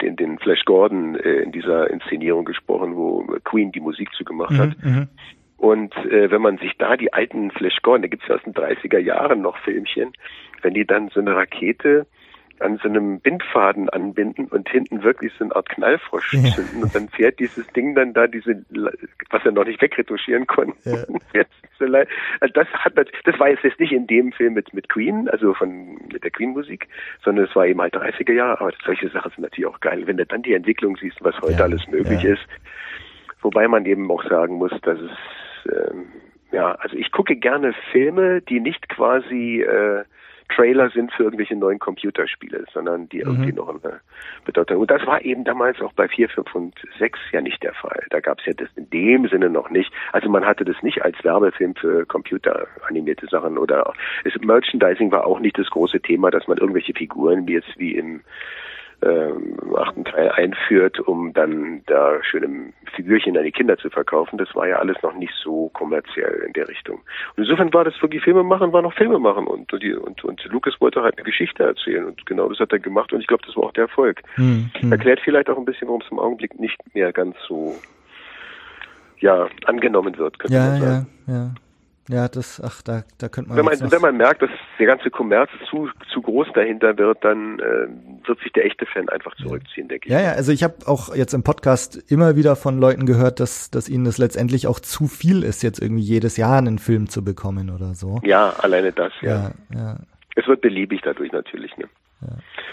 den, 0.00 0.16
den 0.16 0.38
Flash 0.38 0.64
Gordon 0.64 1.16
äh, 1.16 1.42
in 1.42 1.52
dieser 1.52 1.90
Inszenierung 1.90 2.44
gesprochen, 2.44 2.96
wo 2.96 3.24
Queen 3.44 3.72
die 3.72 3.80
Musik 3.80 4.12
zugemacht 4.14 4.56
hat. 4.56 4.76
Mhm. 4.82 5.08
Und 5.56 5.94
äh, 5.96 6.30
wenn 6.30 6.42
man 6.42 6.58
sich 6.58 6.72
da 6.78 6.96
die 6.96 7.12
alten 7.12 7.50
Flash 7.50 7.78
Gordon, 7.82 8.02
da 8.02 8.08
gibt's 8.08 8.26
ja 8.28 8.34
aus 8.34 8.42
den 8.42 8.54
30er 8.54 8.98
Jahren 8.98 9.40
noch 9.40 9.56
Filmchen, 9.58 10.12
wenn 10.62 10.74
die 10.74 10.84
dann 10.84 11.08
so 11.08 11.20
eine 11.20 11.34
Rakete 11.36 12.06
an 12.60 12.78
so 12.82 12.88
einem 12.88 13.20
Bindfaden 13.20 13.88
anbinden 13.90 14.46
und 14.46 14.68
hinten 14.68 15.02
wirklich 15.02 15.32
so 15.38 15.44
eine 15.44 15.56
Art 15.56 15.68
Knallfrosch 15.68 16.34
Ja. 16.34 16.54
zünden 16.54 16.82
und 16.82 16.94
dann 16.94 17.08
fährt 17.08 17.38
dieses 17.40 17.66
Ding 17.68 17.94
dann 17.94 18.12
da 18.14 18.26
diese, 18.26 18.64
was 19.30 19.44
er 19.44 19.52
noch 19.52 19.64
nicht 19.64 19.82
wegretuschieren 19.82 20.46
konnte. 20.46 21.06
Ja. 21.34 21.44
Also 22.40 22.52
das 22.54 22.68
hat 22.72 22.94
das 22.96 23.38
war 23.38 23.50
jetzt 23.50 23.64
nicht 23.78 23.92
in 23.92 24.06
dem 24.06 24.32
Film 24.32 24.54
mit 24.54 24.72
mit 24.72 24.88
Queen, 24.88 25.28
also 25.28 25.52
von 25.52 25.98
mit 26.10 26.22
der 26.24 26.30
Queen 26.30 26.50
Musik, 26.50 26.88
sondern 27.22 27.44
es 27.44 27.54
war 27.54 27.66
eben 27.66 27.80
halt 27.80 27.94
30er 27.94 28.32
Jahre, 28.32 28.60
aber 28.60 28.72
solche 28.86 29.08
Sachen 29.10 29.32
sind 29.32 29.42
natürlich 29.42 29.66
auch 29.66 29.80
geil, 29.80 30.06
wenn 30.06 30.16
du 30.16 30.24
dann 30.24 30.42
die 30.42 30.54
Entwicklung 30.54 30.96
siehst, 30.96 31.22
was 31.22 31.38
heute 31.42 31.58
Ja, 31.58 31.64
alles 31.64 31.86
möglich 31.88 32.24
ist. 32.24 32.46
Wobei 33.42 33.68
man 33.68 33.84
eben 33.84 34.10
auch 34.10 34.24
sagen 34.24 34.54
muss, 34.54 34.72
dass 34.82 34.98
es 34.98 35.10
ähm, 35.72 36.06
ja, 36.52 36.72
also 36.76 36.96
ich 36.96 37.10
gucke 37.10 37.36
gerne 37.36 37.74
Filme, 37.92 38.40
die 38.40 38.60
nicht 38.60 38.88
quasi 38.88 39.60
äh, 39.60 40.04
Trailer 40.48 40.90
sind 40.90 41.12
für 41.12 41.24
irgendwelche 41.24 41.56
neuen 41.56 41.78
Computerspiele, 41.78 42.64
sondern 42.72 43.08
die 43.08 43.20
irgendwie 43.20 43.52
noch 43.52 43.68
eine 43.68 44.00
Bedeutung. 44.44 44.78
Und 44.78 44.90
das 44.90 45.04
war 45.06 45.24
eben 45.24 45.44
damals 45.44 45.80
auch 45.80 45.92
bei 45.92 46.08
4, 46.08 46.28
5 46.28 46.54
und 46.54 46.74
6 46.98 47.18
ja 47.32 47.40
nicht 47.40 47.62
der 47.62 47.74
Fall. 47.74 48.04
Da 48.10 48.20
gab 48.20 48.40
es 48.40 48.46
ja 48.46 48.52
das 48.52 48.68
in 48.76 48.88
dem 48.90 49.28
Sinne 49.28 49.50
noch 49.50 49.70
nicht. 49.70 49.92
Also 50.12 50.28
man 50.28 50.44
hatte 50.44 50.64
das 50.64 50.80
nicht 50.82 51.02
als 51.02 51.22
Werbefilm 51.24 51.74
für 51.74 52.06
computeranimierte 52.06 53.26
Sachen 53.26 53.58
oder 53.58 53.92
es, 54.24 54.34
Merchandising 54.40 55.10
war 55.10 55.26
auch 55.26 55.40
nicht 55.40 55.58
das 55.58 55.70
große 55.70 56.00
Thema, 56.00 56.30
dass 56.30 56.46
man 56.46 56.58
irgendwelche 56.58 56.94
Figuren 56.94 57.48
wie 57.48 57.54
jetzt 57.54 57.78
wie 57.78 57.94
im 57.94 58.20
ähm, 59.04 59.76
achten 59.76 60.04
Teil 60.04 60.30
einführt, 60.30 60.98
um 61.00 61.32
dann 61.32 61.82
da 61.86 62.22
schöne 62.22 62.72
Figürchen 62.94 63.36
an 63.36 63.44
die 63.44 63.52
Kinder 63.52 63.76
zu 63.76 63.90
verkaufen. 63.90 64.38
Das 64.38 64.54
war 64.54 64.66
ja 64.66 64.76
alles 64.76 64.96
noch 65.02 65.14
nicht 65.14 65.32
so 65.42 65.68
kommerziell 65.74 66.42
in 66.46 66.52
der 66.54 66.68
Richtung. 66.68 67.00
Und 67.36 67.44
insofern 67.44 67.72
war 67.74 67.84
das 67.84 68.00
wirklich 68.00 68.22
Filme 68.22 68.42
machen, 68.42 68.72
war 68.72 68.82
noch 68.82 68.94
Filme 68.94 69.18
machen 69.18 69.46
und, 69.46 69.72
und, 69.72 69.84
und, 69.84 70.24
und 70.24 70.44
Lucas 70.46 70.80
wollte 70.80 71.02
halt 71.02 71.16
eine 71.18 71.24
Geschichte 71.24 71.64
erzählen 71.64 72.04
und 72.04 72.24
genau 72.26 72.48
das 72.48 72.58
hat 72.58 72.72
er 72.72 72.78
gemacht 72.78 73.12
und 73.12 73.20
ich 73.20 73.26
glaube, 73.26 73.44
das 73.46 73.56
war 73.56 73.64
auch 73.64 73.72
der 73.72 73.84
Erfolg. 73.84 74.22
Hm, 74.36 74.70
hm. 74.78 74.92
Erklärt 74.92 75.20
vielleicht 75.20 75.50
auch 75.50 75.58
ein 75.58 75.64
bisschen, 75.64 75.88
warum 75.88 76.00
es 76.00 76.10
im 76.10 76.18
Augenblick 76.18 76.58
nicht 76.58 76.78
mehr 76.94 77.12
ganz 77.12 77.36
so 77.46 77.74
ja, 79.18 79.48
angenommen 79.66 80.16
wird, 80.18 80.38
könnte 80.38 80.56
Ja, 80.56 80.66
man 80.66 80.80
sagen. 80.80 81.06
ja, 81.26 81.34
ja. 81.34 81.54
Ja, 82.08 82.28
das, 82.28 82.60
ach, 82.62 82.82
da, 82.82 83.02
da 83.18 83.28
könnte 83.30 83.48
man. 83.48 83.58
Wenn 83.58 83.64
man, 83.64 83.90
wenn 83.90 84.00
man 84.02 84.16
merkt, 84.18 84.42
dass 84.42 84.50
der 84.78 84.86
ganze 84.86 85.10
Kommerz 85.10 85.48
zu, 85.70 85.88
zu 86.12 86.20
groß 86.20 86.48
dahinter 86.54 86.98
wird, 86.98 87.24
dann 87.24 87.58
äh, 87.60 88.26
wird 88.28 88.38
sich 88.40 88.52
der 88.52 88.66
echte 88.66 88.84
Fan 88.84 89.08
einfach 89.08 89.34
zurückziehen, 89.36 89.88
denke 89.88 90.06
ich. 90.08 90.12
Ja, 90.12 90.20
ja, 90.20 90.32
also 90.32 90.52
ich 90.52 90.62
habe 90.62 90.74
auch 90.86 91.14
jetzt 91.14 91.32
im 91.32 91.42
Podcast 91.42 91.96
immer 92.10 92.36
wieder 92.36 92.56
von 92.56 92.78
Leuten 92.78 93.06
gehört, 93.06 93.40
dass, 93.40 93.70
dass 93.70 93.88
ihnen 93.88 94.04
das 94.04 94.18
letztendlich 94.18 94.66
auch 94.66 94.80
zu 94.80 95.06
viel 95.06 95.42
ist, 95.42 95.62
jetzt 95.62 95.80
irgendwie 95.80 96.02
jedes 96.02 96.36
Jahr 96.36 96.58
einen 96.58 96.78
Film 96.78 97.08
zu 97.08 97.24
bekommen 97.24 97.70
oder 97.70 97.94
so. 97.94 98.20
Ja, 98.22 98.50
alleine 98.58 98.92
das, 98.92 99.12
ja. 99.22 99.30
Ja, 99.30 99.78
ja. 99.78 99.96
Es 100.36 100.46
wird 100.46 100.60
beliebig 100.60 101.00
dadurch 101.02 101.32
natürlich. 101.32 101.74
Ne? 101.78 101.86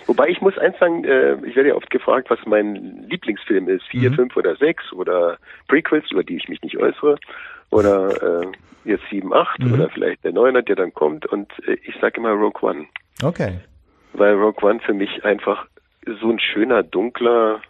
Wobei 0.08 0.28
ich 0.30 0.42
muss 0.42 0.58
eins 0.58 0.78
sagen, 0.80 1.04
äh, 1.04 1.36
ich 1.46 1.56
werde 1.56 1.70
ja 1.70 1.76
oft 1.76 1.90
gefragt, 1.90 2.30
was 2.30 2.40
mein 2.46 3.06
Lieblingsfilm 3.10 3.68
ist, 3.70 3.84
vier, 3.90 4.10
Mhm. 4.12 4.16
fünf 4.16 4.38
oder 4.38 4.56
sechs 4.56 4.92
oder 4.94 5.38
Prequels, 5.68 6.10
über 6.12 6.24
die 6.24 6.38
ich 6.38 6.48
mich 6.50 6.62
nicht 6.62 6.78
äußere, 6.78 7.18
oder 7.72 8.42
äh, 8.44 8.48
jetzt 8.86 9.04
sieben, 9.10 9.34
acht 9.34 9.60
Mhm. 9.60 9.74
oder 9.74 9.90
vielleicht 9.90 10.24
der 10.24 10.34
Neuner, 10.34 10.62
der 10.62 10.76
dann 10.76 10.94
kommt. 10.94 11.26
Und 11.26 11.52
äh, 11.68 11.78
ich 11.84 11.96
sage 12.00 12.18
immer 12.20 12.32
Rogue 12.32 12.62
One, 12.62 12.86
Okay. 13.24 13.60
weil 14.14 14.34
Rogue 14.36 14.64
One 14.70 14.80
für 14.80 14.94
mich 14.94 15.24
einfach 15.26 15.66
so 16.22 16.30
ein 16.30 16.40
schöner, 16.40 16.84
dunkler 16.84 17.62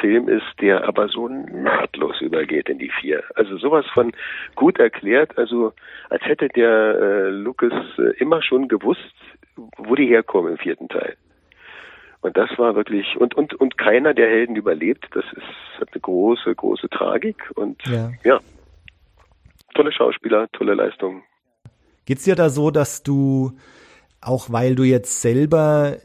Film 0.00 0.28
ist, 0.28 0.46
der 0.60 0.88
aber 0.88 1.08
so 1.08 1.28
nahtlos 1.28 2.20
übergeht 2.22 2.68
in 2.68 2.78
die 2.78 2.90
vier. 3.00 3.22
Also 3.34 3.58
sowas 3.58 3.84
von 3.92 4.12
gut 4.54 4.78
erklärt, 4.78 5.36
also 5.36 5.72
als 6.08 6.24
hätte 6.24 6.48
der 6.48 6.70
äh, 6.98 7.28
Lucas 7.28 7.72
äh, 7.98 8.16
immer 8.18 8.42
schon 8.42 8.68
gewusst, 8.68 9.14
wo 9.76 9.94
die 9.94 10.06
herkommen 10.06 10.52
im 10.52 10.58
vierten 10.58 10.88
Teil. 10.88 11.16
Und 12.22 12.36
das 12.36 12.48
war 12.56 12.74
wirklich 12.74 13.16
und 13.18 13.34
und 13.34 13.52
und 13.54 13.76
keiner 13.76 14.14
der 14.14 14.28
Helden 14.28 14.56
überlebt. 14.56 15.06
Das 15.12 15.24
ist 15.32 15.80
hat 15.80 15.88
eine 15.92 16.00
große 16.00 16.54
große 16.54 16.88
Tragik 16.88 17.50
und 17.56 17.82
Ja. 17.86 18.10
ja 18.24 18.40
tolle 19.72 19.92
Schauspieler, 19.92 20.48
tolle 20.52 20.74
Leistung. 20.74 21.22
Geht's 22.04 22.24
dir 22.24 22.34
da 22.34 22.48
so, 22.50 22.70
dass 22.70 23.02
du, 23.02 23.52
auch 24.20 24.50
weil 24.50 24.74
du 24.74 24.82
jetzt 24.82 25.22
selber 25.22 25.98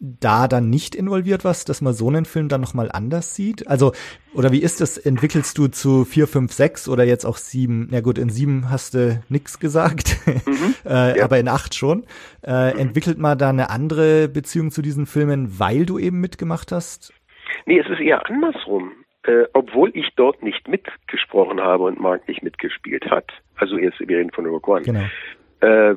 da 0.00 0.48
dann 0.48 0.70
nicht 0.70 0.94
involviert 0.94 1.44
warst, 1.44 1.68
dass 1.68 1.80
man 1.80 1.94
so 1.94 2.08
einen 2.08 2.24
Film 2.24 2.48
dann 2.48 2.60
nochmal 2.60 2.90
anders 2.92 3.34
sieht? 3.34 3.66
Also, 3.68 3.92
oder 4.34 4.52
wie 4.52 4.62
ist 4.62 4.80
das? 4.80 4.98
Entwickelst 4.98 5.56
du 5.56 5.68
zu 5.68 6.04
4, 6.04 6.26
5, 6.26 6.52
6 6.52 6.88
oder 6.88 7.04
jetzt 7.04 7.24
auch 7.24 7.36
7? 7.36 7.88
Na 7.90 8.00
gut, 8.00 8.18
in 8.18 8.28
7 8.28 8.70
hast 8.70 8.94
du 8.94 9.22
nix 9.28 9.58
gesagt, 9.58 10.16
äh, 10.84 11.18
ja. 11.18 11.24
aber 11.24 11.38
in 11.38 11.48
8 11.48 11.74
schon. 11.74 12.04
Äh, 12.42 12.78
Entwickelt 12.78 13.18
man 13.18 13.38
da 13.38 13.50
eine 13.50 13.70
andere 13.70 14.28
Beziehung 14.28 14.70
zu 14.70 14.82
diesen 14.82 15.06
Filmen, 15.06 15.58
weil 15.58 15.86
du 15.86 15.98
eben 15.98 16.20
mitgemacht 16.20 16.72
hast? 16.72 17.12
Nee, 17.66 17.78
es 17.78 17.88
ist 17.88 18.00
eher 18.00 18.28
andersrum. 18.28 18.92
Äh, 19.26 19.44
obwohl 19.54 19.90
ich 19.94 20.10
dort 20.16 20.42
nicht 20.42 20.68
mitgesprochen 20.68 21.60
habe 21.60 21.84
und 21.84 21.98
Mark 21.98 22.28
nicht 22.28 22.42
mitgespielt 22.42 23.10
hat, 23.10 23.32
also 23.56 23.78
jetzt 23.78 23.98
wir 24.00 24.18
reden 24.18 24.30
von 24.30 24.44
Rogue 24.46 24.74
One, 24.74 24.82
Genau. 24.82 25.04
äh, 25.60 25.96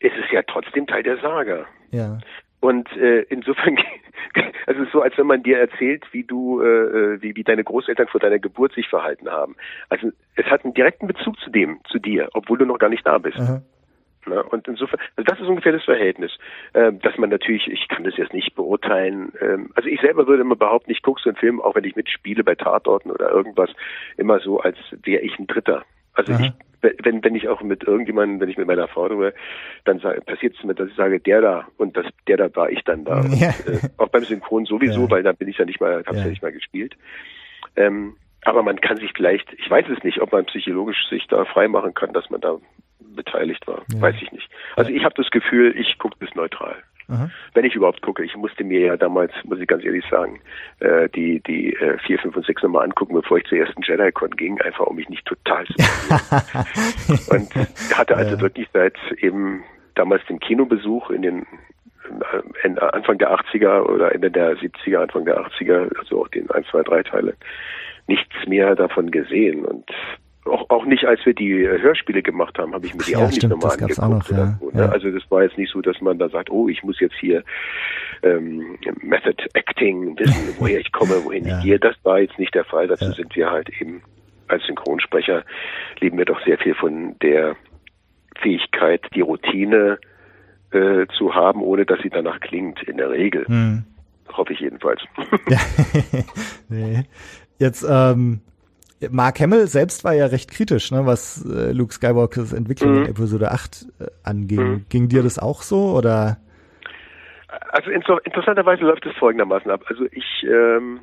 es 0.00 0.12
ist 0.12 0.32
ja 0.32 0.42
trotzdem 0.42 0.86
Teil 0.86 1.02
der 1.02 1.18
Saga. 1.18 1.66
Ja. 1.90 2.18
Und 2.60 2.90
äh, 2.96 3.20
insofern, 3.28 3.76
also 4.66 4.80
es 4.80 4.86
ist 4.86 4.92
so, 4.92 5.02
als 5.02 5.16
wenn 5.18 5.26
man 5.26 5.42
dir 5.42 5.58
erzählt, 5.58 6.04
wie 6.12 6.24
du, 6.24 6.62
äh, 6.62 7.22
wie, 7.22 7.36
wie 7.36 7.44
deine 7.44 7.62
Großeltern 7.62 8.08
vor 8.08 8.20
deiner 8.20 8.38
Geburt 8.38 8.72
sich 8.72 8.88
verhalten 8.88 9.30
haben. 9.30 9.54
Also 9.88 10.10
es 10.34 10.46
hat 10.46 10.64
einen 10.64 10.74
direkten 10.74 11.06
Bezug 11.06 11.38
zu 11.40 11.50
dem, 11.50 11.78
zu 11.90 11.98
dir, 11.98 12.28
obwohl 12.32 12.58
du 12.58 12.64
noch 12.64 12.78
gar 12.78 12.90
nicht 12.90 13.06
da 13.06 13.18
bist. 13.18 13.38
Aha. 13.38 13.62
Ne? 14.26 14.42
Und 14.42 14.66
insofern, 14.68 15.00
also 15.16 15.24
das 15.30 15.40
ist 15.40 15.46
ungefähr 15.48 15.72
das 15.72 15.84
Verhältnis, 15.84 16.32
ähm, 16.74 17.00
dass 17.00 17.16
man 17.18 17.30
natürlich, 17.30 17.66
ich 17.68 17.88
kann 17.88 18.04
das 18.04 18.16
jetzt 18.16 18.32
nicht 18.32 18.54
beurteilen, 18.54 19.32
ähm, 19.40 19.70
also 19.74 19.88
ich 19.88 20.00
selber 20.00 20.26
würde 20.26 20.42
immer 20.42 20.56
behaupten, 20.56 20.90
ich 20.90 21.02
gucke 21.02 21.20
so 21.22 21.30
einen 21.30 21.36
Film, 21.36 21.60
auch 21.60 21.74
wenn 21.74 21.84
ich 21.84 21.96
mitspiele 21.96 22.44
bei 22.44 22.54
Tatorten 22.54 23.10
oder 23.10 23.30
irgendwas, 23.30 23.70
immer 24.16 24.40
so, 24.40 24.60
als 24.60 24.76
wäre 25.02 25.22
ich 25.22 25.38
ein 25.38 25.46
Dritter. 25.46 25.84
Also 26.14 26.32
Aha. 26.32 26.44
ich, 26.44 26.52
wenn, 27.02 27.24
wenn 27.24 27.34
ich 27.34 27.48
auch 27.48 27.62
mit 27.62 27.82
irgendjemandem, 27.84 28.40
wenn 28.40 28.48
ich 28.48 28.56
mit 28.56 28.66
meiner 28.66 28.88
Frau 28.88 29.08
drüber, 29.08 29.32
dann 29.84 30.00
passiert 30.00 30.54
es 30.56 30.64
mir, 30.64 30.74
dass 30.74 30.88
ich 30.88 30.96
sage, 30.96 31.18
der 31.18 31.40
da 31.40 31.66
und 31.76 31.96
das, 31.96 32.06
der 32.28 32.36
da 32.36 32.54
war 32.54 32.70
ich 32.70 32.82
dann 32.84 33.04
da. 33.04 33.24
Ja. 33.26 33.54
Und, 33.66 33.84
äh, 33.84 33.88
auch 33.96 34.08
beim 34.08 34.24
Synchron 34.24 34.64
sowieso, 34.66 35.02
Ja. 35.02 35.10
weil 35.10 35.22
da 35.22 35.32
bin 35.32 35.48
ich 35.48 35.58
ja 35.58 35.64
nicht 35.64 35.80
mal, 35.80 36.04
hab's 36.06 36.18
Ja. 36.18 36.24
ja 36.24 36.30
nicht 36.30 36.42
mal 36.42 36.52
gespielt. 36.52 36.94
Ähm, 37.76 38.16
aber 38.44 38.62
man 38.62 38.80
kann 38.80 38.98
sich 38.98 39.12
vielleicht, 39.16 39.50
ich 39.54 39.68
weiß 39.70 39.86
es 39.88 40.04
nicht, 40.04 40.20
ob 40.20 40.32
man 40.32 40.44
psychologisch 40.44 41.08
sich 41.08 41.26
da 41.26 41.44
freimachen 41.46 41.94
kann, 41.94 42.12
dass 42.12 42.28
man 42.30 42.40
da 42.42 42.58
beteiligt 43.14 43.66
war. 43.66 43.82
Ja. 43.92 44.00
Weiß 44.00 44.16
ich 44.20 44.30
nicht. 44.32 44.48
Also 44.76 44.90
ich 44.90 45.04
habe 45.04 45.14
das 45.16 45.30
Gefühl, 45.30 45.74
ich 45.78 45.98
gucke 45.98 46.16
das 46.20 46.34
neutral. 46.34 46.76
Aha. 47.08 47.30
Wenn 47.52 47.66
ich 47.66 47.74
überhaupt 47.74 48.00
gucke. 48.00 48.24
Ich 48.24 48.34
musste 48.34 48.64
mir 48.64 48.80
ja 48.80 48.96
damals, 48.96 49.32
muss 49.44 49.60
ich 49.60 49.68
ganz 49.68 49.84
ehrlich 49.84 50.04
sagen, 50.10 50.40
äh, 50.80 51.08
die 51.10 51.40
die 51.40 51.74
äh, 51.74 51.98
4, 51.98 52.18
5 52.18 52.36
und 52.36 52.46
6 52.46 52.62
nochmal 52.62 52.84
angucken, 52.84 53.14
bevor 53.14 53.36
ich 53.36 53.44
zur 53.44 53.58
ersten 53.58 53.82
JediCon 53.82 54.30
ging, 54.30 54.58
einfach 54.62 54.86
um 54.86 54.96
mich 54.96 55.08
nicht 55.10 55.26
total 55.26 55.66
zu 55.66 55.74
Und 57.30 57.54
hatte 57.94 58.16
also 58.16 58.36
Ja. 58.36 58.40
wirklich 58.40 58.68
seit 58.72 58.96
eben 59.18 59.62
damals 59.94 60.24
dem 60.26 60.40
Kinobesuch 60.40 61.10
in 61.10 61.22
den 61.22 61.46
äh, 62.62 62.80
Anfang 62.80 63.18
der 63.18 63.32
80er 63.38 63.82
oder 63.82 64.14
Ende 64.14 64.30
der 64.30 64.56
70er, 64.56 65.02
Anfang 65.02 65.26
der 65.26 65.38
80er, 65.46 65.94
also 65.98 66.22
auch 66.22 66.28
den 66.28 66.50
1, 66.50 66.66
2, 66.68 66.82
3 66.84 67.02
Teile, 67.02 67.34
nichts 68.06 68.34
mehr 68.46 68.74
davon 68.74 69.10
gesehen. 69.10 69.64
Und 69.64 69.90
auch, 70.44 70.68
auch 70.70 70.84
nicht, 70.84 71.04
als 71.04 71.24
wir 71.24 71.34
die 71.34 71.62
äh, 71.62 71.80
Hörspiele 71.80 72.22
gemacht 72.22 72.58
haben, 72.58 72.74
habe 72.74 72.86
ich 72.86 72.94
mir 72.94 73.02
die 73.02 73.12
Ja, 73.12 73.18
auch 73.18 73.26
nicht 73.26 73.36
stimmt, 73.36 73.54
nochmal 73.54 73.76
das 73.76 73.78
gab's 73.78 73.98
angeguckt. 73.98 74.32
auch 74.32 74.36
noch, 74.36 74.38
ja. 74.38 74.58
so, 74.60 74.70
ne? 74.70 74.84
Ja. 74.84 74.88
Also 74.90 75.10
das 75.10 75.22
war 75.30 75.42
jetzt 75.42 75.56
nicht 75.58 75.72
so, 75.72 75.80
dass 75.80 76.00
man 76.00 76.18
da 76.18 76.28
sagt, 76.28 76.50
oh, 76.50 76.68
ich 76.68 76.82
muss 76.82 77.00
jetzt 77.00 77.16
hier 77.18 77.42
ähm, 78.22 78.78
Method 79.02 79.42
Acting 79.54 80.18
wissen, 80.18 80.54
woher 80.58 80.80
ich 80.80 80.92
komme, 80.92 81.24
wohin 81.24 81.46
ich 81.46 81.62
gehe. 81.62 81.78
Das 81.78 81.96
war 82.02 82.20
jetzt 82.20 82.38
nicht 82.38 82.54
der 82.54 82.64
Fall. 82.64 82.88
Dazu 82.88 83.10
sind 83.12 83.34
wir 83.34 83.50
halt 83.50 83.68
eben 83.80 84.02
als 84.48 84.62
Synchronsprecher 84.66 85.42
leben 86.00 86.18
wir 86.18 86.26
doch 86.26 86.42
sehr 86.44 86.58
viel 86.58 86.74
von 86.74 87.16
der 87.22 87.56
Fähigkeit, 88.40 89.00
die 89.14 89.22
Routine 89.22 89.98
äh, 90.70 91.06
zu 91.16 91.34
haben, 91.34 91.62
ohne 91.62 91.86
dass 91.86 92.00
sie 92.02 92.10
danach 92.10 92.40
klingt, 92.40 92.82
in 92.82 92.98
der 92.98 93.10
Regel. 93.10 93.46
Hm. 93.46 93.84
Hoffe 94.32 94.52
ich 94.52 94.60
jedenfalls. 94.60 95.00
Nee. 96.68 97.04
Jetzt, 97.58 97.86
ähm, 97.88 98.40
Mark 99.10 99.40
Hamill 99.40 99.66
selbst 99.66 100.04
war 100.04 100.12
ja 100.14 100.26
recht 100.26 100.50
kritisch, 100.50 100.90
ne, 100.90 101.06
was 101.06 101.44
äh, 101.44 101.72
Luke 101.72 101.92
Skywalkers 101.92 102.52
Entwicklung 102.52 102.92
Mhm. 102.92 103.02
in 103.04 103.10
Episode 103.10 103.50
8 103.52 103.86
äh, 104.00 104.06
anging. 104.24 104.60
Mhm. 104.60 104.84
Ging 104.88 105.08
dir 105.08 105.22
das 105.22 105.38
auch 105.38 105.62
so 105.62 105.92
oder? 105.96 106.38
Also 107.70 107.90
inter 107.90 108.18
interessanterweise 108.24 108.82
läuft 108.84 109.06
es 109.06 109.14
folgendermaßen 109.16 109.70
ab. 109.70 109.82
Also 109.88 110.06
ich 110.10 110.44
ähm, 110.48 111.00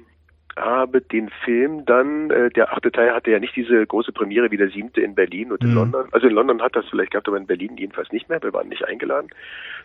habe 0.57 0.99
den 1.01 1.29
Film 1.45 1.85
dann, 1.85 2.29
äh, 2.29 2.49
der 2.49 2.73
achte 2.73 2.91
Teil 2.91 3.13
hatte 3.13 3.31
ja 3.31 3.39
nicht 3.39 3.55
diese 3.55 3.85
große 3.87 4.11
Premiere 4.11 4.51
wie 4.51 4.57
der 4.57 4.69
siebte 4.69 4.99
in 5.01 5.15
Berlin 5.15 5.51
und 5.51 5.63
in 5.63 5.69
Mhm. 5.69 5.75
London. 5.75 6.05
Also 6.11 6.27
in 6.27 6.33
London 6.33 6.61
hat 6.61 6.75
das 6.75 6.85
vielleicht 6.89 7.11
gehabt, 7.11 7.27
aber 7.27 7.37
in 7.37 7.47
Berlin 7.47 7.77
jedenfalls 7.77 8.11
nicht 8.11 8.27
mehr. 8.27 8.41
Wir 8.43 8.51
waren 8.53 8.67
nicht 8.67 8.83
eingeladen, 8.85 9.29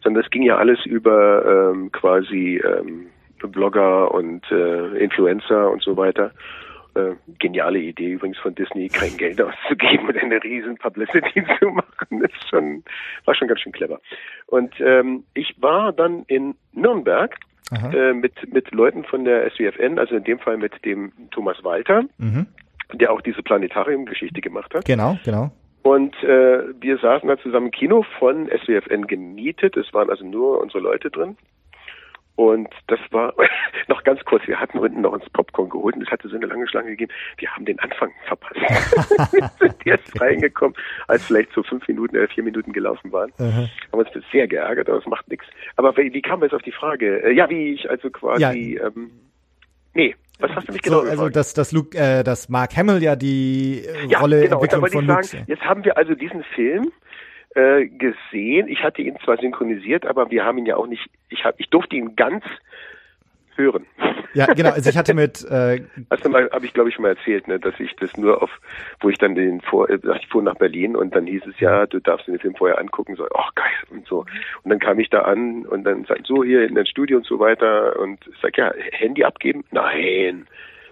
sondern 0.03 0.25
es 0.25 0.31
ging 0.31 0.43
ja 0.43 0.57
alles 0.57 0.85
über 0.85 1.73
ähm, 1.73 1.93
quasi 1.93 2.61
ähm, 2.65 3.07
Blogger 3.53 4.13
und 4.13 4.43
äh, 4.51 4.97
Influencer 4.99 5.71
und 5.71 5.83
so 5.83 5.97
weiter. 5.97 6.33
Äh, 6.97 7.15
geniale 7.39 7.79
Idee 7.79 8.13
übrigens 8.13 8.39
von 8.39 8.55
Disney, 8.55 8.89
kein 8.89 9.17
Geld 9.19 9.41
auszugeben 9.43 10.07
und 10.09 10.17
eine 10.17 10.43
riesen 10.43 10.77
Publicity 10.79 11.45
zu 11.61 11.67
machen. 11.69 12.21
Das 12.23 12.31
ist 12.31 12.49
schon, 12.49 12.83
war 13.27 13.35
schon 13.35 13.49
ganz 13.49 13.61
schön 13.61 13.73
clever. 13.73 14.01
Und 14.47 14.73
ähm, 14.81 15.25
ich 15.35 15.55
war 15.61 15.93
dann 15.93 16.25
in 16.27 16.55
Nürnberg 16.73 17.35
äh, 17.93 18.13
mit, 18.15 18.33
mit 18.53 18.73
Leuten 18.73 19.05
von 19.05 19.25
der 19.25 19.51
SWFN, 19.51 19.99
also 19.99 20.17
in 20.17 20.25
dem 20.25 20.39
Fall 20.39 20.57
mit 20.57 20.85
dem 20.85 21.13
Thomas 21.33 21.63
Walter, 21.65 22.05
Mhm. 22.17 22.47
der 22.95 23.13
auch 23.13 23.21
diese 23.21 23.43
Planetarium-Geschichte 23.43 24.41
gemacht 24.41 24.73
hat. 24.75 24.85
Genau, 24.87 25.19
genau. 25.25 25.51
Und 25.83 26.15
äh, 26.25 26.63
wir 26.81 26.99
saßen 26.99 27.29
da 27.29 27.37
zusammen 27.39 27.67
im 27.67 27.73
Kino 27.73 28.05
von 28.19 28.49
SWFN 28.49 29.07
gemietet. 29.07 29.77
Es 29.77 29.93
waren 29.93 30.11
also 30.11 30.25
nur 30.25 30.61
unsere 30.61 30.81
Leute 30.81 31.11
drin. 31.11 31.37
Und 32.37 32.69
das 32.87 33.01
war 33.11 33.35
noch 33.89 34.05
ganz 34.05 34.23
kurz, 34.25 34.47
wir 34.47 34.61
hatten 34.61 34.79
unten 34.79 35.01
noch 35.01 35.13
uns 35.13 35.29
Popcorn 35.31 35.71
geholt 35.71 35.97
und 35.97 36.03
es 36.03 36.11
hatte 36.11 36.29
so 36.29 36.37
eine 36.37 36.47
lange 36.47 36.69
Schlange 36.69 36.91
gegeben. 36.91 37.13
Wir 37.39 37.51
haben 37.51 37.65
den 37.65 37.79
Anfang 37.81 38.13
verpasst. 38.27 38.57
wir 39.33 39.51
sind 39.59 39.75
jetzt 39.85 40.21
reingekommen, 40.21 40.77
als 41.09 41.25
vielleicht 41.25 41.53
so 41.53 41.63
fünf 41.63 41.89
Minuten 41.89 42.17
oder 42.17 42.29
vier 42.29 42.45
Minuten 42.45 42.73
gelaufen 42.73 43.11
waren. 43.11 43.33
Aha. 43.39 43.69
Haben 43.93 43.99
uns 43.99 44.09
sehr 44.31 44.47
geärgert, 44.47 44.89
aber 44.89 44.99
es 44.99 45.07
macht 45.07 45.29
nichts. 45.29 45.47
Aber 45.77 45.97
wie, 45.97 46.13
wie 46.13 46.23
kam 46.23 46.41
wir 46.41 46.47
jetzt 46.47 46.55
auf 46.55 46.63
die 46.63 46.73
Frage? 46.73 47.23
Äh, 47.25 47.33
ja, 47.33 47.49
wie 47.49 47.73
ich 47.73 47.89
also 47.89 48.11
quasi, 48.11 48.79
ähm, 48.83 49.11
nee, 49.95 50.15
was 50.39 50.51
hast 50.51 50.69
du 50.69 50.73
mich 50.73 50.83
genau 50.83 51.05
so, 51.05 51.11
also 51.11 51.29
dass, 51.31 51.55
dass 51.55 51.73
Luke, 51.73 51.97
äh, 51.97 52.23
dass 52.23 52.51
Mark 52.51 52.77
Hamill 52.77 53.03
ja 53.03 53.17
die 53.17 53.83
äh, 53.87 54.07
Ja, 54.09 54.19
Rolle 54.19 54.43
genau. 54.43 54.61
Und 54.61 54.71
da 54.71 54.77
Entwicklung 54.77 54.83
wollte 54.83 54.99
ich 54.99 55.07
Luke. 55.07 55.25
sagen, 55.25 55.45
jetzt 55.49 55.63
haben 55.63 55.85
wir 55.85 55.97
also 55.97 56.15
diesen 56.15 56.45
Film 56.55 56.93
äh, 57.57 57.87
gesehen. 57.87 58.69
Ich 58.69 58.83
hatte 58.83 59.03
ihn 59.03 59.17
zwar 59.25 59.39
synchronisiert, 59.39 60.07
aber 60.07 60.31
wir 60.31 60.45
haben 60.45 60.59
ihn 60.59 60.67
ja 60.67 60.77
auch 60.77 60.87
nicht. 60.87 61.09
Ich 61.31 61.45
habe, 61.45 61.57
ich 61.59 61.71
durfte 61.71 61.97
ihn 61.97 62.15
ganz 62.15 62.45
hören. 63.57 63.87
Ja, 64.35 64.45
genau. 64.47 64.71
Also 64.71 64.91
ich 64.91 64.97
hatte 64.97 65.15
mit. 65.15 65.47
Äh, 65.57 65.81
mal, 66.29 66.51
habe 66.53 66.67
ich 66.67 66.75
glaube 66.75 66.91
ich 66.91 66.95
schon 66.95 67.03
mal 67.03 67.17
erzählt, 67.17 67.49
ne, 67.49 67.59
dass 67.59 67.79
ich 67.81 67.95
das 67.97 68.17
nur 68.17 68.43
auf, 68.43 68.51
wo 69.01 69.09
ich 69.09 69.17
dann 69.17 69.35
den 69.35 69.61
vor, 69.61 69.89
äh, 69.89 69.99
ich 70.21 70.27
fuhr 70.29 70.43
nach 70.43 70.57
Berlin 70.57 70.97
und 70.97 71.15
dann 71.15 71.27
hieß 71.27 71.47
es 71.47 71.59
ja, 71.61 71.87
du 71.87 71.99
darfst 71.99 72.27
den 72.27 72.39
Film 72.39 72.55
vorher 72.55 72.79
angucken, 72.79 73.17
so, 73.17 73.27
ach 73.35 73.55
geil 73.55 73.73
und 73.91 74.07
so. 74.07 74.27
Und 74.63 74.71
dann 74.71 74.79
kam 74.79 74.99
ich 74.99 75.09
da 75.09 75.23
an 75.23 75.65
und 75.65 75.85
dann 75.85 76.05
sagt 76.05 76.27
so 76.27 76.45
hier 76.45 76.67
in 76.67 76.75
das 76.75 76.89
Studio 76.89 77.19
und 77.19 77.27
so 77.27 77.39
weiter 77.39 77.99
und 77.99 78.19
sag 78.43 78.59
ja 78.59 78.73
Handy 78.93 79.25
abgeben, 79.25 79.65
nein. 79.71 80.47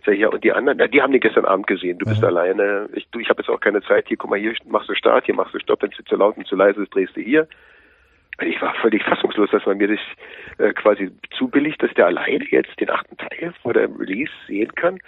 Ich, 0.07 0.19
ja, 0.19 0.29
und 0.29 0.45
die 0.45 0.53
anderen, 0.53 0.79
na, 0.79 0.87
die 0.87 1.01
haben 1.01 1.13
den 1.13 1.21
gestern 1.21 1.45
Abend 1.45 1.67
gesehen, 1.67 1.99
du 1.99 2.07
bist 2.07 2.21
Mhm. 2.21 2.27
alleine, 2.27 2.89
ich, 2.95 3.09
du, 3.11 3.19
ich 3.21 3.29
habe 3.31 3.41
jetzt 3.43 3.49
auch 3.49 3.61
keine 3.61 3.83
Zeit, 3.83 4.07
hier, 4.09 4.17
guck 4.17 4.31
mal, 4.31 4.39
hier 4.39 4.55
machst 4.67 4.89
du 4.89 4.95
Start, 4.95 5.25
hier 5.25 5.35
machst 5.35 5.55
du 5.55 5.59
Stopp, 5.59 5.83
wenn 5.83 5.91
es 5.91 6.05
zu 6.05 6.17
laut 6.17 6.37
und 6.37 6.47
zu 6.47 6.57
leise 6.57 6.83
ist, 6.83 6.95
drehst 6.95 7.17
du 7.17 7.21
hier. 7.21 7.49
Ich 8.41 8.61
war 8.61 8.75
völlig 8.83 9.03
fassungslos, 9.05 9.51
dass 9.51 9.65
man 9.65 9.79
mir 9.79 9.89
das 9.89 10.01
äh, 10.59 10.73
quasi 10.73 11.13
zubilligt, 11.39 11.83
dass 11.83 11.95
der 11.95 12.07
alleine 12.07 12.45
jetzt 12.51 12.79
den 12.81 12.91
achten 12.91 13.17
Teil 13.17 13.55
vor 13.63 13.73
der 13.73 13.89
Release 13.99 14.33
sehen 14.49 14.75
kann. 14.75 14.99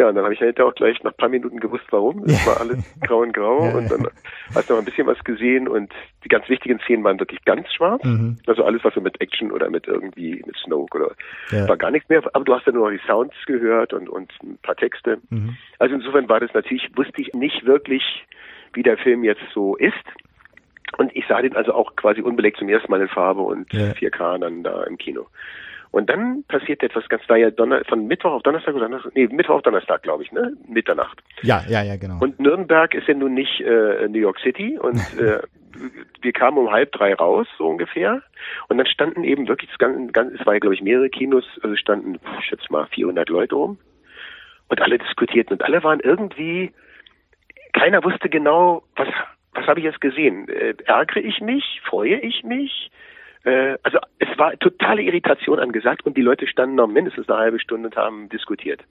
Ja, 0.00 0.08
und 0.08 0.14
dann 0.14 0.24
habe 0.24 0.32
ich 0.32 0.40
hinterher 0.40 0.66
auch 0.70 0.74
gleich 0.74 1.02
nach 1.02 1.10
ein 1.12 1.16
paar 1.18 1.28
Minuten 1.28 1.60
gewusst, 1.60 1.84
warum. 1.90 2.24
Es 2.24 2.46
war 2.46 2.58
alles 2.58 2.78
grau 3.02 3.18
und 3.20 3.34
grau 3.34 3.68
und 3.76 3.90
dann 3.90 4.08
hast 4.54 4.68
du 4.70 4.72
noch 4.72 4.78
ein 4.80 4.86
bisschen 4.86 5.06
was 5.06 5.22
gesehen 5.24 5.68
und 5.68 5.92
die 6.24 6.28
ganz 6.28 6.48
wichtigen 6.48 6.80
Szenen 6.80 7.04
waren 7.04 7.20
wirklich 7.20 7.44
ganz 7.44 7.70
schwarz. 7.70 8.02
Mhm. 8.02 8.38
Also 8.46 8.64
alles, 8.64 8.82
was 8.82 8.94
so 8.94 9.02
mit 9.02 9.20
Action 9.20 9.52
oder 9.52 9.68
mit 9.68 9.86
irgendwie 9.86 10.42
mit 10.46 10.56
Snoke 10.64 10.96
oder 10.96 11.10
Ja. 11.50 11.68
war 11.68 11.76
gar 11.76 11.90
nichts 11.90 12.08
mehr. 12.08 12.22
Aber 12.32 12.44
du 12.44 12.54
hast 12.54 12.66
dann 12.66 12.76
nur 12.76 12.90
noch 12.90 12.98
die 12.98 13.06
Sounds 13.06 13.34
gehört 13.44 13.92
und, 13.92 14.08
und 14.08 14.32
ein 14.42 14.56
paar 14.62 14.76
Texte. 14.76 15.18
Mhm. 15.28 15.58
Also 15.78 15.94
insofern 15.96 16.30
war 16.30 16.40
das 16.40 16.54
natürlich, 16.54 16.88
wusste 16.96 17.20
ich 17.20 17.34
nicht 17.34 17.66
wirklich, 17.66 18.02
wie 18.72 18.82
der 18.82 18.96
Film 18.96 19.22
jetzt 19.22 19.42
so 19.52 19.76
ist. 19.76 19.92
Und 20.96 21.14
ich 21.14 21.26
sah 21.28 21.42
den 21.42 21.54
also 21.56 21.74
auch 21.74 21.94
quasi 21.96 22.22
unbelegt 22.22 22.56
zum 22.58 22.70
ersten 22.70 22.90
Mal 22.90 23.02
in 23.02 23.08
Farbe 23.08 23.42
und 23.42 23.70
Ja. 23.74 23.92
4K 23.92 24.38
dann 24.38 24.62
da 24.62 24.82
im 24.84 24.96
Kino. 24.96 25.26
Und 25.92 26.08
dann 26.08 26.44
passiert 26.46 26.82
etwas 26.82 27.08
ganz, 27.08 27.28
war 27.28 27.36
ja 27.36 27.50
Donner 27.50 27.82
von 27.88 28.06
Mittwoch 28.06 28.32
auf 28.32 28.42
Donnerstag 28.42 28.74
oder 28.74 28.84
Donnerstag, 28.84 29.12
nee, 29.14 29.26
Mittwoch 29.26 29.56
auf 29.56 29.62
Donnerstag, 29.62 30.02
glaube 30.02 30.22
ich, 30.22 30.30
ne? 30.30 30.56
Mitternacht. 30.68 31.20
ja, 31.42 31.64
ja, 31.68 31.82
ja, 31.82 31.96
genau. 31.96 32.18
Und 32.20 32.38
Nürnberg 32.38 32.94
ist 32.94 33.08
ja 33.08 33.14
nun 33.14 33.34
nicht 33.34 33.60
äh, 33.60 34.06
New 34.08 34.20
York 34.20 34.38
City 34.40 34.78
und 34.78 34.96
äh, 35.18 35.40
wir 36.20 36.32
kamen 36.32 36.58
um 36.58 36.70
halb 36.70 36.92
drei 36.92 37.14
raus, 37.14 37.46
so 37.58 37.66
ungefähr. 37.66 38.22
Und 38.68 38.78
dann 38.78 38.86
standen 38.86 39.24
eben 39.24 39.48
wirklich, 39.48 39.70
ganz, 39.78 40.12
es 40.38 40.46
war 40.46 40.54
ja, 40.54 40.60
glaube 40.60 40.74
ich, 40.74 40.82
mehrere 40.82 41.10
Kinos, 41.10 41.44
also 41.62 41.74
standen, 41.76 42.20
ich 42.38 42.46
schätze 42.46 42.66
mal, 42.70 42.86
400 42.86 43.28
Leute 43.28 43.54
rum. 43.54 43.78
Und 44.68 44.80
alle 44.80 44.98
diskutierten 44.98 45.54
und 45.54 45.62
alle 45.62 45.82
waren 45.82 46.00
irgendwie, 46.00 46.72
keiner 47.72 48.04
wusste 48.04 48.28
genau, 48.28 48.84
was, 48.94 49.08
was 49.54 49.66
habe 49.66 49.80
ich 49.80 49.86
jetzt 49.86 50.00
gesehen? 50.00 50.48
Äh, 50.48 50.74
ärgere 50.84 51.20
ich 51.20 51.40
mich? 51.40 51.80
Freue 51.84 52.20
ich 52.20 52.44
mich? 52.44 52.90
Äh, 53.44 53.76
also 53.82 53.98
es 54.18 54.28
war 54.38 54.58
totale 54.58 55.02
Irritation 55.02 55.58
angesagt 55.58 56.04
und 56.06 56.16
die 56.16 56.22
Leute 56.22 56.46
standen 56.46 56.76
noch 56.76 56.88
mindestens 56.88 57.28
eine 57.28 57.38
halbe 57.38 57.60
Stunde 57.60 57.88
und 57.88 57.96
haben 57.96 58.28
diskutiert. 58.28 58.82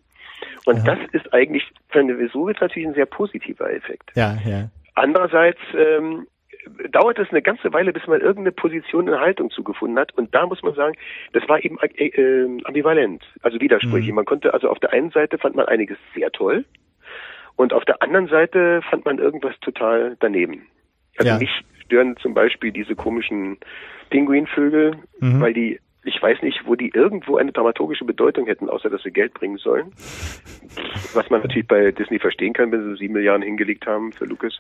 Und 0.66 0.78
Ja. 0.78 0.96
das 0.96 1.00
ist 1.12 1.34
eigentlich, 1.34 1.64
für 1.90 2.00
eine 2.00 2.14
ist 2.14 2.34
natürlich 2.36 2.88
ein 2.88 2.94
sehr 2.94 3.06
positiver 3.06 3.72
Effekt. 3.72 4.12
ja, 4.16 4.38
ja. 4.46 4.70
Andererseits 4.96 5.60
ähm, 5.78 6.28
dauert 6.92 7.20
es 7.20 7.30
eine 7.30 7.42
ganze 7.42 7.72
Weile, 7.72 7.94
bis 7.94 8.06
man 8.08 8.20
irgendeine 8.20 8.52
Position 8.52 9.08
in 9.08 9.18
Haltung 9.18 9.50
zugefunden 9.50 9.98
hat. 9.98 10.12
Und 10.18 10.36
da 10.36 10.46
muss 10.46 10.62
man 10.62 10.74
sagen, 10.74 10.96
das 11.32 11.48
war 11.48 11.64
eben 11.64 11.78
äh, 11.80 12.08
äh, 12.08 12.62
ambivalent, 12.66 13.24
also 13.42 13.62
widersprüchlich. 13.62 14.10
Mhm. 14.10 14.16
Man 14.16 14.26
konnte, 14.26 14.54
also 14.54 14.70
auf 14.70 14.80
der 14.80 14.92
einen 14.92 15.12
Seite 15.12 15.38
fand 15.38 15.56
man 15.56 15.68
einiges 15.68 15.98
sehr 16.14 16.32
toll 16.32 16.66
und 17.56 17.74
auf 17.74 17.86
der 17.86 18.02
anderen 18.02 18.28
Seite 18.28 18.82
fand 18.90 19.06
man 19.06 19.20
irgendwas 19.20 19.58
total 19.62 20.18
daneben. 20.20 20.68
Also 21.18 21.32
Ja. 21.32 21.38
mich 21.38 21.52
stören 21.90 22.16
zum 22.18 22.36
Beispiel 22.36 22.72
diese 22.72 22.96
komischen 22.96 23.58
Pinguinvögel, 24.12 24.96
Mhm. 25.20 25.42
weil 25.42 25.54
die, 25.54 25.80
ich 26.04 26.22
weiß 26.22 26.44
nicht, 26.44 26.62
wo 26.66 26.76
die 26.76 26.92
irgendwo 26.94 27.38
eine 27.38 27.52
dramaturgische 27.52 28.06
Bedeutung 28.06 28.46
hätten, 28.46 28.70
außer 28.70 28.90
dass 28.90 29.02
sie 29.02 29.12
Geld 29.12 29.34
bringen 29.34 29.58
sollen. 29.58 29.92
Was 31.14 31.30
man 31.32 31.42
natürlich 31.42 31.68
bei 31.68 31.92
Disney 31.92 32.20
verstehen 32.20 32.54
kann, 32.54 32.72
wenn 32.72 32.84
sie 32.84 33.00
sieben 33.00 33.16
Milliarden 33.16 33.42
hingelegt 33.44 33.88
haben 33.88 34.14
für 34.14 34.26
Lucas. 34.26 34.60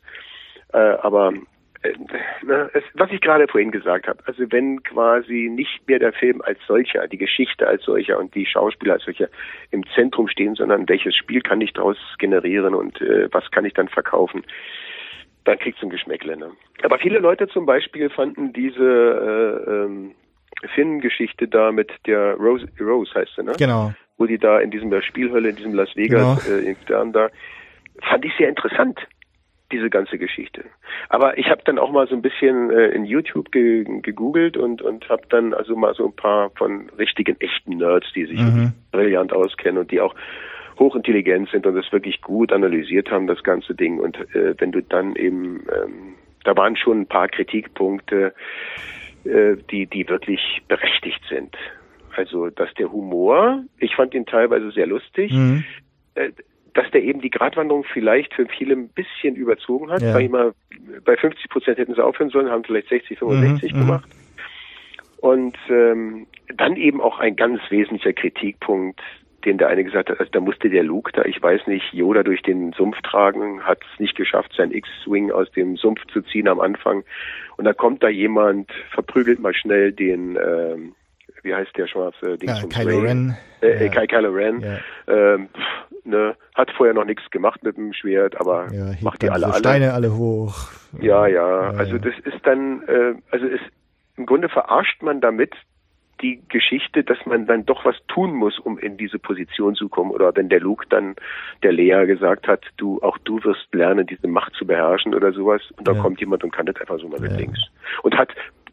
Äh, 0.73 0.77
aber 0.77 1.33
äh, 1.83 1.93
na, 2.41 2.69
es, 2.73 2.83
was 2.95 3.11
ich 3.11 3.21
gerade 3.21 3.47
vorhin 3.47 3.71
gesagt 3.71 4.07
habe, 4.07 4.19
also 4.25 4.43
wenn 4.51 4.81
quasi 4.83 5.49
nicht 5.53 5.87
mehr 5.87 5.99
der 5.99 6.13
Film 6.13 6.41
als 6.41 6.57
solcher, 6.67 7.07
die 7.07 7.17
Geschichte 7.17 7.67
als 7.67 7.83
solcher 7.83 8.19
und 8.19 8.33
die 8.33 8.47
Schauspieler 8.47 8.93
als 8.93 9.03
solcher 9.03 9.29
im 9.71 9.83
Zentrum 9.95 10.27
stehen, 10.27 10.55
sondern 10.55 10.89
welches 10.89 11.15
Spiel 11.15 11.41
kann 11.41 11.61
ich 11.61 11.73
daraus 11.73 11.97
generieren 12.17 12.73
und 12.73 12.99
äh, 13.01 13.29
was 13.31 13.49
kann 13.51 13.65
ich 13.65 13.73
dann 13.73 13.87
verkaufen, 13.87 14.43
dann 15.45 15.57
kriegst 15.59 15.81
du 15.81 15.87
ein 15.87 15.89
Geschmäckle. 15.89 16.37
Ne? 16.37 16.51
Aber 16.83 16.97
viele 16.99 17.19
Leute 17.19 17.47
zum 17.47 17.65
Beispiel 17.65 18.09
fanden 18.09 18.53
diese 18.53 18.83
äh, 19.67 19.71
ähm, 19.71 20.11
Finn-Geschichte 20.75 21.47
da 21.47 21.71
mit 21.71 21.91
der 22.05 22.35
Rose, 22.35 22.67
Rose 22.79 23.13
heißt 23.15 23.31
sie, 23.35 23.43
ne? 23.43 23.53
Genau. 23.57 23.93
wo 24.17 24.25
die 24.25 24.37
da 24.37 24.59
in 24.59 24.71
diesem 24.71 24.91
Spielhölle, 25.01 25.49
in 25.49 25.55
diesem 25.55 25.73
Las 25.73 25.95
Vegas, 25.95 26.43
Genau. 26.43 26.57
äh, 26.57 26.69
in 26.69 26.75
Stern 26.83 27.13
da, 27.13 27.29
fand 28.01 28.25
ich 28.25 28.33
sehr 28.37 28.49
interessant, 28.49 28.99
diese 29.71 29.89
ganze 29.89 30.17
Geschichte. 30.17 30.65
Aber 31.09 31.37
ich 31.37 31.47
habe 31.49 31.61
dann 31.63 31.77
auch 31.79 31.91
mal 31.91 32.07
so 32.07 32.15
ein 32.15 32.21
bisschen 32.21 32.71
äh, 32.71 32.87
in 32.87 33.05
YouTube 33.05 33.51
ge 33.51 33.83
gegoogelt 34.01 34.57
und 34.57 34.81
und 34.81 35.07
habe 35.09 35.21
dann 35.29 35.53
also 35.53 35.75
mal 35.75 35.93
so 35.93 36.05
ein 36.07 36.15
paar 36.15 36.49
von 36.57 36.89
richtigen 36.97 37.39
echten 37.39 37.77
Nerds, 37.77 38.07
die 38.13 38.25
sich 38.25 38.39
Mhm. 38.39 38.73
brillant 38.91 39.31
auskennen 39.31 39.77
und 39.79 39.91
die 39.91 40.01
auch 40.01 40.15
hochintelligent 40.79 41.49
sind 41.49 41.65
und 41.65 41.75
das 41.75 41.91
wirklich 41.91 42.21
gut 42.21 42.51
analysiert 42.51 43.11
haben, 43.11 43.27
das 43.27 43.43
ganze 43.43 43.75
Ding. 43.75 43.99
Und 43.99 44.17
äh, 44.33 44.55
wenn 44.57 44.71
du 44.71 44.81
dann 44.81 45.15
eben, 45.15 45.65
ähm, 45.75 46.15
da 46.43 46.55
waren 46.55 46.75
schon 46.75 47.01
ein 47.01 47.07
paar 47.07 47.27
Kritikpunkte, 47.27 48.33
äh, 49.25 49.55
die, 49.69 49.85
die 49.85 50.07
wirklich 50.07 50.61
berechtigt 50.67 51.21
sind. 51.29 51.55
Also, 52.15 52.49
dass 52.49 52.73
der 52.75 52.91
Humor, 52.91 53.63
ich 53.77 53.95
fand 53.95 54.13
ihn 54.13 54.25
teilweise 54.25 54.71
sehr 54.71 54.87
lustig, 54.87 55.31
Mhm. 55.33 55.63
äh, 56.15 56.31
dass 56.73 56.89
der 56.91 57.03
eben 57.03 57.19
die 57.19 57.29
Gratwanderung 57.29 57.83
vielleicht 57.83 58.33
für 58.33 58.45
viele 58.47 58.73
ein 58.73 58.89
bisschen 58.89 59.35
überzogen 59.35 59.91
hat. 59.91 60.01
Ja. 60.01 60.13
Sag 60.13 60.21
ich 60.21 60.29
mal, 60.29 60.53
bei 61.03 61.17
50 61.17 61.49
Prozent 61.49 61.77
hätten 61.77 61.95
sie 61.95 62.03
aufhören 62.03 62.29
sollen, 62.29 62.49
haben 62.49 62.63
vielleicht 62.63 62.89
60, 62.89 63.19
65 63.19 63.73
Mhm, 63.73 63.77
mhm. 63.79 63.85
gemacht. 63.85 64.09
Und 65.17 65.57
ähm, 65.69 66.27
dann 66.55 66.77
eben 66.77 67.01
auch 67.01 67.19
ein 67.19 67.35
ganz 67.35 67.59
wesentlicher 67.69 68.13
Kritikpunkt, 68.13 69.01
den 69.45 69.57
der 69.57 69.67
eine 69.69 69.83
gesagt 69.83 70.09
hat, 70.09 70.19
also 70.19 70.31
da 70.31 70.39
musste 70.39 70.69
der 70.69 70.83
Luke 70.83 71.11
da, 71.13 71.23
ich 71.25 71.41
weiß 71.41 71.67
nicht, 71.67 71.93
Yoda 71.93 72.23
durch 72.23 72.41
den 72.41 72.71
Sumpf 72.73 73.01
tragen, 73.01 73.61
hat 73.63 73.79
es 73.93 73.99
nicht 73.99 74.15
geschafft, 74.15 74.53
sein 74.57 74.71
X-Wing 74.71 75.31
aus 75.31 75.49
dem 75.51 75.77
Sumpf 75.77 76.05
zu 76.13 76.21
ziehen 76.21 76.47
am 76.47 76.59
Anfang. 76.59 77.03
Und 77.57 77.65
da 77.65 77.73
kommt 77.73 78.03
da 78.03 78.09
jemand, 78.09 78.71
verprügelt 78.93 79.39
mal 79.39 79.53
schnell 79.53 79.91
den, 79.91 80.35
ähm, 80.37 80.95
wie 81.43 81.53
heißt 81.55 81.75
der 81.77 81.87
schwarze 81.87 82.37
Dings 82.37 82.61
Ja, 82.61 82.67
Kylo 82.67 82.97
Ray? 82.99 83.07
Ren. 83.07 83.37
Äh, 83.61 83.85
Ja. 83.85 83.89
Ky 83.91 84.07
Kylo 84.07 84.29
Ren. 84.31 84.59
Ja. 84.61 84.77
Ähm, 85.07 85.49
pff, 85.49 86.05
ne, 86.05 86.35
hat 86.55 86.71
vorher 86.71 86.93
noch 86.93 87.05
nichts 87.05 87.29
gemacht 87.31 87.63
mit 87.63 87.77
dem 87.77 87.93
Schwert, 87.93 88.39
aber 88.39 88.67
Ja, 88.71 88.91
macht 89.01 89.21
die 89.21 89.29
alle 89.29 89.45
diese 89.45 89.53
alle. 89.53 89.59
Steine 89.59 89.93
alle 89.93 90.15
hoch. 90.15 90.69
Ja, 90.99 91.27
ja, 91.27 91.71
Ja, 91.71 91.77
also 91.77 91.97
das 91.97 92.13
ist 92.25 92.39
dann, 92.45 92.81
äh, 92.87 93.13
also 93.31 93.45
es, 93.45 93.61
im 94.17 94.25
Grunde 94.25 94.49
verarscht 94.49 95.01
man 95.01 95.21
damit 95.21 95.53
die 96.21 96.41
Geschichte, 96.49 97.03
dass 97.03 97.17
man 97.25 97.45
dann 97.45 97.65
doch 97.65 97.85
was 97.85 97.95
tun 98.07 98.33
muss, 98.33 98.59
um 98.59 98.77
in 98.77 98.97
diese 98.97 99.19
Position 99.19 99.75
zu 99.75 99.89
kommen. 99.89 100.11
Oder 100.11 100.35
wenn 100.35 100.49
der 100.49 100.59
Luke 100.59 100.85
dann 100.89 101.15
der 101.63 101.71
Lea 101.71 102.05
gesagt 102.05 102.47
hat, 102.47 102.65
du, 102.77 103.01
auch 103.01 103.17
du 103.19 103.43
wirst 103.43 103.67
lernen, 103.73 104.05
diese 104.07 104.27
Macht 104.27 104.53
zu 104.55 104.65
beherrschen 104.65 105.13
oder 105.15 105.31
sowas. 105.31 105.61
Und 105.77 105.87
da 105.87 105.93
Ja. 105.93 106.01
kommt 106.01 106.19
jemand 106.19 106.43
und 106.43 106.51
kann 106.51 106.65
das 106.65 106.75
einfach 106.77 106.99
so 106.99 107.07
mal 107.07 107.19
mit 107.19 107.31
Ja. 107.31 107.37
links. 107.37 107.59
Und 108.03 108.17
hat 108.17 108.29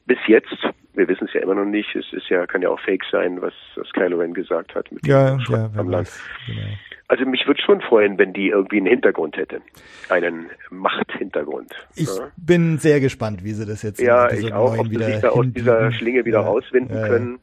bis 0.06 0.18
jetzt, 0.26 0.56
wir 0.94 1.08
wissen 1.08 1.26
es 1.26 1.32
ja 1.34 1.40
immer 1.40 1.54
noch 1.54 1.64
nicht, 1.64 1.94
es 1.96 2.12
ist 2.12 2.28
ja, 2.28 2.46
kann 2.46 2.62
ja 2.62 2.68
auch 2.70 2.80
fake 2.80 3.04
sein, 3.10 3.40
was, 3.42 3.54
was 3.74 3.90
Kylo 3.92 4.18
Ren 4.18 4.34
gesagt 4.34 4.74
hat 4.74 4.90
mit 4.92 5.06
Ja, 5.06 5.36
dem 5.36 5.40
ja, 5.48 5.70
am 5.76 5.90
Land. 5.90 6.06
weiß. 6.06 6.30
Genau. 6.46 6.60
Also 7.08 7.24
mich 7.24 7.46
würde 7.46 7.60
schon 7.62 7.80
freuen, 7.80 8.18
wenn 8.18 8.32
die 8.32 8.48
irgendwie 8.48 8.78
einen 8.78 8.86
Hintergrund 8.86 9.36
hätte. 9.36 9.60
Einen 10.08 10.50
Machthintergrund. 10.70 11.72
Ich 11.94 12.08
ja. 12.08 12.30
bin 12.36 12.78
sehr 12.78 12.98
gespannt, 13.00 13.44
wie 13.44 13.52
sie 13.52 13.64
das 13.64 13.82
jetzt 13.82 14.00
Ja, 14.00 14.30
ich 14.32 14.52
auch, 14.52 14.76
ob 14.76 14.88
sie 14.88 14.96
sich 14.96 15.20
da 15.20 15.28
aus 15.28 15.46
dieser. 15.48 15.92
Schlinge 15.92 16.24
wieder 16.24 16.40
Ja, 16.40 16.46
rauswinden 16.46 16.96
ja, 16.96 17.02
ja. 17.02 17.08
können. 17.08 17.38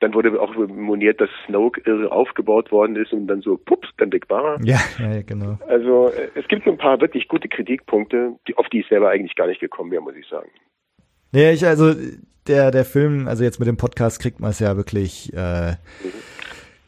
Dann 0.00 0.12
wurde 0.12 0.38
auch 0.40 0.54
moniert, 0.54 1.20
dass 1.20 1.30
Snoke 1.46 1.80
irre 1.84 2.12
aufgebaut 2.12 2.70
worden 2.70 2.96
ist 2.96 3.12
und 3.12 3.26
dann 3.28 3.40
so, 3.40 3.56
pups, 3.56 3.88
dann 3.96 4.12
weg 4.12 4.28
war. 4.28 4.62
Ja, 4.62 4.78
ja, 4.98 5.14
ja, 5.14 5.22
genau. 5.22 5.58
Also 5.68 6.10
äh, 6.10 6.28
es 6.34 6.46
gibt 6.48 6.64
so 6.64 6.70
ein 6.70 6.76
paar 6.76 7.00
wirklich 7.00 7.28
gute 7.28 7.48
Kritikpunkte, 7.48 8.34
die, 8.46 8.56
auf 8.56 8.68
die 8.68 8.80
ich 8.80 8.88
selber 8.88 9.08
eigentlich 9.08 9.34
gar 9.34 9.46
nicht 9.46 9.60
gekommen 9.60 9.90
wäre, 9.90 10.02
muss 10.02 10.14
ich 10.14 10.28
sagen. 10.28 10.50
Nee, 11.32 11.52
ich, 11.52 11.66
also 11.66 11.94
der, 12.46 12.70
der 12.70 12.84
Film, 12.84 13.26
also 13.26 13.42
jetzt 13.42 13.58
mit 13.58 13.68
dem 13.68 13.78
Podcast 13.78 14.20
kriegt 14.20 14.38
man 14.38 14.50
es 14.50 14.58
ja 14.58 14.76
wirklich 14.76 15.32
äh, 15.32 15.76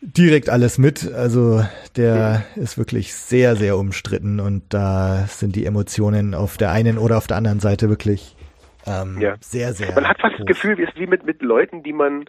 direkt 0.01 0.49
alles 0.49 0.79
mit. 0.79 1.13
Also 1.13 1.65
der 1.97 2.45
ist 2.57 2.79
wirklich 2.79 3.15
sehr, 3.15 3.57
sehr 3.57 3.77
umstritten 3.77 4.41
und 4.41 4.63
da 4.69 5.27
sind 5.29 5.57
die 5.57 5.67
Emotionen 5.67 6.35
auf 6.35 6.57
der 6.57 6.71
einen 6.73 6.99
oder 6.99 7.17
auf 7.19 7.27
der 7.27 7.37
anderen 7.37 7.61
Seite 7.61 7.89
wirklich 7.89 8.37
ähm, 8.87 9.21
Ja. 9.21 9.35
sehr, 9.41 9.73
sehr. 9.75 9.95
Man 9.95 10.07
hat 10.09 10.21
fast 10.21 10.35
das 10.35 10.41
hoch. 10.43 10.47
Gefühl, 10.47 10.79
wie 10.79 10.85
es 10.85 10.91
wie 10.97 11.07
mit, 11.07 11.25
mit 11.27 11.43
Leuten, 11.43 11.83
die 11.83 11.93
man 11.93 12.25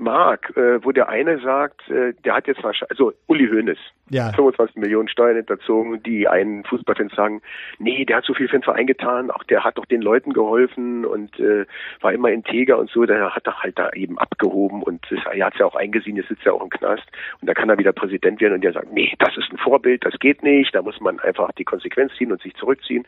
Mark, 0.00 0.56
äh, 0.56 0.82
wo 0.84 0.92
der 0.92 1.08
eine 1.08 1.38
sagt, 1.40 1.88
äh, 1.90 2.14
der 2.24 2.34
hat 2.34 2.46
jetzt 2.46 2.62
wahrscheinlich, 2.64 2.90
also 2.90 3.12
Uli 3.26 3.46
Hoeneß, 3.48 3.78
Ja. 4.08 4.32
25 4.32 4.76
Millionen 4.76 5.08
Steuern 5.08 5.36
hinterzogen, 5.36 6.02
die 6.02 6.26
einen 6.26 6.64
Fußballfans 6.64 7.14
sagen, 7.14 7.42
nee, 7.78 8.04
der 8.04 8.16
hat 8.18 8.24
so 8.24 8.34
viel 8.34 8.48
für 8.48 8.56
den 8.58 8.62
Verein 8.64 8.86
getan, 8.86 9.30
auch 9.30 9.44
der 9.44 9.62
hat 9.62 9.78
doch 9.78 9.84
den 9.84 10.00
Leuten 10.02 10.32
geholfen 10.32 11.04
und 11.04 11.38
äh, 11.38 11.66
war 12.00 12.12
immer 12.12 12.30
integer 12.30 12.78
und 12.78 12.90
so, 12.90 13.04
der 13.04 13.34
hat 13.34 13.46
er 13.46 13.62
halt 13.62 13.78
da 13.78 13.90
eben 13.90 14.18
abgehoben 14.18 14.82
und 14.82 15.04
das, 15.10 15.20
er 15.32 15.46
hat 15.46 15.52
es 15.54 15.60
ja 15.60 15.66
auch 15.66 15.76
eingesehen, 15.76 16.16
jetzt 16.16 16.28
sitzt 16.28 16.46
er 16.46 16.54
auch 16.54 16.62
im 16.62 16.70
Knast 16.70 17.04
und 17.40 17.46
da 17.48 17.54
kann 17.54 17.68
er 17.68 17.78
wieder 17.78 17.92
Präsident 17.92 18.40
werden 18.40 18.54
und 18.54 18.64
der 18.64 18.72
sagt, 18.72 18.92
nee, 18.92 19.12
das 19.18 19.36
ist 19.36 19.52
ein 19.52 19.58
Vorbild, 19.58 20.04
das 20.04 20.18
geht 20.18 20.42
nicht, 20.42 20.74
da 20.74 20.82
muss 20.82 21.00
man 21.00 21.20
einfach 21.20 21.52
die 21.52 21.64
Konsequenz 21.64 22.12
ziehen 22.16 22.32
und 22.32 22.40
sich 22.42 22.54
zurückziehen. 22.54 23.06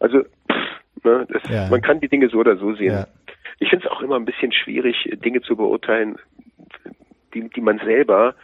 Also, 0.00 0.22
pff, 0.50 1.04
ne, 1.04 1.26
das, 1.30 1.42
Ja. 1.48 1.68
man 1.70 1.80
kann 1.82 2.00
die 2.00 2.08
Dinge 2.08 2.28
so 2.28 2.38
oder 2.38 2.56
so 2.56 2.74
sehen. 2.74 2.92
Ja. 2.92 3.06
Ich 3.62 3.70
finde 3.70 3.86
es 3.86 3.92
auch 3.92 4.00
immer 4.00 4.16
ein 4.16 4.24
bisschen 4.24 4.52
schwierig, 4.52 5.08
Dinge 5.24 5.40
zu 5.40 5.54
beurteilen, 5.54 6.16
die, 7.32 7.48
die 7.48 7.60
man 7.60 7.78
selber 7.78 8.34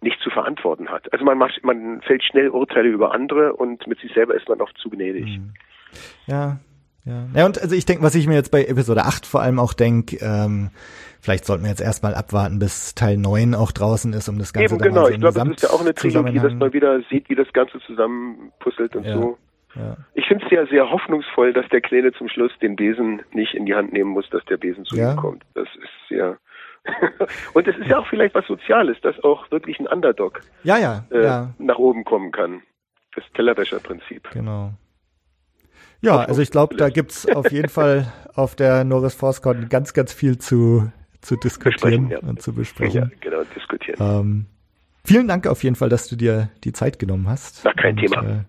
nicht 0.00 0.20
zu 0.20 0.30
verantworten 0.30 0.88
hat. 0.88 1.12
Also 1.12 1.24
man 1.24 1.38
macht, 1.38 1.62
man 1.62 2.02
fällt 2.02 2.24
schnell 2.24 2.48
Urteile 2.48 2.88
über 2.88 3.14
andere 3.14 3.54
und 3.54 3.86
mit 3.86 4.00
sich 4.00 4.12
selber 4.12 4.34
ist 4.34 4.48
man 4.48 4.60
oft 4.60 4.76
zu 4.78 4.90
gnädig. 4.90 5.40
Ja, 6.26 6.58
ja. 7.04 7.26
Ja, 7.34 7.46
und 7.46 7.60
also 7.60 7.76
ich 7.76 7.86
denke, 7.86 8.02
was 8.02 8.16
ich 8.16 8.26
mir 8.26 8.34
jetzt 8.34 8.50
bei 8.50 8.64
Episode 8.64 9.04
8 9.04 9.26
vor 9.26 9.42
allem 9.42 9.60
auch 9.60 9.74
denke, 9.74 10.16
ähm, 10.20 10.70
vielleicht 11.20 11.44
sollten 11.44 11.62
wir 11.62 11.70
jetzt 11.70 11.80
erstmal 11.80 12.14
abwarten, 12.14 12.58
bis 12.58 12.96
Teil 12.96 13.16
9 13.16 13.54
auch 13.54 13.70
draußen 13.70 14.12
ist, 14.12 14.28
um 14.28 14.38
das 14.38 14.52
Ganze 14.52 14.74
Eben 14.74 14.78
dann 14.78 14.88
genau, 14.88 15.02
mal 15.02 15.06
so 15.08 15.12
ich 15.14 15.20
glaube, 15.20 15.38
das 15.38 15.48
ist 15.48 15.62
ja 15.62 15.70
auch 15.70 15.80
eine 15.80 15.94
Trilogie, 15.94 16.40
dass 16.40 16.54
man 16.54 16.72
wieder 16.72 17.00
sieht, 17.10 17.28
wie 17.28 17.36
das 17.36 17.52
Ganze 17.52 17.78
zusammenpuzzelt 17.86 18.96
und 18.96 19.04
Ja. 19.04 19.14
so. 19.14 19.38
Ja. 19.76 19.96
Ich 20.14 20.26
finde 20.26 20.44
es 20.44 20.50
ja 20.50 20.66
sehr 20.66 20.90
hoffnungsvoll, 20.90 21.52
dass 21.52 21.68
der 21.70 21.80
Kleine 21.80 22.12
zum 22.12 22.28
Schluss 22.28 22.52
den 22.62 22.76
Besen 22.76 23.22
nicht 23.32 23.54
in 23.54 23.66
die 23.66 23.74
Hand 23.74 23.92
nehmen 23.92 24.10
muss, 24.10 24.28
dass 24.30 24.44
der 24.46 24.56
Besen 24.56 24.84
zu 24.84 24.96
Ja. 24.96 25.12
ihm 25.12 25.16
kommt. 25.16 25.42
Das 25.54 25.68
ist 25.76 26.10
ja. 26.10 26.36
und 27.54 27.66
es 27.66 27.76
ist 27.78 27.88
ja 27.88 27.98
auch 27.98 28.06
vielleicht 28.08 28.34
was 28.34 28.46
Soziales, 28.46 29.00
dass 29.00 29.18
auch 29.24 29.50
wirklich 29.50 29.80
ein 29.80 29.86
Underdog 29.86 30.40
Ja, 30.64 30.76
ja, 30.76 31.04
äh, 31.10 31.24
ja, 31.24 31.54
nach 31.58 31.78
oben 31.78 32.04
kommen 32.04 32.30
kann. 32.30 32.62
Das 33.14 33.24
Tellerwäscher-Prinzip. 33.34 34.30
genau. 34.32 34.72
Ja, 36.02 36.16
also 36.18 36.42
ich 36.42 36.50
glaube, 36.50 36.76
da 36.76 36.90
gibt's 36.90 37.26
auf 37.34 37.50
jeden 37.50 37.70
Fall 37.70 38.12
auf 38.34 38.54
der 38.56 38.84
Norris 38.84 39.14
ForceCon 39.14 39.68
ganz, 39.70 39.94
ganz 39.94 40.12
viel 40.12 40.36
zu, 40.36 40.92
zu 41.22 41.36
diskutieren 41.36 42.10
ja. 42.10 42.18
und 42.18 42.42
zu 42.42 42.50
Ja, 42.50 42.56
besprechen. 42.58 43.12
genau, 43.20 43.42
diskutieren. 43.56 43.96
Ähm, 44.00 44.46
vielen 45.04 45.26
Dank 45.28 45.46
auf 45.46 45.64
jeden 45.64 45.76
Fall, 45.76 45.88
dass 45.88 46.06
du 46.08 46.16
dir 46.16 46.50
die 46.64 46.72
Zeit 46.74 46.98
genommen 46.98 47.26
hast. 47.28 47.64
Na, 47.64 47.72
kein 47.72 47.94
und, 47.98 48.00
Thema. 48.00 48.22
Äh, 48.22 48.44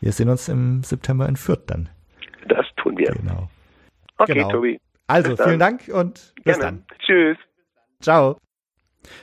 wir 0.00 0.12
sehen 0.12 0.28
uns 0.28 0.48
im 0.48 0.82
September 0.82 1.28
in 1.28 1.36
Fürth 1.36 1.64
dann. 1.66 1.88
Das 2.48 2.66
tun 2.76 2.96
wir. 2.96 3.12
Genau. 3.12 3.48
Okay, 4.18 4.34
genau. 4.34 4.50
Tobi. 4.50 4.80
Also, 5.06 5.36
vielen 5.36 5.58
Dank 5.58 5.88
und 5.88 6.34
bis 6.44 6.58
Gerne. 6.58 6.62
dann. 6.62 6.84
Tschüss. 6.98 7.38
Ciao. 8.00 8.38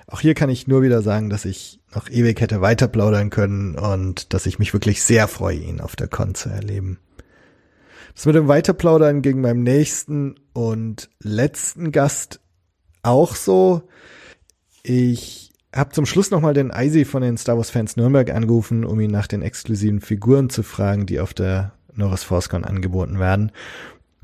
Auch 0.07 0.19
hier 0.19 0.33
kann 0.33 0.49
ich 0.49 0.67
nur 0.67 0.81
wieder 0.81 1.01
sagen, 1.01 1.29
dass 1.29 1.45
ich 1.45 1.79
noch 1.93 2.09
ewig 2.09 2.41
hätte 2.41 2.61
weiter 2.61 2.87
plaudern 2.87 3.29
können 3.29 3.77
und 3.77 4.33
dass 4.33 4.45
ich 4.45 4.57
mich 4.57 4.73
wirklich 4.73 5.03
sehr 5.03 5.27
freue, 5.27 5.57
ihn 5.57 5.81
auf 5.81 5.95
der 5.95 6.07
Con 6.07 6.33
zu 6.33 6.49
erleben. 6.49 6.99
Das 8.15 8.25
mit 8.25 8.35
dem 8.35 8.47
Weiterplaudern 8.47 9.21
ging 9.21 9.41
beim 9.41 9.61
nächsten 9.61 10.35
und 10.53 11.09
letzten 11.19 11.91
Gast 11.91 12.39
auch 13.03 13.35
so. 13.35 13.83
Ich 14.83 15.44
habe 15.75 15.91
zum 15.91 16.05
Schluss 16.05 16.31
nochmal 16.31 16.53
den 16.53 16.71
Eisi 16.71 17.05
von 17.05 17.21
den 17.21 17.37
Star 17.37 17.57
Wars 17.57 17.69
Fans 17.69 17.97
Nürnberg 17.97 18.31
angerufen, 18.31 18.85
um 18.85 18.99
ihn 18.99 19.11
nach 19.11 19.27
den 19.27 19.41
exklusiven 19.41 20.01
Figuren 20.01 20.49
zu 20.49 20.63
fragen, 20.63 21.05
die 21.05 21.19
auf 21.19 21.33
der 21.33 21.73
Norris 21.93 22.23
ForceCon 22.23 22.63
angeboten 22.63 23.19
werden. 23.19 23.51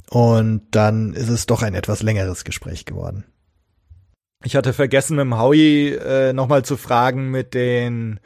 Und 0.09 0.63
dann 0.71 1.13
ist 1.13 1.29
es 1.29 1.45
doch 1.45 1.61
ein 1.61 1.73
etwas 1.73 2.03
längeres 2.03 2.43
Gespräch 2.43 2.85
geworden. 2.85 3.25
Ich 4.43 4.55
hatte 4.55 4.73
vergessen, 4.73 5.15
mit 5.15 5.25
dem 5.25 5.37
Howie 5.37 5.89
äh, 5.89 6.33
nochmal 6.33 6.65
zu 6.65 6.75
fragen 6.75 7.29
mit 7.29 7.53
den 7.53 8.19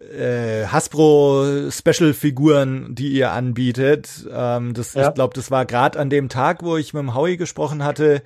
äh, 0.00 0.66
Hasbro 0.66 1.70
Special 1.70 2.12
Figuren, 2.12 2.94
die 2.94 3.12
ihr 3.12 3.30
anbietet. 3.30 4.26
Ähm, 4.30 4.74
das, 4.74 4.94
Ja. 4.94 5.08
Ich 5.08 5.14
glaube, 5.14 5.34
das 5.34 5.50
war 5.50 5.64
gerade 5.64 5.98
an 5.98 6.10
dem 6.10 6.28
Tag, 6.28 6.62
wo 6.62 6.76
ich 6.76 6.92
mit 6.92 7.02
dem 7.02 7.14
Howie 7.14 7.36
gesprochen 7.36 7.84
hatte, 7.84 8.22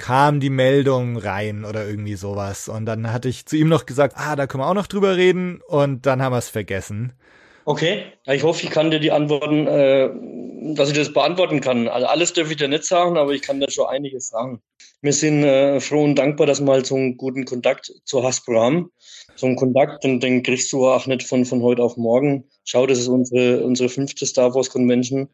kam 0.00 0.40
die 0.40 0.50
Meldung 0.50 1.18
rein 1.18 1.64
oder 1.66 1.86
irgendwie 1.86 2.14
sowas. 2.14 2.70
Und 2.70 2.86
dann 2.86 3.12
hatte 3.12 3.28
ich 3.28 3.44
zu 3.44 3.56
ihm 3.56 3.68
noch 3.68 3.84
gesagt, 3.84 4.14
ah, 4.16 4.34
da 4.34 4.46
können 4.46 4.62
wir 4.62 4.68
auch 4.68 4.74
noch 4.74 4.86
drüber 4.86 5.16
reden. 5.16 5.60
Und 5.68 6.06
dann 6.06 6.22
haben 6.22 6.32
wir 6.32 6.38
es 6.38 6.48
vergessen. 6.48 7.12
Okay, 7.66 8.04
ich 8.26 8.42
hoffe, 8.42 8.64
ich 8.64 8.70
kann 8.70 8.90
dir 8.90 8.98
die 8.98 9.12
Antworten, 9.12 9.66
äh, 9.66 10.08
dass 10.74 10.88
ich 10.88 10.96
das 10.96 11.12
beantworten 11.12 11.60
kann. 11.60 11.86
Also 11.86 12.06
alles 12.06 12.32
dürfe 12.32 12.52
ich 12.52 12.56
dir 12.56 12.68
nicht 12.68 12.84
sagen, 12.84 13.18
aber 13.18 13.32
ich 13.32 13.42
kann 13.42 13.60
dir 13.60 13.70
schon 13.70 13.88
einiges 13.88 14.28
sagen. 14.28 14.62
Wir 15.02 15.12
sind 15.12 15.44
äh, 15.44 15.80
froh 15.80 16.04
und 16.04 16.16
dankbar, 16.16 16.46
dass 16.46 16.60
wir 16.60 16.72
halt 16.72 16.86
so 16.86 16.94
einen 16.94 17.18
guten 17.18 17.44
Kontakt 17.44 17.92
zu 18.04 18.22
Hasbro 18.22 18.58
haben. 18.58 18.90
So 19.36 19.46
einen 19.46 19.56
Kontakt, 19.56 20.02
den, 20.02 20.18
den 20.20 20.42
kriegst 20.42 20.72
du 20.72 20.86
auch 20.86 21.06
nicht 21.06 21.22
von, 21.22 21.44
von 21.44 21.62
heute 21.62 21.82
auf 21.82 21.98
morgen. 21.98 22.44
Schau, 22.64 22.86
das 22.86 22.98
ist 22.98 23.08
unsere, 23.08 23.62
unsere 23.64 23.90
fünfte 23.90 24.26
Star 24.26 24.54
Wars 24.54 24.70
Convention. 24.70 25.28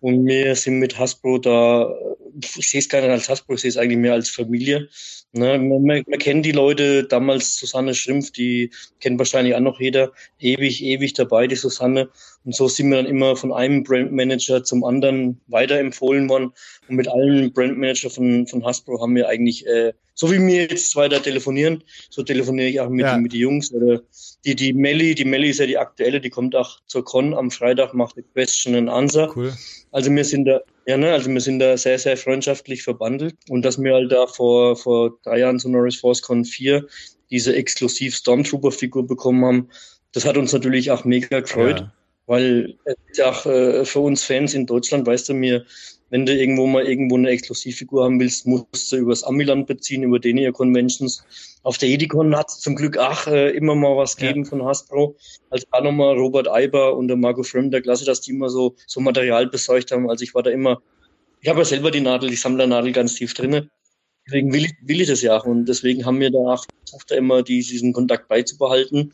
Und 0.00 0.26
wir 0.26 0.54
sind 0.56 0.80
mit 0.80 0.98
Hasbro 0.98 1.38
da, 1.38 1.92
ich 2.40 2.70
sehe 2.70 2.80
es 2.80 2.88
gar 2.88 3.00
nicht 3.00 3.10
als 3.10 3.28
Hasbro, 3.28 3.54
ich 3.54 3.60
sehe 3.60 3.70
es 3.70 3.76
eigentlich 3.76 3.98
mehr 3.98 4.12
als 4.12 4.30
Familie. 4.30 4.88
Ne, 5.32 5.58
man, 5.58 5.82
man, 5.82 6.04
man 6.06 6.18
kennt 6.18 6.46
die 6.46 6.52
Leute, 6.52 7.04
damals 7.04 7.56
Susanne 7.56 7.94
Schrimpf, 7.94 8.30
die 8.32 8.70
kennt 9.00 9.18
wahrscheinlich 9.18 9.54
auch 9.54 9.60
noch 9.60 9.78
jeder, 9.78 10.12
ewig, 10.38 10.82
ewig 10.82 11.12
dabei, 11.12 11.46
die 11.46 11.56
Susanne. 11.56 12.08
Und 12.48 12.54
so 12.54 12.66
sind 12.66 12.88
wir 12.88 12.96
dann 12.96 13.04
immer 13.04 13.36
von 13.36 13.52
einem 13.52 13.82
Brandmanager 13.82 14.64
zum 14.64 14.82
anderen 14.82 15.38
weiterempfohlen 15.48 16.30
worden. 16.30 16.50
Und 16.88 16.96
mit 16.96 17.06
allen 17.06 17.52
Brandmanager 17.52 18.08
von, 18.08 18.46
von 18.46 18.64
Hasbro 18.64 19.02
haben 19.02 19.14
wir 19.14 19.28
eigentlich, 19.28 19.66
äh, 19.66 19.92
so 20.14 20.32
wie 20.32 20.38
wir 20.38 20.62
jetzt 20.62 20.96
weiter 20.96 21.22
telefonieren, 21.22 21.84
so 22.08 22.22
telefoniere 22.22 22.70
ich 22.70 22.80
auch 22.80 22.88
mit, 22.88 23.04
Ja. 23.04 23.18
mit 23.18 23.34
den 23.34 23.40
Jungs. 23.40 23.70
Oder 23.70 24.00
die, 24.46 24.56
die 24.56 24.72
Melli, 24.72 25.14
die 25.14 25.26
Melli 25.26 25.50
ist 25.50 25.60
ja 25.60 25.66
die 25.66 25.76
aktuelle, 25.76 26.22
die 26.22 26.30
kommt 26.30 26.56
auch 26.56 26.80
zur 26.86 27.04
Con 27.04 27.34
am 27.34 27.50
Freitag, 27.50 27.92
macht 27.92 28.16
eine 28.16 28.24
Question 28.32 28.74
and 28.76 28.88
Answer. 28.88 29.30
Cool. 29.36 29.52
Also 29.92 30.10
wir 30.10 30.24
sind 30.24 30.46
da, 30.46 30.62
ja, 30.86 30.96
ne, 30.96 31.12
also 31.12 31.30
wir 31.30 31.42
sind 31.42 31.58
da 31.58 31.76
sehr, 31.76 31.98
sehr 31.98 32.16
freundschaftlich 32.16 32.82
verbandelt. 32.82 33.36
Und 33.50 33.62
dass 33.62 33.78
wir 33.78 33.92
halt 33.92 34.10
da 34.10 34.26
vor, 34.26 34.74
vor 34.74 35.18
drei 35.22 35.40
Jahren 35.40 35.58
zu 35.58 35.68
Norris 35.68 35.96
Force 35.96 36.22
Con 36.22 36.46
4 36.46 36.86
diese 37.30 37.54
exklusiv 37.54 38.16
Stormtrooper-Figur 38.16 39.06
bekommen 39.06 39.44
haben, 39.44 39.68
das 40.12 40.24
hat 40.24 40.38
uns 40.38 40.54
natürlich 40.54 40.90
auch 40.90 41.04
mega 41.04 41.40
gefreut. 41.40 41.80
Ja. 41.80 41.92
Weil 42.28 42.76
ja 43.14 43.30
auch 43.30 43.46
äh, 43.46 43.84
für 43.86 44.00
uns 44.00 44.22
Fans 44.22 44.52
in 44.52 44.66
Deutschland, 44.66 45.06
weißt 45.06 45.30
du, 45.30 45.34
mir, 45.34 45.64
wenn 46.10 46.26
du 46.26 46.34
irgendwo 46.34 46.66
mal 46.66 46.84
irgendwo 46.86 47.16
eine 47.16 47.30
Exklusivfigur 47.30 48.04
haben 48.04 48.20
willst, 48.20 48.46
musst 48.46 48.92
du 48.92 48.96
übers 48.96 49.24
Amiland 49.24 49.66
beziehen, 49.66 50.02
über 50.02 50.18
den 50.18 50.36
ihr 50.36 50.52
Conventions. 50.52 51.24
Auf 51.62 51.78
der 51.78 51.88
Edicon 51.88 52.36
hat 52.36 52.50
es 52.50 52.60
zum 52.60 52.76
Glück 52.76 52.98
auch 52.98 53.26
äh, 53.26 53.50
immer 53.50 53.74
mal 53.74 53.96
was 53.96 54.14
Ja. 54.18 54.28
gegeben 54.28 54.44
von 54.44 54.62
Hasbro. 54.62 55.16
Also 55.48 55.66
auch 55.70 55.82
nochmal 55.82 56.16
Robert 56.18 56.48
Eiber 56.48 56.96
und 56.96 57.08
der 57.08 57.16
Marco 57.16 57.42
Frömm 57.42 57.70
der 57.70 57.80
Klasse, 57.80 58.04
dass 58.04 58.20
die 58.20 58.32
immer 58.32 58.50
so, 58.50 58.76
so 58.86 59.00
Material 59.00 59.46
besorgt 59.48 59.90
haben. 59.90 60.08
Also 60.10 60.22
ich 60.22 60.34
war 60.34 60.42
da 60.42 60.50
immer, 60.50 60.82
ich 61.40 61.48
habe 61.48 61.60
ja 61.60 61.64
selber 61.64 61.90
die 61.90 62.02
Nadel, 62.02 62.28
die 62.28 62.36
Sammlernadel 62.36 62.92
ganz 62.92 63.14
tief 63.14 63.32
drinne. 63.32 63.70
Deswegen 64.28 64.52
will 64.52 64.66
ich, 64.66 64.74
will 64.82 65.00
ich 65.00 65.08
das 65.08 65.22
ja 65.22 65.38
auch. 65.38 65.46
Und 65.46 65.64
deswegen 65.66 66.04
haben 66.04 66.20
wir 66.20 66.30
da 66.30 66.38
auch 66.38 66.64
versucht, 66.84 67.10
da 67.10 67.14
immer 67.14 67.42
die, 67.42 67.60
diesen 67.60 67.94
Kontakt 67.94 68.28
beizubehalten. 68.28 69.10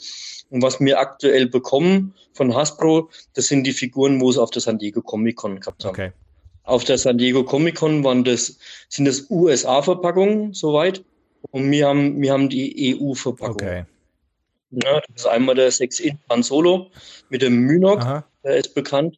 Und 0.51 0.63
was 0.63 0.81
wir 0.81 0.99
aktuell 0.99 1.47
bekommen 1.47 2.15
von 2.33 2.55
Hasbro, 2.55 3.11
das 3.35 3.47
sind 3.47 3.65
die 3.65 3.73
Figuren, 3.73 4.21
wo 4.21 4.33
sie 4.33 4.43
auf 4.43 4.51
der 4.51 4.63
San 4.63 4.79
Diego 4.79 5.03
Comic 5.03 5.37
Con 5.37 5.61
gehabt 5.61 5.85
haben. 5.85 5.91
Okay. 5.91 6.13
Auf 6.65 6.83
der 6.83 6.99
San 6.99 7.19
Diego 7.19 7.45
Comic 7.45 7.77
Con 7.77 8.03
waren 8.03 8.25
das, 8.25 8.59
sind 8.89 9.05
das 9.05 9.31
USA-Verpackungen 9.31 10.53
soweit. 10.53 11.05
Und 11.53 11.71
wir 11.71 11.87
haben, 11.87 12.21
wir 12.21 12.33
haben 12.33 12.49
die 12.49 12.99
EU-Verpackung. 12.99 13.55
Okay. 13.55 13.85
Ja, 14.71 15.01
das 15.01 15.23
ist 15.23 15.27
einmal 15.27 15.55
der 15.55 15.71
6-Inch 15.71 16.19
Han 16.29 16.43
Solo 16.43 16.91
mit 17.29 17.43
dem 17.43 17.61
Mynok, 17.61 18.25
der 18.43 18.57
ist 18.57 18.75
bekannt. 18.75 19.17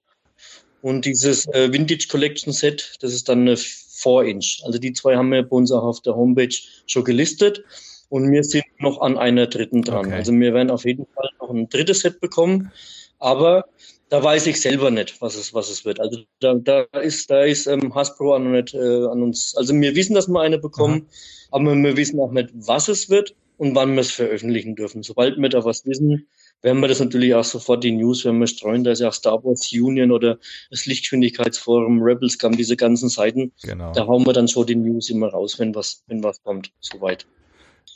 Und 0.82 1.06
dieses 1.06 1.46
äh, 1.48 1.72
Vintage 1.72 2.08
Collection 2.10 2.52
Set, 2.52 2.96
das 3.00 3.14
ist 3.14 3.28
dann 3.28 3.40
eine 3.42 3.56
4-Inch. 3.96 4.62
Also 4.64 4.78
die 4.78 4.92
zwei 4.92 5.16
haben 5.16 5.30
wir 5.30 5.42
bei 5.42 5.56
uns 5.56 5.72
auch 5.72 5.82
auf 5.82 6.00
der 6.00 6.14
Homepage 6.14 6.54
schon 6.86 7.04
gelistet. 7.04 7.64
Und 8.08 8.30
wir 8.30 8.44
sind 8.44 8.64
noch 8.78 9.00
an 9.00 9.18
einer 9.18 9.46
dritten 9.46 9.82
dran. 9.82 10.06
Okay. 10.06 10.14
Also 10.14 10.32
wir 10.32 10.54
werden 10.54 10.70
auf 10.70 10.84
jeden 10.84 11.06
Fall 11.06 11.28
noch 11.40 11.50
ein 11.50 11.68
drittes 11.68 12.00
Set 12.00 12.20
bekommen. 12.20 12.70
Aber 13.18 13.64
da 14.08 14.22
weiß 14.22 14.46
ich 14.46 14.60
selber 14.60 14.90
nicht, 14.90 15.20
was 15.20 15.34
es, 15.34 15.52
was 15.52 15.68
es 15.68 15.84
wird. 15.84 16.00
Also 16.00 16.20
da, 16.40 16.54
da 16.54 16.82
ist, 17.00 17.30
da 17.30 17.42
ist 17.42 17.66
ähm, 17.66 17.94
Hasbro 17.94 18.34
an, 18.34 18.52
nicht, 18.52 18.74
äh, 18.74 19.06
an 19.06 19.22
uns. 19.22 19.56
Also 19.56 19.74
wir 19.74 19.94
wissen, 19.94 20.14
dass 20.14 20.28
wir 20.28 20.40
eine 20.40 20.58
bekommen, 20.58 21.08
aber 21.50 21.74
wir 21.74 21.96
wissen 21.96 22.20
auch 22.20 22.30
nicht, 22.30 22.50
was 22.54 22.88
es 22.88 23.10
wird 23.10 23.34
und 23.58 23.74
wann 23.74 23.94
wir 23.94 24.02
es 24.02 24.12
veröffentlichen 24.12 24.76
dürfen. 24.76 25.02
Sobald 25.02 25.38
wir 25.38 25.48
da 25.48 25.64
was 25.64 25.84
wissen, 25.86 26.28
werden 26.62 26.80
wir 26.80 26.88
das 26.88 27.00
natürlich 27.00 27.34
auch 27.34 27.44
sofort 27.44 27.84
die 27.84 27.92
News, 27.92 28.24
wenn 28.24 28.38
wir 28.38 28.46
streuen. 28.46 28.84
Da 28.84 28.90
ist 28.92 29.00
ja 29.00 29.08
auch 29.08 29.14
Star 29.14 29.42
Wars 29.44 29.70
Union 29.72 30.10
oder 30.10 30.38
das 30.70 30.86
Lichtgeschwindigkeitsforum, 30.86 32.02
Rebelscam, 32.02 32.56
diese 32.56 32.76
ganzen 32.76 33.08
Seiten. 33.08 33.52
Genau. 33.62 33.92
Da 33.92 34.06
hauen 34.06 34.26
wir 34.26 34.32
dann 34.32 34.48
schon 34.48 34.66
die 34.66 34.76
News 34.76 35.10
immer 35.10 35.28
raus, 35.28 35.58
wenn 35.58 35.74
was, 35.74 36.02
wenn 36.06 36.22
was 36.22 36.42
kommt. 36.42 36.72
Soweit. 36.80 37.26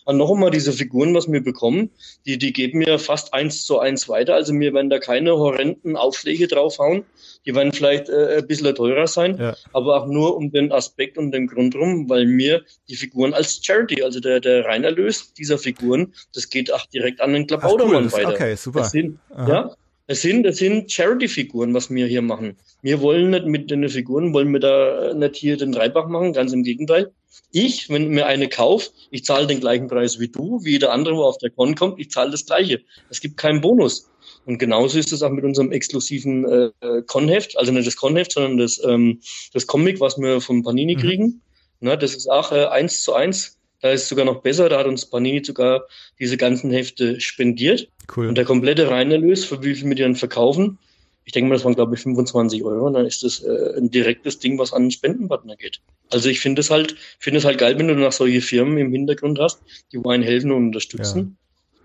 Und 0.04 0.16
noch 0.16 0.30
einmal, 0.30 0.50
diese 0.50 0.72
Figuren, 0.72 1.14
was 1.14 1.30
wir 1.30 1.42
bekommen, 1.42 1.90
die, 2.26 2.38
die 2.38 2.52
geben 2.52 2.78
mir 2.78 2.98
fast 2.98 3.32
eins 3.34 3.64
zu 3.64 3.78
eins 3.78 4.08
weiter. 4.08 4.34
Also 4.34 4.52
mir 4.52 4.72
werden 4.72 4.90
da 4.90 4.98
keine 4.98 5.36
horrenden 5.36 5.96
Aufschläge 5.96 6.48
draufhauen. 6.48 7.04
Die 7.46 7.54
werden 7.54 7.72
vielleicht 7.72 8.08
äh, 8.08 8.38
ein 8.38 8.46
bisschen 8.46 8.74
teurer 8.74 9.06
sein, 9.06 9.38
Ja. 9.38 9.56
aber 9.72 10.02
auch 10.02 10.06
nur 10.06 10.36
um 10.36 10.50
den 10.50 10.72
Aspekt 10.72 11.16
und 11.16 11.32
den 11.32 11.46
Grund 11.46 11.74
rum, 11.74 12.08
weil 12.08 12.26
mir 12.26 12.62
die 12.88 12.96
Figuren 12.96 13.32
als 13.34 13.60
Charity, 13.64 14.02
also 14.02 14.20
der, 14.20 14.40
der 14.40 14.64
Reinerlös 14.64 15.32
dieser 15.34 15.58
Figuren, 15.58 16.12
das 16.34 16.50
geht 16.50 16.72
auch 16.72 16.86
direkt 16.86 17.20
an 17.20 17.32
den 17.32 17.46
Klabautermann 17.46 18.04
cool, 18.06 18.12
weiter. 18.12 18.30
okay, 18.30 18.54
super. 18.56 18.90
Aha. 19.34 19.48
ja, 19.48 19.74
es 20.10 20.22
sind, 20.22 20.44
es 20.44 20.56
sind 20.56 20.90
Charity-Figuren, 20.90 21.72
was 21.72 21.88
wir 21.88 22.04
hier 22.04 22.20
machen. 22.20 22.56
Wir 22.82 23.00
wollen 23.00 23.30
nicht 23.30 23.46
mit 23.46 23.70
den 23.70 23.88
Figuren, 23.88 24.34
wollen 24.34 24.52
wir 24.52 24.58
da 24.58 25.14
nicht 25.14 25.36
hier 25.36 25.56
den 25.56 25.70
Dreibach 25.70 26.08
machen, 26.08 26.32
ganz 26.32 26.52
im 26.52 26.64
Gegenteil. 26.64 27.12
Ich, 27.52 27.88
wenn 27.90 28.08
mir 28.08 28.26
eine 28.26 28.48
kaufe, 28.48 28.90
ich 29.12 29.24
zahle 29.24 29.46
den 29.46 29.60
gleichen 29.60 29.86
Preis 29.86 30.18
wie 30.18 30.26
du, 30.26 30.64
wie 30.64 30.80
der 30.80 30.90
andere, 30.90 31.14
wo 31.14 31.22
auf 31.22 31.38
der 31.38 31.50
Con 31.50 31.76
kommt, 31.76 32.00
ich 32.00 32.10
zahle 32.10 32.32
das 32.32 32.44
gleiche. 32.44 32.80
Es 33.08 33.20
gibt 33.20 33.36
keinen 33.36 33.60
Bonus. 33.60 34.10
Und 34.46 34.58
genauso 34.58 34.98
ist 34.98 35.12
es 35.12 35.22
auch 35.22 35.30
mit 35.30 35.44
unserem 35.44 35.70
exklusiven 35.70 36.44
äh, 36.44 36.70
äh, 36.80 37.02
Con-Heft, 37.06 37.56
also 37.56 37.70
nicht 37.70 37.86
das 37.86 37.94
Con-Heft, 37.94 38.32
sondern 38.32 38.56
das, 38.58 38.82
ähm, 38.84 39.20
das 39.52 39.68
Comic, 39.68 40.00
was 40.00 40.18
wir 40.18 40.40
vom 40.40 40.64
Panini 40.64 40.96
Mhm. 40.96 41.00
kriegen. 41.00 41.42
Na, 41.78 41.94
das 41.94 42.16
ist 42.16 42.28
auch 42.28 42.50
äh, 42.50 42.64
eins 42.64 43.04
zu 43.04 43.14
eins. 43.14 43.59
Da 43.80 43.90
ist 43.90 44.02
es 44.02 44.08
sogar 44.08 44.24
noch 44.24 44.42
besser, 44.42 44.68
da 44.68 44.78
hat 44.78 44.86
uns 44.86 45.06
Panini 45.06 45.42
sogar 45.44 45.86
diese 46.18 46.36
ganzen 46.36 46.70
Hefte 46.70 47.20
spendiert. 47.20 47.88
Cool. 48.14 48.28
Und 48.28 48.36
der 48.36 48.44
komplette 48.44 48.90
Reinerlös, 48.90 49.44
für 49.44 49.62
wie 49.62 49.74
viel 49.74 49.88
wir 49.88 49.94
die 49.94 50.02
dann 50.02 50.16
verkaufen, 50.16 50.78
ich 51.24 51.32
denke 51.32 51.48
mal, 51.48 51.54
das 51.54 51.64
waren, 51.64 51.74
glaube 51.74 51.94
ich, 51.94 52.00
25 52.00 52.64
Euro. 52.64 52.86
Und 52.86 52.94
dann 52.94 53.06
ist 53.06 53.22
das 53.22 53.40
äh, 53.40 53.76
ein 53.76 53.90
direktes 53.90 54.38
Ding, 54.38 54.58
was 54.58 54.72
an 54.72 54.82
einen 54.82 54.90
Spendenpartner 54.90 55.56
geht. 55.56 55.80
Also 56.10 56.28
ich 56.28 56.40
finde 56.40 56.60
es 56.60 56.70
halt, 56.70 56.96
finde 57.18 57.38
es 57.38 57.44
halt 57.44 57.58
geil, 57.58 57.78
wenn 57.78 57.88
du 57.88 57.94
nach 57.94 58.12
solche 58.12 58.40
Firmen 58.40 58.78
im 58.78 58.90
Hintergrund 58.90 59.38
hast, 59.38 59.60
die 59.92 60.02
wollen 60.02 60.22
helfen 60.22 60.50
und 60.50 60.66
unterstützen, 60.66 61.36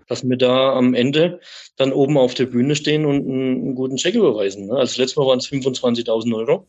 dass 0.08 0.28
wir 0.28 0.36
da 0.36 0.72
am 0.72 0.94
Ende 0.94 1.40
dann 1.76 1.92
oben 1.92 2.18
auf 2.18 2.34
der 2.34 2.46
Bühne 2.46 2.74
stehen 2.74 3.04
und 3.04 3.28
einen, 3.28 3.62
einen 3.62 3.74
guten 3.76 3.96
Check 3.96 4.14
überweisen. 4.14 4.66
Ne? 4.66 4.74
Also 4.74 5.00
letztes 5.00 5.16
Mal 5.16 5.26
waren 5.26 5.38
es 5.38 5.48
25.000 5.48 6.34
Euro. 6.34 6.66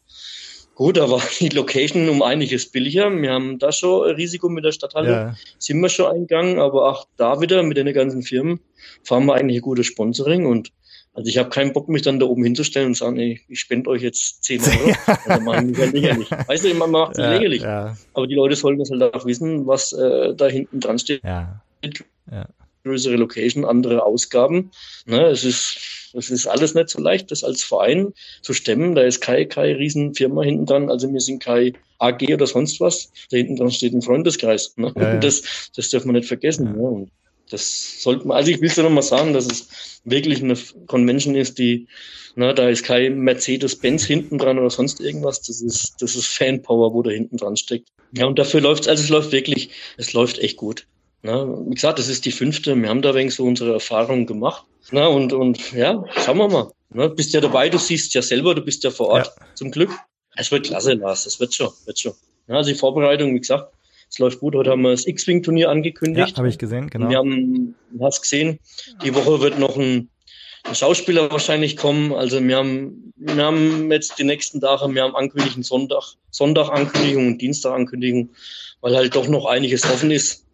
Gut, 0.77 0.95
da 0.97 1.09
war 1.09 1.21
die 1.39 1.49
Location 1.49 2.07
um 2.07 2.21
einiges 2.21 2.69
billiger. 2.71 3.09
Wir 3.11 3.31
haben 3.31 3.57
da 3.57 3.71
schon 3.71 4.07
ein 4.09 4.15
Risiko 4.15 4.47
mit 4.47 4.63
der 4.63 4.71
Stadthalle 4.71 5.09
Ja. 5.11 5.35
sind 5.57 5.81
wir 5.81 5.89
schon 5.89 6.05
eingegangen, 6.11 6.59
aber 6.59 6.87
auch 6.89 7.07
da 7.17 7.41
wieder 7.41 7.63
mit 7.63 7.77
den 7.77 7.91
ganzen 7.93 8.21
Firmen 8.21 8.59
fahren 9.03 9.25
wir 9.25 9.33
eigentlich 9.33 9.57
ein 9.57 9.61
gutes 9.63 9.87
Sponsoring 9.87 10.45
und 10.45 10.71
also 11.15 11.29
ich 11.29 11.39
habe 11.39 11.49
keinen 11.49 11.73
Bock, 11.73 11.89
mich 11.89 12.03
dann 12.03 12.19
da 12.19 12.27
oben 12.27 12.43
hinzustellen 12.43 12.89
und 12.89 12.93
sagen, 12.95 13.17
ey, 13.17 13.41
ich 13.47 13.59
spende 13.59 13.89
euch 13.89 14.03
jetzt 14.03 14.43
10 14.43 14.61
Euro. 14.79 14.93
Also 15.25 15.41
machen 15.41 15.73
die 15.73 15.81
halt 15.81 15.93
lächerlich. 15.93 16.29
Weißt 16.29 16.63
du, 16.63 16.71
man 16.75 16.91
macht 16.91 17.15
sie 17.15 17.23
Ja, 17.23 17.31
lächerlich. 17.31 17.63
ja. 17.63 17.97
Aber 18.13 18.27
die 18.27 18.35
Leute 18.35 18.55
sollten 18.55 18.77
das 18.77 18.91
halt 18.91 19.01
auch 19.15 19.25
wissen, 19.25 19.65
was 19.65 19.93
äh, 19.93 20.35
da 20.35 20.45
hinten 20.45 20.79
dran 20.79 20.99
steht. 20.99 21.23
Ja. 21.23 21.63
Ja. 22.31 22.45
Größere 22.87 23.15
Location, 23.15 23.65
andere 23.65 24.03
Ausgaben. 24.03 24.71
Ne, 25.05 25.27
es 25.27 25.43
ist 25.43 25.97
es 26.13 26.29
ist 26.29 26.47
alles 26.47 26.73
nicht 26.73 26.89
so 26.89 26.99
leicht, 26.99 27.31
das 27.31 27.43
als 27.43 27.63
Verein 27.63 28.13
zu 28.41 28.53
stemmen. 28.53 28.95
Da 28.95 29.03
ist 29.03 29.21
keine, 29.21 29.47
keine 29.47 29.77
Riesenfirma 29.77 30.43
hinten 30.43 30.65
dran. 30.65 30.89
Also 30.89 31.11
wir 31.11 31.21
sind 31.21 31.43
kein 31.43 31.77
AG 31.99 32.33
oder 32.33 32.47
sonst 32.47 32.79
was. 32.79 33.11
Da 33.29 33.37
hinten 33.37 33.55
dran 33.55 33.71
steht 33.71 33.93
ein 33.93 34.01
Freundeskreis. 34.01 34.73
Ne? 34.77 34.93
Ja, 34.95 35.13
ja. 35.13 35.17
Das, 35.17 35.43
das 35.75 35.89
dürfen 35.89 36.07
wir 36.09 36.13
nicht 36.13 36.27
vergessen. 36.27 36.73
Ne? 36.73 36.81
Und 36.81 37.11
das 37.49 38.01
sollte 38.01 38.27
man, 38.27 38.37
also 38.37 38.51
ich 38.51 38.59
will 38.59 38.67
es 38.67 38.75
dir 38.75 38.83
nochmal 38.83 39.03
sagen, 39.03 39.33
dass 39.33 39.45
es 39.45 40.01
wirklich 40.03 40.43
eine 40.43 40.57
Convention 40.87 41.35
ist, 41.35 41.59
die, 41.59 41.87
na, 42.35 42.53
da 42.53 42.69
ist 42.69 42.83
kein 42.83 43.19
Mercedes-Benz 43.19 44.05
hinten 44.05 44.37
dran 44.37 44.59
oder 44.59 44.69
sonst 44.69 44.99
irgendwas. 44.99 45.41
Das 45.41 45.61
ist, 45.61 45.95
das 45.99 46.15
ist 46.15 46.27
Fanpower, 46.27 46.93
wo 46.93 47.03
da 47.03 47.11
hinten 47.11 47.37
dran 47.37 47.57
steckt. 47.57 47.89
Ja, 48.13 48.25
und 48.25 48.39
dafür 48.39 48.61
läuft's, 48.61 48.87
also 48.87 49.03
es 49.03 49.09
läuft 49.09 49.31
wirklich, 49.31 49.69
es 49.97 50.13
läuft 50.13 50.39
echt 50.39 50.57
gut. 50.57 50.87
Na, 51.23 51.45
wie 51.67 51.73
gesagt, 51.73 51.99
das 51.99 52.07
ist 52.07 52.25
die 52.25 52.31
fünfte. 52.31 52.75
Wir 52.75 52.89
haben 52.89 53.01
da 53.01 53.13
wenig 53.15 53.35
so 53.35 53.43
unsere 53.43 53.73
Erfahrungen 53.73 54.25
gemacht. 54.25 54.65
Na, 54.91 55.07
und, 55.07 55.33
und 55.33 55.73
ja, 55.73 56.03
schauen 56.23 56.37
wir 56.37 56.47
mal. 56.47 56.71
Na, 56.89 57.07
bist 57.07 57.33
ja 57.33 57.41
dabei, 57.41 57.69
du 57.69 57.77
siehst 57.77 58.13
ja 58.13 58.21
selber, 58.21 58.55
du 58.55 58.61
bist 58.61 58.83
ja 58.83 58.91
vor 58.91 59.09
Ort, 59.09 59.33
zum 59.55 59.71
Glück. 59.71 59.91
Es 60.35 60.51
wird 60.51 60.67
klasse, 60.67 60.93
Lars, 60.93 61.25
es 61.25 61.39
wird 61.39 61.53
schon, 61.53 61.69
wird 61.85 61.99
schon. 61.99 62.13
Ja, 62.47 62.55
also 62.55 62.71
die 62.71 62.77
Vorbereitung, 62.77 63.33
wie 63.35 63.39
gesagt, 63.39 63.73
es 64.09 64.19
läuft 64.19 64.39
gut. 64.39 64.55
Heute 64.55 64.69
haben 64.71 64.83
wir 64.83 64.91
das 64.91 65.05
X-Wing-Turnier 65.05 65.65
Ja, 65.65 65.71
angekündigt. 65.71 66.37
habe 66.37 66.47
ich 66.47 66.57
gesehen, 66.57 66.89
genau. 66.89 67.09
Wir 67.09 67.17
haben, 67.17 67.75
du 67.91 68.05
hast 68.05 68.21
gesehen, 68.21 68.59
die 69.03 69.13
Woche 69.13 69.41
wird 69.41 69.59
noch 69.59 69.75
ein, 69.75 70.09
ein 70.63 70.75
Schauspieler 70.75 71.29
wahrscheinlich 71.31 71.75
kommen. 71.75 72.13
Also 72.13 72.41
wir 72.41 72.55
haben, 72.55 73.11
wir 73.17 73.43
haben 73.43 73.91
jetzt 73.91 74.17
die 74.17 74.23
nächsten 74.23 74.61
Tage, 74.61 74.93
wir 74.93 75.03
haben 75.03 75.15
Ankündigung 75.15 75.63
Sonntag, 75.63 76.13
Sonntag 76.31 76.69
Ankündigung 76.69 77.27
und 77.27 77.41
Dienstag 77.41 77.73
Ankündigung, 77.73 78.29
weil 78.79 78.95
halt 78.95 79.13
doch 79.15 79.27
noch 79.27 79.45
einiges 79.45 79.83
offen 79.83 80.11
ist. 80.11 80.45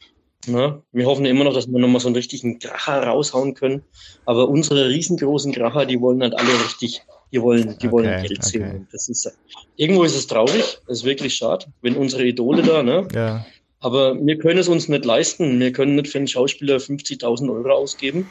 Ne? 0.47 0.81
Wir 0.91 1.05
hoffen 1.05 1.25
immer 1.25 1.43
noch, 1.43 1.53
dass 1.53 1.67
wir 1.67 1.79
nochmal 1.79 2.01
so 2.01 2.07
einen 2.07 2.15
richtigen 2.15 2.59
Kracher 2.59 3.03
raushauen 3.03 3.53
können. 3.53 3.83
Aber 4.25 4.49
unsere 4.49 4.89
riesengroßen 4.89 5.53
Kracher, 5.53 5.85
die 5.85 5.99
wollen 6.01 6.21
halt 6.21 6.35
alle 6.37 6.53
richtig, 6.63 7.01
die 7.31 7.41
wollen, 7.41 7.77
die 7.81 7.91
wollen 7.91 8.07
Okay, 8.13 8.27
Geld 8.27 8.43
sehen. 8.43 8.63
okay. 8.63 8.85
Das 8.91 9.09
ist, 9.09 9.31
irgendwo 9.75 10.03
ist 10.03 10.15
es 10.15 10.27
traurig, 10.27 10.79
das 10.87 10.99
ist 10.99 11.05
wirklich 11.05 11.35
schade, 11.35 11.65
wenn 11.81 11.95
unsere 11.95 12.25
Idole 12.25 12.61
da, 12.61 12.83
ne? 12.83 13.07
Ja. 13.13 13.45
Aber 13.79 14.15
wir 14.15 14.37
können 14.37 14.59
es 14.59 14.67
uns 14.69 14.87
nicht 14.87 15.03
leisten. 15.03 15.59
Wir 15.59 15.73
können 15.73 15.95
nicht 15.95 16.07
für 16.09 16.17
einen 16.17 16.27
Schauspieler 16.27 16.77
50.000 16.77 17.51
Euro 17.53 17.69
ausgeben, 17.71 18.29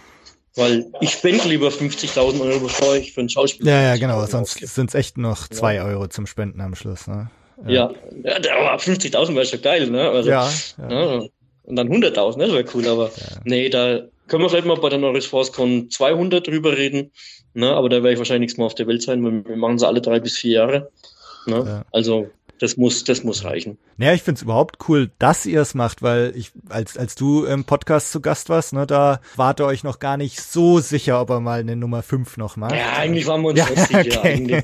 weil 0.55 0.87
ich 1.03 1.11
spende 1.11 1.47
lieber 1.47 1.69
50.000 1.69 2.41
Euro, 2.41 2.61
bevor 2.61 2.97
ich 2.97 3.13
für 3.13 3.21
einen 3.21 3.29
Schauspieler. 3.29 3.71
Ja, 3.71 3.83
ja, 3.83 3.93
50.000 3.95 4.01
genau. 4.01 4.17
Euro 4.17 4.27
Sonst 4.27 4.59
sind 4.67 4.89
es 4.89 4.95
echt 4.95 5.19
noch 5.19 5.49
zwei 5.49 5.83
Euro 5.83 6.07
zum 6.09 6.27
Spenden 6.27 6.61
am 6.63 6.75
Schluss. 6.75 7.07
Ne? 7.07 7.31
Ja, 7.67 7.91
ja 8.25 8.37
aber 8.57 8.77
50.000 8.83 9.35
wäre 9.35 9.45
schon 9.45 9.61
geil, 9.61 9.91
ne? 9.91 10.09
Also, 10.09 10.31
Ja, 10.31 10.51
ja. 10.79 10.89
ne? 10.89 11.31
Und 11.65 11.77
dann 11.77 11.89
100.000, 11.89 12.39
ne? 12.39 12.45
das 12.47 12.53
wäre 12.53 12.65
cool, 12.75 12.89
aber 12.89 13.11
nee, 13.45 13.69
da 13.69 14.01
können 14.27 14.43
wir 14.43 14.51
vielleicht 14.51 14.67
mal 14.67 14.77
bei 14.77 14.89
der 14.89 14.99
Norris 14.99 15.27
Force 15.27 15.53
Con 15.53 15.91
200 15.91 16.47
drüber 16.47 16.77
reden, 16.77 17.13
ne? 17.55 17.73
Aber 17.73 17.89
da 17.89 17.97
werde 17.97 18.13
ich 18.13 18.19
wahrscheinlich 18.19 18.49
nichts 18.49 18.59
mehr 18.59 18.67
auf 18.67 18.75
der 18.75 18.87
Welt 18.87 19.03
sein, 19.03 19.25
weil 19.25 19.45
wir 19.45 19.57
machen 19.57 19.79
sie 19.79 19.87
alle 19.87 20.01
drei 20.01 20.21
bis 20.21 20.37
vier 20.39 20.53
Jahre, 20.53 20.91
ne? 21.47 21.65
Ja. 21.67 21.85
Also, 21.93 22.29
das 22.59 22.77
muss, 22.77 23.03
das 23.03 23.25
muss 23.25 23.45
reichen. 23.45 23.77
Naja, 23.97 24.15
ich 24.15 24.23
find's 24.23 24.43
überhaupt 24.43 24.79
cool, 24.89 25.11
dass 25.19 25.47
ihr 25.47 25.61
es 25.61 25.75
macht, 25.75 26.01
weil 26.01 26.33
ich, 26.37 26.53
als, 26.69 26.97
als 26.97 27.17
du 27.17 27.45
im 27.45 27.65
Podcast 27.65 28.13
zu 28.13 28.21
Gast 28.21 28.49
warst, 28.49 28.73
ne, 28.73 28.87
da 28.87 29.21
wart 29.35 29.61
ihr 29.61 29.67
euch 29.67 29.83
noch 29.83 29.99
gar 29.99 30.17
nicht 30.17 30.41
so 30.41 30.79
sicher, 30.79 31.21
ob 31.21 31.31
er 31.31 31.41
mal 31.41 31.61
eine 31.61 31.75
Nummer 31.75 32.03
5 32.03 32.37
noch 32.37 32.57
macht. 32.57 32.77
Ja, 32.77 32.93
eigentlich 32.97 33.27
waren 33.27 33.43
wir 33.43 33.49
uns 33.49 33.59
Ja, 33.59 33.69
nicht 33.69 33.87
sicher. 33.87 34.21
okay. 34.21 34.63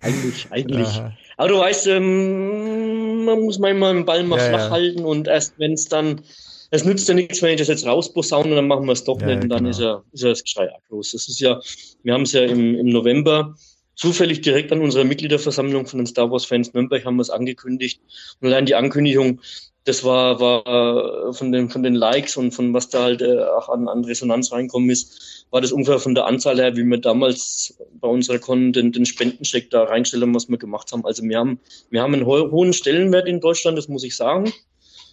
Eigentlich, 0.00 0.48
eigentlich, 0.50 0.50
eigentlich. 0.50 1.02
Aber 1.36 1.48
du 1.48 1.58
weißt, 1.58 1.86
ähm, 1.88 3.24
man 3.24 3.40
muss 3.40 3.58
manchmal 3.58 3.94
den 3.94 4.04
Ball 4.04 4.22
mal 4.24 4.38
Ja, 4.38 4.44
flach 4.44 4.60
ja. 4.64 4.70
halten 4.70 5.04
und 5.04 5.28
erst 5.28 5.58
wenn 5.58 5.72
es 5.72 5.86
dann, 5.86 6.22
es 6.70 6.84
nützt 6.84 7.08
ja 7.08 7.14
nichts, 7.14 7.42
wenn 7.42 7.50
ich 7.50 7.58
das 7.58 7.68
jetzt 7.68 7.86
rausposaune 7.86 8.54
dann 8.54 8.66
machen 8.66 8.86
wir 8.86 8.92
es 8.92 9.04
doch 9.04 9.20
Ja, 9.20 9.26
nicht 9.26 9.42
und 9.42 9.48
dann 9.50 9.58
genau. 9.58 9.70
ist 9.70 9.80
ja, 9.80 10.02
ist 10.12 10.22
ja 10.22 10.30
das 10.30 10.42
Geschrei 10.42 10.70
groß. 10.88 11.12
Das 11.12 11.28
ist 11.28 11.40
ja, 11.40 11.60
wir 12.02 12.14
haben 12.14 12.22
es 12.22 12.32
ja 12.32 12.42
im, 12.42 12.74
im 12.74 12.86
November 12.88 13.54
zufällig 13.94 14.42
direkt 14.42 14.72
an 14.72 14.80
unserer 14.82 15.04
Mitgliederversammlung 15.04 15.86
von 15.86 15.98
den 15.98 16.06
Star 16.06 16.30
Wars 16.30 16.44
Fans 16.44 16.72
Nürnberg 16.74 17.04
haben 17.04 17.16
wir 17.16 17.22
es 17.22 17.30
angekündigt 17.30 18.00
und 18.40 18.48
allein 18.48 18.66
die 18.66 18.74
Ankündigung, 18.74 19.40
das 19.86 20.02
war, 20.02 20.40
war 20.40 20.66
äh, 20.66 21.32
von 21.32 21.52
den, 21.52 21.70
von 21.70 21.82
den 21.84 21.94
Likes 21.94 22.36
und 22.36 22.50
von 22.50 22.74
was 22.74 22.88
da 22.88 23.04
halt 23.04 23.22
äh, 23.22 23.38
auch 23.44 23.68
an, 23.68 23.88
an 23.88 24.04
Resonanz 24.04 24.52
reinkommen 24.52 24.90
ist, 24.90 25.46
war 25.50 25.60
das 25.60 25.70
ungefähr 25.70 26.00
von 26.00 26.14
der 26.16 26.26
Anzahl 26.26 26.58
her, 26.58 26.76
wie 26.76 26.82
wir 26.82 26.98
damals 26.98 27.78
bei 28.00 28.08
unserer 28.08 28.40
Con 28.40 28.72
den, 28.72 28.90
den 28.90 29.06
Spendencheck 29.06 29.70
da 29.70 29.84
reinstellen, 29.84 30.34
was 30.34 30.48
wir 30.48 30.58
gemacht 30.58 30.90
haben. 30.90 31.06
Also 31.06 31.22
wir 31.22 31.38
haben, 31.38 31.60
wir 31.90 32.02
haben 32.02 32.14
einen 32.14 32.26
ho 32.26 32.50
hohen 32.50 32.72
Stellenwert 32.72 33.28
in 33.28 33.40
Deutschland, 33.40 33.78
das 33.78 33.86
muss 33.86 34.02
ich 34.02 34.16
sagen. 34.16 34.52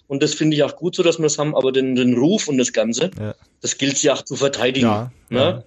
Und 0.08 0.24
das 0.24 0.34
finde 0.34 0.58
ich 0.58 0.64
auch 0.64 0.76
gut 0.76 0.96
so, 0.96 1.04
dass 1.04 1.20
wir 1.20 1.28
es 1.28 1.38
haben, 1.38 1.56
aber 1.56 1.72
den, 1.72 1.96
den 1.96 2.18
Ruf 2.18 2.48
und 2.48 2.58
das 2.58 2.74
Ganze, 2.74 3.12
Ja. 3.20 3.36
das 3.62 3.78
gilt 3.78 4.02
ja 4.02 4.14
auch 4.14 4.24
zu 4.24 4.36
verteidigen. 4.36 4.88
Ja, 4.88 5.12
ne? 5.30 5.40
ja. 5.40 5.64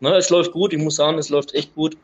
Ne, 0.00 0.16
es 0.16 0.30
läuft 0.30 0.52
gut, 0.52 0.72
ich 0.72 0.80
muss 0.80 0.96
sagen, 0.96 1.18
es 1.18 1.28
läuft 1.28 1.54
echt 1.54 1.74
gut. 1.74 1.98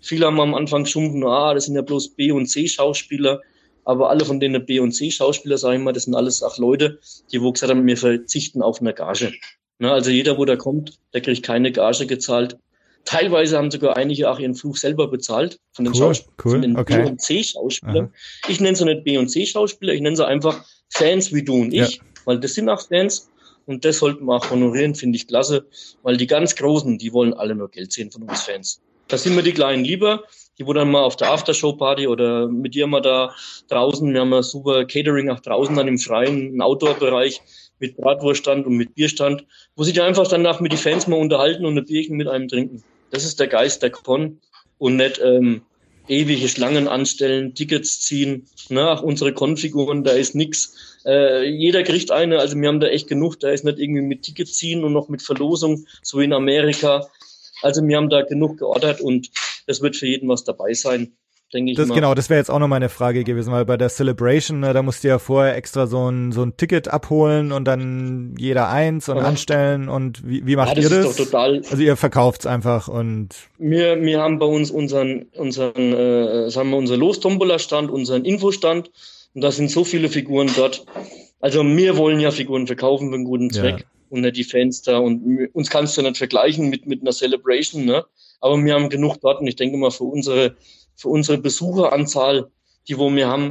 Viele 0.00 0.26
haben 0.26 0.40
am 0.40 0.54
Anfang 0.54 0.84
geschumpfen, 0.84 1.24
ah, 1.24 1.52
das 1.54 1.66
sind 1.66 1.76
ja 1.76 1.82
bloß 1.82 2.16
B- 2.16 2.32
und 2.32 2.46
C-Schauspieler. 2.46 3.42
Aber 3.84 4.10
alle 4.10 4.24
von 4.24 4.40
denen 4.40 4.64
B- 4.64 4.80
und 4.80 4.92
C-Schauspieler, 4.92 5.58
sage 5.58 5.76
ich 5.76 5.82
mal, 5.82 5.92
das 5.92 6.04
sind 6.04 6.14
alles 6.14 6.42
auch 6.42 6.58
Leute, 6.58 6.98
die 7.32 7.40
wo 7.42 7.52
gesagt 7.52 7.70
haben, 7.70 7.86
wir 7.86 7.96
verzichten 7.96 8.62
auf 8.62 8.80
eine 8.80 8.94
Gage. 8.94 9.32
Ne, 9.78 9.90
also 9.92 10.10
jeder, 10.10 10.38
wo 10.38 10.44
da 10.44 10.56
kommt, 10.56 10.98
der 11.12 11.20
kriegt 11.20 11.42
keine 11.42 11.72
Gage 11.72 12.06
gezahlt. 12.06 12.56
Teilweise 13.04 13.58
haben 13.58 13.70
sogar 13.70 13.96
einige 13.96 14.30
auch 14.30 14.38
ihren 14.38 14.54
Flug 14.54 14.78
selber 14.78 15.08
bezahlt 15.08 15.58
von 15.72 15.84
den, 15.84 15.92
Cool, 15.92 15.98
Schaus 15.98 16.24
cool, 16.44 16.52
von 16.52 16.62
den 16.62 16.76
okay. 16.78 17.02
B- 17.02 17.08
und 17.10 17.20
C-Schauspielern. 17.20 18.12
Ich 18.48 18.60
nenne 18.60 18.76
sie 18.76 18.84
nicht 18.86 19.04
B- 19.04 19.18
und 19.18 19.28
C-Schauspieler, 19.28 19.92
ich 19.92 20.00
nenne 20.00 20.16
sie 20.16 20.26
einfach 20.26 20.64
Fans 20.88 21.32
wie 21.32 21.42
du 21.42 21.54
und 21.62 21.74
ich, 21.74 21.96
Ja. 21.96 22.02
weil 22.24 22.40
das 22.40 22.54
sind 22.54 22.68
auch 22.68 22.80
Fans. 22.80 23.28
Und 23.66 23.84
das 23.86 23.98
sollten 23.98 24.26
wir 24.26 24.34
auch 24.36 24.50
honorieren, 24.50 24.94
finde 24.94 25.16
ich 25.16 25.26
klasse, 25.26 25.66
weil 26.02 26.18
die 26.18 26.26
ganz 26.26 26.54
Großen, 26.54 26.98
die 26.98 27.12
wollen 27.14 27.32
alle 27.34 27.54
nur 27.54 27.70
Geld 27.70 27.92
sehen 27.92 28.10
von 28.10 28.22
uns 28.22 28.42
Fans. 28.42 28.80
Da 29.08 29.18
sind 29.18 29.36
wir 29.36 29.42
die 29.42 29.52
Kleinen 29.52 29.84
lieber, 29.84 30.24
die 30.58 30.66
wo 30.66 30.72
dann 30.72 30.90
mal 30.90 31.02
auf 31.02 31.16
der 31.16 31.30
Aftershow-Party 31.30 32.06
oder 32.06 32.48
mit 32.48 32.74
dir 32.74 32.86
mal 32.86 33.00
da 33.00 33.34
draußen, 33.68 34.12
wir 34.12 34.20
haben 34.20 34.32
ja 34.32 34.42
super 34.42 34.84
Catering 34.84 35.30
auch 35.30 35.40
draußen 35.40 35.74
dann 35.76 35.88
im 35.88 35.98
Freien, 35.98 36.60
Outdoor-Bereich 36.60 37.42
mit 37.80 37.96
Bratwurststand 37.96 38.66
und 38.66 38.76
mit 38.76 38.94
Bierstand, 38.94 39.44
wo 39.76 39.82
sich 39.82 40.00
einfach 40.00 40.28
danach 40.28 40.60
mit 40.60 40.72
die 40.72 40.76
Fans 40.76 41.06
mal 41.06 41.18
unterhalten 41.18 41.66
und 41.66 41.76
ein 41.76 41.84
Bierchen 41.84 42.16
mit 42.16 42.28
einem 42.28 42.48
trinken. 42.48 42.82
Das 43.10 43.24
ist 43.24 43.40
der 43.40 43.48
Geist 43.48 43.82
der 43.82 43.90
Con 43.90 44.40
und 44.78 44.96
nicht, 44.96 45.20
ähm, 45.22 45.62
ewige 46.08 46.48
Schlangen 46.48 46.88
anstellen, 46.88 47.54
Tickets 47.54 48.00
ziehen, 48.00 48.46
ne, 48.68 48.90
auch 48.90 49.02
unsere 49.02 49.32
Konfiguren, 49.32 50.04
da 50.04 50.12
ist 50.12 50.34
nix. 50.34 51.00
Äh, 51.06 51.48
jeder 51.48 51.82
kriegt 51.82 52.10
eine, 52.10 52.38
also 52.38 52.58
wir 52.58 52.68
haben 52.68 52.80
da 52.80 52.88
echt 52.88 53.08
genug, 53.08 53.40
da 53.40 53.50
ist 53.50 53.64
nicht 53.64 53.78
irgendwie 53.78 54.02
mit 54.02 54.22
Ticket 54.22 54.48
ziehen 54.48 54.84
und 54.84 54.92
noch 54.92 55.08
mit 55.08 55.22
Verlosung, 55.22 55.86
so 56.02 56.20
in 56.20 56.32
Amerika. 56.32 57.08
Also 57.64 57.86
wir 57.86 57.96
haben 57.96 58.10
da 58.10 58.22
genug 58.22 58.58
geordert 58.58 59.00
und 59.00 59.30
es 59.66 59.82
wird 59.82 59.96
für 59.96 60.06
jeden 60.06 60.28
was 60.28 60.44
dabei 60.44 60.74
sein 60.74 61.16
denke 61.54 61.70
ich 61.70 61.76
das, 61.76 61.88
mal. 61.88 61.94
Genau, 61.94 62.14
das 62.14 62.28
wäre 62.28 62.38
jetzt 62.38 62.50
auch 62.50 62.58
noch 62.58 62.68
meine 62.68 62.88
Frage 62.88 63.24
gewesen, 63.24 63.52
weil 63.52 63.64
bei 63.64 63.76
der 63.76 63.88
Celebration, 63.88 64.60
ne, 64.60 64.72
da 64.72 64.82
musst 64.82 65.04
du 65.04 65.08
ja 65.08 65.18
vorher 65.18 65.56
extra 65.56 65.86
so 65.86 66.10
ein, 66.10 66.32
so 66.32 66.42
ein 66.42 66.56
Ticket 66.56 66.88
abholen 66.88 67.52
und 67.52 67.64
dann 67.64 68.34
jeder 68.38 68.68
eins 68.68 69.08
und 69.08 69.16
ja. 69.16 69.22
anstellen 69.22 69.88
und 69.88 70.26
wie, 70.26 70.46
wie 70.46 70.56
macht 70.56 70.70
ja, 70.70 70.74
das 70.74 70.84
ihr 70.84 70.90
das? 70.90 71.06
Ist 71.10 71.20
doch 71.20 71.24
total 71.24 71.62
also 71.70 71.82
ihr 71.82 71.96
verkauft's 71.96 72.46
einfach 72.46 72.88
und 72.88 73.28
wir, 73.58 74.00
wir 74.02 74.20
haben 74.20 74.38
bei 74.38 74.46
uns 74.46 74.70
unseren, 74.70 75.26
unseren 75.36 75.92
äh, 75.92 76.50
sagen 76.50 76.70
wir, 76.70 76.76
unser 76.76 76.96
Los-Tombola-Stand, 76.96 77.90
unseren 77.90 78.24
Infostand 78.24 78.90
und 79.34 79.42
da 79.42 79.50
sind 79.50 79.70
so 79.70 79.84
viele 79.84 80.08
Figuren 80.08 80.50
dort. 80.56 80.84
Also 81.40 81.64
wir 81.64 81.96
wollen 81.96 82.20
ja 82.20 82.30
Figuren 82.30 82.66
verkaufen 82.66 83.08
für 83.08 83.14
einen 83.14 83.24
guten 83.24 83.50
Zweck. 83.50 83.80
Ja. 83.80 83.86
Und 84.10 84.20
nicht 84.20 84.36
die 84.36 84.44
Fans 84.44 84.82
da. 84.82 84.98
Und 84.98 85.48
uns 85.52 85.70
kannst 85.70 85.96
du 85.96 86.02
nicht 86.02 86.18
vergleichen 86.18 86.68
mit, 86.68 86.86
mit 86.86 87.00
einer 87.00 87.12
Celebration, 87.12 87.84
ne? 87.84 88.04
Aber 88.40 88.62
wir 88.62 88.74
haben 88.74 88.90
genug 88.90 89.16
dort 89.20 89.40
und 89.40 89.46
ich 89.46 89.56
denke 89.56 89.76
mal 89.78 89.90
für 89.90 90.04
unsere 90.04 90.56
für 90.96 91.08
unsere 91.08 91.38
Besucheranzahl, 91.38 92.50
die 92.88 92.98
wo 92.98 93.12
wir 93.12 93.28
haben, 93.28 93.48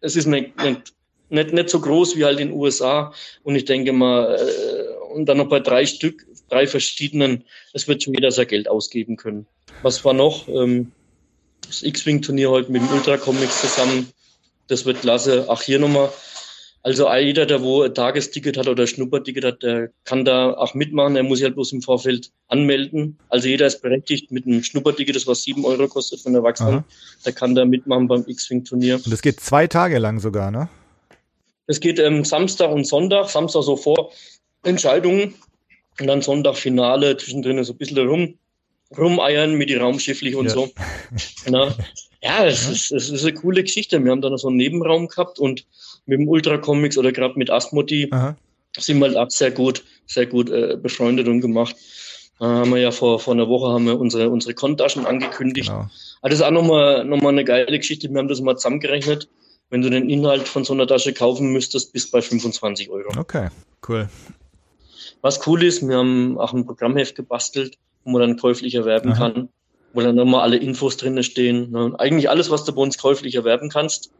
es 0.00 0.16
ist 0.16 0.26
nicht, 0.26 0.56
nicht, 0.62 0.94
nicht, 1.28 1.52
nicht 1.52 1.70
so 1.70 1.80
groß 1.80 2.16
wie 2.16 2.24
halt 2.24 2.40
in 2.40 2.48
den 2.48 2.56
USA. 2.56 3.12
Und 3.42 3.56
ich 3.56 3.64
denke 3.64 3.92
mal, 3.92 4.36
äh, 4.36 5.14
und 5.14 5.26
dann 5.26 5.38
noch 5.38 5.48
bei 5.48 5.60
drei 5.60 5.86
Stück, 5.86 6.26
drei 6.48 6.66
verschiedenen, 6.66 7.44
es 7.72 7.88
wird 7.88 8.02
schon 8.02 8.14
jeder 8.14 8.30
sein 8.30 8.46
Geld 8.46 8.68
ausgeben 8.68 9.16
können. 9.16 9.46
Was 9.82 10.04
war 10.04 10.12
noch? 10.12 10.48
Ähm, 10.48 10.92
das 11.66 11.82
X-Wing-Turnier 11.82 12.50
heute 12.50 12.70
mit 12.70 12.82
dem 12.82 12.88
Ultra 12.90 13.16
Comics 13.16 13.60
zusammen. 13.60 14.12
Das 14.68 14.84
wird 14.84 15.00
klasse. 15.00 15.46
Ach, 15.48 15.62
hier 15.62 15.78
nochmal 15.78 16.10
also 16.86 17.12
jeder, 17.12 17.46
der 17.46 17.62
wo 17.62 17.82
ein 17.82 17.92
Tagesticket 17.92 18.56
hat 18.56 18.68
oder 18.68 18.84
ein 18.84 18.86
Schnupperticket 18.86 19.44
hat, 19.44 19.62
der 19.64 19.90
kann 20.04 20.24
da 20.24 20.52
auch 20.52 20.72
mitmachen. 20.74 21.16
Er 21.16 21.24
muss 21.24 21.38
sich 21.38 21.44
halt 21.44 21.56
bloß 21.56 21.72
im 21.72 21.82
Vorfeld 21.82 22.30
anmelden. 22.46 23.18
Also 23.28 23.48
jeder 23.48 23.66
ist 23.66 23.82
berechtigt 23.82 24.30
mit 24.30 24.46
einem 24.46 24.62
Schnupperticket, 24.62 25.16
das 25.16 25.26
was 25.26 25.42
sieben 25.42 25.64
Euro 25.64 25.88
kostet 25.88 26.20
von 26.20 26.32
Erwachsenen. 26.36 26.84
Der 27.24 27.32
kann 27.32 27.56
da 27.56 27.64
mitmachen 27.64 28.06
beim 28.06 28.22
X-Wing-Turnier. 28.24 29.00
Und 29.04 29.10
das 29.10 29.20
geht 29.20 29.40
zwei 29.40 29.66
Tage 29.66 29.98
lang 29.98 30.20
sogar, 30.20 30.52
ne? 30.52 30.68
Es 31.66 31.80
geht 31.80 31.98
ähm, 31.98 32.24
Samstag 32.24 32.70
und 32.70 32.86
Sonntag. 32.86 33.30
Samstag 33.30 33.64
so 33.64 33.74
vor 33.74 34.12
Entscheidungen 34.62 35.34
und 35.98 36.06
dann 36.06 36.22
Sonntag 36.22 36.54
Finale. 36.54 37.16
Zwischendrin 37.16 37.64
so 37.64 37.72
ein 37.72 37.78
bisschen 37.78 37.98
rum, 37.98 38.38
rumeiern 38.96 39.54
mit 39.54 39.70
die 39.70 39.74
Raumschifflich 39.74 40.36
und 40.36 40.46
ja. 40.46 40.52
so. 40.52 40.70
Na, 41.48 41.74
ja, 42.22 42.46
es 42.46 42.68
ist, 42.68 42.92
es 42.92 43.10
ist 43.10 43.24
eine 43.24 43.34
coole 43.34 43.64
Geschichte. 43.64 44.04
Wir 44.04 44.12
haben 44.12 44.20
da 44.20 44.30
noch 44.30 44.38
so 44.38 44.46
einen 44.46 44.56
Nebenraum 44.56 45.08
gehabt 45.08 45.40
und 45.40 45.66
mit 46.06 46.18
dem 46.18 46.28
Ultra 46.28 46.58
Comics 46.58 46.96
oder 46.96 47.12
gerade 47.12 47.38
mit 47.38 47.50
Asmodi 47.50 48.08
Aha. 48.10 48.36
sind 48.76 48.98
wir 48.98 49.08
halt 49.08 49.16
auch 49.16 49.30
sehr 49.30 49.50
gut, 49.50 49.84
sehr 50.06 50.26
gut 50.26 50.50
äh, 50.50 50.76
befreundet 50.80 51.28
und 51.28 51.40
gemacht. 51.40 51.76
Äh, 52.40 52.44
haben 52.44 52.70
wir 52.70 52.80
ja 52.80 52.90
vor, 52.90 53.18
vor 53.18 53.34
einer 53.34 53.48
Woche 53.48 53.72
haben 53.72 53.86
wir 53.86 53.98
unsere, 53.98 54.30
unsere 54.30 54.54
Kontaschen 54.54 55.06
angekündigt. 55.06 55.68
Genau. 55.68 55.88
Aber 56.20 56.30
das 56.30 56.40
ist 56.40 56.44
auch 56.44 56.50
nochmal 56.50 57.04
noch 57.04 57.20
mal 57.20 57.30
eine 57.30 57.44
geile 57.44 57.78
Geschichte. 57.78 58.08
Wir 58.10 58.18
haben 58.18 58.28
das 58.28 58.40
mal 58.40 58.56
zusammengerechnet. 58.56 59.28
Wenn 59.68 59.82
du 59.82 59.90
den 59.90 60.08
Inhalt 60.08 60.46
von 60.46 60.64
so 60.64 60.74
einer 60.74 60.86
Tasche 60.86 61.12
kaufen 61.12 61.52
müsstest, 61.52 61.92
bis 61.92 62.08
bei 62.08 62.22
25 62.22 62.88
Euro. 62.88 63.08
Okay, 63.18 63.48
cool. 63.88 64.08
Was 65.22 65.44
cool 65.46 65.64
ist, 65.64 65.86
wir 65.86 65.96
haben 65.96 66.38
auch 66.38 66.52
ein 66.52 66.66
Programmheft 66.66 67.16
gebastelt, 67.16 67.76
wo 68.04 68.12
man 68.12 68.20
dann 68.20 68.36
käuflich 68.36 68.76
erwerben 68.76 69.12
Aha. 69.12 69.30
kann, 69.30 69.48
wo 69.92 70.02
dann 70.02 70.14
nochmal 70.14 70.42
alle 70.42 70.56
Infos 70.56 70.96
drinne 70.98 71.24
stehen. 71.24 71.72
Ne? 71.72 71.94
Eigentlich 71.98 72.30
alles, 72.30 72.48
was 72.48 72.64
du 72.64 72.72
bei 72.72 72.82
uns 72.82 72.96
käuflich 72.96 73.34
erwerben 73.34 73.70
kannst, 73.70 74.12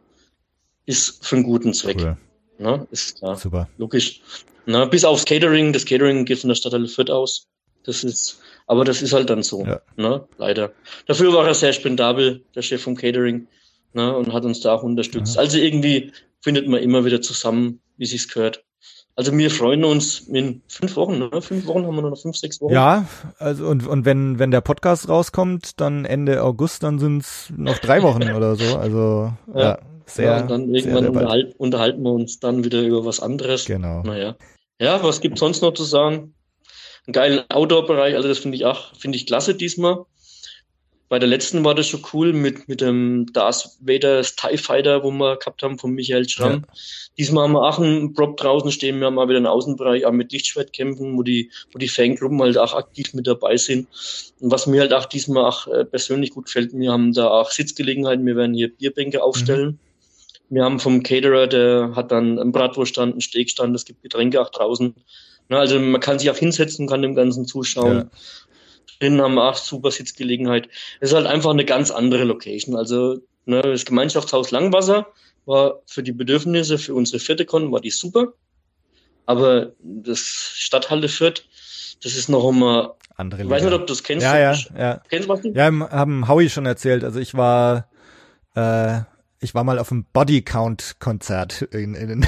ist 0.87 1.23
für 1.23 1.35
einen 1.35 1.45
guten 1.45 1.73
Zweck. 1.73 1.97
Cool. 2.01 2.17
Na, 2.57 2.87
ist 2.89 3.19
klar. 3.19 3.35
Super. 3.35 3.69
Logisch. 3.77 4.21
Na, 4.65 4.85
bis 4.85 5.05
aufs 5.05 5.25
Catering. 5.25 5.73
Das 5.73 5.85
Catering 5.85 6.25
geht 6.25 6.39
von 6.39 6.47
der 6.47 6.55
Stadthalle 6.55 6.87
Fürth 6.87 7.11
aus. 7.11 7.47
Das 7.83 8.03
ist, 8.03 8.39
aber 8.65 8.83
das 8.83 9.01
ist 9.01 9.13
halt 9.13 9.29
dann 9.29 9.43
so. 9.43 9.63
Ja. 9.63 9.81
Na, 9.95 10.25
leider. 10.37 10.71
Dafür 11.05 11.31
war 11.33 11.45
er 11.45 11.53
sehr 11.53 11.73
spendabel, 11.73 12.43
der 12.55 12.63
Chef 12.63 12.81
vom 12.81 12.95
Catering. 12.95 13.47
Na, 13.93 14.11
und 14.11 14.33
hat 14.33 14.43
uns 14.43 14.61
da 14.61 14.73
auch 14.73 14.83
unterstützt. 14.83 15.35
Ja. 15.35 15.41
Also 15.41 15.57
irgendwie 15.57 16.11
findet 16.41 16.67
man 16.67 16.81
immer 16.81 17.05
wieder 17.05 17.21
zusammen, 17.21 17.79
wie 17.97 18.05
sich's 18.05 18.27
gehört. 18.27 18.63
Also 19.15 19.35
wir 19.35 19.49
freuen 19.49 19.83
uns 19.83 20.19
in 20.19 20.61
fünf 20.67 20.95
Wochen, 20.95 21.17
ne? 21.17 21.41
Fünf 21.41 21.65
Wochen 21.65 21.85
haben 21.85 21.95
wir 21.95 22.03
noch 22.03 22.17
fünf, 22.17 22.37
sechs 22.37 22.61
Wochen. 22.61 22.73
Ja, 22.73 23.07
also 23.39 23.67
und, 23.67 23.87
und 23.87 24.05
wenn, 24.05 24.37
wenn 24.37 24.51
der 24.51 24.61
Podcast 24.61 25.09
rauskommt, 25.09 25.81
dann 25.81 26.05
Ende 26.05 26.43
August, 26.43 26.83
dann 26.83 26.99
sind's 26.99 27.51
noch 27.55 27.79
drei 27.79 28.03
Wochen 28.03 28.31
oder 28.31 28.55
so. 28.55 28.77
Also 28.77 29.33
ja. 29.55 29.59
ja. 29.59 29.79
Sehr, 30.07 30.25
ja, 30.25 30.41
und 30.41 30.49
dann 30.49 30.73
irgendwann 30.73 31.03
sehr 31.03 31.11
unterhalt, 31.11 31.55
unterhalten 31.57 32.01
wir 32.01 32.11
uns 32.11 32.39
dann 32.39 32.63
wieder 32.63 32.81
über 32.81 33.05
was 33.05 33.19
anderes. 33.19 33.65
Genau. 33.65 34.01
Naja. 34.03 34.35
Ja, 34.79 35.03
was 35.03 35.21
gibt's 35.21 35.41
sonst 35.41 35.61
noch 35.61 35.73
zu 35.73 35.83
sagen? 35.83 36.33
Einen 37.05 37.13
geilen 37.13 37.43
Outdoor-Bereich, 37.49 38.15
also 38.15 38.27
das 38.27 38.39
finde 38.39 38.57
ich 38.57 38.65
auch, 38.65 38.95
finde 38.95 39.17
ich 39.17 39.25
klasse 39.25 39.53
diesmal. 39.53 40.05
Bei 41.09 41.19
der 41.19 41.29
letzten 41.29 41.63
war 41.63 41.73
das 41.73 41.87
schon 41.87 42.03
cool 42.11 42.33
mit, 42.33 42.67
mit 42.67 42.81
dem 42.81 43.27
Darth 43.31 43.77
Vader 43.79 44.23
TIE 44.23 44.57
Fighter, 44.57 45.03
wo 45.03 45.11
wir 45.11 45.37
gehabt 45.37 45.63
haben 45.63 45.79
von 45.79 45.93
Michael 45.93 46.27
Schramm. 46.27 46.65
Ja. 46.67 46.73
Diesmal 47.17 47.45
haben 47.45 47.53
wir 47.53 47.61
auch 47.61 47.79
einen 47.79 48.13
Prop 48.13 48.35
draußen 48.35 48.71
stehen. 48.71 48.99
Wir 48.99 49.07
haben 49.07 49.15
mal 49.15 49.29
wieder 49.29 49.37
einen 49.37 49.47
Außenbereich 49.47 50.05
auch 50.05 50.11
mit 50.11 50.33
Lichtschwertkämpfen, 50.33 51.17
wo 51.17 51.23
die, 51.23 51.49
wo 51.71 51.79
die 51.79 51.87
Fangruppen 51.87 52.41
halt 52.41 52.57
auch 52.57 52.73
aktiv 52.73 53.13
mit 53.13 53.25
dabei 53.25 53.55
sind. 53.55 53.87
Und 54.41 54.51
was 54.51 54.67
mir 54.67 54.81
halt 54.81 54.93
auch 54.93 55.05
diesmal 55.05 55.45
auch 55.45 55.67
äh, 55.67 55.85
persönlich 55.85 56.31
gut 56.31 56.45
gefällt, 56.47 56.73
wir 56.73 56.91
haben 56.91 57.13
da 57.13 57.29
auch 57.29 57.51
Sitzgelegenheiten. 57.51 58.25
Wir 58.25 58.35
werden 58.35 58.53
hier 58.53 58.75
Bierbänke 58.75 59.23
aufstellen. 59.23 59.65
Mhm. 59.65 59.86
Wir 60.49 60.63
haben 60.63 60.79
vom 60.79 61.03
Caterer, 61.03 61.47
der 61.47 61.91
hat 61.95 62.11
dann 62.11 62.39
einen 62.39 62.51
Bratwurststand, 62.51 63.13
einen 63.13 63.21
Steakstand, 63.21 63.75
es 63.75 63.85
gibt 63.85 64.01
Getränke 64.01 64.41
auch 64.41 64.49
draußen. 64.49 64.95
Na, 65.49 65.59
also 65.59 65.79
man 65.79 66.01
kann 66.01 66.19
sich 66.19 66.29
auch 66.29 66.37
hinsetzen, 66.37 66.87
kann 66.87 67.01
dem 67.01 67.15
Ganzen 67.15 67.45
zuschauen. 67.45 67.97
Ja. 67.97 68.09
Drinnen 68.99 69.21
haben 69.21 69.35
wir 69.35 69.49
auch 69.49 69.55
super 69.55 69.91
Sitzgelegenheit. 69.91 70.69
Es 70.99 71.09
ist 71.09 71.15
halt 71.15 71.27
einfach 71.27 71.51
eine 71.51 71.65
ganz 71.65 71.91
andere 71.91 72.23
Location. 72.23 72.75
Also 72.75 73.19
ne, 73.45 73.61
das 73.61 73.85
Gemeinschaftshaus 73.85 74.51
Langwasser 74.51 75.07
war 75.45 75.81
für 75.85 76.03
die 76.03 76.11
Bedürfnisse, 76.11 76.77
für 76.77 76.93
unsere 76.93 77.19
vierte 77.19 77.45
Con 77.45 77.71
war 77.71 77.79
die 77.79 77.91
super. 77.91 78.33
Aber 79.25 79.73
das 79.79 80.19
Stadthalle 80.19 81.09
Fürth, 81.09 81.43
das 82.01 82.15
ist 82.15 82.29
noch 82.29 82.47
einmal 82.47 82.93
andere 83.15 83.43
Ich 83.43 83.49
weiß 83.49 83.63
nicht, 83.63 83.73
ob 83.73 83.81
du 83.81 83.93
das 83.93 84.03
kennst. 84.03 84.23
Ja, 84.23 84.37
ja, 84.39 84.57
ja. 84.77 85.01
Kennst 85.09 85.27
du 85.27 85.33
was? 85.33 85.41
Ja, 85.43 85.65
haben 85.65 86.27
Howie 86.27 86.49
schon 86.49 86.65
erzählt. 86.65 87.03
Also 87.03 87.19
ich 87.19 87.33
war 87.33 87.89
äh, 88.55 89.01
ich 89.39 89.53
war 89.53 89.63
mal 89.63 89.77
auf 89.79 89.91
einem 89.91 90.05
Bodycount-Konzert 90.13 91.61
in, 91.73 91.93
in, 91.93 92.25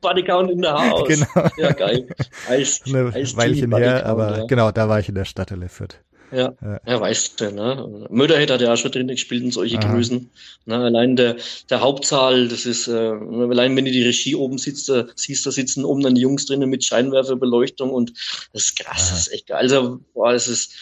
Bodycount 0.00 0.50
in 0.50 0.62
der 0.62 0.72
Haus. 0.72 1.08
Genau. 1.08 1.48
Ja, 1.58 1.72
geil. 1.72 2.08
Eis, 2.48 2.80
Eine 2.86 3.12
Eis 3.14 3.36
Weilchen 3.36 3.74
her, 3.76 4.06
aber 4.06 4.38
ja. 4.38 4.46
genau, 4.46 4.70
da 4.70 4.88
war 4.88 4.98
ich 4.98 5.08
in 5.08 5.14
der 5.14 5.24
Stadt 5.26 5.52
Fürth. 5.68 6.00
Ja, 6.32 6.54
ja. 6.62 6.80
ja, 6.86 7.00
weißt 7.00 7.40
du, 7.40 7.50
ne? 7.50 8.06
Mörderhead 8.08 8.50
hat 8.52 8.60
ja 8.60 8.72
auch 8.72 8.76
schon 8.76 8.92
drin 8.92 9.08
gespielt 9.08 9.42
in 9.42 9.50
solche 9.50 9.78
Aha. 9.78 9.92
Größen. 9.92 10.30
Ne? 10.64 10.76
Allein 10.76 11.16
der, 11.16 11.36
der 11.68 11.80
Hauptsaal, 11.80 12.46
das 12.48 12.66
ist, 12.66 12.86
äh, 12.86 12.92
allein 12.92 13.74
wenn 13.76 13.84
du 13.84 13.90
die 13.90 14.04
Regie 14.04 14.36
oben 14.36 14.56
sitzt, 14.56 14.88
da, 14.88 15.06
siehst, 15.16 15.44
da 15.44 15.50
sitzen 15.50 15.84
oben 15.84 16.02
dann 16.02 16.14
die 16.14 16.20
Jungs 16.20 16.46
drinnen 16.46 16.70
mit 16.70 16.84
Scheinwerferbeleuchtung 16.84 17.90
und 17.90 18.12
das 18.52 18.64
ist 18.64 18.76
krass, 18.76 19.08
Aha. 19.08 19.10
das 19.10 19.26
ist 19.26 19.32
echt 19.32 19.48
geil. 19.48 19.58
Also, 19.58 20.00
boah, 20.14 20.32
das 20.32 20.46
ist, 20.46 20.72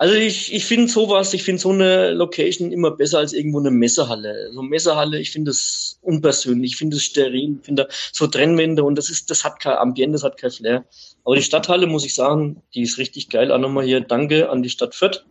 also 0.00 0.14
ich, 0.14 0.50
ich 0.54 0.64
finde 0.64 0.90
sowas, 0.90 1.34
ich 1.34 1.42
finde 1.42 1.60
so 1.60 1.68
eine 1.72 2.12
Location 2.12 2.72
immer 2.72 2.90
besser 2.90 3.18
als 3.18 3.34
irgendwo 3.34 3.58
eine 3.58 3.70
Messehalle. 3.70 4.50
So 4.50 4.60
eine 4.60 4.68
Messehalle, 4.70 5.20
ich 5.20 5.30
finde 5.30 5.50
das 5.50 5.98
unpersönlich, 6.00 6.72
ich 6.72 6.78
finde 6.78 6.96
es 6.96 7.02
steril, 7.02 7.58
ich 7.60 7.66
finde 7.66 7.86
so 8.10 8.26
Trennwände 8.26 8.82
und 8.82 8.94
das 8.94 9.10
ist, 9.10 9.28
das 9.28 9.44
hat 9.44 9.60
kein 9.60 9.76
Ambiente, 9.76 10.14
das 10.14 10.24
hat 10.24 10.38
kein 10.38 10.52
Flair. 10.52 10.86
Aber 11.22 11.36
die 11.36 11.42
Stadthalle, 11.42 11.86
muss 11.86 12.06
ich 12.06 12.14
sagen, 12.14 12.62
die 12.74 12.80
ist 12.80 12.96
richtig 12.96 13.28
geil. 13.28 13.52
Auch 13.52 13.58
nochmal 13.58 13.84
hier 13.84 14.00
Danke 14.00 14.48
an 14.48 14.62
die 14.62 14.70
Stadt 14.70 14.94
Fürth, 14.94 15.22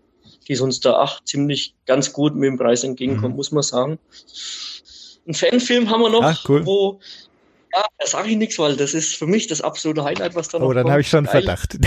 die 0.47 0.53
ist 0.53 0.61
uns 0.61 0.79
da 0.79 1.01
auch 1.01 1.23
ziemlich 1.23 1.73
ganz 1.87 2.13
gut 2.13 2.35
mit 2.35 2.45
dem 2.45 2.59
Preis 2.59 2.83
entgegenkommt, 2.83 3.33
mhm. 3.33 3.37
muss 3.37 3.51
man 3.51 3.63
sagen. 3.63 3.97
Ein 5.27 5.33
Fanfilm 5.33 5.89
haben 5.89 6.01
wir 6.01 6.11
noch, 6.11 6.21
Ach, 6.21 6.45
cool. 6.47 6.63
wo 6.67 6.99
ja, 7.73 7.85
da 7.97 8.07
sage 8.07 8.29
ich 8.29 8.37
nichts, 8.37 8.57
weil 8.59 8.75
das 8.75 8.93
ist 8.93 9.15
für 9.15 9.27
mich 9.27 9.47
das 9.47 9.61
absolute 9.61 10.03
Highlight, 10.03 10.35
was 10.35 10.47
da 10.47 10.57
oh, 10.57 10.61
noch 10.61 10.67
kommt. 10.67 10.77
Oh, 10.77 10.83
dann 10.83 10.91
habe 10.91 11.01
ich 11.01 11.09
schon 11.09 11.25
Geil. 11.25 11.43
Verdacht. 11.43 11.73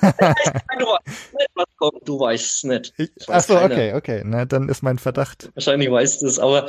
du 0.00 0.86
weißt 0.86 1.32
nicht, 1.34 1.50
was 1.54 1.66
kommt. 1.76 2.08
Du 2.08 2.20
weißt 2.20 2.44
es 2.44 2.64
nicht. 2.64 2.94
Ach 3.28 3.40
so, 3.40 3.58
okay, 3.58 3.94
okay. 3.94 4.22
Na, 4.24 4.44
dann 4.44 4.68
ist 4.68 4.82
mein 4.82 4.98
Verdacht. 4.98 5.50
Wahrscheinlich 5.54 5.90
weißt 5.90 6.22
du 6.22 6.26
es, 6.26 6.38
aber 6.38 6.68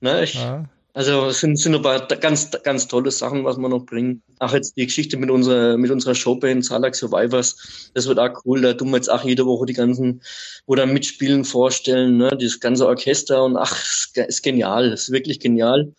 ne, 0.00 0.24
ich, 0.24 0.34
ja. 0.34 0.64
also 0.94 1.26
es 1.26 1.40
sind, 1.40 1.56
sind 1.56 1.74
aber 1.74 2.00
ganz, 2.06 2.50
ganz 2.64 2.88
tolle 2.88 3.10
Sachen, 3.12 3.44
was 3.44 3.56
wir 3.56 3.68
noch 3.68 3.86
bringen. 3.86 4.22
Ach, 4.40 4.52
jetzt 4.52 4.76
die 4.76 4.86
Geschichte 4.86 5.16
mit 5.16 5.30
unserer, 5.30 5.76
mit 5.76 5.90
unserer 5.90 6.14
Showband 6.14 6.64
Salak 6.64 6.96
Survivors, 6.96 7.90
das 7.94 8.08
wird 8.08 8.18
auch 8.18 8.30
cool. 8.44 8.62
Da 8.62 8.74
tun 8.74 8.90
wir 8.90 8.96
jetzt 8.96 9.10
auch 9.10 9.24
jede 9.24 9.46
Woche 9.46 9.66
die 9.66 9.74
ganzen, 9.74 10.22
wo 10.66 10.74
da 10.74 10.86
mitspielen, 10.86 11.44
vorstellen, 11.44 12.16
ne, 12.16 12.36
dieses 12.36 12.58
ganze 12.58 12.86
Orchester 12.86 13.44
und 13.44 13.56
ach, 13.56 13.76
ist 14.14 14.42
genial, 14.42 14.92
ist 14.92 15.12
wirklich 15.12 15.38
genial. 15.38 15.92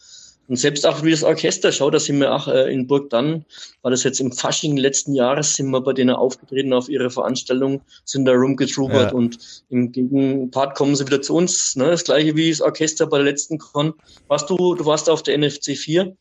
Und 0.49 0.55
selbst 0.55 0.85
auch 0.87 1.03
wie 1.03 1.11
das 1.11 1.23
Orchester 1.23 1.71
schaut, 1.71 1.93
da 1.93 1.99
sind 1.99 2.19
wir 2.19 2.33
auch 2.33 2.47
äh, 2.47 2.73
in 2.73 2.87
Burg 2.87 3.11
dann, 3.11 3.45
war 3.83 3.91
das 3.91 4.03
jetzt 4.03 4.19
im 4.19 4.31
Fasching 4.31 4.77
letzten 4.77 5.13
Jahres, 5.13 5.53
sind 5.53 5.69
wir 5.69 5.79
bei 5.79 5.93
denen 5.93 6.09
aufgetreten 6.09 6.73
auf 6.73 6.89
ihre 6.89 7.11
Veranstaltung, 7.11 7.81
sind 8.03 8.25
da 8.25 8.31
rumgetrubert 8.31 9.11
Ja. 9.11 9.15
und 9.15 9.37
im 9.69 9.91
Gegenpart 9.91 10.75
kommen 10.75 10.95
sie 10.95 11.05
wieder 11.05 11.21
zu 11.21 11.35
uns. 11.35 11.75
Ne? 11.75 11.85
Das 11.85 12.03
gleiche 12.03 12.35
wie 12.35 12.49
das 12.49 12.61
Orchester 12.61 13.05
bei 13.05 13.17
der 13.19 13.25
letzten 13.25 13.59
Con. 13.59 13.93
Warst 14.27 14.49
du, 14.49 14.73
du 14.73 14.85
warst 14.87 15.07
auf 15.07 15.21
der 15.21 15.37
NFC 15.37 15.77
4, 15.77 16.17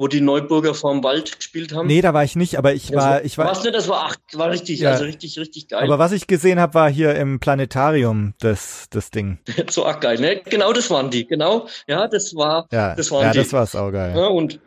wo 0.00 0.08
die 0.08 0.22
Neuburger 0.22 0.72
vorm 0.72 1.04
Wald 1.04 1.36
gespielt 1.36 1.74
haben? 1.74 1.86
Nee, 1.86 2.00
da 2.00 2.14
war 2.14 2.24
ich 2.24 2.34
nicht, 2.34 2.56
aber 2.56 2.72
ich 2.72 2.86
Das 2.86 2.96
war, 2.96 3.22
ich 3.22 3.36
war, 3.36 3.44
Warst 3.44 3.66
du, 3.66 3.70
das 3.70 3.86
war 3.86 4.06
ach, 4.08 4.16
war 4.32 4.48
richtig, 4.50 4.80
Ja. 4.80 4.92
also 4.92 5.04
richtig, 5.04 5.38
richtig 5.38 5.68
geil. 5.68 5.84
aber 5.84 5.98
was 5.98 6.12
ich 6.12 6.26
gesehen 6.26 6.58
habe, 6.58 6.72
war 6.72 6.90
hier 6.90 7.14
im 7.16 7.38
Planetarium 7.38 8.32
das, 8.40 8.86
das 8.88 9.10
Ding. 9.10 9.40
so 9.68 9.84
arg 9.84 10.00
geil, 10.00 10.18
ne? 10.18 10.40
Genau 10.42 10.72
das 10.72 10.88
waren 10.88 11.10
die, 11.10 11.26
genau. 11.26 11.68
Ja, 11.86 12.08
das 12.08 12.34
war, 12.34 12.66
Ja, 12.72 12.94
das 12.94 13.10
waren 13.10 13.24
ja, 13.24 13.32
die. 13.32 13.38
das 13.40 13.52
war 13.52 13.66
saugeil. 13.66 14.16
Ja, 14.16 14.28
und 14.28 14.58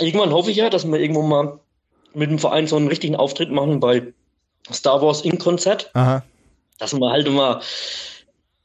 irgendwann 0.00 0.32
hoffe 0.32 0.50
ich 0.50 0.56
ja, 0.56 0.70
dass 0.70 0.86
wir 0.86 0.98
irgendwo 0.98 1.20
mal 1.20 1.60
mit 2.14 2.30
dem 2.30 2.38
Verein 2.38 2.66
so 2.66 2.76
einen 2.76 2.88
richtigen 2.88 3.14
Auftritt 3.14 3.50
machen 3.50 3.78
bei 3.78 4.14
Star 4.72 5.02
Wars 5.02 5.20
in 5.20 5.36
Konzert. 5.38 5.90
Aha. 5.92 6.22
Dass 6.78 6.94
wir 6.94 7.10
halt 7.10 7.30
mal, 7.30 7.60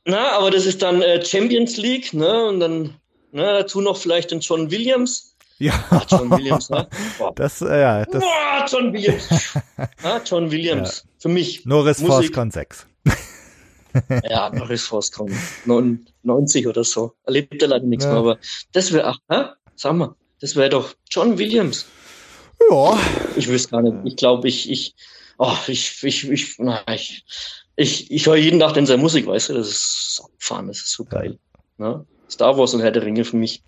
na, 0.05 0.31
aber 0.37 0.51
das 0.51 0.65
ist 0.65 0.81
dann 0.81 1.01
äh, 1.01 1.21
Champions 1.25 1.75
League, 1.75 2.13
ne? 2.13 2.45
Und 2.45 2.61
dann 2.61 2.81
ne, 3.33 3.43
dazu 3.59 3.81
noch 3.81 3.97
vielleicht 3.97 4.31
den 4.31 4.39
John 4.39 4.71
Williams. 4.71 5.33
Ja. 5.59 5.73
Ah, 5.89 6.05
John 6.07 6.29
Williams, 6.31 6.69
ne? 6.69 6.87
Boah. 7.17 7.33
Das, 7.35 7.61
äh, 7.61 7.79
ja, 7.81 8.05
das, 8.05 8.21
Boah, 8.23 8.65
John 8.67 8.93
Williams. 8.93 9.27
ah, 10.03 10.19
John 10.23 10.51
Williams. 10.51 11.05
Für 11.19 11.29
mich. 11.29 11.65
Norris. 11.65 12.01
Forscon 12.01 12.51
6. 12.51 12.85
Ja, 14.29 14.51
Norris 14.51 14.85
Forscon. 14.85 15.35
90 15.65 16.67
oder 16.67 16.83
so. 16.83 17.13
Erlebt 17.23 17.59
er 17.63 17.69
leider 17.69 17.85
nichts 17.85 18.05
Ja. 18.05 18.11
mehr, 18.11 18.19
aber 18.19 18.37
das 18.71 18.91
wäre, 18.93 19.07
ach, 19.27 19.55
sag 19.75 19.95
mal, 19.95 20.13
das 20.39 20.55
wäre 20.55 20.69
doch 20.69 20.93
John 21.09 21.39
Williams. 21.39 21.87
Ja. 22.69 22.99
Ich 23.35 23.47
wüsste 23.47 23.71
gar 23.71 23.81
nicht. 23.81 23.95
Ich 24.05 24.15
glaube, 24.15 24.47
ich, 24.47 24.69
ich, 24.69 24.93
oh, 25.39 25.55
ich, 25.65 26.03
ich, 26.03 26.29
ich, 26.29 26.55
na, 26.59 26.81
ich, 26.93 27.25
ich, 27.75 28.11
ich 28.11 28.27
höre 28.27 28.35
jeden 28.35 28.59
Tag 28.59 28.77
in 28.77 28.85
seine 28.85 29.01
Musik, 29.01 29.25
weißt 29.25 29.49
du, 29.49 29.53
das 29.55 29.69
ist 29.69 30.21
abgefahren, 30.23 30.67
das 30.67 30.77
ist 30.77 30.91
so 30.91 31.03
geil. 31.03 31.39
Ne? 31.77 32.05
Star 32.29 32.55
Wars 32.55 32.75
und 32.75 32.81
Herr 32.81 32.91
der 32.91 33.03
Ringe 33.03 33.25
für 33.25 33.37
mich 33.37 33.63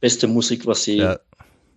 beste 0.00 0.28
Musik, 0.28 0.66
was 0.66 0.84
sie 0.84 0.98
Ja. 0.98 1.18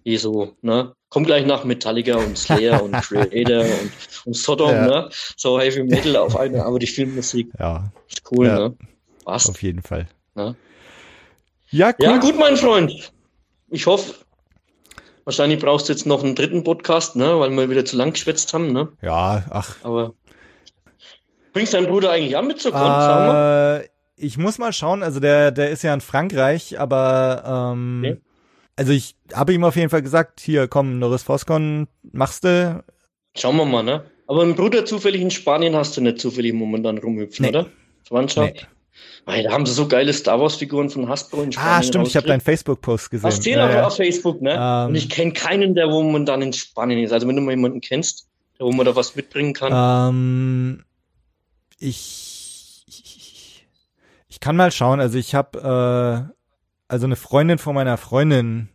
Eh 0.05 0.17
so, 0.17 0.55
ne? 0.61 0.93
Kommt 1.09 1.27
gleich 1.27 1.45
nach 1.45 1.63
Metallica 1.63 2.15
und 2.17 2.37
Slayer 2.37 2.81
und 2.81 2.93
Creator 3.01 3.79
und, 3.81 3.91
und 4.25 4.35
Sodom, 4.35 4.71
Ja. 4.71 4.85
ne? 4.85 5.09
So 5.37 5.59
Heavy 5.59 5.83
Metal 5.83 6.15
auf 6.17 6.35
eine, 6.39 6.63
aber 6.63 6.79
die 6.79 6.87
Filmmusik 6.87 7.49
Ja, 7.59 7.91
ist 8.07 8.21
cool, 8.31 8.47
Ja. 8.47 8.55
ne? 8.59 8.77
Was? 9.25 9.49
auf 9.49 9.61
jeden 9.61 9.81
Fall. 9.81 10.07
Ne? 10.35 10.55
Ja, 11.71 11.87
cool. 11.89 12.05
Ja, 12.05 12.17
gut, 12.17 12.37
mein 12.37 12.57
Freund. 12.57 13.11
Ich 13.69 13.87
hoffe, 13.87 14.13
wahrscheinlich 15.23 15.59
brauchst 15.59 15.89
du 15.89 15.93
jetzt 15.93 16.05
noch 16.05 16.23
einen 16.23 16.35
dritten 16.35 16.63
Podcast, 16.63 17.15
ne? 17.15 17.39
Weil 17.39 17.49
wir 17.51 17.69
wieder 17.69 17.85
zu 17.85 17.95
lang 17.97 18.11
geschwätzt 18.13 18.53
haben, 18.53 18.71
ne? 18.71 18.89
Ja, 19.01 19.43
ach. 19.49 19.75
Aber 19.83 20.13
bringst 21.53 21.73
deinen 21.73 21.87
Bruder 21.87 22.11
eigentlich 22.11 22.37
an 22.37 22.47
mit 22.47 22.59
zur 22.61 22.71
Con, 22.71 22.81
mal? 22.81 23.81
Äh, 23.83 23.89
ich 24.17 24.37
muss 24.37 24.57
mal 24.59 24.71
schauen, 24.73 25.01
also 25.03 25.19
der, 25.19 25.51
der 25.51 25.71
ist 25.71 25.81
ja 25.83 25.93
in 25.93 26.01
Frankreich, 26.01 26.79
aber 26.79 27.71
ähm, 27.73 28.01
Okay. 28.05 28.21
Also 28.75 28.91
ich 28.91 29.15
habe 29.33 29.53
ihm 29.53 29.63
auf 29.63 29.75
jeden 29.75 29.89
Fall 29.89 30.01
gesagt, 30.01 30.39
hier 30.39 30.67
komm, 30.67 30.99
Norris 30.99 31.23
Foscon, 31.23 31.87
machst 32.11 32.43
du? 32.43 32.83
Schauen 33.35 33.57
wir 33.57 33.65
mal, 33.65 33.83
ne? 33.83 34.05
Aber 34.27 34.41
einen 34.41 34.55
Bruder 34.55 34.85
zufällig 34.85 35.21
in 35.21 35.31
Spanien 35.31 35.75
hast 35.75 35.95
du 35.97 36.01
nicht 36.01 36.19
zufällig 36.19 36.53
momentan 36.53 36.97
rumhüpfen, 36.97 37.43
Nee. 37.43 37.49
oder? 37.49 37.67
Verwandtschaft? 38.03 38.53
Nee. 38.55 38.61
Weil 39.25 39.43
da 39.43 39.51
haben 39.51 39.65
sie 39.65 39.73
so 39.73 39.87
geile 39.87 40.13
Star 40.13 40.39
Wars 40.39 40.55
Figuren 40.55 40.89
von 40.89 41.09
Hasbro 41.09 41.41
in 41.43 41.51
Spanien. 41.51 41.71
Ah, 41.73 41.83
stimmt, 41.83 42.07
ich 42.07 42.15
habe 42.15 42.27
deinen. 42.27 42.41
Facebook-Post 42.41 43.11
gesehen. 43.11 43.25
Hast 43.27 43.39
du 43.45 43.49
den 43.49 43.59
Ja, 43.59 43.67
auf, 43.67 43.73
ja. 43.73 43.87
auf 43.87 43.95
Facebook, 43.97 44.41
ne? 44.41 44.55
Ähm. 44.57 44.89
Und 44.89 44.95
ich 44.95 45.09
kenne 45.09 45.33
keinen, 45.33 45.75
der 45.75 45.89
wo 45.89 46.01
momentan 46.01 46.41
in 46.41 46.53
Spanien 46.53 47.03
ist. 47.03 47.11
Also 47.11 47.27
wenn 47.27 47.35
du 47.35 47.41
mal 47.41 47.51
jemanden 47.51 47.81
kennst, 47.81 48.27
der 48.57 48.65
wo 48.67 48.71
man 48.71 48.85
da 48.85 48.95
was 48.95 49.15
mitbringen 49.15 49.53
kann. 49.53 49.73
Ähm, 50.13 50.85
ich, 51.79 52.85
ich 54.29 54.39
kann 54.39 54.55
mal 54.55 54.71
schauen. 54.71 54.99
Also 54.99 55.17
ich 55.17 55.35
habe, 55.35 56.29
äh, 56.29 56.33
also 56.87 57.05
eine 57.05 57.15
Freundin 57.15 57.57
von 57.57 57.75
meiner 57.75 57.97
Freundin 57.97 58.69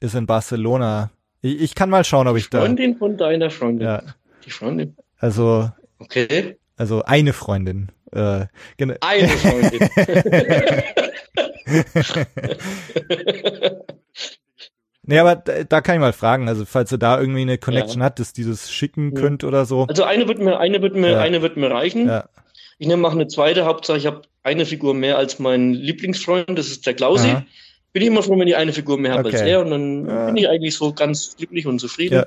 ist 0.00 0.14
in 0.14 0.26
Barcelona. 0.26 1.10
Ich, 1.42 1.60
ich 1.60 1.74
kann 1.74 1.90
mal 1.90 2.04
schauen, 2.04 2.28
ob 2.28 2.36
ich 2.36 2.50
da. 2.50 2.60
Freundin 2.60 2.96
von 2.96 3.16
deiner 3.16 3.50
Freundin. 3.50 3.86
Ja, 3.86 4.02
Die 4.44 4.50
Freundin. 4.50 4.96
also, 5.18 5.70
Okay. 5.98 6.56
also 6.76 7.02
eine 7.04 7.32
Freundin. 7.32 7.90
Äh, 8.12 8.46
genau. 8.76 8.94
Eine 9.00 9.28
Freundin. 9.28 9.88
Nee, 15.08 15.20
aber 15.20 15.36
da, 15.36 15.62
da 15.62 15.80
kann 15.82 15.94
ich 15.94 16.00
mal 16.00 16.12
fragen. 16.12 16.48
Also 16.48 16.64
falls 16.64 16.90
ihr 16.90 16.98
da 16.98 17.20
irgendwie 17.20 17.42
eine 17.42 17.58
Connection 17.58 18.00
Ja. 18.00 18.06
hat, 18.06 18.18
dass 18.18 18.32
dieses 18.32 18.72
schicken 18.72 19.14
Ja. 19.14 19.20
könnt 19.20 19.44
oder 19.44 19.64
so. 19.64 19.84
Also 19.86 20.02
eine 20.02 20.26
wird 20.26 20.40
mir, 20.40 20.58
eine 20.58 20.82
wird 20.82 20.96
mir, 20.96 21.12
Ja. 21.12 21.20
eine 21.20 21.42
wird 21.42 21.56
mir 21.56 21.70
reichen. 21.70 22.08
Ja. 22.08 22.28
Ich 22.78 22.86
nehme 22.86 23.06
auch 23.08 23.12
eine 23.12 23.26
zweite. 23.26 23.64
Hauptsache, 23.64 23.98
ich 23.98 24.06
habe 24.06 24.22
eine 24.42 24.66
Figur 24.66 24.94
mehr 24.94 25.16
als 25.18 25.38
mein 25.38 25.72
Lieblingsfreund. 25.72 26.58
Das 26.58 26.68
ist 26.68 26.86
der 26.86 26.94
Klausi. 26.94 27.28
Aha. 27.28 27.44
Bin 27.92 28.02
ich 28.02 28.08
immer 28.08 28.22
froh, 28.22 28.38
wenn 28.38 28.46
ich 28.48 28.56
eine 28.56 28.72
Figur 28.74 28.98
mehr 28.98 29.12
habe 29.12 29.28
als 29.30 29.40
Okay. 29.40 29.50
er. 29.50 29.60
Und 29.62 29.70
dann 29.70 30.06
Ja. 30.06 30.26
bin 30.26 30.36
ich 30.36 30.48
eigentlich 30.48 30.74
so 30.76 30.92
ganz 30.92 31.34
glücklich 31.36 31.66
und 31.66 31.78
zufrieden, 31.78 32.16
Ja. 32.16 32.26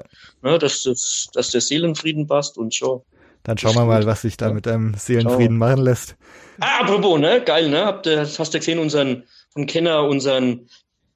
ne, 0.51 0.57
dass, 0.57 0.83
das, 0.83 1.29
dass 1.33 1.51
der 1.51 1.61
Seelenfrieden 1.61 2.25
passt 2.25 2.57
und 2.57 2.73
schon. 2.73 3.01
Dann 3.43 3.57
schauen 3.57 3.75
wir 3.75 3.85
mal, 3.85 4.05
was 4.05 4.21
sich 4.23 4.35
da 4.35 4.51
mit 4.51 4.67
einem 4.67 4.95
Seelenfrieden 4.95 5.57
machen 5.57 5.81
lässt. 5.81 6.15
Ah, 6.59 6.81
apropos, 6.81 7.19
ne? 7.19 7.41
Geil, 7.45 7.69
ne? 7.69 7.85
Habt 7.85 8.05
ihr, 8.07 8.19
hast 8.19 8.53
du 8.53 8.57
gesehen, 8.57 8.79
unseren 8.79 9.23
von 9.53 9.65
Kenner, 9.65 10.03
unseren 10.03 10.67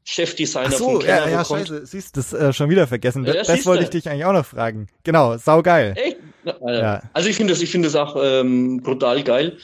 Chefdesigner 0.05 0.71
so, 0.71 0.91
von 0.91 0.99
Kenner 0.99 1.25
ja, 1.25 1.29
ja, 1.29 1.41
bekommt? 1.41 1.67
scheiße, 1.67 1.85
siehst 1.85 2.15
du, 2.15 2.21
das 2.21 2.33
äh, 2.33 2.53
schon 2.53 2.69
wieder 2.69 2.87
vergessen. 2.87 3.25
Ja, 3.25 3.33
das 3.33 3.47
siehst 3.47 3.65
wollte 3.65 3.83
ich 3.83 3.89
dich 3.89 4.07
eigentlich 4.09 4.25
auch 4.25 4.33
noch 4.33 4.45
fragen. 4.45 4.87
Genau, 5.03 5.37
saugeil. 5.37 5.93
Echt? 5.97 6.17
Ja. 6.45 7.01
Also 7.13 7.29
ich 7.29 7.35
finde 7.35 7.53
das, 7.53 7.61
ich 7.61 7.69
finde 7.69 7.87
das 7.87 7.95
auch 7.95 8.15
ähm, 8.21 8.81
brutal 8.81 9.23
geil, 9.23 9.57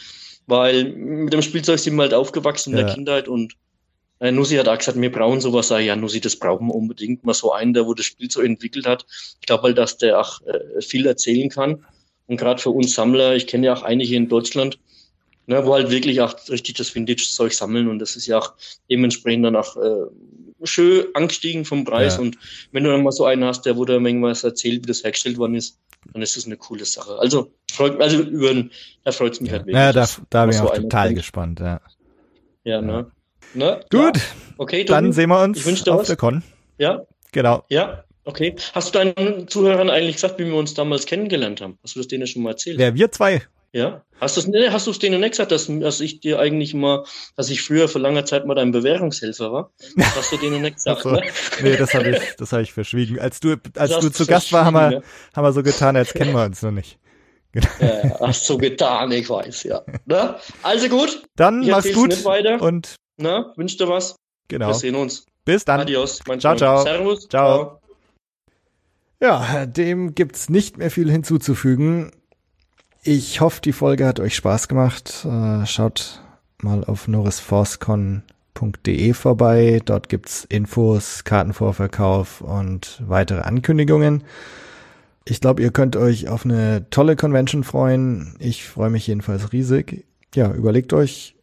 weil 0.47 0.85
mit 0.85 1.33
dem 1.33 1.41
Spielzeug 1.41 1.79
sind 1.79 1.95
wir 1.95 2.03
halt 2.03 2.13
aufgewachsen 2.13 2.73
in 2.73 2.79
Ja. 2.79 2.85
der 2.85 2.95
Kindheit 2.95 3.27
und 3.27 3.53
äh, 4.19 4.31
Nussi 4.31 4.55
hat 4.55 4.67
auch 4.67 4.77
gesagt, 4.77 4.99
wir 4.99 5.11
brauchen 5.11 5.39
sowas. 5.39 5.69
Sag 5.69 5.79
ich, 5.79 5.87
ja, 5.87 5.95
Nussi, 5.95 6.19
das 6.19 6.35
brauchen 6.35 6.67
wir 6.67 6.75
unbedingt. 6.75 7.23
Mal 7.23 7.33
so 7.33 7.53
einen, 7.53 7.73
der 7.73 7.85
wo 7.85 7.93
das 7.93 8.05
Spielzeug 8.05 8.45
entwickelt 8.45 8.85
hat. 8.85 9.05
Ich 9.39 9.47
glaube 9.47 9.63
halt, 9.63 9.77
dass 9.77 9.97
der 9.97 10.19
auch 10.19 10.41
äh, 10.45 10.81
viel 10.81 11.05
erzählen 11.05 11.49
kann. 11.49 11.85
Und 12.27 12.37
gerade 12.37 12.61
für 12.61 12.69
uns 12.69 12.93
Sammler, 12.93 13.35
ich 13.35 13.47
kenne 13.47 13.67
ja 13.67 13.73
auch 13.73 13.83
einige 13.83 14.15
in 14.15 14.27
Deutschland, 14.27 14.77
ne, 15.47 15.65
wo 15.65 15.73
halt 15.73 15.89
wirklich 15.89 16.21
auch 16.21 16.35
richtig 16.49 16.75
das 16.75 16.93
Vintage-Zeug 16.93 17.53
sammeln 17.53 17.87
und 17.87 17.99
das 17.99 18.15
ist 18.15 18.27
ja 18.27 18.37
auch 18.37 18.53
dementsprechend 18.89 19.45
dann 19.45 19.55
auch 19.55 19.77
äh, 19.77 20.05
schön 20.63 21.05
angestiegen 21.15 21.65
vom 21.65 21.85
Preis. 21.85 22.15
Ja. 22.15 22.21
Und 22.21 22.37
wenn 22.71 22.83
du 22.83 22.91
dann 22.91 23.03
mal 23.03 23.11
so 23.11 23.25
einen 23.25 23.45
hast, 23.45 23.65
der 23.65 23.77
wo 23.77 23.85
da 23.85 23.93
irgendwas 23.93 24.43
erzählt, 24.43 24.83
wie 24.83 24.87
das 24.87 25.03
hergestellt 25.03 25.37
worden 25.37 25.55
ist, 25.55 25.79
dann 26.13 26.21
ist 26.21 26.35
das 26.37 26.45
eine 26.45 26.57
coole 26.57 26.85
Sache. 26.85 27.17
Also 27.19 27.51
freut 27.71 27.99
also 28.01 28.21
über 28.21 28.53
den, 28.53 28.71
da 29.03 29.11
freut 29.11 29.33
es 29.33 29.41
mich 29.41 29.51
halt 29.51 29.61
wirklich. 29.65 29.75
Ja, 29.75 29.93
da, 29.93 30.07
da 30.29 30.41
bin 30.45 30.51
ich 30.51 30.57
so 30.57 30.65
auch 30.65 30.71
einer 30.71 30.81
total 30.83 31.13
gespannt. 31.13 31.59
Ja. 31.59 31.81
Ja, 32.63 32.81
ne? 32.81 33.11
ne? 33.53 33.81
Gut, 33.89 34.17
Ja. 34.17 34.23
Okay, 34.57 34.83
dann 34.83 35.05
Tobi? 35.05 35.13
sehen 35.13 35.29
wir 35.29 35.41
uns 35.41 35.65
Ich 35.65 35.83
dir 35.83 35.93
auf 35.93 36.01
was. 36.01 36.07
der 36.07 36.17
Con. 36.17 36.43
Ja, 36.77 37.01
Genau. 37.31 37.63
ja, 37.69 38.03
okay. 38.25 38.55
Hast 38.73 38.93
du 38.95 38.99
deinen 38.99 39.47
Zuhörern 39.47 39.89
eigentlich 39.89 40.15
gesagt, 40.15 40.39
wie 40.39 40.45
wir 40.45 40.55
uns 40.55 40.73
damals 40.73 41.05
kennengelernt 41.05 41.61
haben? 41.61 41.77
Hast 41.83 41.95
du 41.95 41.99
das 41.99 42.07
denen 42.07 42.27
schon 42.27 42.41
mal 42.43 42.51
erzählt? 42.51 42.77
Wer 42.77 42.95
wir 42.95 43.11
zwei? 43.11 43.41
Ja. 43.71 44.03
Hast 44.19 44.35
du 44.35 44.41
es 44.41 44.47
nee, 44.47 44.69
hast 44.69 44.87
du 44.87 44.91
es 44.91 44.99
denen 44.99 45.21
nicht 45.21 45.31
gesagt, 45.31 45.51
dass, 45.51 45.67
dass 45.67 46.01
ich 46.01 46.19
dir 46.19 46.39
eigentlich 46.39 46.73
mal, 46.73 47.05
dass 47.35 47.49
ich 47.49 47.61
früher 47.61 47.87
für 47.87 47.99
lange 47.99 48.23
Zeit 48.25 48.45
mal 48.45 48.55
dein 48.55 48.71
Bewährungshelfer 48.71 49.51
war? 49.51 49.71
Das 49.95 50.15
hast 50.15 50.31
du 50.31 50.37
denen 50.37 50.61
nicht 50.61 50.75
gesagt, 50.75 50.97
Ach 50.99 51.03
so. 51.03 51.11
ne? 51.11 51.21
Nee, 51.61 51.77
das 51.77 51.93
habe 51.93 52.09
ich, 52.09 52.35
das 52.37 52.51
habe 52.51 52.63
ich 52.63 52.73
verschwiegen. 52.73 53.19
Als 53.19 53.39
du, 53.39 53.55
als 53.75 53.91
Das 53.91 53.99
du 53.99 54.09
zu 54.09 54.23
du 54.25 54.29
Gast 54.29 54.51
war, 54.51 54.65
haben 54.65 54.73
wir, 54.73 54.79
verschwiegen, 54.91 55.03
haben 55.35 55.43
wir 55.43 55.53
so 55.53 55.63
getan, 55.63 55.95
als 55.95 56.13
kennen 56.13 56.33
wir 56.33 56.43
uns 56.45 56.61
noch 56.61 56.71
nicht. 56.71 56.97
Ja, 57.53 57.61
ja, 57.79 58.19
hast 58.19 58.45
so 58.45 58.57
getan, 58.57 59.11
ich 59.11 59.27
weiß, 59.29 59.63
ja. 59.63 59.81
Ne? 60.05 60.35
Also 60.61 60.87
gut, 60.89 61.23
Dann 61.35 61.63
ich 61.63 61.69
mach's 61.69 61.91
gut 61.93 62.23
weiter. 62.25 62.61
und 62.61 62.95
Ne? 63.17 63.51
Wünsch 63.57 63.75
dir 63.77 63.87
was. 63.89 64.15
genau. 64.47 64.67
Wir 64.67 64.73
sehen 64.75 64.95
uns. 64.95 65.25
Bis 65.45 65.65
dann. 65.65 65.79
Adios, 65.81 66.19
mein 66.27 66.39
Ciao, 66.39 66.55
ciao. 66.55 66.83
Servus. 66.83 67.27
Ciao. 67.27 67.79
Ja, 69.21 69.65
dem 69.65 70.15
gibt's 70.15 70.49
nicht 70.49 70.77
mehr 70.77 70.91
viel 70.91 71.11
hinzuzufügen. 71.11 72.11
Ich 73.03 73.39
hoffe, 73.39 73.61
die 73.61 73.71
Folge 73.71 74.05
hat 74.05 74.19
euch 74.19 74.35
Spaß 74.35 74.67
gemacht. 74.67 75.25
Äh, 75.25 75.65
schaut 75.65 76.21
mal 76.61 76.83
auf 76.83 77.07
norrisforcecon.de 77.07 79.13
vorbei. 79.13 79.81
Dort 79.85 80.09
gibt's 80.09 80.43
Infos, 80.43 81.23
Kartenvorverkauf 81.23 82.41
und 82.41 83.01
weitere 83.07 83.41
Ankündigungen. 83.41 84.23
Ich 85.23 85.39
glaube, 85.39 85.61
ihr 85.61 85.71
könnt 85.71 85.95
euch 85.95 86.27
auf 86.27 86.43
eine 86.43 86.89
tolle 86.89 87.15
Convention 87.15 87.63
freuen. 87.63 88.35
Ich 88.39 88.67
freue 88.67 88.89
mich 88.89 89.07
jedenfalls 89.07 89.53
riesig. 89.53 90.05
Ja, 90.35 90.51
überlegt 90.51 90.91
euch, 90.91 91.35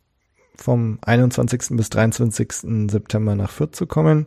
vom 0.56 0.98
21. 1.02 1.68
bis 1.70 1.88
23. 1.88 2.90
September 2.90 3.34
nach 3.34 3.50
Fürth 3.50 3.74
zu 3.74 3.86
kommen. 3.86 4.26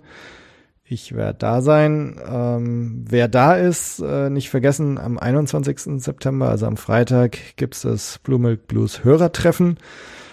Ich 0.91 1.15
werde 1.15 1.37
da 1.37 1.61
sein. 1.61 2.19
Ähm, 2.27 3.05
wer 3.07 3.27
da 3.27 3.53
ist, 3.53 3.99
äh, 3.99 4.31
nicht 4.31 4.49
vergessen, 4.49 4.97
am 4.97 5.19
21. 5.19 6.01
September, 6.01 6.49
also 6.49 6.65
am 6.65 6.77
Freitag, 6.77 7.37
gibt's 7.57 7.83
das 7.83 8.17
Blue 8.17 8.39
Milk 8.39 8.67
Blues 8.67 9.03
Hörertreffen. 9.03 9.77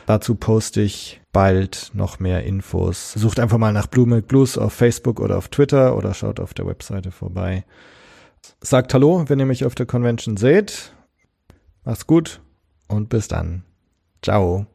Dazu 0.07 0.35
poste 0.35 0.81
ich 0.81 1.21
bald 1.31 1.91
noch 1.93 2.21
mehr 2.21 2.45
Infos. 2.45 3.13
Sucht 3.13 3.39
einfach 3.39 3.59
mal 3.59 3.75
nach 3.75 3.87
Blue 3.87 4.07
Milk 4.07 4.29
Blues 4.29 4.57
auf 4.57 4.73
Facebook 4.73 5.21
oder 5.21 5.37
auf 5.37 5.49
Twitter 5.49 5.95
oder 5.95 6.15
schaut 6.15 6.41
auf 6.41 6.55
der 6.55 6.67
Webseite 6.67 7.11
vorbei. 7.11 7.67
Sagt 8.63 8.95
Hallo, 8.95 9.25
wenn 9.27 9.39
ihr 9.39 9.47
mich 9.47 9.67
auf 9.67 9.75
der 9.75 9.85
Convention 9.85 10.39
seht. 10.39 10.95
Macht's 11.85 12.07
gut 12.07 12.41
und 12.89 13.11
bis 13.11 13.29
dann. 13.29 13.63
Ciao. 14.23 14.67